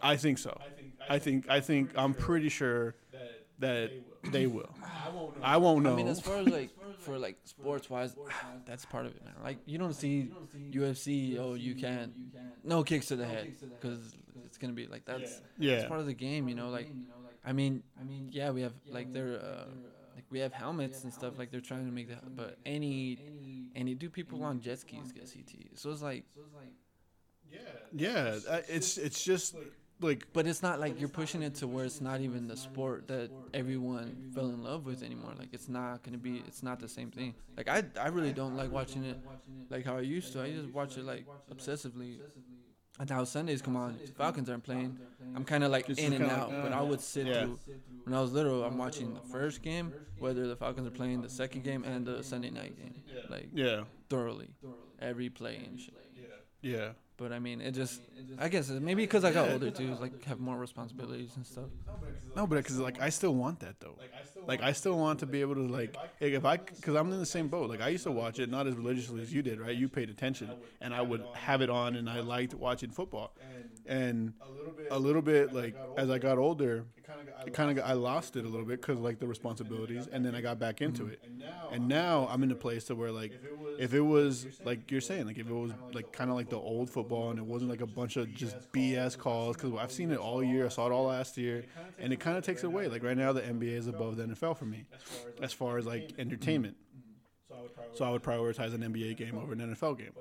I 0.01 0.17
think 0.17 0.39
so. 0.39 0.59
I 1.07 1.19
think 1.19 1.49
I 1.49 1.59
think 1.59 1.91
I'm 1.95 2.15
pretty 2.15 2.49
sure 2.49 2.95
that 3.59 3.91
they 4.31 4.47
will. 4.47 4.73
I 5.43 5.57
won't 5.57 5.83
know. 5.83 5.93
I 5.93 5.95
mean, 5.95 6.07
as 6.07 6.19
far 6.19 6.37
as 6.37 6.47
like 6.47 6.71
for 6.97 7.19
like 7.19 7.37
sports 7.43 7.91
wise, 7.91 8.15
that's 8.65 8.85
part 8.85 9.05
of 9.05 9.15
it, 9.15 9.23
man. 9.23 9.35
Like 9.43 9.59
you 9.67 9.77
don't 9.77 9.93
see 9.93 10.31
UFC. 10.71 11.37
Oh, 11.37 11.53
you 11.53 11.75
can't. 11.75 12.11
No 12.63 12.83
kicks 12.83 13.07
to 13.07 13.15
the 13.15 13.25
head 13.25 13.53
because 13.79 14.15
it's 14.45 14.57
gonna 14.57 14.73
be 14.73 14.87
like 14.87 15.05
that's 15.05 15.35
that's 15.35 15.43
yeah. 15.57 15.87
part 15.87 15.99
of 15.99 16.07
the 16.07 16.13
game, 16.13 16.49
you 16.49 16.55
know. 16.55 16.69
Like, 16.69 16.89
I 17.43 17.53
mean, 17.53 17.83
I 17.99 18.03
mean, 18.03 18.29
yeah, 18.31 18.51
we 18.51 18.61
have 18.61 18.73
like 18.89 19.11
they're 19.11 19.39
uh, 19.41 19.65
like 20.15 20.25
we 20.29 20.39
have 20.39 20.53
helmets 20.53 21.03
and 21.03 21.13
stuff. 21.13 21.37
Like 21.37 21.51
they're 21.51 21.61
trying 21.61 21.85
to 21.85 21.91
make 21.91 22.09
that, 22.09 22.35
but 22.35 22.57
any 22.65 23.21
any 23.75 23.95
do 23.95 24.09
people 24.09 24.43
on 24.43 24.59
jet 24.61 24.79
skis 24.79 25.11
get 25.11 25.27
CT? 25.27 25.71
So 25.75 25.91
it's 25.91 26.01
like, 26.01 26.25
Yeah, 27.91 28.39
uh, 28.47 28.61
it's 28.67 28.97
it's 28.97 29.23
just 29.23 29.55
like 29.99 30.27
but 30.33 30.47
it's 30.47 30.61
not 30.61 30.79
like 30.79 30.99
you're 30.99 31.09
pushing 31.09 31.41
it 31.41 31.55
to 31.55 31.67
where 31.67 31.85
it's 31.85 32.01
not 32.01 32.21
even 32.21 32.47
the 32.47 32.57
sport 32.57 33.07
that 33.09 33.31
everyone 33.53 34.17
fell 34.33 34.47
in 34.49 34.63
love 34.63 34.85
with 34.85 35.03
anymore. 35.03 35.33
Like 35.37 35.49
it's 35.53 35.67
not 35.69 36.03
gonna 36.03 36.17
be, 36.17 36.37
it's 36.37 36.63
not 36.63 36.79
the 36.79 36.87
same 36.87 37.11
thing. 37.11 37.35
Like 37.57 37.67
I 37.67 37.83
I 37.99 38.07
really 38.07 38.33
don't 38.33 38.55
like 38.55 38.71
watching 38.71 39.03
it 39.03 39.19
like 39.69 39.85
how 39.85 39.97
I 39.97 40.01
used 40.01 40.31
to. 40.33 40.41
I 40.41 40.51
just 40.51 40.69
watch 40.69 40.97
it 40.97 41.03
like 41.03 41.27
obsessively. 41.53 42.21
And 42.99 43.09
now 43.09 43.23
Sundays 43.23 43.61
come 43.61 43.75
on, 43.75 43.97
Falcons 44.17 44.49
aren't 44.49 44.63
playing. 44.63 44.97
I'm 45.35 45.43
kind 45.43 45.63
of 45.63 45.71
like 45.71 45.89
It's 45.89 45.99
in 45.99 46.13
and 46.13 46.17
kinda 46.23 46.35
out, 46.35 46.49
like, 46.51 46.63
but 46.63 46.71
uh, 46.73 46.79
I 46.79 46.81
would 46.81 47.01
sit 47.01 47.25
yeah. 47.25 47.41
through. 47.43 47.59
When 48.03 48.13
I 48.13 48.21
was 48.21 48.31
little, 48.31 48.63
I'm 48.63 48.77
watching 48.77 49.13
the 49.13 49.21
first 49.21 49.61
game, 49.61 49.93
whether 50.19 50.47
the 50.47 50.55
Falcons 50.55 50.87
are 50.87 50.91
playing 50.91 51.21
the 51.21 51.29
second 51.29 51.63
game 51.63 51.83
and 51.83 52.05
the 52.05 52.23
Sunday 52.23 52.49
night 52.49 52.77
game, 52.77 52.95
like 53.29 53.49
yeah, 53.53 53.83
thoroughly, 54.09 54.49
every 54.99 55.29
play 55.29 55.55
and 55.65 55.79
shit. 55.79 55.93
yeah. 56.61 56.89
But 57.17 57.31
I 57.31 57.39
mean, 57.39 57.61
it 57.61 57.71
just, 57.71 58.01
I 58.39 58.49
guess 58.49 58.69
it- 58.69 58.81
maybe 58.81 59.03
because 59.03 59.23
I 59.23 59.31
got 59.31 59.49
older 59.49 59.69
too, 59.69 59.95
like 60.01 60.23
have 60.25 60.39
more 60.39 60.57
responsibilities 60.57 61.35
and 61.35 61.45
stuff. 61.45 61.69
No, 62.35 62.47
but 62.47 62.57
because 62.57 62.79
like 62.79 62.99
I 62.99 63.09
still 63.09 63.35
want 63.35 63.59
that 63.59 63.79
though. 63.79 63.95
Like 64.47 64.61
I 64.63 64.71
still 64.71 64.97
want 64.97 65.19
to 65.19 65.25
be 65.25 65.41
able 65.41 65.55
to 65.55 65.61
like 65.67 65.95
like, 66.19 66.33
if 66.33 66.45
I 66.45 66.57
because 66.57 66.95
I'm 66.95 67.11
in 67.11 67.19
the 67.19 67.25
same 67.25 67.47
boat. 67.47 67.69
Like 67.69 67.81
I 67.81 67.89
used 67.89 68.03
to 68.05 68.11
watch 68.11 68.39
it 68.39 68.49
not 68.49 68.67
as 68.67 68.75
religiously 68.75 69.21
as 69.21 69.33
you 69.33 69.41
did, 69.41 69.59
right? 69.59 69.75
You 69.75 69.87
paid 69.87 70.09
attention, 70.09 70.49
and 70.79 70.93
I 70.93 71.01
would 71.01 71.23
have 71.33 71.61
it 71.61 71.69
on, 71.69 71.95
and 71.95 72.09
I 72.09 72.21
liked 72.21 72.53
watching 72.53 72.89
football. 72.89 73.33
And 73.85 74.33
a 74.89 74.97
little 74.97 75.21
bit 75.21 75.53
like 75.53 75.75
as 75.97 76.09
I 76.09 76.17
got 76.17 76.37
older, 76.37 76.85
it 77.45 77.53
kind 77.53 77.77
of 77.77 77.85
I 77.85 77.93
lost 77.93 78.35
it 78.35 78.45
a 78.45 78.47
little 78.47 78.65
bit 78.65 78.81
because 78.81 78.99
like 78.99 79.19
the 79.19 79.27
responsibilities, 79.27 80.07
and 80.11 80.25
then 80.25 80.35
I 80.35 80.41
got 80.41 80.59
back 80.59 80.81
into 80.81 81.03
mm-hmm. 81.03 81.13
it. 81.13 81.23
And 81.71 81.87
now 81.87 82.27
I'm 82.29 82.43
in 82.43 82.51
a 82.51 82.55
place 82.55 82.85
to 82.85 82.95
where 82.95 83.11
like 83.11 83.33
if 83.79 83.93
it 83.93 84.01
was 84.01 84.45
like 84.63 84.91
you're 84.91 85.01
saying, 85.01 85.25
like 85.25 85.37
if 85.37 85.49
it 85.49 85.53
was 85.53 85.71
like 85.93 86.11
kind 86.11 86.29
of 86.29 86.35
like 86.35 86.49
the 86.49 86.57
old 86.57 86.89
football, 86.89 87.10
and 87.11 87.39
it 87.39 87.45
wasn't 87.45 87.69
like 87.69 87.81
a 87.81 87.87
bunch 87.87 88.17
of 88.17 88.33
just 88.33 88.55
BS 88.71 89.17
calls, 89.17 89.55
because 89.55 89.73
I've 89.77 89.91
seen 89.91 90.11
it 90.11 90.17
all 90.17 90.43
year. 90.43 90.65
I 90.65 90.69
saw 90.69 90.87
it 90.87 90.91
all 90.91 91.05
last 91.05 91.37
year, 91.37 91.65
and 91.99 92.11
it 92.13 92.19
kind 92.19 92.37
of 92.37 92.43
takes 92.43 92.63
it 92.63 92.67
away. 92.67 92.87
Like 92.87 93.03
right 93.03 93.17
now, 93.17 93.33
the 93.33 93.41
NBA 93.41 93.75
is 93.77 93.87
above 93.87 94.17
the 94.17 94.23
NFL 94.23 94.57
for 94.57 94.65
me, 94.65 94.85
as 95.41 95.53
far 95.53 95.77
as 95.77 95.85
like 95.85 96.13
entertainment. 96.17 96.77
So 97.93 98.05
I 98.05 98.09
would 98.09 98.23
prioritize 98.23 98.73
an 98.73 98.81
NBA 98.81 99.17
game 99.17 99.37
over 99.37 99.53
an 99.53 99.59
NFL 99.59 99.97
game. 99.97 100.13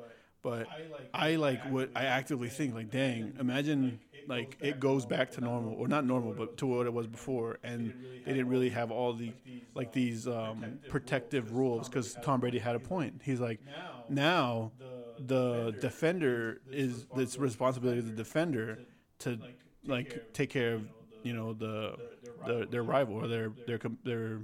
But 0.42 0.66
I 1.12 1.36
like 1.36 1.62
what 1.70 1.90
I 1.94 2.06
actively 2.06 2.48
think 2.48 2.74
like, 2.74 2.90
dang, 2.90 3.34
imagine 3.38 4.00
like 4.26 4.56
it 4.60 4.80
goes 4.80 5.04
back 5.04 5.30
to 5.32 5.40
normal 5.40 5.74
or 5.74 5.86
not 5.86 6.04
normal, 6.06 6.32
but 6.32 6.56
to 6.58 6.66
what 6.66 6.86
it 6.86 6.92
was 6.92 7.06
before, 7.06 7.58
and 7.62 7.92
they 8.24 8.32
didn't 8.32 8.48
really 8.48 8.70
have 8.70 8.90
all 8.90 9.12
the 9.12 9.32
like 9.74 9.92
these 9.92 10.26
um, 10.26 10.78
protective 10.88 11.52
rules 11.52 11.88
because 11.88 12.16
Tom 12.22 12.40
Brady 12.40 12.58
had 12.58 12.74
a 12.74 12.80
point. 12.80 13.20
He's 13.22 13.40
like, 13.40 13.60
now 14.08 14.72
the 15.26 15.74
defender. 15.80 16.60
is 16.70 17.06
it's 17.16 17.38
responsibility 17.38 17.98
of 18.01 18.06
the 18.06 18.12
defender 18.12 18.78
to 19.20 19.38
like 19.86 20.32
take 20.32 20.51
care 20.51 20.74
of 20.74 20.82
you 21.22 21.32
know 21.34 21.52
the, 21.52 21.97
the 22.47 22.66
their 22.70 22.82
rival. 22.82 23.14
or 23.16 23.28
their 23.28 23.52
their 23.66 23.78
their 24.05 24.40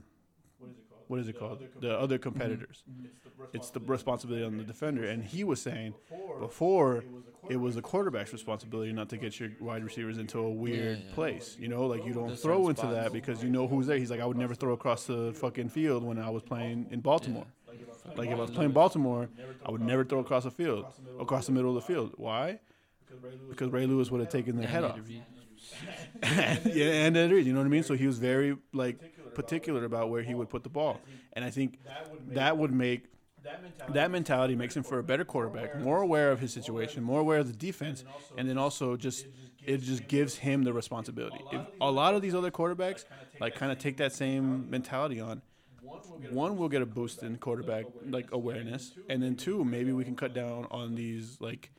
what 1.08 1.20
is 1.20 1.28
it 1.28 1.38
called? 1.38 1.62
the 1.80 1.96
other 1.96 2.18
competitors. 2.18 2.82
Mm-hmm. 2.90 3.44
it's 3.52 3.70
the 3.70 3.80
responsibility 3.80 4.44
on 4.44 4.56
the 4.58 4.64
defender. 4.64 5.04
and 5.04 5.22
he 5.24 5.44
was 5.44 5.62
saying 5.62 5.94
before 6.40 7.04
it 7.48 7.56
was 7.56 7.76
the 7.76 7.82
quarterback's 7.82 8.32
responsibility 8.32 8.92
not 8.92 9.08
to 9.08 9.16
get 9.16 9.38
your 9.38 9.50
wide 9.60 9.84
receivers 9.84 10.18
into 10.18 10.40
a 10.40 10.50
weird 10.50 10.98
Yeah, 10.98 11.04
yeah. 11.08 11.14
place 11.14 11.56
you 11.60 11.68
know? 11.68 11.86
Like 11.86 12.04
you 12.04 12.12
don't 12.12 12.36
throw 12.36 12.68
into 12.68 12.86
that 12.88 13.12
because 13.12 13.42
you 13.42 13.50
know 13.50 13.68
who's 13.68 13.86
there. 13.86 13.98
He's 13.98 14.10
like 14.10 14.20
i 14.20 14.26
would 14.26 14.36
never 14.36 14.54
throw 14.54 14.72
across 14.72 15.06
the 15.06 15.32
fucking 15.34 15.68
field 15.68 16.02
when 16.02 16.18
i 16.18 16.28
was 16.28 16.42
playing 16.42 16.86
in 16.90 17.00
baltimore 17.00 17.46
like 18.16 18.28
if 18.28 18.36
i 18.36 18.40
was 18.40 18.50
playing 18.50 18.72
baltimore 18.72 19.28
i 19.64 19.70
would 19.70 19.80
never 19.80 20.04
throw 20.04 20.20
across 20.20 20.44
the 20.44 20.50
field 20.50 20.86
across 21.20 21.46
the 21.46 21.52
middle 21.52 21.70
of 21.70 21.74
the 21.76 21.80
field. 21.92 22.12
why? 22.16 22.58
Because 23.48 23.70
ray 23.70 23.86
lewis 23.86 24.10
would 24.10 24.20
have 24.20 24.30
taken 24.30 24.56
their 24.56 24.68
head 24.68 24.84
off. 24.84 24.98
Yeah, 26.22 27.06
and 27.06 27.16
it 27.16 27.32
is, 27.32 27.46
you 27.46 27.52
know 27.52 27.58
what 27.60 27.66
I 27.66 27.68
mean. 27.68 27.82
So 27.82 27.94
he 27.94 28.06
was 28.06 28.18
very 28.18 28.56
like 28.72 28.98
particular 29.34 29.84
about 29.84 30.10
where 30.10 30.22
he 30.22 30.34
would 30.34 30.48
put 30.48 30.62
the 30.62 30.68
ball, 30.68 31.00
and 31.32 31.44
I 31.44 31.50
think 31.50 31.78
that 32.28 32.56
would 32.56 32.72
make 32.72 33.06
that 33.88 34.10
mentality 34.10 34.56
makes 34.56 34.76
him 34.76 34.82
for 34.82 34.98
a 34.98 35.02
better 35.02 35.24
quarterback, 35.24 35.78
more 35.80 36.00
aware 36.02 36.30
of 36.32 36.40
his 36.40 36.52
situation, 36.52 37.02
more 37.02 37.20
aware 37.20 37.38
of 37.38 37.46
the 37.48 37.52
defense, 37.56 38.04
and 38.36 38.48
then 38.48 38.58
also 38.58 38.96
just 38.96 39.26
it 39.64 39.78
just 39.78 40.06
gives 40.08 40.36
him 40.36 40.62
the 40.62 40.72
responsibility. 40.72 41.40
If 41.52 41.60
a 41.80 41.90
lot 41.90 42.14
of 42.14 42.22
these 42.22 42.34
other 42.34 42.50
quarterbacks 42.50 43.04
like 43.40 43.54
kind 43.56 43.72
of 43.72 43.78
take 43.78 43.96
that 43.98 44.12
same 44.12 44.70
mentality 44.70 45.20
on, 45.20 45.42
one 46.30 46.56
we'll 46.56 46.68
get 46.68 46.82
a 46.82 46.86
boost 46.86 47.22
in 47.22 47.36
quarterback 47.36 47.86
like 48.08 48.32
awareness, 48.32 48.92
and 49.08 49.22
then 49.22 49.36
two, 49.36 49.64
maybe 49.64 49.92
we 49.92 50.04
can 50.04 50.16
cut 50.16 50.34
down 50.34 50.66
on 50.70 50.94
these 50.94 51.38
like 51.40 51.70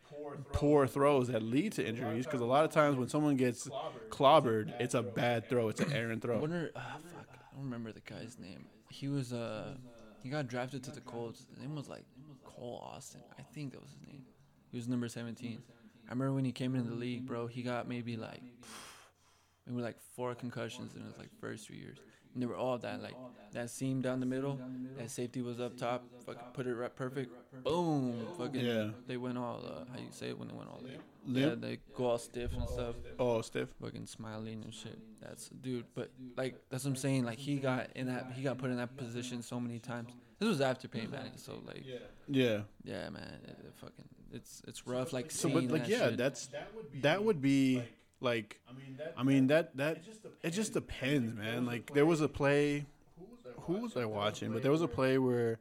poor 0.52 0.88
throws 0.88 1.28
that 1.28 1.42
lead 1.42 1.74
to 1.74 1.88
injuries 1.88 2.26
because 2.26 2.42
a 2.42 2.46
lot 2.46 2.66
of 2.66 2.72
times 2.72 2.98
when 2.98 3.08
someone 3.08 3.36
gets 3.36 3.70
clobbered, 4.10 4.74
it's 4.80 4.94
a 4.94 5.02
bad 5.02 5.50
throw, 5.50 5.70
it's 5.70 5.82
an 5.82 5.94
errant 5.94 6.22
throw. 6.22 6.38
I 6.38 6.42
wonder. 6.42 6.72
Uh, 6.76 6.80
fuck, 6.80 7.28
I 7.32 7.56
don't 7.56 7.64
remember 7.64 7.92
the 7.92 8.02
guy's 8.02 8.38
name. 8.40 8.66
He 8.90 9.08
was 9.08 9.34
uh, 9.34 9.76
he 10.24 10.30
got 10.30 10.48
drafted 10.48 10.84
to 10.86 10.92
the 10.92 11.02
Colts. 11.02 11.46
His 11.50 11.60
name 11.60 11.76
was 11.76 11.88
like 11.88 12.04
Cole 12.44 12.82
Austin. 12.94 13.22
I 13.38 13.42
think 13.42 13.74
that 13.74 13.82
was 13.82 13.92
his 13.92 14.02
name. 14.08 14.24
He 14.72 14.78
was 14.78 14.88
number 14.88 15.08
17. 15.08 15.62
I 16.08 16.12
remember 16.12 16.34
when 16.34 16.46
he 16.46 16.52
came 16.52 16.76
into 16.76 16.90
the 16.90 16.96
league, 16.96 17.26
bro. 17.26 17.48
He 17.48 17.62
got 17.62 17.88
maybe 17.88 18.18
like 18.18 18.42
maybe 19.66 19.82
like 19.82 19.98
four 20.16 20.36
concussions 20.36 20.96
in 20.96 21.04
his 21.04 21.18
like 21.18 21.30
first 21.40 21.68
three 21.68 21.78
years, 21.78 22.00
and 22.38 22.42
they 22.44 22.46
were 22.46 22.56
all 22.56 22.78
that 22.78 23.02
like 23.02 23.16
that 23.54 23.72
seam 23.72 24.00
down 24.02 24.20
the 24.20 24.28
middle. 24.28 24.60
That 25.00 25.10
safety 25.10 25.42
was 25.42 25.60
up 25.60 25.76
top. 25.76 26.04
Fucking 26.28 26.42
put 26.54 26.68
it 26.68 26.76
right 26.76 26.96
perfect. 26.96 27.32
Boom. 27.64 28.28
Fucking. 28.38 28.64
Yeah. 28.64 28.90
They 29.08 29.18
went 29.18 29.40
all. 29.40 29.64
Uh, 29.66 29.86
how 29.92 29.98
you 29.98 30.12
say 30.12 30.30
it 30.30 30.38
when 30.38 30.48
they 30.50 30.54
went 30.54 30.70
all 30.70 30.80
like, 30.84 31.00
Limp? 31.26 31.50
Yeah, 31.64 31.70
they 31.70 31.80
go 31.96 32.06
all 32.06 32.18
stiff 32.20 32.54
and 32.54 32.70
stuff 32.70 32.94
Oh, 33.18 33.42
stiff. 33.42 33.70
fucking 33.82 34.06
smiling 34.06 34.62
and 34.64 34.72
shit. 34.72 35.00
That's 35.20 35.50
dude, 35.50 35.86
but 35.96 36.12
like 36.36 36.56
that's 36.70 36.84
what 36.84 36.92
I'm 36.92 36.96
saying. 36.98 37.26
Like 37.26 37.40
he 37.40 37.56
got 37.56 37.88
in 37.96 38.06
that 38.08 38.34
he 38.36 38.44
got 38.44 38.60
put 38.60 38.70
in 38.70 38.78
that 38.78 38.96
position 38.98 39.42
so 39.42 39.60
many 39.60 39.80
times. 39.80 40.12
This 40.38 40.48
was 40.48 40.62
after 40.62 40.88
Peyton 40.88 41.10
Manning, 41.10 41.38
so 41.38 41.60
like 41.66 41.84
Yeah. 42.28 42.60
yeah, 42.84 43.10
man, 43.10 43.40
it, 43.44 43.50
it 43.50 43.74
fucking 43.78 44.06
it's 44.32 44.62
it's 44.68 44.86
rough. 44.86 45.14
Like 45.14 45.32
So, 45.32 45.48
seeing 45.50 45.68
but 45.68 45.72
like, 45.74 45.82
that 45.84 45.90
yeah, 45.90 46.10
shit. 46.10 46.18
that's 46.18 46.50
that 47.02 47.24
would 47.24 47.42
be 47.42 47.78
like. 47.78 47.94
I 49.16 49.24
mean 49.24 49.48
that 49.48 49.76
that 49.78 50.04
it 50.44 50.52
just 50.52 50.74
depends, 50.74 51.36
man. 51.36 51.66
Like 51.66 51.94
there 51.94 52.06
was 52.06 52.22
a 52.22 52.28
play. 52.28 52.86
Who 53.62 53.74
was 53.74 53.98
I 53.98 54.06
watching? 54.06 54.54
But 54.54 54.64
there 54.64 54.72
was 54.72 54.82
a 54.82 54.88
play 54.88 55.18
where 55.18 55.60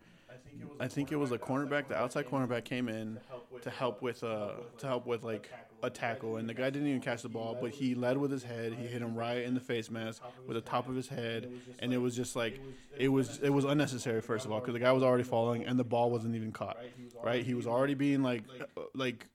I 0.78 0.88
think 0.88 1.12
it 1.12 1.16
was 1.16 1.32
a 1.32 1.38
cornerback. 1.38 1.88
The 1.88 1.96
outside 1.96 2.26
cornerback 2.26 2.64
came 2.64 2.88
in 2.88 3.18
to 3.62 3.70
help 3.70 4.02
with 4.02 4.22
uh 4.22 4.52
to 4.78 4.86
help 4.86 5.06
with 5.06 5.22
like 5.22 5.50
a 5.82 5.90
tackle, 5.90 6.36
and 6.36 6.48
the 6.48 6.54
guy 6.54 6.70
didn't 6.70 6.88
even 6.88 7.00
catch 7.00 7.22
the 7.22 7.28
ball, 7.28 7.56
but 7.60 7.70
he 7.70 7.94
led 7.94 8.16
with 8.16 8.30
his 8.30 8.42
head. 8.42 8.72
He 8.72 8.86
hit 8.86 9.02
him 9.02 9.14
right 9.14 9.42
in 9.42 9.54
the 9.54 9.60
face 9.60 9.90
mask 9.90 10.22
with 10.46 10.56
the 10.56 10.60
top 10.60 10.88
of 10.88 10.96
his 10.96 11.08
head, 11.08 11.50
and 11.78 11.92
it 11.92 11.98
was 11.98 12.16
just 12.16 12.36
like 12.36 12.60
it 12.96 13.08
was 13.08 13.38
it 13.42 13.50
was 13.50 13.64
unnecessary 13.64 14.20
first 14.20 14.44
of 14.46 14.52
all 14.52 14.60
because 14.60 14.74
the 14.74 14.80
guy 14.80 14.92
was 14.92 15.02
already 15.02 15.24
falling 15.24 15.64
and 15.64 15.78
the 15.78 15.84
ball 15.84 16.10
wasn't 16.10 16.34
even 16.34 16.52
caught. 16.52 16.78
Right? 17.22 17.44
He 17.44 17.54
was 17.54 17.66
already 17.66 17.94
being 17.94 18.22
like 18.22 18.44
uh, 18.60 18.82
like 18.94 19.26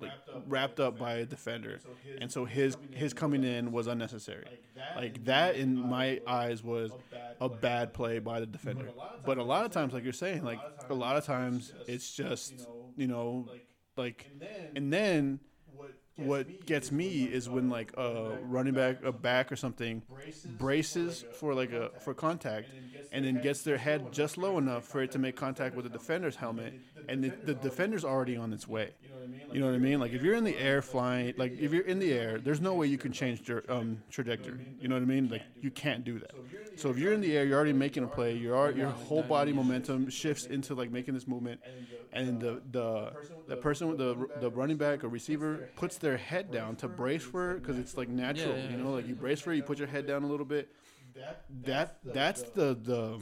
like 0.00 0.12
wrapped 0.46 0.80
up 0.80 0.98
by 0.98 1.14
a 1.14 1.24
defender, 1.26 1.80
and 2.20 2.30
so 2.30 2.44
his 2.44 2.76
his 2.90 3.12
coming 3.12 3.44
in 3.44 3.72
was 3.72 3.86
unnecessary. 3.86 4.46
Like 4.96 5.24
that, 5.24 5.56
in 5.56 5.76
my 5.76 6.20
eyes, 6.26 6.62
was 6.62 6.92
a 7.40 7.48
bad 7.48 7.92
play. 7.92 8.18
by 8.18 8.40
the 8.40 8.46
defender. 8.46 8.88
But 9.24 9.38
a 9.38 9.42
lot 9.42 9.64
of 9.64 9.70
times, 9.72 9.92
like 9.92 10.04
you're 10.04 10.12
saying, 10.12 10.44
like 10.44 10.60
a 10.88 10.94
lot 10.94 11.16
of 11.16 11.24
times 11.24 11.72
it's 11.86 12.14
just 12.14 12.68
you 12.96 13.06
know 13.06 13.48
like, 13.96 14.30
and 14.74 14.92
then 14.92 15.40
what 16.16 16.66
gets 16.66 16.92
me 16.92 17.24
is 17.24 17.48
when 17.48 17.70
like 17.70 17.92
a 17.96 18.38
running 18.42 18.74
back, 18.74 19.02
a 19.04 19.12
back 19.12 19.50
or 19.50 19.56
something, 19.56 20.02
braces 20.58 21.24
for 21.34 21.54
like 21.54 21.72
a 21.72 21.90
for 22.00 22.14
contact, 22.14 22.68
and 23.12 23.24
then 23.24 23.40
gets 23.40 23.62
their 23.62 23.78
head 23.78 24.12
just 24.12 24.36
low 24.36 24.58
enough 24.58 24.84
for 24.84 25.02
it 25.02 25.10
to 25.12 25.18
make 25.18 25.36
contact 25.36 25.74
with 25.74 25.84
the 25.84 25.90
defender's 25.90 26.36
helmet, 26.36 26.74
and 27.08 27.24
the, 27.24 27.30
the 27.44 27.54
defender's 27.54 28.04
already 28.04 28.36
on 28.36 28.52
its 28.52 28.66
way. 28.68 28.90
You 29.52 29.60
know 29.60 29.66
what 29.66 29.74
I 29.74 29.78
mean? 29.78 29.98
Like 30.00 30.12
if 30.12 30.22
you're 30.22 30.34
in 30.34 30.44
the 30.44 30.56
air 30.56 30.80
flying, 30.80 31.34
like 31.36 31.58
if 31.58 31.72
you're 31.72 31.84
in 31.84 31.98
the 31.98 32.12
air, 32.12 32.38
there's 32.38 32.60
no 32.60 32.74
way 32.74 32.86
you 32.86 32.98
can 32.98 33.12
change 33.12 33.48
your 33.48 33.64
um, 33.68 34.02
trajectory. 34.10 34.66
You 34.80 34.88
know 34.88 34.94
what 34.94 35.02
I 35.02 35.06
mean? 35.06 35.28
Like 35.28 35.42
you 35.60 35.70
can't 35.70 36.04
do 36.04 36.18
that. 36.20 36.32
So 36.76 36.88
if 36.90 36.98
you're 36.98 37.12
in 37.12 37.20
the 37.20 37.36
air, 37.36 37.44
you're 37.44 37.56
already 37.56 37.72
making 37.72 38.04
a 38.04 38.06
play. 38.06 38.34
Your 38.36 38.70
your 38.70 38.88
whole 38.88 39.22
body 39.22 39.52
momentum 39.52 40.08
shifts 40.10 40.46
into 40.46 40.74
like 40.74 40.90
making 40.90 41.14
this 41.14 41.26
movement, 41.26 41.60
and 42.12 42.40
the 42.40 42.62
the 42.70 43.12
the 43.48 43.56
person 43.56 43.88
with 43.88 43.98
the 43.98 44.28
the 44.40 44.50
running 44.50 44.76
back 44.76 45.04
or 45.04 45.08
receiver 45.08 45.68
puts 45.76 45.98
their 45.98 46.16
head 46.16 46.50
down 46.50 46.76
to 46.76 46.88
brace 46.88 47.22
for 47.22 47.52
it 47.52 47.60
because 47.62 47.78
it's 47.78 47.96
like 47.96 48.08
natural. 48.08 48.56
You 48.70 48.76
know, 48.76 48.92
like 48.92 49.06
you 49.08 49.14
brace 49.14 49.40
for 49.40 49.52
it, 49.52 49.56
you 49.56 49.62
put 49.62 49.78
your 49.78 49.88
head 49.88 50.06
down 50.06 50.22
a 50.22 50.26
little 50.26 50.46
bit. 50.46 50.68
That 51.64 51.98
that's 52.04 52.42
the 52.42 52.74
the 52.80 53.20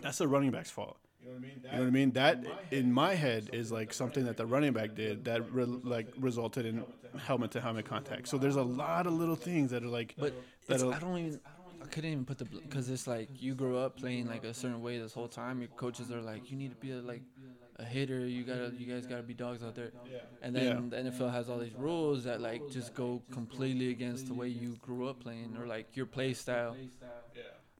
that's 0.00 0.18
the 0.18 0.28
running 0.28 0.50
back's 0.52 0.70
fault. 0.70 0.96
You 1.26 1.72
know 1.72 1.78
what 1.78 1.86
I 1.86 1.90
mean? 1.90 2.12
That 2.12 2.44
in 2.70 2.92
my 2.92 3.14
head 3.14 3.50
is 3.52 3.72
like 3.72 3.92
something 3.92 4.24
that 4.26 4.36
the 4.36 4.46
running 4.46 4.72
back 4.72 4.94
did 4.94 5.24
that 5.24 5.52
re- 5.52 5.64
like 5.64 6.08
resulted 6.18 6.66
in 6.66 6.84
helmet 7.18 7.50
to 7.52 7.60
helmet 7.60 7.84
contact. 7.86 8.28
So 8.28 8.38
there's 8.38 8.56
a 8.56 8.62
lot 8.62 9.06
of 9.06 9.12
little 9.14 9.36
things 9.36 9.70
that 9.70 9.82
are 9.82 9.88
like 9.88 10.14
But 10.18 10.34
that 10.68 10.82
are, 10.82 10.92
I 10.92 10.98
don't 10.98 11.18
even. 11.18 11.40
I 11.82 11.88
couldn't 11.88 12.10
even 12.10 12.24
put 12.24 12.38
the 12.38 12.46
because 12.46 12.90
it's 12.90 13.06
like 13.06 13.28
you 13.40 13.54
grew 13.54 13.78
up 13.78 13.96
playing 13.96 14.26
like 14.26 14.42
a 14.44 14.52
certain 14.52 14.82
way 14.82 14.98
this 14.98 15.12
whole 15.12 15.28
time. 15.28 15.60
Your 15.60 15.68
coaches 15.68 16.10
are 16.10 16.20
like, 16.20 16.50
you 16.50 16.56
need 16.56 16.70
to 16.70 16.76
be 16.76 16.90
a, 16.90 16.96
like 16.96 17.22
a 17.76 17.84
hitter. 17.84 18.26
You 18.26 18.42
gotta, 18.42 18.72
you 18.76 18.86
guys 18.92 19.06
gotta 19.06 19.22
be 19.22 19.34
dogs 19.34 19.62
out 19.62 19.76
there. 19.76 19.92
And 20.42 20.54
then 20.56 20.90
the 20.90 20.96
NFL 20.96 21.30
has 21.32 21.48
all 21.48 21.58
these 21.58 21.74
rules 21.76 22.24
that 22.24 22.40
like 22.40 22.68
just 22.70 22.92
go 22.94 23.22
completely 23.30 23.90
against 23.90 24.26
the 24.26 24.34
way 24.34 24.48
you 24.48 24.76
grew 24.82 25.06
up 25.08 25.20
playing 25.20 25.56
or 25.60 25.66
like 25.66 25.94
your 25.96 26.06
play 26.06 26.34
style. 26.34 26.74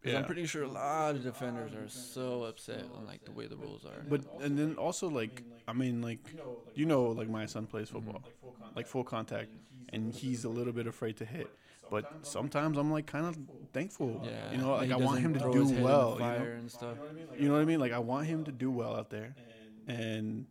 Because 0.07 0.19
I'm 0.21 0.25
pretty 0.25 0.47
sure 0.47 0.63
a 0.65 0.69
lot 0.69 1.15
of 1.15 1.23
defenders 1.23 1.75
are 1.75 1.89
so 1.89 2.45
upset 2.45 2.85
on 2.97 3.07
like 3.07 3.25
the 3.25 3.33
way 3.33 3.47
the 3.47 3.57
rules 3.57 3.85
are. 3.85 4.05
But 4.09 4.23
and 4.41 4.59
then 4.59 4.77
also 4.77 5.09
like 5.09 5.43
I 5.67 5.73
mean 5.73 6.03
like 6.03 6.21
you 6.75 6.87
know 6.87 7.05
like 7.07 7.29
my 7.29 7.47
son 7.47 7.67
plays 7.67 7.89
mm-hmm. 7.89 8.11
football, 8.11 8.23
like 8.75 8.87
full 8.87 9.05
contact, 9.05 9.51
and 9.93 10.15
he's 10.15 10.45
a 10.45 10.49
little 10.49 10.73
bit 10.73 10.87
afraid 10.87 11.17
to 11.19 11.25
hit. 11.25 11.51
But 11.91 12.27
sometimes 12.27 12.79
I'm 12.79 12.91
like 12.91 13.07
kind 13.07 13.27
of 13.27 13.39
thankful, 13.73 14.21
yeah, 14.25 14.51
you 14.51 14.59
know, 14.59 14.73
like 14.75 14.91
I 14.91 14.97
want 14.97 15.21
him 15.21 15.35
to 15.35 15.41
do 15.41 15.61
his 15.61 15.71
head 15.71 15.77
in 15.79 15.83
the 15.83 15.89
well, 15.89 16.13
you 16.15 16.19
fire 16.19 16.39
know? 16.39 16.59
and 16.61 16.71
stuff. 16.71 16.97
You 17.39 17.49
know 17.49 17.55
what 17.55 17.63
I 17.63 17.65
mean? 17.65 17.81
Like 17.81 17.93
I 17.93 17.99
want 17.99 18.27
him 18.27 18.45
to 18.45 18.53
do 18.53 18.71
well 18.71 18.97
out 18.97 19.11
there, 19.11 19.35
and 19.87 20.47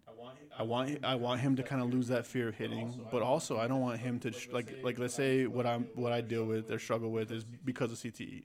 I 0.57 0.63
want 0.63 1.03
I 1.03 1.15
want 1.15 1.41
him 1.41 1.55
to 1.57 1.63
kind 1.63 1.81
of 1.81 1.93
lose 1.93 2.07
that 2.07 2.25
fear 2.25 2.47
of 2.47 2.55
hitting. 2.55 2.93
But 3.11 3.21
also 3.21 3.57
I 3.59 3.67
don't 3.67 3.81
want 3.81 3.99
him 3.99 4.19
to 4.19 4.31
sh- 4.31 4.47
like 4.51 4.77
like 4.83 4.97
let's 4.97 5.13
say 5.13 5.45
what 5.45 5.65
I'm 5.65 5.87
what 5.95 6.13
I 6.13 6.21
deal 6.21 6.45
with 6.45 6.71
or 6.71 6.79
struggle 6.79 7.11
with 7.11 7.31
is 7.31 7.43
because 7.43 7.91
of 7.91 7.97
CTE, 7.97 8.43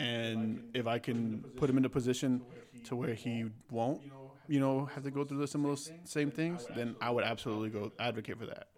and 0.00 0.62
if 0.74 0.86
I 0.86 0.98
can 0.98 1.44
put 1.56 1.68
him 1.70 1.78
in 1.78 1.84
a 1.84 1.88
position 1.88 2.42
to 2.84 2.96
where 2.96 3.14
he 3.14 3.44
won't, 3.70 4.00
you 4.48 4.58
know, 4.60 4.86
have 4.94 5.04
to 5.04 5.10
go 5.10 5.24
through 5.24 5.38
the 5.38 5.46
similar 5.46 5.74
s- 5.74 5.90
same 6.04 6.30
things, 6.30 6.66
then 6.74 6.96
I 7.00 7.10
would 7.10 7.24
absolutely 7.24 7.70
go 7.70 7.92
advocate 7.98 8.38
for 8.38 8.46
that. 8.46 8.68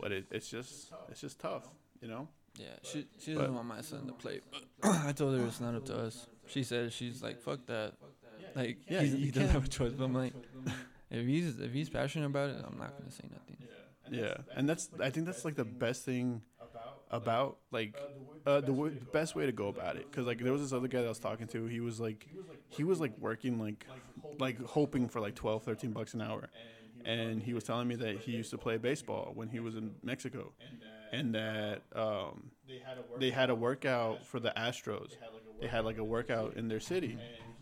But 0.00 0.12
it, 0.12 0.24
it's 0.30 0.48
just 0.48 0.92
it's 1.08 1.20
just 1.20 1.38
tough, 1.38 1.68
you 2.00 2.08
know. 2.08 2.28
Yeah, 2.58 2.66
she 2.82 3.06
she 3.18 3.34
doesn't 3.34 3.54
want 3.54 3.66
my 3.68 3.80
son 3.82 4.06
to 4.06 4.12
play. 4.14 4.40
But 4.50 4.62
I 5.08 5.12
told 5.12 5.38
her 5.38 5.46
it's 5.46 5.60
not 5.60 5.74
up 5.74 5.84
to 5.86 5.96
us. 5.98 6.26
She 6.46 6.62
said 6.64 6.92
she's 6.92 7.22
like 7.22 7.40
fuck 7.40 7.66
that. 7.66 7.94
Like 8.54 8.78
Yeah, 8.88 9.00
he's, 9.02 9.12
he 9.12 9.26
doesn't 9.30 9.42
can't- 9.42 9.52
have 9.52 9.64
a 9.64 9.68
choice. 9.68 9.92
But 9.92 10.04
I'm 10.04 10.14
like, 10.14 10.34
if 11.10 11.26
he's 11.26 11.58
if 11.60 11.72
he's 11.72 11.88
passionate 11.88 12.26
about 12.26 12.50
it, 12.50 12.56
I'm 12.66 12.78
not 12.78 12.98
gonna 12.98 13.10
say 13.10 13.24
nothing. 13.30 13.56
Yeah, 14.10 14.34
and 14.56 14.68
that's 14.68 14.90
I 15.00 15.08
think 15.10 15.24
that's 15.26 15.44
like 15.44 15.54
the 15.54 15.64
best 15.64 16.04
thing 16.04 16.42
about 17.12 17.58
like 17.70 17.94
uh, 18.46 18.60
the, 18.60 18.72
w- 18.72 18.94
the 18.98 19.04
best 19.06 19.34
way 19.36 19.46
to 19.46 19.52
go 19.52 19.68
about 19.68 19.96
it. 19.96 20.10
because 20.10 20.26
like 20.26 20.38
there 20.38 20.52
was 20.52 20.62
this 20.62 20.72
other 20.72 20.88
guy 20.88 20.98
that 21.00 21.06
I 21.06 21.10
was 21.10 21.18
talking 21.18 21.46
to. 21.48 21.66
He 21.66 21.80
was 21.80 22.00
like 22.00 22.26
he 22.68 22.84
was 22.84 23.00
like 23.00 23.12
working 23.18 23.58
like 23.60 23.86
like 24.38 24.60
hoping 24.62 25.08
for 25.08 25.20
like 25.20 25.34
12 25.34 25.62
13 25.62 25.92
bucks 25.92 26.14
an 26.14 26.22
hour. 26.22 26.48
And 27.04 27.42
he 27.42 27.52
was 27.52 27.64
telling 27.64 27.88
me 27.88 27.96
that 27.96 28.18
he 28.18 28.32
used 28.32 28.50
to 28.50 28.58
play 28.58 28.76
baseball 28.76 29.32
when 29.34 29.48
he 29.48 29.60
was 29.60 29.74
in 29.76 29.94
Mexico. 30.02 30.52
And 31.12 31.34
that 31.34 31.82
um, 31.94 32.50
they 33.18 33.30
had 33.30 33.50
a 33.50 33.54
workout 33.54 34.24
for 34.24 34.40
the 34.40 34.52
Astros. 34.56 35.16
they 35.60 35.66
had 35.66 35.84
like 35.84 35.98
a 35.98 36.04
workout 36.04 36.56
in 36.56 36.68
their 36.68 36.80
city. 36.80 37.18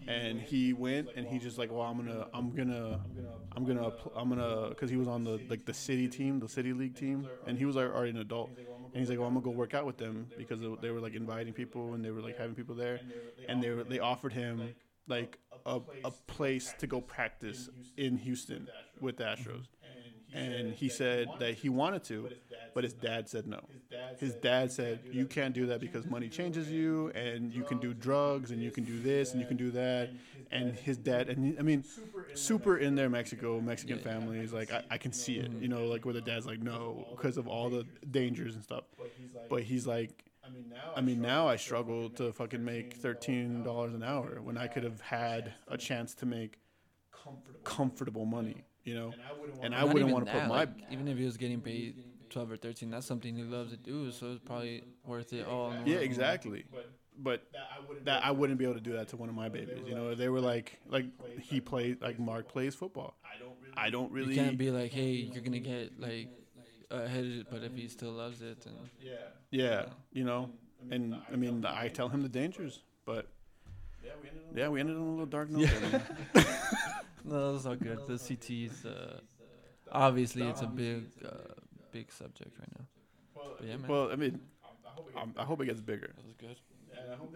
and 0.08 0.40
he 0.40 0.72
went 0.72 1.08
and 1.14 1.26
he 1.26 1.38
just 1.38 1.58
like 1.58 1.70
well 1.70 1.82
i'm 1.82 1.98
gonna 1.98 2.26
i'm 2.32 2.50
gonna 2.52 3.00
i'm 3.54 3.64
gonna 3.66 3.92
i'm 4.16 4.28
gonna 4.30 4.70
because 4.70 4.88
he 4.88 4.96
was 4.96 5.06
on 5.06 5.24
the 5.24 5.38
like 5.50 5.66
the 5.66 5.74
city 5.74 6.08
team 6.08 6.40
the 6.40 6.48
city 6.48 6.72
league 6.72 6.94
team 6.94 7.28
and 7.46 7.58
he 7.58 7.66
was 7.66 7.76
already 7.76 8.10
an 8.10 8.16
adult 8.16 8.50
and 8.92 9.00
he's 9.00 9.08
like 9.10 9.18
well 9.18 9.28
i'm 9.28 9.34
gonna 9.34 9.44
go 9.44 9.50
work 9.50 9.74
out 9.74 9.86
with 9.86 9.96
them 9.98 10.26
because 10.38 10.60
they- 10.60 10.90
were 10.90 11.00
like 11.00 11.14
inviting 11.14 11.52
people 11.52 11.94
and 11.94 12.04
they 12.04 12.10
were 12.10 12.20
like 12.20 12.36
having 12.38 12.54
people 12.54 12.74
there. 12.74 13.00
And 13.48 13.62
they 13.62 13.70
were 13.70 13.84
they 13.84 13.98
offered 13.98 14.32
him 14.32 14.74
like 15.08 15.38
a, 15.66 15.80
a 16.04 16.10
place 16.26 16.74
to 16.78 16.86
go 16.86 17.00
practice 17.00 17.68
in 17.96 18.16
houston 18.16 18.68
with 19.00 19.16
the 19.18 19.24
astros 19.24 19.64
and 20.34 20.72
he 20.72 20.88
said 20.88 21.28
that 21.38 21.54
he 21.54 21.68
wanted 21.68 22.04
to 22.04 22.28
but 22.74 22.84
his 22.84 22.92
dad 22.92 23.28
said 23.28 23.46
no. 23.46 23.60
His 24.18 24.34
dad 24.34 24.70
said 24.70 25.00
you 25.10 25.26
can't 25.26 25.54
do 25.54 25.66
that 25.66 25.80
because 25.80 26.06
money 26.06 26.28
changes 26.28 26.70
you 26.70 27.08
and 27.10 27.52
you 27.52 27.64
can 27.64 27.78
do 27.78 27.92
drugs 27.92 28.50
and 28.50 28.62
you 28.62 28.70
can 28.70 28.84
do 28.84 29.00
this 29.00 29.32
and 29.32 29.40
you 29.40 29.46
can 29.46 29.56
do 29.56 29.70
that. 29.72 30.10
And 30.52 30.74
his 30.74 30.96
dad 30.96 31.28
and 31.28 31.56
i 31.58 31.62
mean 31.62 31.84
super 32.34 32.76
in 32.76 32.96
there 32.96 33.08
mexico 33.08 33.60
mexican 33.60 34.00
families 34.00 34.52
like 34.52 34.72
I, 34.72 34.82
I 34.90 34.98
can 34.98 35.12
see 35.12 35.36
it 35.36 35.48
you 35.60 35.68
know 35.68 35.84
like 35.86 36.04
where 36.04 36.14
the 36.14 36.20
dad's 36.20 36.44
like 36.44 36.60
no 36.60 37.06
because 37.12 37.36
of 37.36 37.46
all 37.46 37.70
the 37.70 37.84
dangers 38.10 38.54
and 38.54 38.64
stuff. 38.64 38.84
But 39.48 39.62
he's 39.62 39.86
like 39.86 40.24
I 40.96 41.00
mean, 41.00 41.20
now 41.20 41.46
I 41.46 41.56
struggle 41.56 42.10
to 42.10 42.32
fucking 42.32 42.64
make 42.64 42.94
thirteen 42.94 43.62
dollars 43.62 43.94
an 43.94 44.02
hour 44.02 44.40
when 44.42 44.56
I 44.56 44.66
could 44.66 44.82
have 44.82 45.00
had 45.00 45.54
a 45.68 45.78
chance 45.78 46.14
to 46.16 46.26
make 46.26 46.58
comfortable 47.64 48.24
money, 48.24 48.64
you 48.84 48.94
know. 48.94 49.12
And 49.62 49.74
I 49.74 49.84
wouldn't 49.84 50.10
want 50.10 50.26
to 50.26 50.32
put 50.32 50.38
that, 50.40 50.48
my 50.48 50.60
like, 50.60 50.70
even 50.90 51.08
if 51.08 51.18
he 51.18 51.24
was 51.24 51.36
getting 51.36 51.60
paid 51.60 52.04
twelve 52.28 52.50
or 52.50 52.56
thirteen, 52.56 52.90
that's 52.90 53.06
something 53.06 53.36
he 53.36 53.42
loves 53.42 53.70
to 53.72 53.76
do, 53.76 54.10
so 54.10 54.32
it's 54.32 54.40
probably 54.44 54.84
worth 55.04 55.32
it 55.32 55.46
all. 55.46 55.72
in 55.72 55.84
the 55.84 55.90
yeah, 55.90 55.98
exactly. 55.98 56.64
But 57.22 57.46
that 58.04 58.24
I 58.24 58.30
wouldn't 58.30 58.58
be 58.58 58.64
able 58.64 58.74
to 58.74 58.80
do 58.80 58.94
that 58.94 59.08
to 59.08 59.16
one 59.16 59.28
of 59.28 59.34
my 59.34 59.48
babies. 59.48 59.82
You 59.86 59.94
know, 59.94 60.08
if 60.10 60.18
they 60.18 60.28
were 60.28 60.40
like 60.40 60.78
like 60.88 61.06
he 61.40 61.60
played 61.60 62.00
like 62.00 62.18
Mark 62.18 62.48
plays 62.48 62.74
football. 62.74 63.16
I 63.76 63.90
don't 63.90 64.10
really. 64.10 64.34
You 64.34 64.42
can't 64.42 64.58
be 64.58 64.70
like, 64.70 64.92
hey, 64.92 65.12
you're 65.12 65.42
gonna 65.42 65.58
get 65.58 66.00
like 66.00 66.28
ahead, 66.90 67.24
of 67.24 67.30
it, 67.32 67.46
but 67.50 67.62
if 67.62 67.74
he 67.74 67.88
still 67.88 68.12
loves 68.12 68.42
it, 68.42 68.62
then 68.62 68.74
Yeah, 69.00 69.12
yeah, 69.50 69.86
you 70.12 70.24
know, 70.24 70.50
and 70.90 71.16
I 71.30 71.36
mean 71.36 71.64
I 71.64 71.88
tell 71.88 72.08
him 72.08 72.22
the 72.22 72.28
dangers, 72.28 72.80
but 73.04 73.28
yeah, 74.54 74.68
we 74.68 74.80
ended 74.80 74.96
on 74.96 75.02
a 75.02 75.10
little 75.10 75.26
dark 75.26 75.50
note. 75.50 75.68
there, 75.68 75.80
man. 75.80 76.02
no, 77.24 77.52
that's 77.52 77.64
not 77.64 77.78
good. 77.80 77.98
The 78.06 78.18
CT's 78.18 78.84
uh, 78.84 79.20
obviously 79.92 80.46
it's 80.46 80.62
a 80.62 80.66
big, 80.66 81.04
uh, 81.24 81.28
big 81.92 82.10
subject 82.12 82.58
right 82.58 82.68
now. 82.78 82.84
But 83.58 83.66
yeah, 83.66 83.76
man, 83.76 83.88
Well, 83.88 84.10
I 84.12 84.16
mean, 84.16 84.40
I'm- 85.16 85.34
I 85.36 85.44
hope 85.44 85.60
it 85.60 85.66
gets 85.66 85.80
bigger, 85.80 86.10
that 86.14 86.24
was 86.24 86.34
good. 86.36 86.56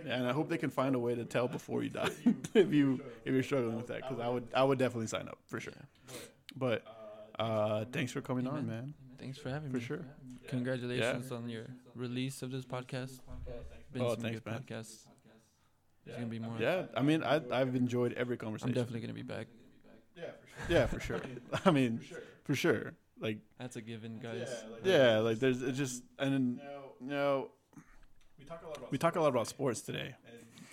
and 0.06 0.26
I 0.26 0.32
hope 0.32 0.48
they 0.48 0.58
can 0.58 0.70
find 0.70 0.94
a 0.94 0.98
way 0.98 1.14
to 1.14 1.24
tell 1.24 1.48
before 1.48 1.82
you 1.82 1.90
die 1.90 2.10
if 2.54 2.72
you 2.72 3.00
if 3.24 3.32
you're 3.32 3.42
struggling 3.42 3.76
with 3.76 3.86
that, 3.88 4.02
because 4.02 4.20
I 4.20 4.28
would 4.28 4.46
I 4.54 4.62
would 4.62 4.78
definitely 4.78 5.06
sign 5.08 5.28
up 5.28 5.38
for 5.46 5.58
sure. 5.60 5.72
But 6.56 6.82
uh, 7.38 7.84
thanks 7.92 8.12
for 8.12 8.20
coming 8.20 8.46
on, 8.46 8.66
man. 8.66 8.94
Thanks 9.18 9.38
for 9.38 9.48
having 9.48 9.70
For 9.70 9.76
me. 9.76 9.80
For 9.80 9.86
sure. 9.86 10.04
Congratulations 10.48 11.32
on 11.32 11.48
your 11.48 11.66
release 11.94 12.42
of 12.42 12.50
this 12.50 12.64
podcast. 12.64 13.20
Been 13.92 14.02
Oh, 14.02 14.12
some 14.14 14.22
thanks, 14.22 14.40
good 14.40 14.50
man. 14.52 14.60
podcasts. 14.62 15.06
There's 16.04 16.16
gonna 16.18 16.28
be 16.28 16.38
more. 16.38 16.54
Yeah, 16.60 16.86
I 16.94 17.00
mean, 17.02 17.22
I 17.24 17.40
I've 17.50 17.74
enjoyed 17.74 18.12
every 18.12 18.36
conversation. 18.36 18.68
I'm 18.70 18.74
definitely 18.74 19.00
gonna 19.00 19.14
be 19.14 19.22
back. 19.22 19.46
Yeah, 20.68 20.86
for 20.86 21.00
sure. 21.00 21.20
I 21.64 21.70
mean, 21.70 22.00
for 22.44 22.54
sure. 22.54 22.94
Like, 23.20 23.38
That's 23.58 23.76
a 23.76 23.80
given, 23.80 24.18
guys. 24.18 24.48
yeah, 24.82 25.18
like 25.18 25.38
there's 25.38 25.62
it's 25.62 25.78
just 25.78 26.02
and 26.18 26.56
no, 26.56 26.62
know 27.00 27.50
we 28.90 28.98
talk 28.98 29.16
a 29.16 29.20
lot 29.20 29.28
about 29.28 29.46
sports 29.46 29.80
today, 29.80 30.14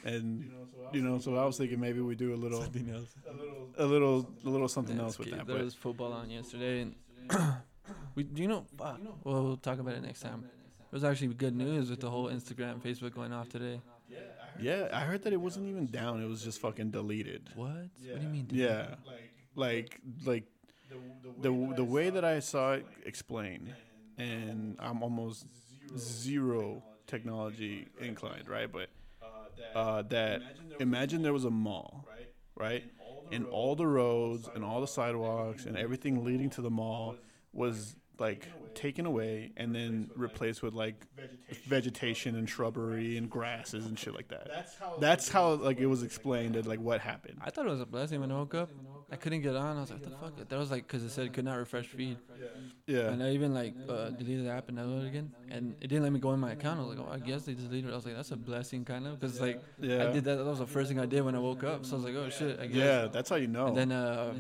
and 0.03 0.51
you 0.91 1.01
know, 1.01 1.19
so 1.19 1.35
I 1.35 1.45
was 1.45 1.57
thinking 1.57 1.79
maybe 1.79 2.01
we 2.01 2.15
do 2.15 2.33
a 2.33 2.35
little 2.35 2.61
Something 2.61 2.89
else. 2.89 3.13
a 3.77 3.85
little 3.85 4.29
a 4.45 4.49
little 4.49 4.67
something 4.67 4.97
Yeah, 4.97 5.03
else 5.03 5.19
with 5.19 5.29
that. 5.29 5.45
There 5.47 5.55
But 5.57 5.63
was 5.65 5.73
football 5.75 6.11
on 6.13 6.29
yesterday, 6.29 6.81
and 6.81 6.95
we, 8.15 8.23
do 8.23 8.41
you 8.41 8.47
know? 8.47 8.65
Fuck. 8.77 8.99
Well, 9.23 9.43
we'll 9.43 9.57
talk 9.57 9.79
about 9.79 9.93
it 9.93 10.01
next 10.03 10.21
time. 10.21 10.43
It 10.79 10.93
was 10.93 11.03
actually 11.05 11.33
good 11.35 11.55
news 11.55 11.89
with 11.89 12.01
the 12.01 12.09
whole 12.09 12.25
Instagram, 12.29 12.81
Facebook 12.81 13.13
going 13.15 13.31
off 13.31 13.47
today. 13.47 13.79
yeah, 14.59 14.89
I 14.91 15.01
heard 15.01 15.23
that 15.23 15.31
it 15.31 15.39
wasn't 15.39 15.67
even 15.69 15.85
down; 15.87 16.21
it 16.21 16.27
was 16.27 16.43
just 16.43 16.59
fucking 16.59 16.91
deleted. 16.91 17.49
What? 17.55 17.69
What 17.69 17.89
do 18.19 18.21
you 18.23 18.27
mean? 18.29 18.45
dude? 18.45 18.57
Yeah, 18.59 18.95
like 19.07 19.30
like 19.55 19.99
like 20.25 20.43
the 21.41 21.73
the 21.75 21.83
way 21.83 22.09
that 22.09 22.25
I 22.25 22.39
saw 22.39 22.73
it 22.73 22.85
explained, 23.05 23.73
and 24.17 24.75
I'm 24.79 25.03
almost 25.03 25.45
zero 25.97 26.83
technology 27.07 27.87
inclined, 27.99 28.47
right? 28.47 28.71
But 28.71 28.89
uh, 29.75 30.03
that 30.03 30.41
imagine 30.79 31.21
there 31.21 31.33
was 31.33 31.45
a 31.45 31.51
mall, 31.51 32.05
right? 32.55 32.83
And 33.31 33.45
all 33.47 33.75
the 33.75 33.87
roads 33.87 34.49
and 34.53 34.63
all 34.63 34.81
the 34.81 34.87
sidewalks 34.87 35.65
and 35.65 35.77
everything 35.77 36.25
leading 36.25 36.49
to 36.51 36.61
the 36.61 36.69
mall 36.69 37.15
was 37.53 37.95
like 38.19 38.47
taken 38.75 39.05
away 39.05 39.51
and 39.57 39.73
then 39.75 40.09
replaced 40.15 40.61
with 40.63 40.73
like 40.73 40.95
vegetation 41.65 42.35
and 42.35 42.49
shrubbery 42.49 43.17
and 43.17 43.29
grasses 43.29 43.85
and 43.85 43.97
shit 43.97 44.13
like 44.13 44.27
that. 44.29 44.49
That's 44.99 45.29
how 45.29 45.53
like 45.53 45.79
it 45.79 45.87
was 45.87 46.03
explained 46.03 46.55
and 46.55 46.65
like 46.65 46.79
what 46.79 47.01
happened. 47.01 47.37
I 47.41 47.49
thought 47.49 47.65
it 47.65 47.69
was 47.69 47.81
a 47.81 47.85
blessing 47.85 48.19
when 48.21 48.31
I 48.31 48.35
woke 48.35 48.55
up. 48.55 48.69
I 49.13 49.17
couldn't 49.17 49.41
get 49.41 49.57
on. 49.57 49.75
I 49.75 49.81
was 49.81 49.91
like, 49.91 49.99
what 49.99 50.09
the 50.09 50.17
fuck? 50.41 50.49
That 50.49 50.57
was 50.57 50.71
like, 50.71 50.87
because 50.87 51.03
it 51.03 51.09
said 51.09 51.33
could 51.33 51.43
not 51.43 51.55
refresh 51.55 51.85
feed. 51.87 52.17
Yeah. 52.87 53.09
And 53.09 53.21
I 53.21 53.31
even 53.31 53.53
like 53.53 53.73
uh, 53.89 54.09
deleted 54.11 54.45
the 54.45 54.51
app 54.51 54.69
and 54.69 54.77
downloaded 54.77 55.03
it 55.03 55.07
again. 55.09 55.31
And 55.49 55.75
it 55.81 55.87
didn't 55.87 56.03
let 56.03 56.13
me 56.13 56.19
go 56.21 56.31
in 56.31 56.39
my 56.39 56.53
account. 56.53 56.79
I 56.79 56.83
was 56.83 56.97
like, 56.97 57.05
oh, 57.05 57.11
I 57.11 57.19
guess 57.19 57.43
they 57.43 57.53
deleted 57.53 57.89
it. 57.89 57.91
I 57.91 57.95
was 57.95 58.05
like, 58.05 58.15
that's 58.15 58.31
a 58.31 58.37
blessing, 58.37 58.85
kind 58.85 59.05
of. 59.07 59.19
Because 59.19 59.41
like, 59.41 59.61
Yeah. 59.81 60.07
I 60.07 60.13
did 60.13 60.23
that. 60.23 60.37
That 60.37 60.45
was 60.45 60.59
the 60.59 60.65
first 60.65 60.87
thing 60.87 60.97
I 60.99 61.05
did 61.05 61.23
when 61.25 61.35
I 61.35 61.39
woke 61.39 61.65
up. 61.65 61.85
So 61.85 61.93
I 61.93 61.95
was 61.97 62.05
like, 62.05 62.15
oh 62.15 62.29
shit, 62.29 62.57
I 62.57 62.67
guess. 62.67 62.75
Yeah, 62.77 63.07
that's 63.11 63.29
how 63.29 63.35
you 63.35 63.47
know. 63.47 63.67
And 63.67 63.75
then, 63.77 63.91
uh, 63.91 64.33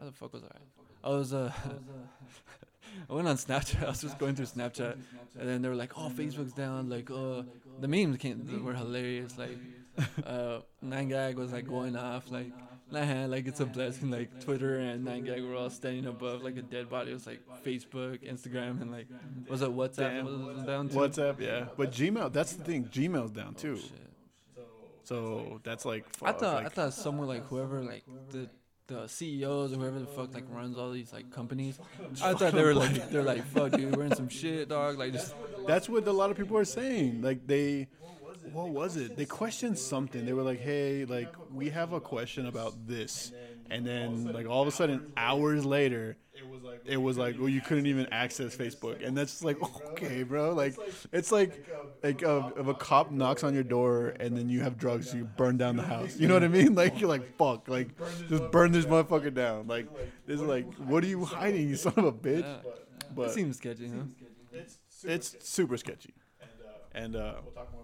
how 0.00 0.06
the 0.06 0.12
fuck 0.12 0.32
was 0.32 0.44
I? 0.44 1.06
I 1.06 1.10
was, 1.10 1.34
uh, 1.34 1.52
I 3.08 3.12
went 3.12 3.28
on 3.28 3.36
Snapchat. 3.36 3.82
I 3.84 3.88
was 3.88 4.00
just 4.00 4.18
going 4.18 4.34
through 4.34 4.46
Snapchat, 4.46 4.96
and 5.38 5.48
then 5.48 5.62
they 5.62 5.68
were 5.68 5.74
like, 5.74 5.96
"Oh, 5.96 6.08
Facebook's 6.08 6.52
down." 6.52 6.88
Like, 6.88 7.10
uh, 7.10 7.42
the 7.80 7.88
memes 7.88 8.18
came 8.18 8.64
were 8.64 8.74
hilarious. 8.74 9.38
Like, 9.38 9.58
uh, 10.26 10.60
Nine 10.82 11.08
Gag 11.08 11.36
was 11.36 11.52
like 11.52 11.66
going 11.66 11.96
off. 11.96 12.30
Like, 12.30 12.52
nah, 12.90 13.26
like 13.26 13.46
it's 13.46 13.60
a 13.60 13.66
blessing. 13.66 14.10
Like 14.10 14.40
Twitter 14.40 14.78
and 14.78 15.04
Nine 15.04 15.24
Gag 15.24 15.42
were 15.42 15.54
all 15.54 15.70
standing 15.70 16.06
above 16.06 16.42
like 16.42 16.56
a 16.56 16.62
dead 16.62 16.88
body. 16.90 17.10
It 17.10 17.14
was 17.14 17.26
like 17.26 17.40
Facebook, 17.64 18.22
Instagram, 18.22 18.80
and 18.80 18.90
like 18.90 19.08
was 19.48 19.62
it 19.62 19.70
WhatsApp? 19.70 19.96
Damn. 19.96 20.46
Was 20.46 20.62
it 20.62 20.66
down 20.66 20.88
too? 20.88 20.96
WhatsApp, 20.96 21.40
yeah. 21.40 21.66
But 21.76 21.92
Gmail, 21.92 22.32
that's 22.32 22.52
the 22.54 22.64
thing. 22.64 22.84
Gmail's 22.86 23.30
down 23.30 23.54
too. 23.54 23.76
Shit. 23.76 23.92
So 25.04 25.60
that's 25.62 25.84
like. 25.84 26.04
I 26.22 26.32
fuck, 26.32 26.40
thought 26.40 26.66
I 26.66 26.68
thought 26.68 26.92
somewhere 26.92 27.28
like 27.28 27.46
whoever 27.46 27.80
like 27.82 28.04
the 28.30 28.48
the 28.88 29.06
CEOs 29.08 29.72
or 29.72 29.76
whoever 29.76 29.98
the 29.98 30.06
fuck 30.06 30.32
like 30.34 30.44
runs 30.50 30.78
all 30.78 30.92
these 30.92 31.12
like 31.12 31.30
companies. 31.30 31.78
I 32.22 32.34
thought 32.34 32.52
they 32.52 32.62
were 32.62 32.74
like 32.74 33.10
they're 33.10 33.22
like 33.22 33.44
fuck 33.46 33.72
dude, 33.72 33.96
we're 33.96 34.04
in 34.04 34.14
some 34.14 34.28
shit, 34.28 34.68
dog. 34.68 34.98
Like 34.98 35.12
just 35.12 35.34
That's 35.66 35.88
what 35.88 36.06
a 36.06 36.12
lot 36.12 36.30
of 36.30 36.36
people 36.36 36.56
are 36.56 36.64
saying. 36.64 37.22
Like 37.22 37.46
they, 37.46 37.88
what 38.52 38.68
was 38.68 38.96
it? 38.96 39.16
They 39.16 39.24
questioned 39.24 39.78
something. 39.78 40.24
They 40.24 40.32
were 40.32 40.42
like, 40.42 40.60
"Hey, 40.60 41.04
like 41.04 41.34
we 41.52 41.70
have 41.70 41.92
a 41.92 42.00
question 42.00 42.46
about 42.46 42.86
this," 42.86 43.32
and 43.70 43.84
then 43.84 44.32
like 44.32 44.46
all 44.46 44.62
of 44.62 44.68
a 44.68 44.72
sudden, 44.72 45.12
hours 45.16 45.64
later, 45.64 46.16
it 46.84 46.96
was 46.98 47.16
like, 47.18 47.36
"Well, 47.38 47.48
you 47.48 47.60
couldn't 47.60 47.86
even 47.86 48.06
access 48.12 48.56
Facebook," 48.56 49.06
and 49.06 49.16
that's 49.16 49.32
just 49.32 49.44
like, 49.44 49.60
okay, 49.62 50.22
bro. 50.22 50.52
Like 50.52 50.74
it's 51.12 51.32
like 51.32 51.60
like 52.02 52.22
uh, 52.22 52.42
if 52.56 52.66
a 52.66 52.74
cop 52.74 53.10
knocks 53.10 53.42
on 53.42 53.54
your 53.54 53.62
door 53.64 54.14
and 54.20 54.36
then 54.36 54.48
you 54.48 54.60
have 54.60 54.78
drugs, 54.78 55.12
you 55.12 55.24
burn 55.24 55.56
down 55.56 55.76
the 55.76 55.82
house. 55.82 56.16
You 56.16 56.28
know 56.28 56.34
what 56.34 56.44
I 56.44 56.48
mean? 56.48 56.74
Like 56.76 57.00
you're 57.00 57.08
like, 57.08 57.36
fuck, 57.36 57.68
like 57.68 57.88
just 58.28 58.50
burn 58.50 58.72
this 58.72 58.84
motherfucker 58.86 59.32
down. 59.32 59.66
Like 59.66 59.86
this 60.26 60.36
is 60.40 60.46
like, 60.46 60.66
what 60.74 61.02
are 61.04 61.06
you 61.06 61.24
hiding, 61.24 61.68
you 61.68 61.76
son 61.76 61.94
of 61.96 62.04
a 62.04 62.12
bitch? 62.12 62.46
But 63.14 63.28
it 63.28 63.32
seems 63.32 63.56
sketchy, 63.56 63.88
huh? 63.88 64.04
it's 65.04 65.36
super 65.40 65.76
sketchy. 65.76 66.14
And 66.94 67.16
uh, 67.16 67.34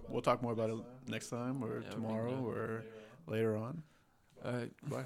we'll 0.08 0.22
talk 0.22 0.42
more 0.42 0.52
about 0.52 0.70
it 0.70 0.76
next 1.08 1.28
time 1.30 1.62
or 1.62 1.82
tomorrow 1.90 2.34
or 2.44 2.84
later 3.26 3.56
on. 3.56 3.82
All 4.44 4.52
right. 4.52 4.70
Bye. 4.88 5.04